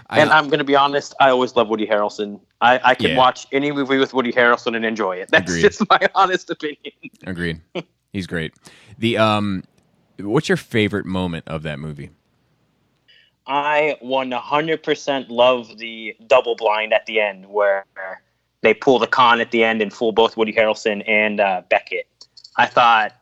I, 0.10 0.20
And 0.22 0.30
I'm 0.32 0.48
going 0.48 0.60
to 0.60 0.66
be 0.66 0.76
honest, 0.76 1.14
I 1.20 1.30
always 1.30 1.56
love 1.56 1.70
Woody 1.70 1.88
Harrelson. 1.88 2.40
I, 2.62 2.80
I 2.84 2.96
can 2.96 3.12
Yeah. 3.12 3.18
watch 3.18 3.48
any 3.52 3.72
movie 3.72 3.98
with 3.98 4.14
Woody 4.14 4.32
Harrelson 4.34 4.76
and 4.76 4.84
enjoy 4.86 5.18
it. 5.18 5.30
That's 5.32 5.50
Agreed. 5.50 5.62
just 5.62 5.90
my 5.90 6.00
honest 6.16 6.50
opinion. 6.50 6.94
agreed. 7.26 7.62
He's 8.12 8.28
great. 8.28 8.54
The 8.98 9.18
um, 9.18 9.64
what's 10.20 10.50
your 10.50 10.58
favorite 10.58 11.06
moment 11.06 11.48
of 11.48 11.64
that 11.64 11.80
movie? 11.80 12.10
I 13.46 13.98
100% 14.02 15.26
love 15.30 15.78
the 15.78 16.16
double 16.28 16.56
blind 16.56 16.94
at 16.94 17.06
the 17.06 17.20
end 17.20 17.48
where 17.50 17.86
they 18.62 18.74
pull 18.74 19.00
the 19.00 19.08
con 19.08 19.42
at 19.42 19.52
the 19.52 19.64
end 19.64 19.82
and 19.82 19.92
fool 19.92 20.12
both 20.12 20.38
Woody 20.38 20.54
Harrelson 20.54 21.04
and 21.08 21.40
uh, 21.40 21.62
Beckett. 21.70 22.08
I 22.58 22.68
thought, 22.68 23.14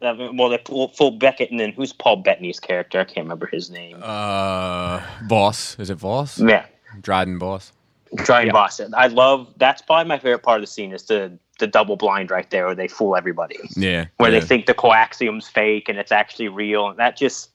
well, 0.00 0.48
they 0.48 0.58
pull, 0.58 0.88
fool 0.88 1.10
Beckett 1.10 1.50
and 1.50 1.60
then 1.60 1.72
who's 1.72 1.92
Paul 1.92 2.16
Bettany's 2.16 2.60
character? 2.60 3.00
I 3.00 3.04
can't 3.04 3.24
remember 3.24 3.46
his 3.46 3.70
name. 3.70 3.98
Uh, 4.02 5.02
Voss. 5.26 5.78
Is 5.78 5.90
it 5.90 5.96
Voss? 5.96 6.40
yeah, 6.40 6.66
Dryden 7.00 7.38
Voss. 7.38 7.72
Dryden 8.16 8.46
Yeah. 8.48 8.52
Boston. 8.52 8.94
I 8.96 9.08
love 9.08 9.52
that's 9.58 9.82
probably 9.82 10.08
my 10.08 10.18
favorite 10.18 10.42
part 10.42 10.56
of 10.56 10.62
the 10.62 10.66
scene 10.66 10.92
is 10.92 11.02
the 11.04 11.38
the 11.58 11.66
double 11.66 11.96
blind 11.96 12.30
right 12.30 12.48
there 12.50 12.66
where 12.66 12.74
they 12.74 12.88
fool 12.88 13.16
everybody. 13.16 13.58
Yeah. 13.76 14.06
where 14.16 14.32
yeah. 14.32 14.40
they 14.40 14.46
think 14.46 14.66
the 14.66 14.74
coaxium's 14.74 15.48
fake 15.48 15.88
and 15.88 15.98
it's 15.98 16.12
actually 16.12 16.48
real. 16.48 16.88
And 16.88 16.98
that 16.98 17.16
just, 17.16 17.50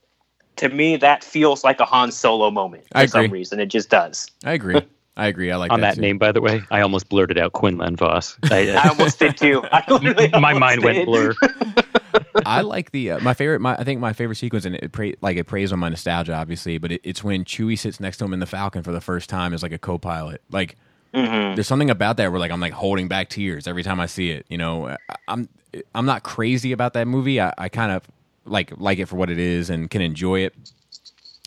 to 0.57 0.69
me, 0.69 0.95
that 0.97 1.23
feels 1.23 1.63
like 1.63 1.79
a 1.79 1.85
Han 1.85 2.11
Solo 2.11 2.51
moment 2.51 2.83
for 2.91 2.97
I 2.99 3.05
some 3.05 3.29
reason. 3.31 3.59
It 3.59 3.67
just 3.67 3.89
does. 3.89 4.27
I 4.45 4.53
agree. 4.53 4.81
I 5.15 5.27
agree. 5.27 5.51
I 5.51 5.57
like 5.57 5.71
On 5.71 5.81
that, 5.81 5.89
that 5.89 5.95
too. 5.95 6.01
name, 6.01 6.17
by 6.17 6.31
the 6.31 6.41
way, 6.41 6.63
I 6.71 6.81
almost 6.81 7.07
blurted 7.09 7.37
out 7.37 7.53
Quinlan 7.53 7.95
Vos. 7.95 8.37
I, 8.51 8.69
I 8.83 8.89
almost 8.89 9.19
did 9.19 9.37
too. 9.37 9.63
I 9.71 9.83
my 10.39 10.53
almost 10.53 10.59
mind 10.59 10.83
went 10.83 11.05
blur. 11.05 11.35
I 12.45 12.61
like 12.61 12.91
the 12.91 13.11
uh, 13.11 13.19
my 13.19 13.33
favorite. 13.33 13.59
My 13.59 13.75
I 13.75 13.83
think 13.83 13.99
my 13.99 14.13
favorite 14.13 14.35
sequence, 14.35 14.65
and 14.65 14.75
it 14.75 14.91
pra- 14.91 15.13
like 15.21 15.37
it 15.37 15.45
preys 15.45 15.71
on 15.71 15.79
my 15.79 15.89
nostalgia, 15.89 16.33
obviously. 16.33 16.77
But 16.77 16.93
it, 16.93 17.01
it's 17.03 17.23
when 17.23 17.45
Chewie 17.45 17.77
sits 17.77 17.99
next 17.99 18.17
to 18.17 18.25
him 18.25 18.33
in 18.33 18.39
the 18.39 18.45
Falcon 18.45 18.81
for 18.83 18.91
the 18.91 19.01
first 19.01 19.29
time 19.29 19.53
as 19.53 19.61
like 19.63 19.71
a 19.71 19.77
co-pilot. 19.77 20.41
Like 20.51 20.75
Mhm. 21.13 21.53
there's 21.53 21.67
something 21.67 21.91
about 21.91 22.17
that 22.17 22.31
where 22.31 22.39
like 22.39 22.51
I'm 22.51 22.59
like 22.59 22.73
holding 22.73 23.07
back 23.07 23.29
tears 23.29 23.67
every 23.67 23.83
time 23.83 23.99
I 23.99 24.07
see 24.07 24.31
it. 24.31 24.47
You 24.49 24.57
know, 24.57 24.87
I, 24.89 24.97
I'm 25.27 25.47
I'm 25.93 26.07
not 26.07 26.23
crazy 26.23 26.71
about 26.71 26.93
that 26.93 27.07
movie. 27.07 27.39
I, 27.39 27.53
I 27.57 27.69
kind 27.69 27.91
of 27.91 28.01
like 28.45 28.71
like 28.77 28.99
it 28.99 29.07
for 29.07 29.15
what 29.15 29.29
it 29.29 29.39
is 29.39 29.69
and 29.69 29.89
can 29.89 30.01
enjoy 30.01 30.39
it. 30.41 30.53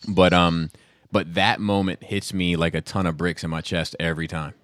But 0.08 0.32
um, 0.32 0.70
but 1.12 1.34
that 1.34 1.60
moment 1.60 2.02
hits 2.04 2.32
me 2.34 2.56
like 2.56 2.74
a 2.74 2.80
ton 2.80 3.06
of 3.06 3.16
bricks 3.16 3.42
in 3.44 3.50
my 3.50 3.60
chest 3.60 3.96
every 4.00 4.28
time. 4.28 4.54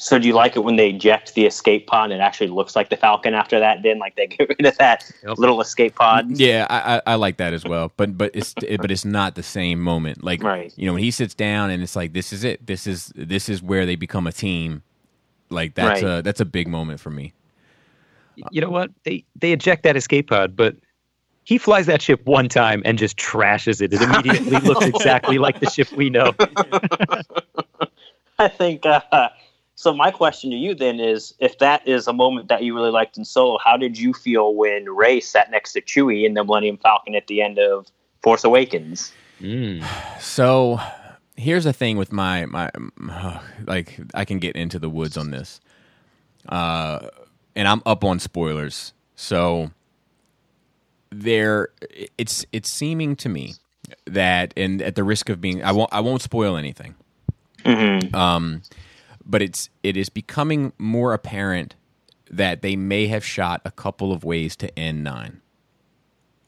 So 0.00 0.16
do 0.16 0.28
you 0.28 0.32
like 0.32 0.54
it 0.54 0.60
when 0.60 0.76
they 0.76 0.90
eject 0.90 1.34
the 1.34 1.44
escape 1.44 1.88
pod 1.88 2.12
and 2.12 2.20
it 2.20 2.22
actually 2.22 2.46
looks 2.46 2.76
like 2.76 2.88
the 2.88 2.96
Falcon 2.96 3.34
after 3.34 3.58
that? 3.58 3.82
Then 3.82 3.98
like 3.98 4.14
they 4.14 4.26
get 4.28 4.48
rid 4.48 4.64
of 4.64 4.78
that 4.78 5.10
Yep. 5.24 5.38
little 5.38 5.60
escape 5.60 5.96
pod. 5.96 6.30
Yeah, 6.30 6.68
I, 6.70 6.96
I, 6.96 7.02
I 7.06 7.14
like 7.16 7.38
that 7.38 7.52
as 7.52 7.64
well. 7.64 7.90
But 7.96 8.16
but 8.16 8.30
it's 8.32 8.54
but 8.54 8.90
it's 8.92 9.04
not 9.04 9.34
the 9.34 9.42
same 9.42 9.80
moment. 9.80 10.22
Like 10.22 10.42
Right. 10.42 10.72
you 10.76 10.86
know 10.86 10.92
when 10.92 11.02
he 11.02 11.10
sits 11.10 11.34
down 11.34 11.70
and 11.70 11.82
it's 11.82 11.96
like 11.96 12.12
this 12.12 12.32
is 12.32 12.44
it. 12.44 12.64
This 12.66 12.86
is 12.86 13.12
this 13.16 13.48
is 13.48 13.60
where 13.62 13.86
they 13.86 13.96
become 13.96 14.26
a 14.28 14.32
team. 14.32 14.82
Like 15.50 15.74
that's 15.74 16.02
Right. 16.02 16.18
a 16.18 16.22
that's 16.22 16.40
a 16.40 16.44
big 16.44 16.68
moment 16.68 17.00
for 17.00 17.10
me. 17.10 17.32
You 18.52 18.60
know 18.60 18.70
what? 18.70 18.90
They 19.02 19.24
they 19.34 19.50
eject 19.52 19.82
that 19.82 19.96
escape 19.96 20.28
pod, 20.28 20.54
but 20.54 20.76
he 21.48 21.56
flies 21.56 21.86
that 21.86 22.02
ship 22.02 22.26
one 22.26 22.46
time 22.46 22.82
and 22.84 22.98
just 22.98 23.16
trashes 23.16 23.80
it. 23.80 23.94
It 23.94 24.02
immediately 24.02 24.60
looks 24.68 24.84
exactly 24.84 25.38
like 25.38 25.60
the 25.60 25.70
ship 25.70 25.90
we 25.92 26.10
know. 26.10 26.34
I 28.38 28.48
think. 28.48 28.84
Uh, 28.84 29.30
so 29.74 29.94
my 29.94 30.10
question 30.10 30.50
to 30.50 30.56
you 30.56 30.74
then 30.74 31.00
is, 31.00 31.32
if 31.38 31.56
that 31.60 31.88
is 31.88 32.06
a 32.06 32.12
moment 32.12 32.48
that 32.48 32.64
you 32.64 32.74
really 32.74 32.90
liked 32.90 33.16
in 33.16 33.24
Solo, 33.24 33.56
how 33.64 33.78
did 33.78 33.98
you 33.98 34.12
feel 34.12 34.56
when 34.56 34.90
Rey 34.90 35.20
sat 35.20 35.50
next 35.50 35.72
to 35.72 35.80
Chewie 35.80 36.26
in 36.26 36.34
the 36.34 36.44
Millennium 36.44 36.76
Falcon 36.76 37.14
at 37.14 37.28
the 37.28 37.40
end 37.40 37.58
of 37.58 37.86
Force 38.22 38.44
Awakens? 38.44 39.10
Mm. 39.40 39.82
So 40.20 40.78
here's 41.34 41.64
the 41.64 41.72
thing 41.72 41.96
with 41.96 42.12
my 42.12 42.44
my 42.44 42.70
like 43.66 43.98
I 44.12 44.26
can 44.26 44.38
get 44.38 44.54
into 44.54 44.78
the 44.78 44.90
woods 44.90 45.16
on 45.16 45.30
this. 45.30 45.62
Uh 46.46 47.08
and 47.56 47.66
I'm 47.66 47.80
up 47.86 48.04
on 48.04 48.18
spoilers. 48.18 48.92
So 49.16 49.70
there 51.10 51.68
it's 52.16 52.44
it's 52.52 52.68
seeming 52.68 53.16
to 53.16 53.28
me 53.28 53.54
that 54.04 54.52
and 54.56 54.82
at 54.82 54.94
the 54.94 55.04
risk 55.04 55.28
of 55.30 55.40
being 55.40 55.62
I 55.64 55.72
won't 55.72 55.92
I 55.92 56.00
won't 56.00 56.22
spoil 56.22 56.56
anything. 56.56 56.94
Mm-hmm. 57.64 58.14
Um 58.14 58.62
but 59.24 59.42
it's 59.42 59.70
it 59.82 59.96
is 59.96 60.08
becoming 60.08 60.72
more 60.78 61.12
apparent 61.14 61.74
that 62.30 62.60
they 62.62 62.76
may 62.76 63.06
have 63.06 63.24
shot 63.24 63.62
a 63.64 63.70
couple 63.70 64.12
of 64.12 64.22
ways 64.24 64.54
to 64.56 64.78
end 64.78 65.02
9 65.04 65.40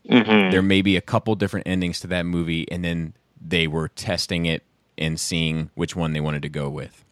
Mm-hmm. 0.09 0.51
there 0.51 0.63
may 0.63 0.81
be 0.81 0.97
a 0.97 1.01
couple 1.03 1.35
different 1.35 1.69
endings 1.69 2.01
to 2.01 2.07
that 2.07 2.25
movie 2.25 2.67
and 2.73 2.83
then 2.83 3.13
they 3.41 3.67
were 3.67 3.87
testing 3.89 4.47
it 4.47 4.63
and 4.97 5.21
seeing 5.21 5.69
which 5.75 5.95
one 5.95 6.15
they 6.15 6.21
wanted 6.21 6.41
to 6.43 6.49
go 6.49 6.71
with 6.71 7.05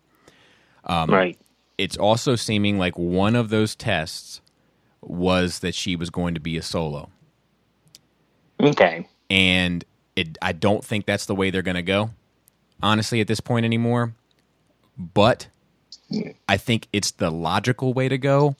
Um, 0.84 1.10
right. 1.10 1.38
it's 1.76 1.98
also 1.98 2.34
seeming 2.34 2.78
like 2.78 2.98
one 2.98 3.36
of 3.36 3.50
those 3.50 3.74
tests 3.76 4.40
was 5.02 5.58
that 5.58 5.74
she 5.74 5.96
was 5.96 6.08
going 6.08 6.32
to 6.34 6.40
be 6.40 6.56
a 6.56 6.62
solo 6.62 7.10
Okay. 8.60 9.06
and 9.30 9.84
it, 10.16 10.36
i 10.42 10.52
don't 10.52 10.84
think 10.84 11.06
that's 11.06 11.26
the 11.26 11.34
way 11.34 11.50
they're 11.50 11.62
going 11.62 11.74
to 11.76 11.82
go 11.82 12.10
honestly 12.82 13.20
at 13.20 13.26
this 13.28 13.40
point 13.40 13.64
anymore 13.64 14.14
but 14.96 15.48
i 16.48 16.56
think 16.56 16.88
it's 16.92 17.12
the 17.12 17.30
logical 17.30 17.92
way 17.92 18.08
to 18.08 18.18
go 18.18 18.56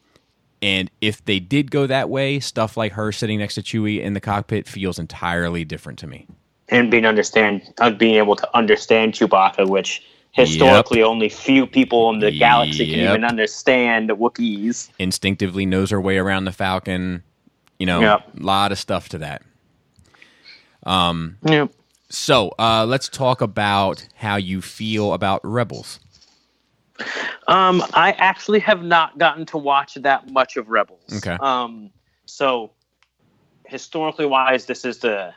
and 0.60 0.90
if 1.00 1.24
they 1.24 1.38
did 1.40 1.70
go 1.70 1.86
that 1.86 2.08
way 2.10 2.38
stuff 2.40 2.76
like 2.76 2.92
her 2.92 3.12
sitting 3.12 3.38
next 3.38 3.54
to 3.54 3.62
chewie 3.62 4.00
in 4.00 4.12
the 4.14 4.20
cockpit 4.20 4.66
feels 4.68 4.98
entirely 4.98 5.64
different 5.64 5.98
to 5.98 6.06
me 6.06 6.26
And 6.70 6.90
being 6.90 7.06
understand, 7.06 7.62
uh, 7.80 7.90
being 7.90 8.16
able 8.16 8.36
to 8.36 8.56
understand 8.56 9.14
Chewbacca, 9.14 9.66
which 9.68 10.02
historically 10.32 11.02
only 11.02 11.28
few 11.30 11.66
people 11.66 12.10
in 12.12 12.20
the 12.20 12.30
galaxy 12.30 12.86
can 12.90 13.00
even 13.00 13.24
understand 13.24 14.10
the 14.10 14.16
Wookiees. 14.16 14.90
instinctively 14.98 15.64
knows 15.66 15.90
her 15.90 16.00
way 16.00 16.18
around 16.18 16.44
the 16.44 16.52
Falcon. 16.52 17.22
You 17.78 17.86
know, 17.86 18.00
Yep. 18.02 18.20
a 18.38 18.42
lot 18.42 18.72
of 18.72 18.78
stuff 18.78 19.08
to 19.10 19.18
that. 19.18 19.42
Yep. 20.84 21.72
So 22.10 22.52
uh, 22.58 22.86
let's 22.86 23.08
talk 23.08 23.40
about 23.40 24.06
how 24.14 24.36
you 24.36 24.62
feel 24.62 25.12
about 25.12 25.40
Rebels. 25.44 26.00
Um, 27.46 27.82
I 27.94 28.14
actually 28.18 28.60
have 28.60 28.82
not 28.82 29.18
gotten 29.18 29.46
to 29.46 29.58
watch 29.58 29.94
that 29.94 30.30
much 30.30 30.56
of 30.56 30.68
Rebels. 30.68 31.02
Okay. 31.16 31.36
Um, 31.40 31.90
so 32.26 32.72
historically 33.66 34.26
wise, 34.26 34.66
this 34.66 34.84
is 34.84 34.98
the 34.98 35.32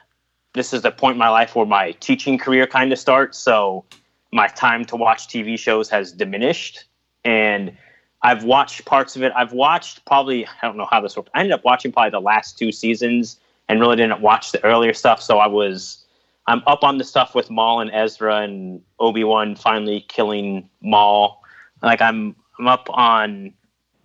this 0.54 0.74
is 0.74 0.82
the 0.82 0.92
point 0.92 1.14
in 1.14 1.20
my 1.20 1.30
life 1.30 1.56
where 1.56 1.66
my 1.66 1.92
teaching 1.94 2.38
career 2.38 2.68
kind 2.68 2.92
of 2.92 3.00
starts. 3.00 3.38
So 3.38 3.86
my 4.34 4.48
time 4.48 4.84
to 4.86 4.96
watch 4.96 5.28
TV 5.28 5.58
shows 5.58 5.90
has 5.90 6.12
diminished, 6.12 6.86
and 7.24 7.78
I've 8.22 8.44
watched 8.44 8.86
parts 8.86 9.16
of 9.16 9.24
it. 9.24 9.32
I've 9.36 9.54
watched 9.54 10.06
probably 10.06 10.46
I 10.46 10.68
don't 10.68 10.78
know 10.78 10.88
how 10.90 11.02
this 11.02 11.16
worked. 11.16 11.30
I 11.34 11.40
ended 11.42 11.54
up 11.54 11.64
watching 11.64 11.92
probably 11.92 12.12
the 12.12 12.22
last 12.22 12.58
two 12.58 12.72
seasons 12.72 13.40
and 13.72 13.80
really 13.80 13.96
didn't 13.96 14.20
watch 14.20 14.52
the 14.52 14.62
earlier 14.66 14.94
stuff. 14.94 15.22
So 15.22 15.40
I 15.40 15.48
was 15.48 16.04
I'm 16.46 16.62
up 16.68 16.84
on 16.84 16.98
the 16.98 17.06
stuff 17.06 17.34
with 17.34 17.50
Maul 17.50 17.80
and 17.80 17.90
Ezra 17.94 18.42
and 18.42 18.82
Obi 19.00 19.24
Wan 19.24 19.56
finally 19.56 20.06
killing 20.10 20.70
Maul. 20.82 21.42
Like 21.82 22.02
I'm 22.02 22.36
I'm 22.60 22.68
up 22.68 22.88
on. 22.90 23.54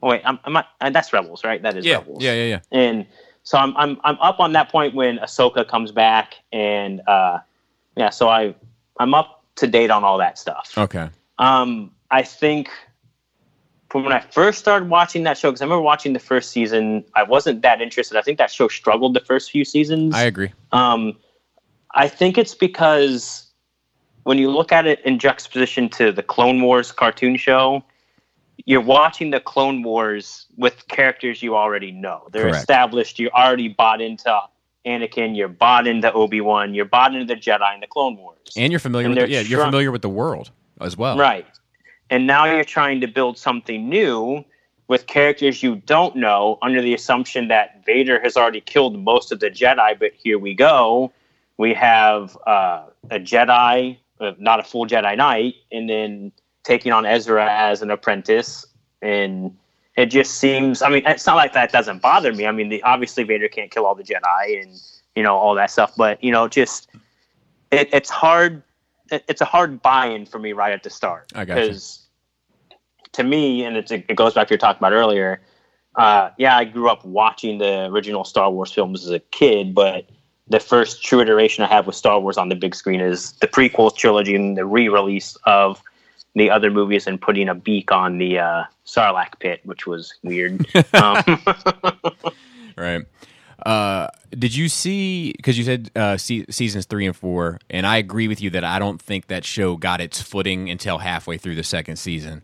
Oh 0.02 0.10
wait, 0.10 0.22
I'm, 0.24 0.38
I'm 0.44 0.52
not. 0.52 0.68
And 0.80 0.94
that's 0.94 1.12
Rebels, 1.12 1.42
right? 1.42 1.60
That 1.60 1.76
is 1.76 1.84
Rebels. 1.84 2.22
yeah, 2.22 2.32
yeah, 2.34 2.44
yeah. 2.44 2.60
And 2.70 3.06
so 3.42 3.58
I'm 3.58 3.76
I'm 3.76 4.00
I'm 4.04 4.16
up 4.20 4.38
on 4.38 4.52
that 4.52 4.68
point 4.68 4.94
when 4.94 5.18
Ahsoka 5.18 5.66
comes 5.66 5.90
back, 5.90 6.34
and 6.52 7.00
uh, 7.08 7.40
yeah, 7.96 8.10
so 8.10 8.28
I 8.28 8.54
I'm 9.00 9.14
up 9.14 9.42
to 9.56 9.66
date 9.66 9.90
on 9.90 10.04
all 10.04 10.18
that 10.18 10.38
stuff. 10.38 10.74
Okay. 10.78 11.08
Um, 11.38 11.90
I 12.12 12.22
think 12.22 12.70
from 13.90 14.04
when 14.04 14.12
I 14.12 14.20
first 14.20 14.58
started 14.58 14.88
watching 14.88 15.22
that 15.24 15.38
show, 15.38 15.50
because 15.50 15.62
I 15.62 15.64
remember 15.64 15.82
watching 15.82 16.12
the 16.12 16.18
first 16.18 16.50
season, 16.50 17.04
I 17.14 17.22
wasn't 17.22 17.62
that 17.62 17.80
interested. 17.80 18.18
I 18.18 18.22
think 18.22 18.38
that 18.38 18.50
show 18.50 18.68
struggled 18.68 19.14
the 19.14 19.20
first 19.20 19.50
few 19.50 19.64
seasons. 19.64 20.14
I 20.14 20.22
agree. 20.22 20.52
Um, 20.72 21.16
I 21.94 22.08
think 22.08 22.36
it's 22.36 22.54
because 22.54 23.50
when 24.24 24.38
you 24.38 24.50
look 24.50 24.72
at 24.72 24.86
it 24.86 25.00
in 25.04 25.18
juxtaposition 25.18 25.88
to 25.90 26.10
the 26.10 26.22
Clone 26.22 26.60
Wars 26.62 26.90
cartoon 26.90 27.36
show, 27.36 27.84
you're 28.64 28.80
watching 28.80 29.30
the 29.30 29.38
Clone 29.40 29.82
Wars 29.82 30.46
with 30.56 30.88
characters 30.88 31.42
you 31.42 31.56
already 31.56 31.92
know. 31.92 32.28
They're 32.32 32.42
Correct. 32.42 32.56
established. 32.56 33.18
You 33.18 33.30
already 33.30 33.68
bought 33.68 34.00
into 34.00 34.36
Anakin. 34.84 35.36
You're 35.36 35.48
bought 35.48 35.86
into 35.86 36.12
Obi 36.12 36.40
Wan. 36.40 36.74
You're 36.74 36.86
bought 36.86 37.14
into 37.14 37.32
the 37.32 37.40
Jedi 37.40 37.72
and 37.72 37.82
the 37.82 37.86
Clone 37.86 38.16
Wars. 38.16 38.36
And 38.56 38.72
you're 38.72 38.80
familiar 38.80 39.06
And 39.06 39.16
with 39.16 39.26
the, 39.26 39.32
yeah, 39.32 39.40
you're 39.40 39.64
familiar 39.64 39.92
with 39.92 40.02
the 40.02 40.08
world 40.08 40.50
as 40.80 40.96
well. 40.96 41.16
Right. 41.16 41.46
And 42.10 42.26
now 42.26 42.44
you're 42.44 42.64
trying 42.64 43.00
to 43.00 43.06
build 43.06 43.38
something 43.38 43.88
new 43.88 44.44
with 44.88 45.06
characters 45.06 45.62
you 45.62 45.76
don't 45.86 46.14
know 46.16 46.58
under 46.62 46.80
the 46.80 46.94
assumption 46.94 47.48
that 47.48 47.84
Vader 47.84 48.20
has 48.20 48.36
already 48.36 48.60
killed 48.60 48.98
most 48.98 49.32
of 49.32 49.40
the 49.40 49.50
Jedi, 49.50 49.98
but 49.98 50.12
here 50.14 50.38
we 50.38 50.54
go. 50.54 51.12
We 51.56 51.74
have 51.74 52.36
uh, 52.46 52.84
a 53.10 53.18
Jedi, 53.18 53.98
uh, 54.20 54.32
not 54.38 54.60
a 54.60 54.62
full 54.62 54.86
Jedi 54.86 55.16
Knight, 55.16 55.54
and 55.72 55.90
then 55.90 56.32
taking 56.62 56.92
on 56.92 57.04
Ezra 57.04 57.48
as 57.50 57.82
an 57.82 57.90
apprentice. 57.90 58.64
And 59.02 59.56
it 59.96 60.06
just 60.06 60.34
seems, 60.34 60.82
I 60.82 60.90
mean, 60.90 61.02
it's 61.06 61.26
not 61.26 61.36
like 61.36 61.52
that 61.54 61.72
doesn't 61.72 62.02
bother 62.02 62.32
me. 62.32 62.46
I 62.46 62.52
mean, 62.52 62.68
the, 62.68 62.82
obviously 62.82 63.24
Vader 63.24 63.48
can't 63.48 63.70
kill 63.70 63.86
all 63.86 63.94
the 63.94 64.04
Jedi 64.04 64.62
and, 64.62 64.80
you 65.16 65.22
know, 65.22 65.36
all 65.36 65.54
that 65.56 65.70
stuff, 65.70 65.94
but, 65.96 66.22
you 66.22 66.30
know, 66.30 66.46
just 66.46 66.90
it, 67.72 67.88
it's 67.92 68.10
hard 68.10 68.62
it's 69.10 69.40
a 69.40 69.44
hard 69.44 69.82
buy-in 69.82 70.26
for 70.26 70.38
me 70.38 70.52
right 70.52 70.72
at 70.72 70.82
the 70.82 70.90
start 70.90 71.32
I 71.34 71.44
got 71.44 71.56
you. 71.56 71.62
because 71.62 72.06
to 73.12 73.22
me 73.22 73.64
and 73.64 73.76
it's, 73.76 73.90
it 73.90 74.14
goes 74.14 74.34
back 74.34 74.48
to 74.48 74.54
your 74.54 74.58
talk 74.58 74.78
about 74.78 74.92
earlier 74.92 75.40
uh, 75.96 76.30
yeah 76.38 76.56
i 76.56 76.64
grew 76.64 76.88
up 76.88 77.04
watching 77.04 77.58
the 77.58 77.86
original 77.86 78.24
star 78.24 78.50
wars 78.50 78.72
films 78.72 79.04
as 79.04 79.10
a 79.10 79.20
kid 79.20 79.74
but 79.74 80.08
the 80.48 80.60
first 80.60 81.02
true 81.02 81.20
iteration 81.20 81.64
i 81.64 81.66
have 81.66 81.86
with 81.86 81.96
star 81.96 82.20
wars 82.20 82.36
on 82.36 82.48
the 82.48 82.56
big 82.56 82.74
screen 82.74 83.00
is 83.00 83.32
the 83.40 83.46
prequel 83.48 83.94
trilogy 83.94 84.34
and 84.34 84.56
the 84.56 84.64
re-release 84.64 85.36
of 85.44 85.82
the 86.34 86.50
other 86.50 86.70
movies 86.70 87.06
and 87.06 87.20
putting 87.20 87.48
a 87.48 87.54
beak 87.54 87.90
on 87.90 88.18
the 88.18 88.38
uh, 88.38 88.64
sarlacc 88.84 89.38
pit 89.40 89.60
which 89.64 89.86
was 89.86 90.14
weird 90.22 90.66
um, 90.94 91.22
Right. 92.76 93.06
Uh, 93.64 94.08
did 94.30 94.54
you 94.54 94.68
see? 94.68 95.32
Because 95.36 95.56
you 95.56 95.64
said 95.64 95.90
uh, 95.96 96.16
se- 96.16 96.46
seasons 96.50 96.86
three 96.86 97.06
and 97.06 97.16
four, 97.16 97.58
and 97.70 97.86
I 97.86 97.96
agree 97.96 98.28
with 98.28 98.40
you 98.40 98.50
that 98.50 98.64
I 98.64 98.78
don't 98.78 99.00
think 99.00 99.28
that 99.28 99.44
show 99.44 99.76
got 99.76 100.00
its 100.00 100.20
footing 100.20 100.68
until 100.70 100.98
halfway 100.98 101.38
through 101.38 101.54
the 101.54 101.64
second 101.64 101.96
season. 101.96 102.42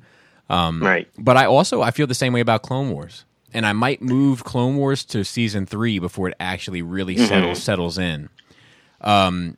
Um, 0.48 0.82
right 0.82 1.08
But 1.18 1.36
I 1.36 1.46
also 1.46 1.82
I 1.82 1.90
feel 1.90 2.06
the 2.06 2.14
same 2.14 2.32
way 2.32 2.40
about 2.40 2.62
Clone 2.62 2.90
Wars, 2.90 3.24
and 3.52 3.66
I 3.66 3.72
might 3.72 4.02
move 4.02 4.44
Clone 4.44 4.76
Wars 4.76 5.04
to 5.06 5.24
season 5.24 5.66
three 5.66 5.98
before 5.98 6.28
it 6.28 6.34
actually 6.40 6.82
really 6.82 7.16
settles 7.18 7.62
settles 7.62 7.98
in. 7.98 8.28
Um, 9.00 9.56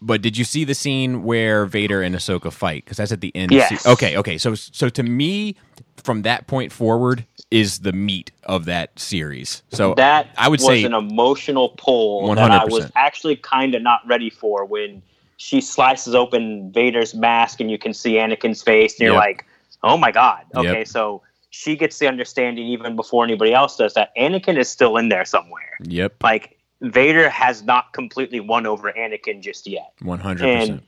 but 0.00 0.22
did 0.22 0.36
you 0.38 0.44
see 0.44 0.64
the 0.64 0.74
scene 0.74 1.22
where 1.24 1.66
Vader 1.66 2.02
and 2.02 2.14
Ahsoka 2.14 2.52
fight? 2.52 2.84
Because 2.84 2.96
that's 2.98 3.12
at 3.12 3.20
the 3.20 3.34
end. 3.34 3.52
of 3.52 3.56
Yes. 3.56 3.82
se- 3.82 3.90
okay. 3.90 4.16
Okay. 4.16 4.38
So 4.38 4.54
so 4.54 4.88
to 4.88 5.02
me, 5.02 5.56
from 5.96 6.22
that 6.22 6.46
point 6.46 6.72
forward, 6.72 7.24
is 7.50 7.80
the 7.80 7.92
meat 7.92 8.30
of 8.44 8.66
that 8.66 8.98
series. 8.98 9.62
So 9.70 9.94
that 9.94 10.28
I 10.36 10.48
would 10.48 10.60
was 10.60 10.66
say 10.66 10.84
an 10.84 10.94
emotional 10.94 11.70
pull 11.70 12.34
that 12.34 12.50
I 12.50 12.64
was 12.66 12.90
actually 12.94 13.36
kind 13.36 13.74
of 13.74 13.82
not 13.82 14.00
ready 14.06 14.30
for 14.30 14.64
when 14.64 15.02
she 15.38 15.60
slices 15.60 16.14
open 16.14 16.70
Vader's 16.72 17.14
mask 17.14 17.60
and 17.60 17.70
you 17.70 17.78
can 17.78 17.94
see 17.94 18.14
Anakin's 18.14 18.62
face 18.62 18.94
and 18.94 19.06
you're 19.06 19.14
Yep. 19.14 19.20
like, 19.20 19.46
oh 19.82 19.96
my 19.96 20.10
god. 20.12 20.44
Okay, 20.56 20.78
Yep. 20.80 20.88
so 20.88 21.22
she 21.50 21.74
gets 21.76 21.98
the 21.98 22.06
understanding 22.06 22.66
even 22.66 22.94
before 22.96 23.24
anybody 23.24 23.54
else 23.54 23.76
does 23.76 23.94
that 23.94 24.10
Anakin 24.16 24.58
is 24.58 24.68
still 24.68 24.96
in 24.98 25.08
there 25.08 25.24
somewhere. 25.24 25.78
Yep. 25.84 26.22
Like 26.22 26.57
Vader 26.80 27.28
has 27.28 27.62
not 27.62 27.92
completely 27.92 28.40
won 28.40 28.66
over 28.66 28.92
Anakin 28.92 29.42
just 29.42 29.66
yet 29.66 29.92
One 30.02 30.20
hundred 30.20 30.58
percent. 30.58 30.84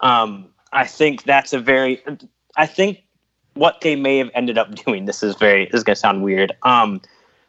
um, 0.00 0.48
I 0.72 0.86
think 0.86 1.24
that's 1.24 1.52
a 1.52 1.58
very. 1.58 2.02
I 2.56 2.66
think 2.66 3.02
what 3.54 3.80
they 3.80 3.96
may 3.96 4.18
have 4.18 4.30
ended 4.34 4.58
up 4.58 4.74
doing. 4.84 5.06
This 5.06 5.22
is 5.22 5.34
very. 5.36 5.66
This 5.66 5.78
is 5.78 5.84
gonna 5.84 5.96
sound 5.96 6.22
weird. 6.22 6.52
Um, 6.62 7.00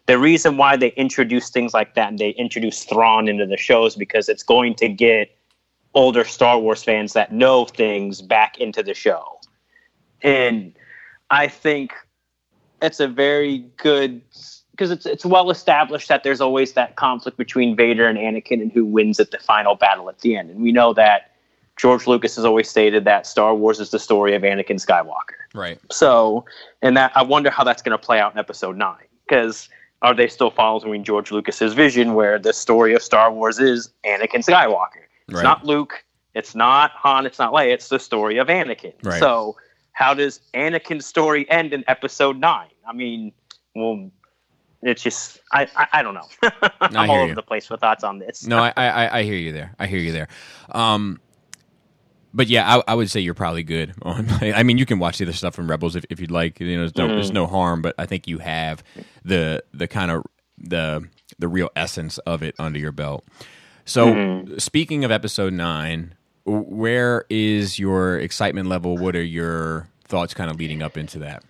the 0.08 0.20
reason 0.20 0.58
why 0.58 0.78
they 0.78 0.90
introduce 0.92 1.50
things 1.50 1.74
like 1.74 1.96
that 1.96 2.10
and 2.10 2.20
they 2.20 2.30
introduce 2.32 2.84
Thrawn 2.84 3.28
into 3.28 3.46
the 3.48 3.58
shows 3.58 3.96
because 3.96 4.30
it's 4.30 4.44
going 4.44 4.76
to 4.76 4.88
get 4.88 5.36
older 5.96 6.24
Star 6.24 6.60
Wars 6.60 6.84
fans 6.84 7.14
that 7.14 7.34
know 7.34 7.66
things 7.66 8.22
back 8.22 8.60
into 8.60 8.84
the 8.84 8.94
show, 8.94 9.40
and 10.22 10.74
I 11.30 11.48
think 11.48 11.94
it's 12.82 13.00
a 13.00 13.08
very 13.08 13.60
good 13.78 14.22
because 14.76 14.92
it's 14.92 15.06
it's 15.06 15.26
well 15.26 15.50
established 15.50 16.08
that 16.10 16.24
there's 16.24 16.42
always 16.42 16.74
that 16.74 16.96
conflict 16.98 17.38
between 17.38 17.76
Vader 17.76 18.08
and 18.08 18.18
Anakin 18.18 18.62
and 18.62 18.72
who 18.72 18.84
wins 18.86 19.20
at 19.20 19.32
the 19.32 19.38
final 19.40 19.76
battle 19.76 20.10
at 20.10 20.20
the 20.20 20.36
end. 20.36 20.50
And 20.50 20.62
we 20.62 20.72
know 20.72 20.94
that 20.94 21.32
George 21.78 22.08
Lucas 22.08 22.36
has 22.36 22.46
always 22.46 22.70
stated 22.70 23.06
that 23.06 23.26
Star 23.26 23.56
Wars 23.56 23.80
is 23.80 23.92
the 23.92 24.00
story 24.00 24.36
of 24.36 24.42
Anakin 24.44 24.84
Skywalker. 24.86 25.38
Right. 25.54 25.80
So, 25.92 26.46
and 26.82 26.96
that 26.98 27.12
I 27.16 27.24
wonder 27.24 27.50
how 27.50 27.64
that's 27.64 27.82
going 27.82 27.98
to 27.98 28.04
play 28.06 28.20
out 28.20 28.34
in 28.34 28.40
Episode 28.40 28.78
Nine 28.78 29.06
because 29.28 29.70
are 30.02 30.14
they 30.14 30.28
still 30.28 30.52
following 30.52 31.04
George 31.04 31.32
Lucas's 31.32 31.74
vision 31.74 32.14
where 32.14 32.38
the 32.38 32.54
story 32.54 32.94
of 32.94 33.02
Star 33.02 33.32
Wars 33.32 33.60
is 33.60 33.90
Anakin 34.06 34.46
Skywalker? 34.46 35.04
It's 35.28 35.36
Right. 35.36 35.44
not 35.44 35.66
Luke. 35.66 36.04
It's 36.34 36.54
not 36.54 36.92
Han. 36.92 37.26
It's 37.26 37.40
not 37.40 37.54
Leia. 37.54 37.74
It's 37.74 37.88
the 37.90 37.98
story 38.00 38.38
of 38.38 38.48
Anakin. 38.48 38.94
Right. 39.04 39.20
So, 39.20 39.56
how 39.94 40.14
does 40.14 40.42
Anakin's 40.54 41.06
story 41.06 41.50
end 41.50 41.74
in 41.74 41.84
Episode 41.88 42.38
Nine? 42.38 42.68
I 42.88 42.92
mean, 42.94 43.32
well, 43.74 44.12
it's 44.82 45.02
just 45.02 45.40
I 45.52 45.68
I, 45.76 45.88
I 45.94 46.04
don't 46.04 46.14
know. 46.14 46.28
I'm 46.82 46.92
hear 46.92 47.00
all 47.00 47.18
you. 47.18 47.24
over 47.24 47.36
the 47.36 47.42
place 47.42 47.70
with 47.70 47.80
thoughts 47.80 48.04
on 48.04 48.20
this. 48.20 48.46
No, 48.46 48.60
I, 48.60 48.74
I 48.76 49.20
I 49.20 49.24
hear 49.24 49.36
you 49.36 49.52
there. 49.52 49.74
I 49.80 49.88
hear 49.88 50.00
you 50.00 50.12
there. 50.12 50.28
Um, 50.72 51.20
but 52.34 52.48
yeah, 52.48 52.78
I, 52.78 52.92
I 52.92 52.96
would 52.96 53.10
say 53.10 53.22
you're 53.22 53.34
probably 53.34 53.64
good 53.64 53.94
on. 54.02 54.28
I 54.42 54.64
mean, 54.64 54.78
you 54.78 54.86
can 54.86 55.00
watch 55.00 55.18
the 55.18 55.26
other 55.26 55.34
stuff 55.34 55.56
from 55.56 55.70
Rebels 55.70 55.96
if, 55.96 56.06
if 56.10 56.20
you'd 56.20 56.32
like. 56.32 56.60
You 56.60 56.76
know, 56.76 56.82
there's 56.82 56.98
no, 56.98 57.08
there's 57.08 57.32
no 57.32 57.48
harm, 57.48 57.82
but 57.82 57.96
I 57.98 58.06
think 58.06 58.28
you 58.28 58.40
have 58.40 58.84
the 59.24 59.64
the 59.74 59.88
kind 59.88 60.12
of 60.12 60.24
the 60.58 61.08
the 61.40 61.48
real 61.48 61.70
essence 61.76 62.18
of 62.20 62.44
it 62.44 62.56
under 62.60 62.78
your 62.78 62.92
belt. 62.92 63.26
So, 63.86 64.46
speaking 64.58 65.06
of 65.06 65.12
Episode 65.12 65.54
Nine, 65.54 66.16
where 66.44 67.26
is 67.30 67.78
your 67.78 68.18
excitement 68.18 68.68
level? 68.68 68.98
What 68.98 69.16
are 69.16 69.24
your 69.24 69.88
thoughts, 70.04 70.34
kind 70.34 70.50
of 70.50 70.58
leading 70.58 70.82
up 70.82 70.98
into 70.98 71.20
that? 71.20 71.44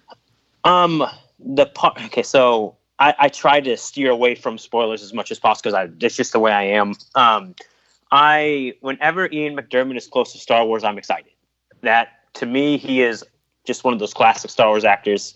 Um, 0.66 1.04
the 1.40 1.66
part. 1.66 2.02
Okay, 2.06 2.24
so 2.24 2.76
I, 3.00 3.14
I 3.20 3.30
try 3.30 3.60
to 3.60 3.76
steer 3.78 4.10
away 4.10 4.36
from 4.36 4.58
spoilers 4.58 5.04
as 5.04 5.14
much 5.14 5.32
as 5.32 5.40
possible 5.40 5.72
because 5.72 5.74
I 5.74 5.88
that's 5.88 6.16
just 6.16 6.32
the 6.32 6.40
way 6.40 6.52
I 6.52 6.64
am. 6.64 6.96
Um, 7.16 7.56
I 8.12 8.74
whenever 8.82 9.30
Ian 9.32 9.58
McDiarmid 9.58 9.98
is 9.98 10.08
close 10.08 10.32
to 10.34 10.40
Star 10.40 10.66
Wars, 10.66 10.84
I'm 10.84 10.98
excited. 10.98 11.32
That 11.82 12.10
to 12.36 12.46
me, 12.46 12.78
he 12.78 13.02
is 13.02 13.24
just 13.66 13.84
one 13.84 13.94
of 13.94 14.00
those 14.00 14.14
classic 14.14 14.50
Star 14.50 14.68
Wars 14.68 14.86
actors. 14.86 15.36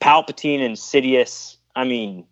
Palpatine 0.00 0.60
and 0.64 0.76
Sidious. 0.76 1.56
I 1.74 1.84
mean, 1.84 2.24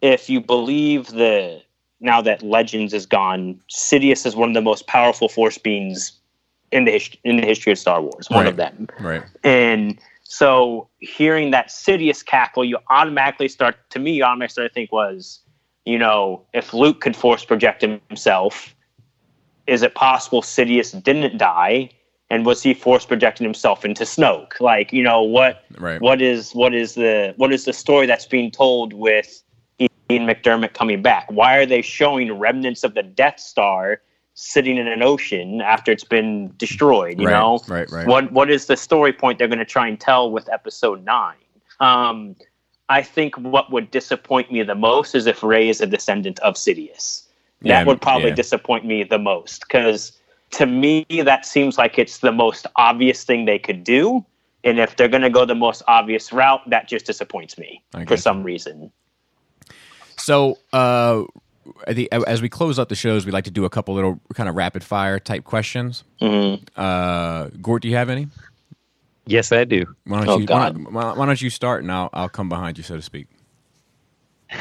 if 0.00 0.28
you 0.28 0.40
believe 0.40 1.08
the 1.08 1.62
now 2.00 2.20
that 2.20 2.42
Legends 2.42 2.92
is 2.92 3.06
gone, 3.06 3.60
Sidious 3.70 4.26
is 4.26 4.36
one 4.36 4.50
of 4.50 4.54
the 4.54 4.60
most 4.60 4.86
powerful 4.86 5.28
Force 5.28 5.56
beings 5.58 6.12
in 6.72 6.84
the 6.84 6.92
hist- 6.92 7.16
in 7.24 7.36
the 7.36 7.46
history 7.46 7.72
of 7.72 7.78
Star 7.78 8.02
Wars. 8.02 8.28
One 8.28 8.46
of 8.46 8.56
them. 8.56 8.88
Right. 9.00 9.22
And 9.44 9.98
so 10.24 10.88
hearing 10.98 11.50
that 11.52 11.68
Sidious 11.68 12.24
cackle, 12.24 12.64
you 12.64 12.78
automatically 12.90 13.48
start 13.48 13.76
to 13.90 13.98
me, 13.98 14.12
you 14.12 14.24
automatically 14.24 14.52
start 14.52 14.70
to 14.70 14.74
think 14.74 14.90
was, 14.90 15.40
you 15.84 15.98
know, 15.98 16.42
if 16.52 16.72
Luke 16.72 17.00
could 17.00 17.14
force 17.14 17.44
project 17.44 17.82
himself, 17.82 18.74
is 19.66 19.82
it 19.82 19.94
possible 19.94 20.42
Sidious 20.42 21.00
didn't 21.02 21.38
die? 21.38 21.90
And 22.30 22.46
was 22.46 22.62
he 22.62 22.72
force 22.74 23.04
projecting 23.04 23.44
himself 23.44 23.84
into 23.84 24.04
Snoke? 24.04 24.58
Like, 24.60 24.92
you 24.92 25.02
know, 25.02 25.22
what 25.22 25.62
Right. 25.78 26.00
what 26.00 26.22
is 26.22 26.54
what 26.54 26.74
is 26.74 26.94
the 26.94 27.34
what 27.36 27.52
is 27.52 27.66
the 27.66 27.72
story 27.72 28.06
that's 28.06 28.26
being 28.26 28.50
told 28.50 28.94
with 28.94 29.42
Ian 29.78 30.26
McDiarmid 30.26 30.72
coming 30.72 31.02
back? 31.02 31.30
Why 31.30 31.56
are 31.56 31.66
they 31.66 31.82
showing 31.82 32.32
remnants 32.32 32.82
of 32.82 32.94
the 32.94 33.02
Death 33.02 33.38
Star 33.38 34.00
sitting 34.34 34.76
in 34.76 34.86
an 34.86 35.02
ocean 35.02 35.60
after 35.60 35.90
it's 35.92 36.04
been 36.04 36.52
destroyed? 36.56 37.18
You 37.18 37.26
Right, 37.26 37.32
know, 37.32 37.60
right, 37.68 37.90
right. 37.90 38.06
What 38.06 38.32
what 38.32 38.50
is 38.50 38.66
the 38.66 38.76
story 38.76 39.12
point 39.12 39.38
they're 39.38 39.48
going 39.48 39.58
to 39.58 39.64
try 39.64 39.88
and 39.88 39.98
tell 39.98 40.30
with 40.30 40.48
Episode 40.52 41.04
Nine? 41.04 41.36
Um, 41.80 42.36
I 42.88 43.02
think 43.02 43.36
what 43.38 43.72
would 43.72 43.90
disappoint 43.90 44.52
me 44.52 44.62
the 44.62 44.74
most 44.74 45.14
is 45.14 45.26
if 45.26 45.42
Rey 45.42 45.68
is 45.68 45.80
a 45.80 45.86
descendant 45.86 46.38
of 46.40 46.54
Sidious. 46.54 47.22
That 47.62 47.68
Yeah, 47.68 47.84
would 47.84 48.00
probably 48.02 48.28
yeah. 48.28 48.34
disappoint 48.34 48.84
me 48.84 49.04
the 49.04 49.18
most 49.18 49.62
because 49.62 50.12
to 50.50 50.66
me 50.66 51.06
that 51.24 51.46
seems 51.46 51.78
like 51.78 51.98
it's 51.98 52.18
the 52.18 52.32
most 52.32 52.66
obvious 52.76 53.24
thing 53.24 53.46
they 53.46 53.58
could 53.58 53.84
do. 53.84 54.24
And 54.64 54.78
if 54.78 54.96
they're 54.96 55.08
going 55.08 55.22
to 55.22 55.30
go 55.30 55.44
the 55.44 55.54
most 55.54 55.82
obvious 55.88 56.32
route, 56.32 56.62
that 56.70 56.88
just 56.88 57.04
disappoints 57.06 57.58
me 57.58 57.82
I 57.94 58.04
for 58.06 58.16
some 58.16 58.42
reason. 58.42 58.90
So, 60.16 60.58
uh, 60.72 61.24
I 61.86 61.94
think 61.94 62.08
as 62.12 62.42
we 62.42 62.48
close 62.48 62.78
up 62.78 62.88
the 62.88 62.94
shows, 62.94 63.24
we 63.26 63.32
like 63.32 63.44
to 63.44 63.50
do 63.50 63.64
a 63.64 63.70
couple 63.70 63.94
little 63.94 64.20
kind 64.34 64.48
of 64.48 64.54
rapid 64.54 64.82
fire 64.84 65.18
type 65.18 65.44
questions. 65.44 66.04
Mhm. 66.20 66.60
Uh, 66.76 67.48
Gort, 67.62 67.82
do 67.82 67.88
you 67.88 67.96
have 67.96 68.10
any? 68.10 68.28
Yes, 69.26 69.52
I 69.52 69.64
do. 69.64 69.86
Why 70.04 70.18
don't 70.20 70.28
Oh, 70.28 70.38
you? 70.38 70.44
Why 70.44 70.46
God. 70.46 70.74
don't, 70.74 70.92
why 70.92 71.12
why 71.14 71.26
don't 71.26 71.40
you 71.40 71.50
start, 71.50 71.82
and 71.82 71.90
I'll 71.90 72.10
I'll 72.12 72.28
come 72.28 72.48
behind 72.48 72.76
you, 72.78 72.84
so 72.84 72.96
to 72.96 73.02
speak. 73.02 73.26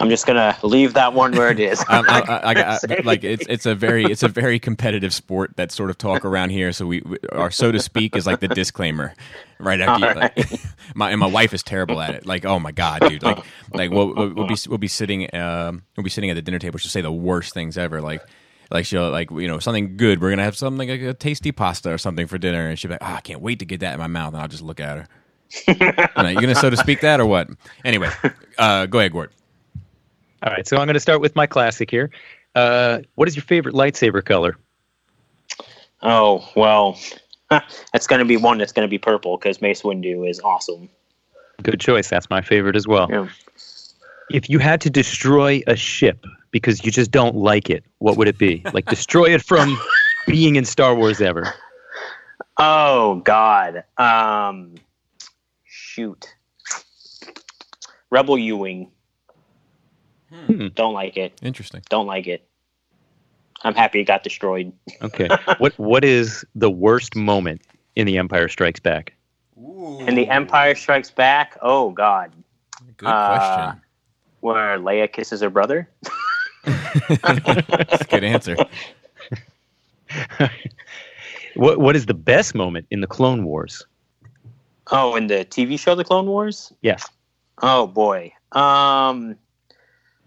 I'm 0.00 0.08
just 0.08 0.26
gonna 0.26 0.56
leave 0.62 0.94
that 0.94 1.12
one 1.12 1.32
where 1.32 1.50
it 1.50 1.60
is. 1.60 1.84
Um, 1.92 2.06
I, 2.08 2.22
I, 2.22 2.78
I, 2.78 3.00
like 3.04 3.22
it's 3.22 3.44
it's 3.48 3.66
a 3.66 3.74
very 3.74 4.04
it's 4.04 4.22
a 4.22 4.28
very 4.28 4.58
competitive 4.58 5.12
sport 5.12 5.56
that 5.56 5.70
sort 5.70 5.90
of 5.90 5.98
talk 5.98 6.24
around 6.24 6.48
here. 6.50 6.72
So 6.72 6.86
we, 6.86 7.02
we 7.04 7.18
our 7.32 7.50
so 7.50 7.70
to 7.70 7.78
speak 7.80 8.16
is 8.16 8.26
like 8.26 8.40
the 8.40 8.48
disclaimer 8.48 9.12
right 9.58 9.78
after. 9.78 10.08
You, 10.08 10.14
like, 10.14 10.50
my 10.94 11.10
and 11.10 11.20
my 11.20 11.26
wife 11.26 11.52
is 11.52 11.62
terrible 11.62 12.00
at 12.00 12.14
it. 12.14 12.24
Like 12.24 12.46
oh 12.46 12.58
my 12.58 12.72
god, 12.72 13.00
dude. 13.00 13.22
Like 13.22 13.44
like 13.74 13.90
we'll, 13.90 14.14
we'll, 14.14 14.32
we'll 14.32 14.46
be 14.46 14.56
we'll 14.68 14.78
be 14.78 14.88
sitting 14.88 15.34
um, 15.34 15.82
we'll 15.96 16.04
be 16.04 16.10
sitting 16.10 16.30
at 16.30 16.34
the 16.34 16.42
dinner 16.42 16.58
table. 16.58 16.78
She'll 16.78 16.90
say 16.90 17.02
the 17.02 17.12
worst 17.12 17.52
things 17.52 17.76
ever. 17.76 18.00
Like 18.00 18.22
like 18.70 18.86
she'll 18.86 19.10
like 19.10 19.30
you 19.30 19.48
know 19.48 19.58
something 19.58 19.98
good. 19.98 20.22
We're 20.22 20.30
gonna 20.30 20.44
have 20.44 20.56
something 20.56 20.88
like 20.88 21.00
a 21.02 21.12
tasty 21.14 21.52
pasta 21.52 21.92
or 21.92 21.98
something 21.98 22.26
for 22.26 22.38
dinner, 22.38 22.68
and 22.68 22.78
she'll 22.78 22.88
be 22.88 22.94
like, 22.94 23.02
oh, 23.02 23.14
I 23.14 23.20
can't 23.20 23.42
wait 23.42 23.58
to 23.58 23.66
get 23.66 23.80
that 23.80 23.92
in 23.92 24.00
my 24.00 24.06
mouth. 24.06 24.32
And 24.32 24.42
I'll 24.42 24.48
just 24.48 24.62
look 24.62 24.80
at 24.80 24.96
her. 24.96 25.08
Like, 26.16 26.34
you 26.36 26.40
gonna 26.40 26.54
so 26.54 26.70
to 26.70 26.76
speak 26.76 27.00
that 27.00 27.20
or 27.20 27.26
what? 27.26 27.48
Anyway, 27.84 28.10
uh, 28.58 28.86
go 28.86 28.98
ahead, 28.98 29.12
Gord. 29.12 29.30
All 30.42 30.52
right, 30.52 30.66
so 30.66 30.76
I'm 30.76 30.86
going 30.86 30.94
to 30.94 31.00
start 31.00 31.20
with 31.20 31.36
my 31.36 31.46
classic 31.46 31.90
here. 31.90 32.10
Uh, 32.54 33.00
what 33.14 33.28
is 33.28 33.36
your 33.36 33.44
favorite 33.44 33.74
lightsaber 33.74 34.24
color? 34.24 34.56
Oh 36.02 36.48
well, 36.56 36.98
that's 37.50 38.06
gonna 38.06 38.24
be 38.24 38.36
one 38.36 38.58
that's 38.58 38.72
gonna 38.72 38.88
be 38.88 38.98
purple 38.98 39.36
because 39.38 39.60
Mace 39.62 39.82
Windu 39.82 40.28
is 40.28 40.40
awesome. 40.40 40.88
Good 41.62 41.80
choice. 41.80 42.08
That's 42.08 42.28
my 42.28 42.40
favorite 42.40 42.76
as 42.76 42.86
well. 42.86 43.06
Yeah. 43.08 43.28
If 44.30 44.50
you 44.50 44.58
had 44.58 44.80
to 44.82 44.90
destroy 44.90 45.62
a 45.66 45.76
ship 45.76 46.26
because 46.50 46.84
you 46.84 46.90
just 46.90 47.10
don't 47.10 47.36
like 47.36 47.70
it, 47.70 47.84
what 47.98 48.16
would 48.16 48.28
it 48.28 48.38
be? 48.38 48.62
like 48.72 48.86
destroy 48.86 49.32
it 49.32 49.42
from 49.42 49.78
being 50.26 50.56
in 50.56 50.64
Star 50.64 50.94
Wars 50.94 51.20
ever. 51.20 51.54
Oh 52.58 53.16
God. 53.24 53.84
Um, 53.96 54.74
shoot. 55.92 56.34
Rebel 58.10 58.38
U-wing. 58.38 58.90
Hmm. 60.30 60.68
Don't 60.74 60.94
like 60.94 61.18
it. 61.18 61.38
Interesting. 61.42 61.82
Don't 61.90 62.06
like 62.06 62.26
it. 62.26 62.48
I'm 63.64 63.74
happy 63.74 64.00
it 64.00 64.04
got 64.04 64.22
destroyed. 64.22 64.72
Okay. 65.02 65.28
what 65.58 65.78
What 65.78 66.04
is 66.04 66.44
the 66.54 66.70
worst 66.70 67.14
moment 67.14 67.60
in 67.94 68.06
The 68.06 68.16
Empire 68.16 68.48
Strikes 68.48 68.80
Back? 68.80 69.12
In 69.56 70.14
the 70.14 70.28
Empire 70.28 70.74
Strikes 70.74 71.10
Back. 71.10 71.58
Oh 71.60 71.90
God. 71.90 72.32
Good 72.96 73.08
Uh, 73.08 73.26
question. 73.36 73.82
Where 74.40 74.78
Leia 74.78 75.12
kisses 75.12 75.42
her 75.42 75.50
brother. 75.50 75.88
That's 76.64 78.02
a 78.02 78.06
good 78.08 78.24
answer. 78.24 78.56
What 81.54 81.78
What 81.78 81.96
is 81.96 82.06
the 82.06 82.14
best 82.14 82.54
moment 82.54 82.86
in 82.90 83.02
the 83.02 83.06
Clone 83.06 83.44
Wars? 83.44 83.86
Oh, 84.90 85.14
in 85.16 85.26
the 85.28 85.44
TV 85.44 85.78
show 85.78 85.94
The 85.94 86.04
Clone 86.04 86.26
Wars. 86.26 86.72
Yes. 86.82 87.06
Oh 87.62 87.86
boy. 87.86 88.32
Um. 88.52 89.36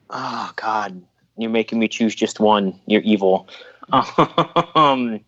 Oh 0.10 0.52
God, 0.56 1.02
you're 1.38 1.50
making 1.52 1.80
me 1.80 1.88
choose 1.88 2.16
just 2.16 2.40
one. 2.40 2.80
You're 2.86 3.02
evil. 3.02 3.48
Um. 4.76 5.20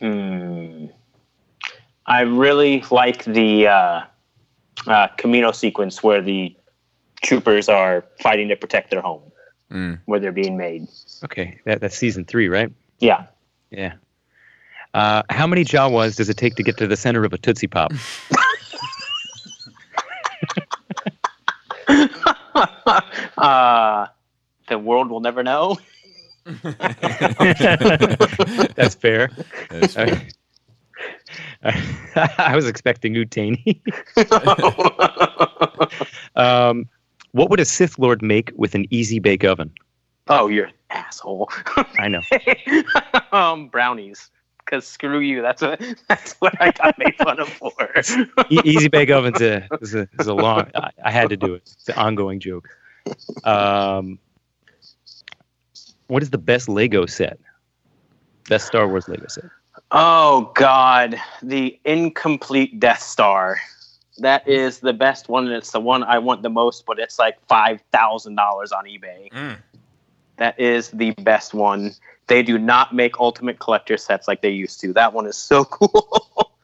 Hmm. 0.00 0.86
I 2.04 2.22
really 2.22 2.84
like 2.90 3.24
the 3.24 3.68
uh, 3.68 4.00
uh, 4.86 5.08
Kamino 5.16 5.54
sequence 5.54 6.02
where 6.02 6.20
the 6.20 6.54
troopers 7.22 7.68
are 7.68 8.04
fighting 8.20 8.48
to 8.48 8.56
protect 8.56 8.90
their 8.90 9.00
home, 9.00 9.22
Mm. 9.70 10.00
where 10.04 10.20
they're 10.20 10.32
being 10.32 10.56
made. 10.58 10.86
Okay. 11.24 11.60
That 11.64 11.80
That's 11.80 11.96
season 11.96 12.24
three, 12.26 12.48
right? 12.48 12.70
Yeah. 12.98 13.26
Yeah. 13.70 13.94
Uh, 14.94 15.22
how 15.30 15.46
many 15.46 15.64
Jawas 15.64 16.16
does 16.16 16.28
it 16.28 16.36
take 16.36 16.54
to 16.56 16.62
get 16.62 16.76
to 16.76 16.86
the 16.86 16.96
center 16.96 17.24
of 17.24 17.32
a 17.32 17.38
Tootsie 17.38 17.66
Pop? 17.66 17.92
uh, 23.38 24.06
the 24.68 24.78
world 24.78 25.10
will 25.10 25.20
never 25.20 25.42
know. 25.42 25.78
That's 26.44 26.60
fair. 28.94 29.30
That 29.70 29.82
is 29.82 29.94
fair. 29.94 30.22
I 32.16 32.56
was 32.56 32.66
expecting 32.66 33.14
Utinni. 33.14 33.80
um, 36.36 36.88
what 37.32 37.50
would 37.50 37.60
a 37.60 37.64
Sith 37.64 37.98
Lord 37.98 38.22
make 38.22 38.52
with 38.56 38.74
an 38.74 38.86
easy 38.90 39.18
bake 39.18 39.44
oven? 39.44 39.70
oh, 40.28 40.46
you're 40.48 40.66
an 40.66 40.72
asshole. 40.90 41.50
I 41.98 42.08
know. 42.08 42.20
um, 43.32 43.68
brownies. 43.68 44.30
Because 44.72 44.86
screw 44.86 45.20
you. 45.20 45.42
That's 45.42 45.60
what 45.60 45.82
that's 46.08 46.32
what 46.38 46.58
I 46.58 46.70
got 46.70 46.98
made 46.98 47.14
fun 47.16 47.38
of 47.38 47.48
for. 47.50 47.72
E- 48.48 48.60
easy 48.64 48.88
bake 48.88 49.10
oven's 49.10 49.42
a 49.42 49.68
is 49.82 49.94
a, 49.94 50.08
is 50.18 50.26
a 50.26 50.32
long. 50.32 50.66
I, 50.74 50.90
I 51.04 51.10
had 51.10 51.28
to 51.28 51.36
do 51.36 51.52
it. 51.52 51.62
It's 51.66 51.90
an 51.90 51.96
ongoing 51.96 52.40
joke. 52.40 52.66
Um, 53.44 54.18
what 56.06 56.22
is 56.22 56.30
the 56.30 56.38
best 56.38 56.70
Lego 56.70 57.04
set? 57.04 57.38
Best 58.48 58.66
Star 58.66 58.88
Wars 58.88 59.08
Lego 59.08 59.26
set. 59.28 59.44
oh 59.90 60.50
God, 60.54 61.20
the 61.42 61.78
incomplete 61.84 62.80
Death 62.80 63.02
Star. 63.02 63.60
That 64.18 64.48
is 64.48 64.78
the 64.78 64.94
best 64.94 65.28
one, 65.28 65.48
and 65.48 65.54
it's 65.54 65.72
the 65.72 65.80
one 65.80 66.02
I 66.02 66.18
want 66.18 66.40
the 66.40 66.50
most. 66.50 66.86
But 66.86 66.98
it's 66.98 67.18
like 67.18 67.36
five 67.46 67.82
thousand 67.92 68.36
dollars 68.36 68.72
on 68.72 68.86
eBay. 68.86 69.30
Mm. 69.32 69.58
That 70.38 70.58
is 70.58 70.88
the 70.88 71.10
best 71.10 71.52
one. 71.52 71.92
They 72.32 72.42
do 72.42 72.56
not 72.56 72.94
make 72.94 73.20
Ultimate 73.20 73.58
Collector 73.58 73.98
sets 73.98 74.26
like 74.26 74.40
they 74.40 74.48
used 74.48 74.80
to. 74.80 74.94
That 74.94 75.12
one 75.12 75.26
is 75.26 75.36
so 75.36 75.64
cool. 75.66 76.54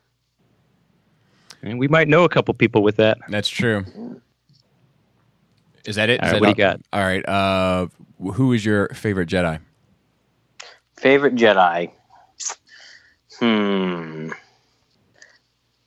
And 1.61 1.79
we 1.79 1.89
might 1.89 2.09
know 2.09 2.25
a 2.25 2.29
couple 2.31 2.55
people 2.55 2.83
with 2.83 2.97
that. 2.97 3.19
That's 3.29 3.51
true. 3.51 3.85
Is 5.85 5.97
that 5.97 6.09
it? 6.09 6.21
All 6.21 6.27
Is 6.27 6.33
right, 6.33 6.41
that 6.41 6.41
what 6.41 6.57
do 6.57 6.63
you 6.63 6.69
got? 6.69 6.81
All 6.91 7.03
right. 7.03 7.29
Uh, 7.29 7.89
who 8.33 8.55
is 8.55 8.65
your 8.65 8.89
favorite 8.95 9.29
Jedi? 9.29 9.61
Favorite 10.97 11.35
Jedi? 11.35 11.91
Hmm. 13.39 14.31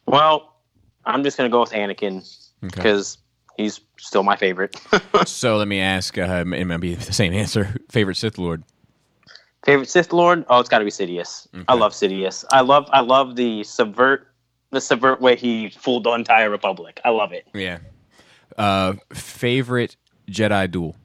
Well, 0.06 0.58
I'm 1.06 1.24
just 1.24 1.38
gonna 1.38 1.50
go 1.50 1.62
with 1.62 1.72
Anakin 1.72 2.18
Okay. 2.64 2.70
because 2.76 3.18
he's 3.58 3.82
still 3.98 4.22
my 4.22 4.36
favorite. 4.36 4.80
so 5.26 5.58
let 5.58 5.68
me 5.68 5.80
ask. 5.80 6.20
Uh, 6.20 6.46
it 6.56 6.66
might 6.68 6.78
be 6.78 6.94
the 6.94 7.14
same 7.14 7.34
answer. 7.34 7.76
Favorite 7.90 8.18
Sith 8.18 8.38
Lord. 8.38 8.64
Favorite 9.66 9.90
Sith 9.90 10.12
Lord? 10.14 10.46
Oh, 10.50 10.60
it's 10.60 10.70
got 10.70 10.80
to 10.80 10.86
be 10.86 10.92
Sidious. 10.92 11.48
I 11.68 11.74
love 11.74 11.94
Sidious. 11.94 12.44
I 12.52 12.62
love 12.62 12.88
I 12.92 13.02
love 13.02 13.36
the 13.36 13.64
subvert 13.64 14.28
the 14.72 14.82
subvert 14.82 15.20
way 15.22 15.36
he 15.36 15.70
fooled 15.70 16.06
the 16.06 16.12
entire 16.12 16.50
Republic. 16.50 17.00
I 17.04 17.10
love 17.10 17.32
it. 17.34 17.46
Yeah. 17.54 17.80
Uh, 18.58 18.94
favorite 19.14 19.96
Jedi 20.30 20.70
duel 20.72 20.96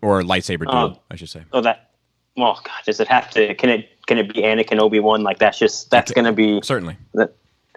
or 0.00 0.22
lightsaber 0.22 0.60
duel, 0.70 0.96
Oh. 0.96 1.02
I 1.10 1.16
should 1.16 1.28
say. 1.30 1.42
Oh, 1.52 1.60
that. 1.62 1.90
Well, 2.36 2.54
God, 2.64 2.72
does 2.86 2.98
it 3.00 3.08
have 3.08 3.30
to? 3.30 3.54
Can 3.54 3.70
it? 3.70 3.88
Can 4.06 4.18
it 4.18 4.32
be 4.32 4.40
Anakin 4.42 4.78
Obi 4.80 5.00
Wan? 5.00 5.22
Like 5.22 5.38
that's 5.38 5.58
just 5.58 5.90
that's 5.90 6.12
gonna 6.12 6.32
be 6.32 6.60
Certainly. 6.62 6.96
that. 7.14 7.34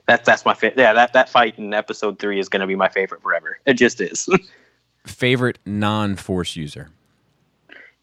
That, 0.07 0.23
that's 0.23 0.45
my 0.45 0.53
favorite. 0.53 0.79
Yeah, 0.79 0.93
that, 0.93 1.13
that 1.13 1.29
fight 1.29 1.57
in 1.57 1.73
episode 1.73 2.19
three 2.19 2.39
is 2.39 2.47
going 2.47 2.59
to 2.59 2.67
be 2.67 2.75
my 2.75 2.89
favorite 2.89 3.23
forever. 3.23 3.57
It 3.65 3.73
just 3.73 3.99
is. 3.99 4.29
Favorite 5.07 5.57
non-force 5.65 6.55
user. 6.55 6.91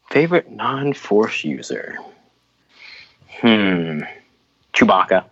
Favorite 0.09 0.51
non-force 0.51 1.43
user? 1.43 1.97
Hmm. 3.41 4.01
Chewbacca. 4.73 5.25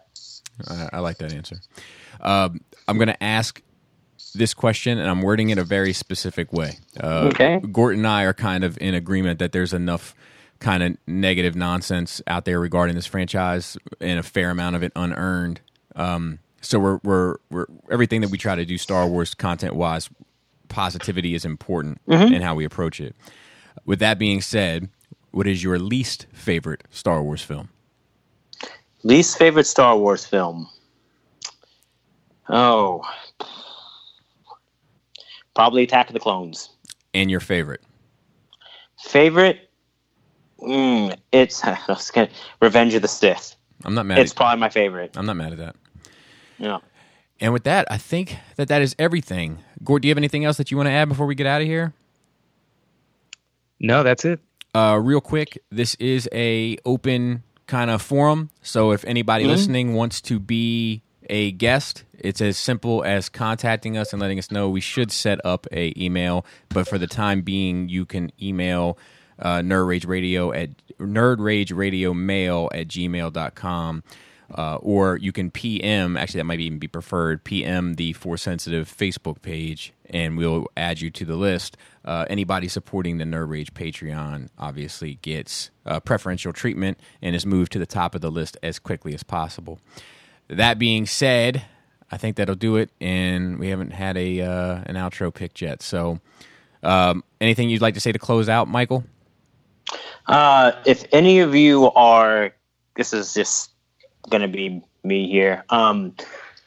I, 0.67 0.89
I 0.93 0.99
like 0.99 1.17
that 1.19 1.33
answer. 1.33 1.57
Um, 2.19 2.61
I'm 2.87 2.97
going 2.97 3.07
to 3.07 3.23
ask 3.23 3.61
this 4.33 4.53
question, 4.53 4.97
and 4.97 5.09
I'm 5.09 5.21
wording 5.21 5.49
it 5.49 5.57
a 5.57 5.63
very 5.63 5.93
specific 5.93 6.53
way. 6.53 6.77
Uh, 6.99 7.29
Okay. 7.33 7.59
Gort 7.71 7.95
and 7.95 8.07
I 8.07 8.23
are 8.23 8.33
kind 8.33 8.63
of 8.63 8.77
in 8.79 8.93
agreement 8.93 9.39
that 9.39 9.51
there's 9.51 9.73
enough 9.73 10.15
kind 10.59 10.83
of 10.83 10.97
negative 11.07 11.55
nonsense 11.55 12.21
out 12.27 12.45
there 12.45 12.59
regarding 12.59 12.95
this 12.95 13.07
franchise, 13.07 13.77
and 13.99 14.19
a 14.19 14.23
fair 14.23 14.51
amount 14.51 14.75
of 14.75 14.83
it 14.83 14.91
unearned. 14.95 15.59
Um, 15.95 16.39
so 16.61 16.77
we're 16.79 16.99
we're 17.03 17.35
we're 17.49 17.65
everything 17.89 18.21
that 18.21 18.29
we 18.29 18.37
try 18.37 18.55
to 18.55 18.63
do 18.65 18.77
Star 18.77 19.07
Wars 19.07 19.33
content 19.33 19.75
wise, 19.75 20.09
positivity 20.69 21.33
is 21.33 21.43
important 21.45 21.99
in 22.07 22.41
how 22.43 22.53
we 22.55 22.63
approach 22.63 23.01
it. 23.01 23.15
With 23.85 23.99
that 23.99 24.19
being 24.19 24.41
said, 24.41 24.89
what 25.31 25.47
is 25.47 25.63
your 25.63 25.79
least 25.79 26.27
favorite 26.33 26.83
Star 26.89 27.21
Wars 27.23 27.41
film? 27.41 27.69
Least 29.03 29.37
favorite 29.37 29.65
Star 29.65 29.97
Wars 29.97 30.25
film? 30.25 30.69
Oh. 32.49 33.01
Probably 35.55 35.83
Attack 35.83 36.07
of 36.07 36.13
the 36.13 36.19
Clones. 36.19 36.69
And 37.13 37.29
your 37.31 37.39
favorite? 37.39 37.81
Favorite? 38.99 39.69
Mm, 40.59 41.17
it's 41.31 41.61
gonna- 42.11 42.29
Revenge 42.61 42.93
of 42.93 43.01
the 43.01 43.07
Sith. 43.07 43.55
I'm 43.83 43.95
not 43.95 44.05
mad. 44.05 44.19
It's 44.19 44.31
At, 44.31 44.37
probably 44.37 44.59
my 44.59 44.69
favorite. 44.69 45.17
I'm 45.17 45.25
not 45.25 45.35
mad 45.35 45.53
at 45.53 45.57
that. 45.57 45.75
Yeah. 46.59 46.77
And 47.39 47.51
with 47.53 47.63
that, 47.63 47.87
I 47.91 47.97
think 47.97 48.37
that 48.55 48.67
that 48.67 48.83
is 48.83 48.95
everything. 48.99 49.57
Gord, 49.83 50.03
do 50.03 50.07
you 50.07 50.11
have 50.11 50.17
anything 50.19 50.45
else 50.45 50.57
that 50.57 50.69
you 50.69 50.77
want 50.77 50.87
to 50.87 50.91
add 50.91 51.09
before 51.09 51.25
we 51.25 51.33
get 51.33 51.47
out 51.47 51.61
of 51.61 51.67
here? 51.67 51.93
No, 53.81 54.03
that's 54.03 54.23
it. 54.25 54.39
Uh, 54.73 54.99
real 55.01 55.19
quick, 55.19 55.61
this 55.69 55.95
is 55.95 56.29
a 56.31 56.77
open 56.85 57.43
kind 57.67 57.89
of 57.89 58.01
forum. 58.01 58.49
So 58.61 58.91
if 58.91 59.03
anybody 59.05 59.45
listening 59.45 59.93
wants 59.95 60.21
to 60.21 60.39
be 60.39 61.01
a 61.29 61.51
guest, 61.51 62.03
it's 62.17 62.41
as 62.41 62.57
simple 62.57 63.03
as 63.03 63.27
contacting 63.27 63.97
us 63.97 64.13
and 64.13 64.21
letting 64.21 64.37
us 64.39 64.51
know. 64.51 64.69
We 64.69 64.81
should 64.81 65.11
set 65.11 65.39
up 65.45 65.67
a 65.71 65.93
email, 66.01 66.45
but 66.69 66.87
for 66.87 66.97
the 66.97 67.07
time 67.07 67.41
being, 67.41 67.89
you 67.89 68.05
can 68.05 68.31
email 68.41 68.97
uh, 69.39 69.59
Nerd 69.59 69.87
Rage 69.87 70.05
Radio 70.05 70.51
at 70.53 70.69
Nerd 70.99 71.39
Rage 71.39 71.71
Radio 71.71 72.13
Mail 72.13 72.69
at 72.73 72.87
gmail.com. 72.87 74.03
Uh, 74.57 74.75
or 74.77 75.17
you 75.17 75.31
can 75.31 75.49
PM, 75.49 76.17
actually, 76.17 76.39
that 76.39 76.45
might 76.45 76.59
even 76.59 76.79
be 76.79 76.87
preferred, 76.87 77.43
PM 77.43 77.95
the 77.95 78.13
Force 78.13 78.41
Sensitive 78.41 78.93
Facebook 78.93 79.41
page, 79.41 79.93
and 80.09 80.37
we'll 80.37 80.67
add 80.75 81.01
you 81.01 81.09
to 81.11 81.25
the 81.25 81.35
list. 81.35 81.77
Uh, 82.03 82.25
anybody 82.29 82.67
supporting 82.67 83.17
the 83.17 83.23
Nerd 83.23 83.49
Rage 83.49 83.73
Patreon 83.73 84.49
obviously 84.57 85.15
gets 85.21 85.69
uh, 85.85 85.99
preferential 85.99 86.51
treatment 86.51 86.99
and 87.21 87.35
is 87.35 87.45
moved 87.45 87.71
to 87.73 87.79
the 87.79 87.85
top 87.85 88.15
of 88.15 88.21
the 88.21 88.31
list 88.31 88.57
as 88.61 88.79
quickly 88.79 89.13
as 89.13 89.23
possible. 89.23 89.79
That 90.47 90.77
being 90.77 91.05
said, 91.05 91.63
I 92.11 92.17
think 92.17 92.35
that'll 92.35 92.55
do 92.55 92.75
it, 92.75 92.89
and 92.99 93.57
we 93.57 93.69
haven't 93.69 93.91
had 93.91 94.17
a 94.17 94.41
uh, 94.41 94.81
an 94.85 94.95
outro 94.95 95.33
picked 95.33 95.61
yet. 95.61 95.81
So, 95.81 96.19
um, 96.83 97.23
anything 97.39 97.69
you'd 97.69 97.81
like 97.81 97.93
to 97.93 98.01
say 98.01 98.11
to 98.11 98.19
close 98.19 98.49
out, 98.49 98.67
Michael? 98.67 99.05
Uh, 100.27 100.73
if 100.85 101.05
any 101.13 101.39
of 101.39 101.55
you 101.55 101.89
are, 101.91 102.53
this 102.95 103.13
is 103.13 103.33
just 103.33 103.70
going 104.29 104.41
to 104.41 104.47
be 104.47 104.81
me 105.03 105.29
here. 105.29 105.63
Um, 105.69 106.15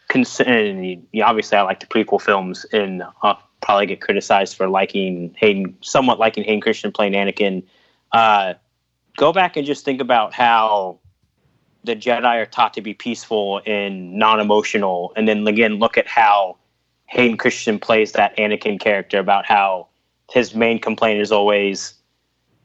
consider, 0.09 0.97
obviously, 1.23 1.59
I 1.59 1.63
like 1.63 1.81
the 1.81 1.87
prequel 1.87 2.21
films, 2.21 2.65
and 2.73 3.03
I'll 3.23 3.41
probably 3.61 3.87
get 3.87 4.01
criticized 4.01 4.57
for 4.57 4.69
liking 4.69 5.35
Hayden, 5.39 5.77
somewhat 5.81 6.19
liking 6.19 6.45
Hayden 6.45 6.61
Christensen 6.61 6.93
playing 6.93 7.13
Anakin. 7.15 7.63
Uh, 8.13 8.55
go 9.17 9.33
back 9.33 9.57
and 9.57 9.67
just 9.67 9.85
think 9.85 10.01
about 10.01 10.33
how 10.33 10.99
the 11.85 11.97
Jedi 11.97 12.25
are 12.25 12.47
taught 12.47 12.75
to 12.75 12.81
be 12.81 12.95
peaceful 12.95 13.61
and 13.67 14.15
non-emotional, 14.15 15.13
and 15.17 15.29
then 15.29 15.47
again 15.47 15.75
look 15.75 15.99
at 15.99 16.07
how 16.07 16.57
Hayden 17.07 17.37
Christensen 17.37 17.79
plays 17.79 18.13
that 18.13 18.37
Anakin 18.37 18.81
character 18.81 19.19
about 19.19 19.47
how 19.47 19.89
his 20.31 20.55
main 20.55 20.79
complaint 20.79 21.21
is 21.21 21.31
always 21.31 21.95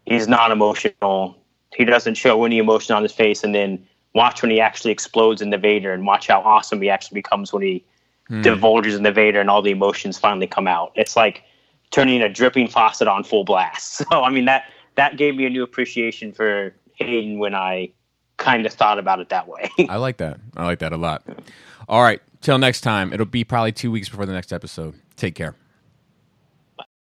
he's 0.05 0.27
non-emotional. 0.27 1.35
He 1.75 1.85
doesn't 1.85 2.15
show 2.15 2.43
any 2.45 2.57
emotion 2.57 2.95
on 2.95 3.03
his 3.03 3.11
face, 3.11 3.43
and 3.43 3.53
then 3.53 3.85
watch 4.13 4.41
when 4.41 4.51
he 4.51 4.59
actually 4.59 4.91
explodes 4.91 5.41
in 5.41 5.49
the 5.49 5.57
Vader, 5.57 5.93
and 5.93 6.05
watch 6.05 6.27
how 6.27 6.41
awesome 6.41 6.81
he 6.81 6.89
actually 6.89 7.15
becomes 7.15 7.53
when 7.53 7.63
he 7.63 7.85
hmm. 8.27 8.41
divulges 8.41 8.95
in 8.95 9.03
the 9.03 9.11
Vader, 9.11 9.39
and 9.39 9.49
all 9.49 9.61
the 9.61 9.71
emotions 9.71 10.17
finally 10.17 10.47
come 10.47 10.67
out. 10.67 10.91
It's 10.95 11.15
like 11.15 11.43
turning 11.91 12.21
a 12.21 12.29
dripping 12.29 12.67
faucet 12.67 13.07
on 13.07 13.23
full 13.23 13.43
blast. 13.43 14.03
So 14.11 14.23
I 14.23 14.29
mean 14.29 14.45
that 14.45 14.65
that 14.95 15.17
gave 15.17 15.35
me 15.35 15.45
a 15.45 15.49
new 15.49 15.63
appreciation 15.63 16.31
for 16.31 16.73
Hayden 16.95 17.39
when 17.39 17.55
I 17.55 17.91
kind 18.37 18.65
of 18.65 18.73
thought 18.73 18.99
about 18.99 19.19
it 19.19 19.29
that 19.29 19.47
way. 19.47 19.69
I 19.89 19.97
like 19.97 20.17
that. 20.17 20.39
I 20.57 20.65
like 20.65 20.79
that 20.79 20.93
a 20.93 20.97
lot. 20.97 21.23
All 21.87 22.01
right. 22.01 22.21
Till 22.41 22.57
next 22.57 22.81
time. 22.81 23.13
It'll 23.13 23.25
be 23.25 23.43
probably 23.43 23.71
two 23.71 23.91
weeks 23.91 24.09
before 24.09 24.25
the 24.25 24.33
next 24.33 24.51
episode. 24.51 24.95
Take 25.15 25.35
care. 25.35 25.55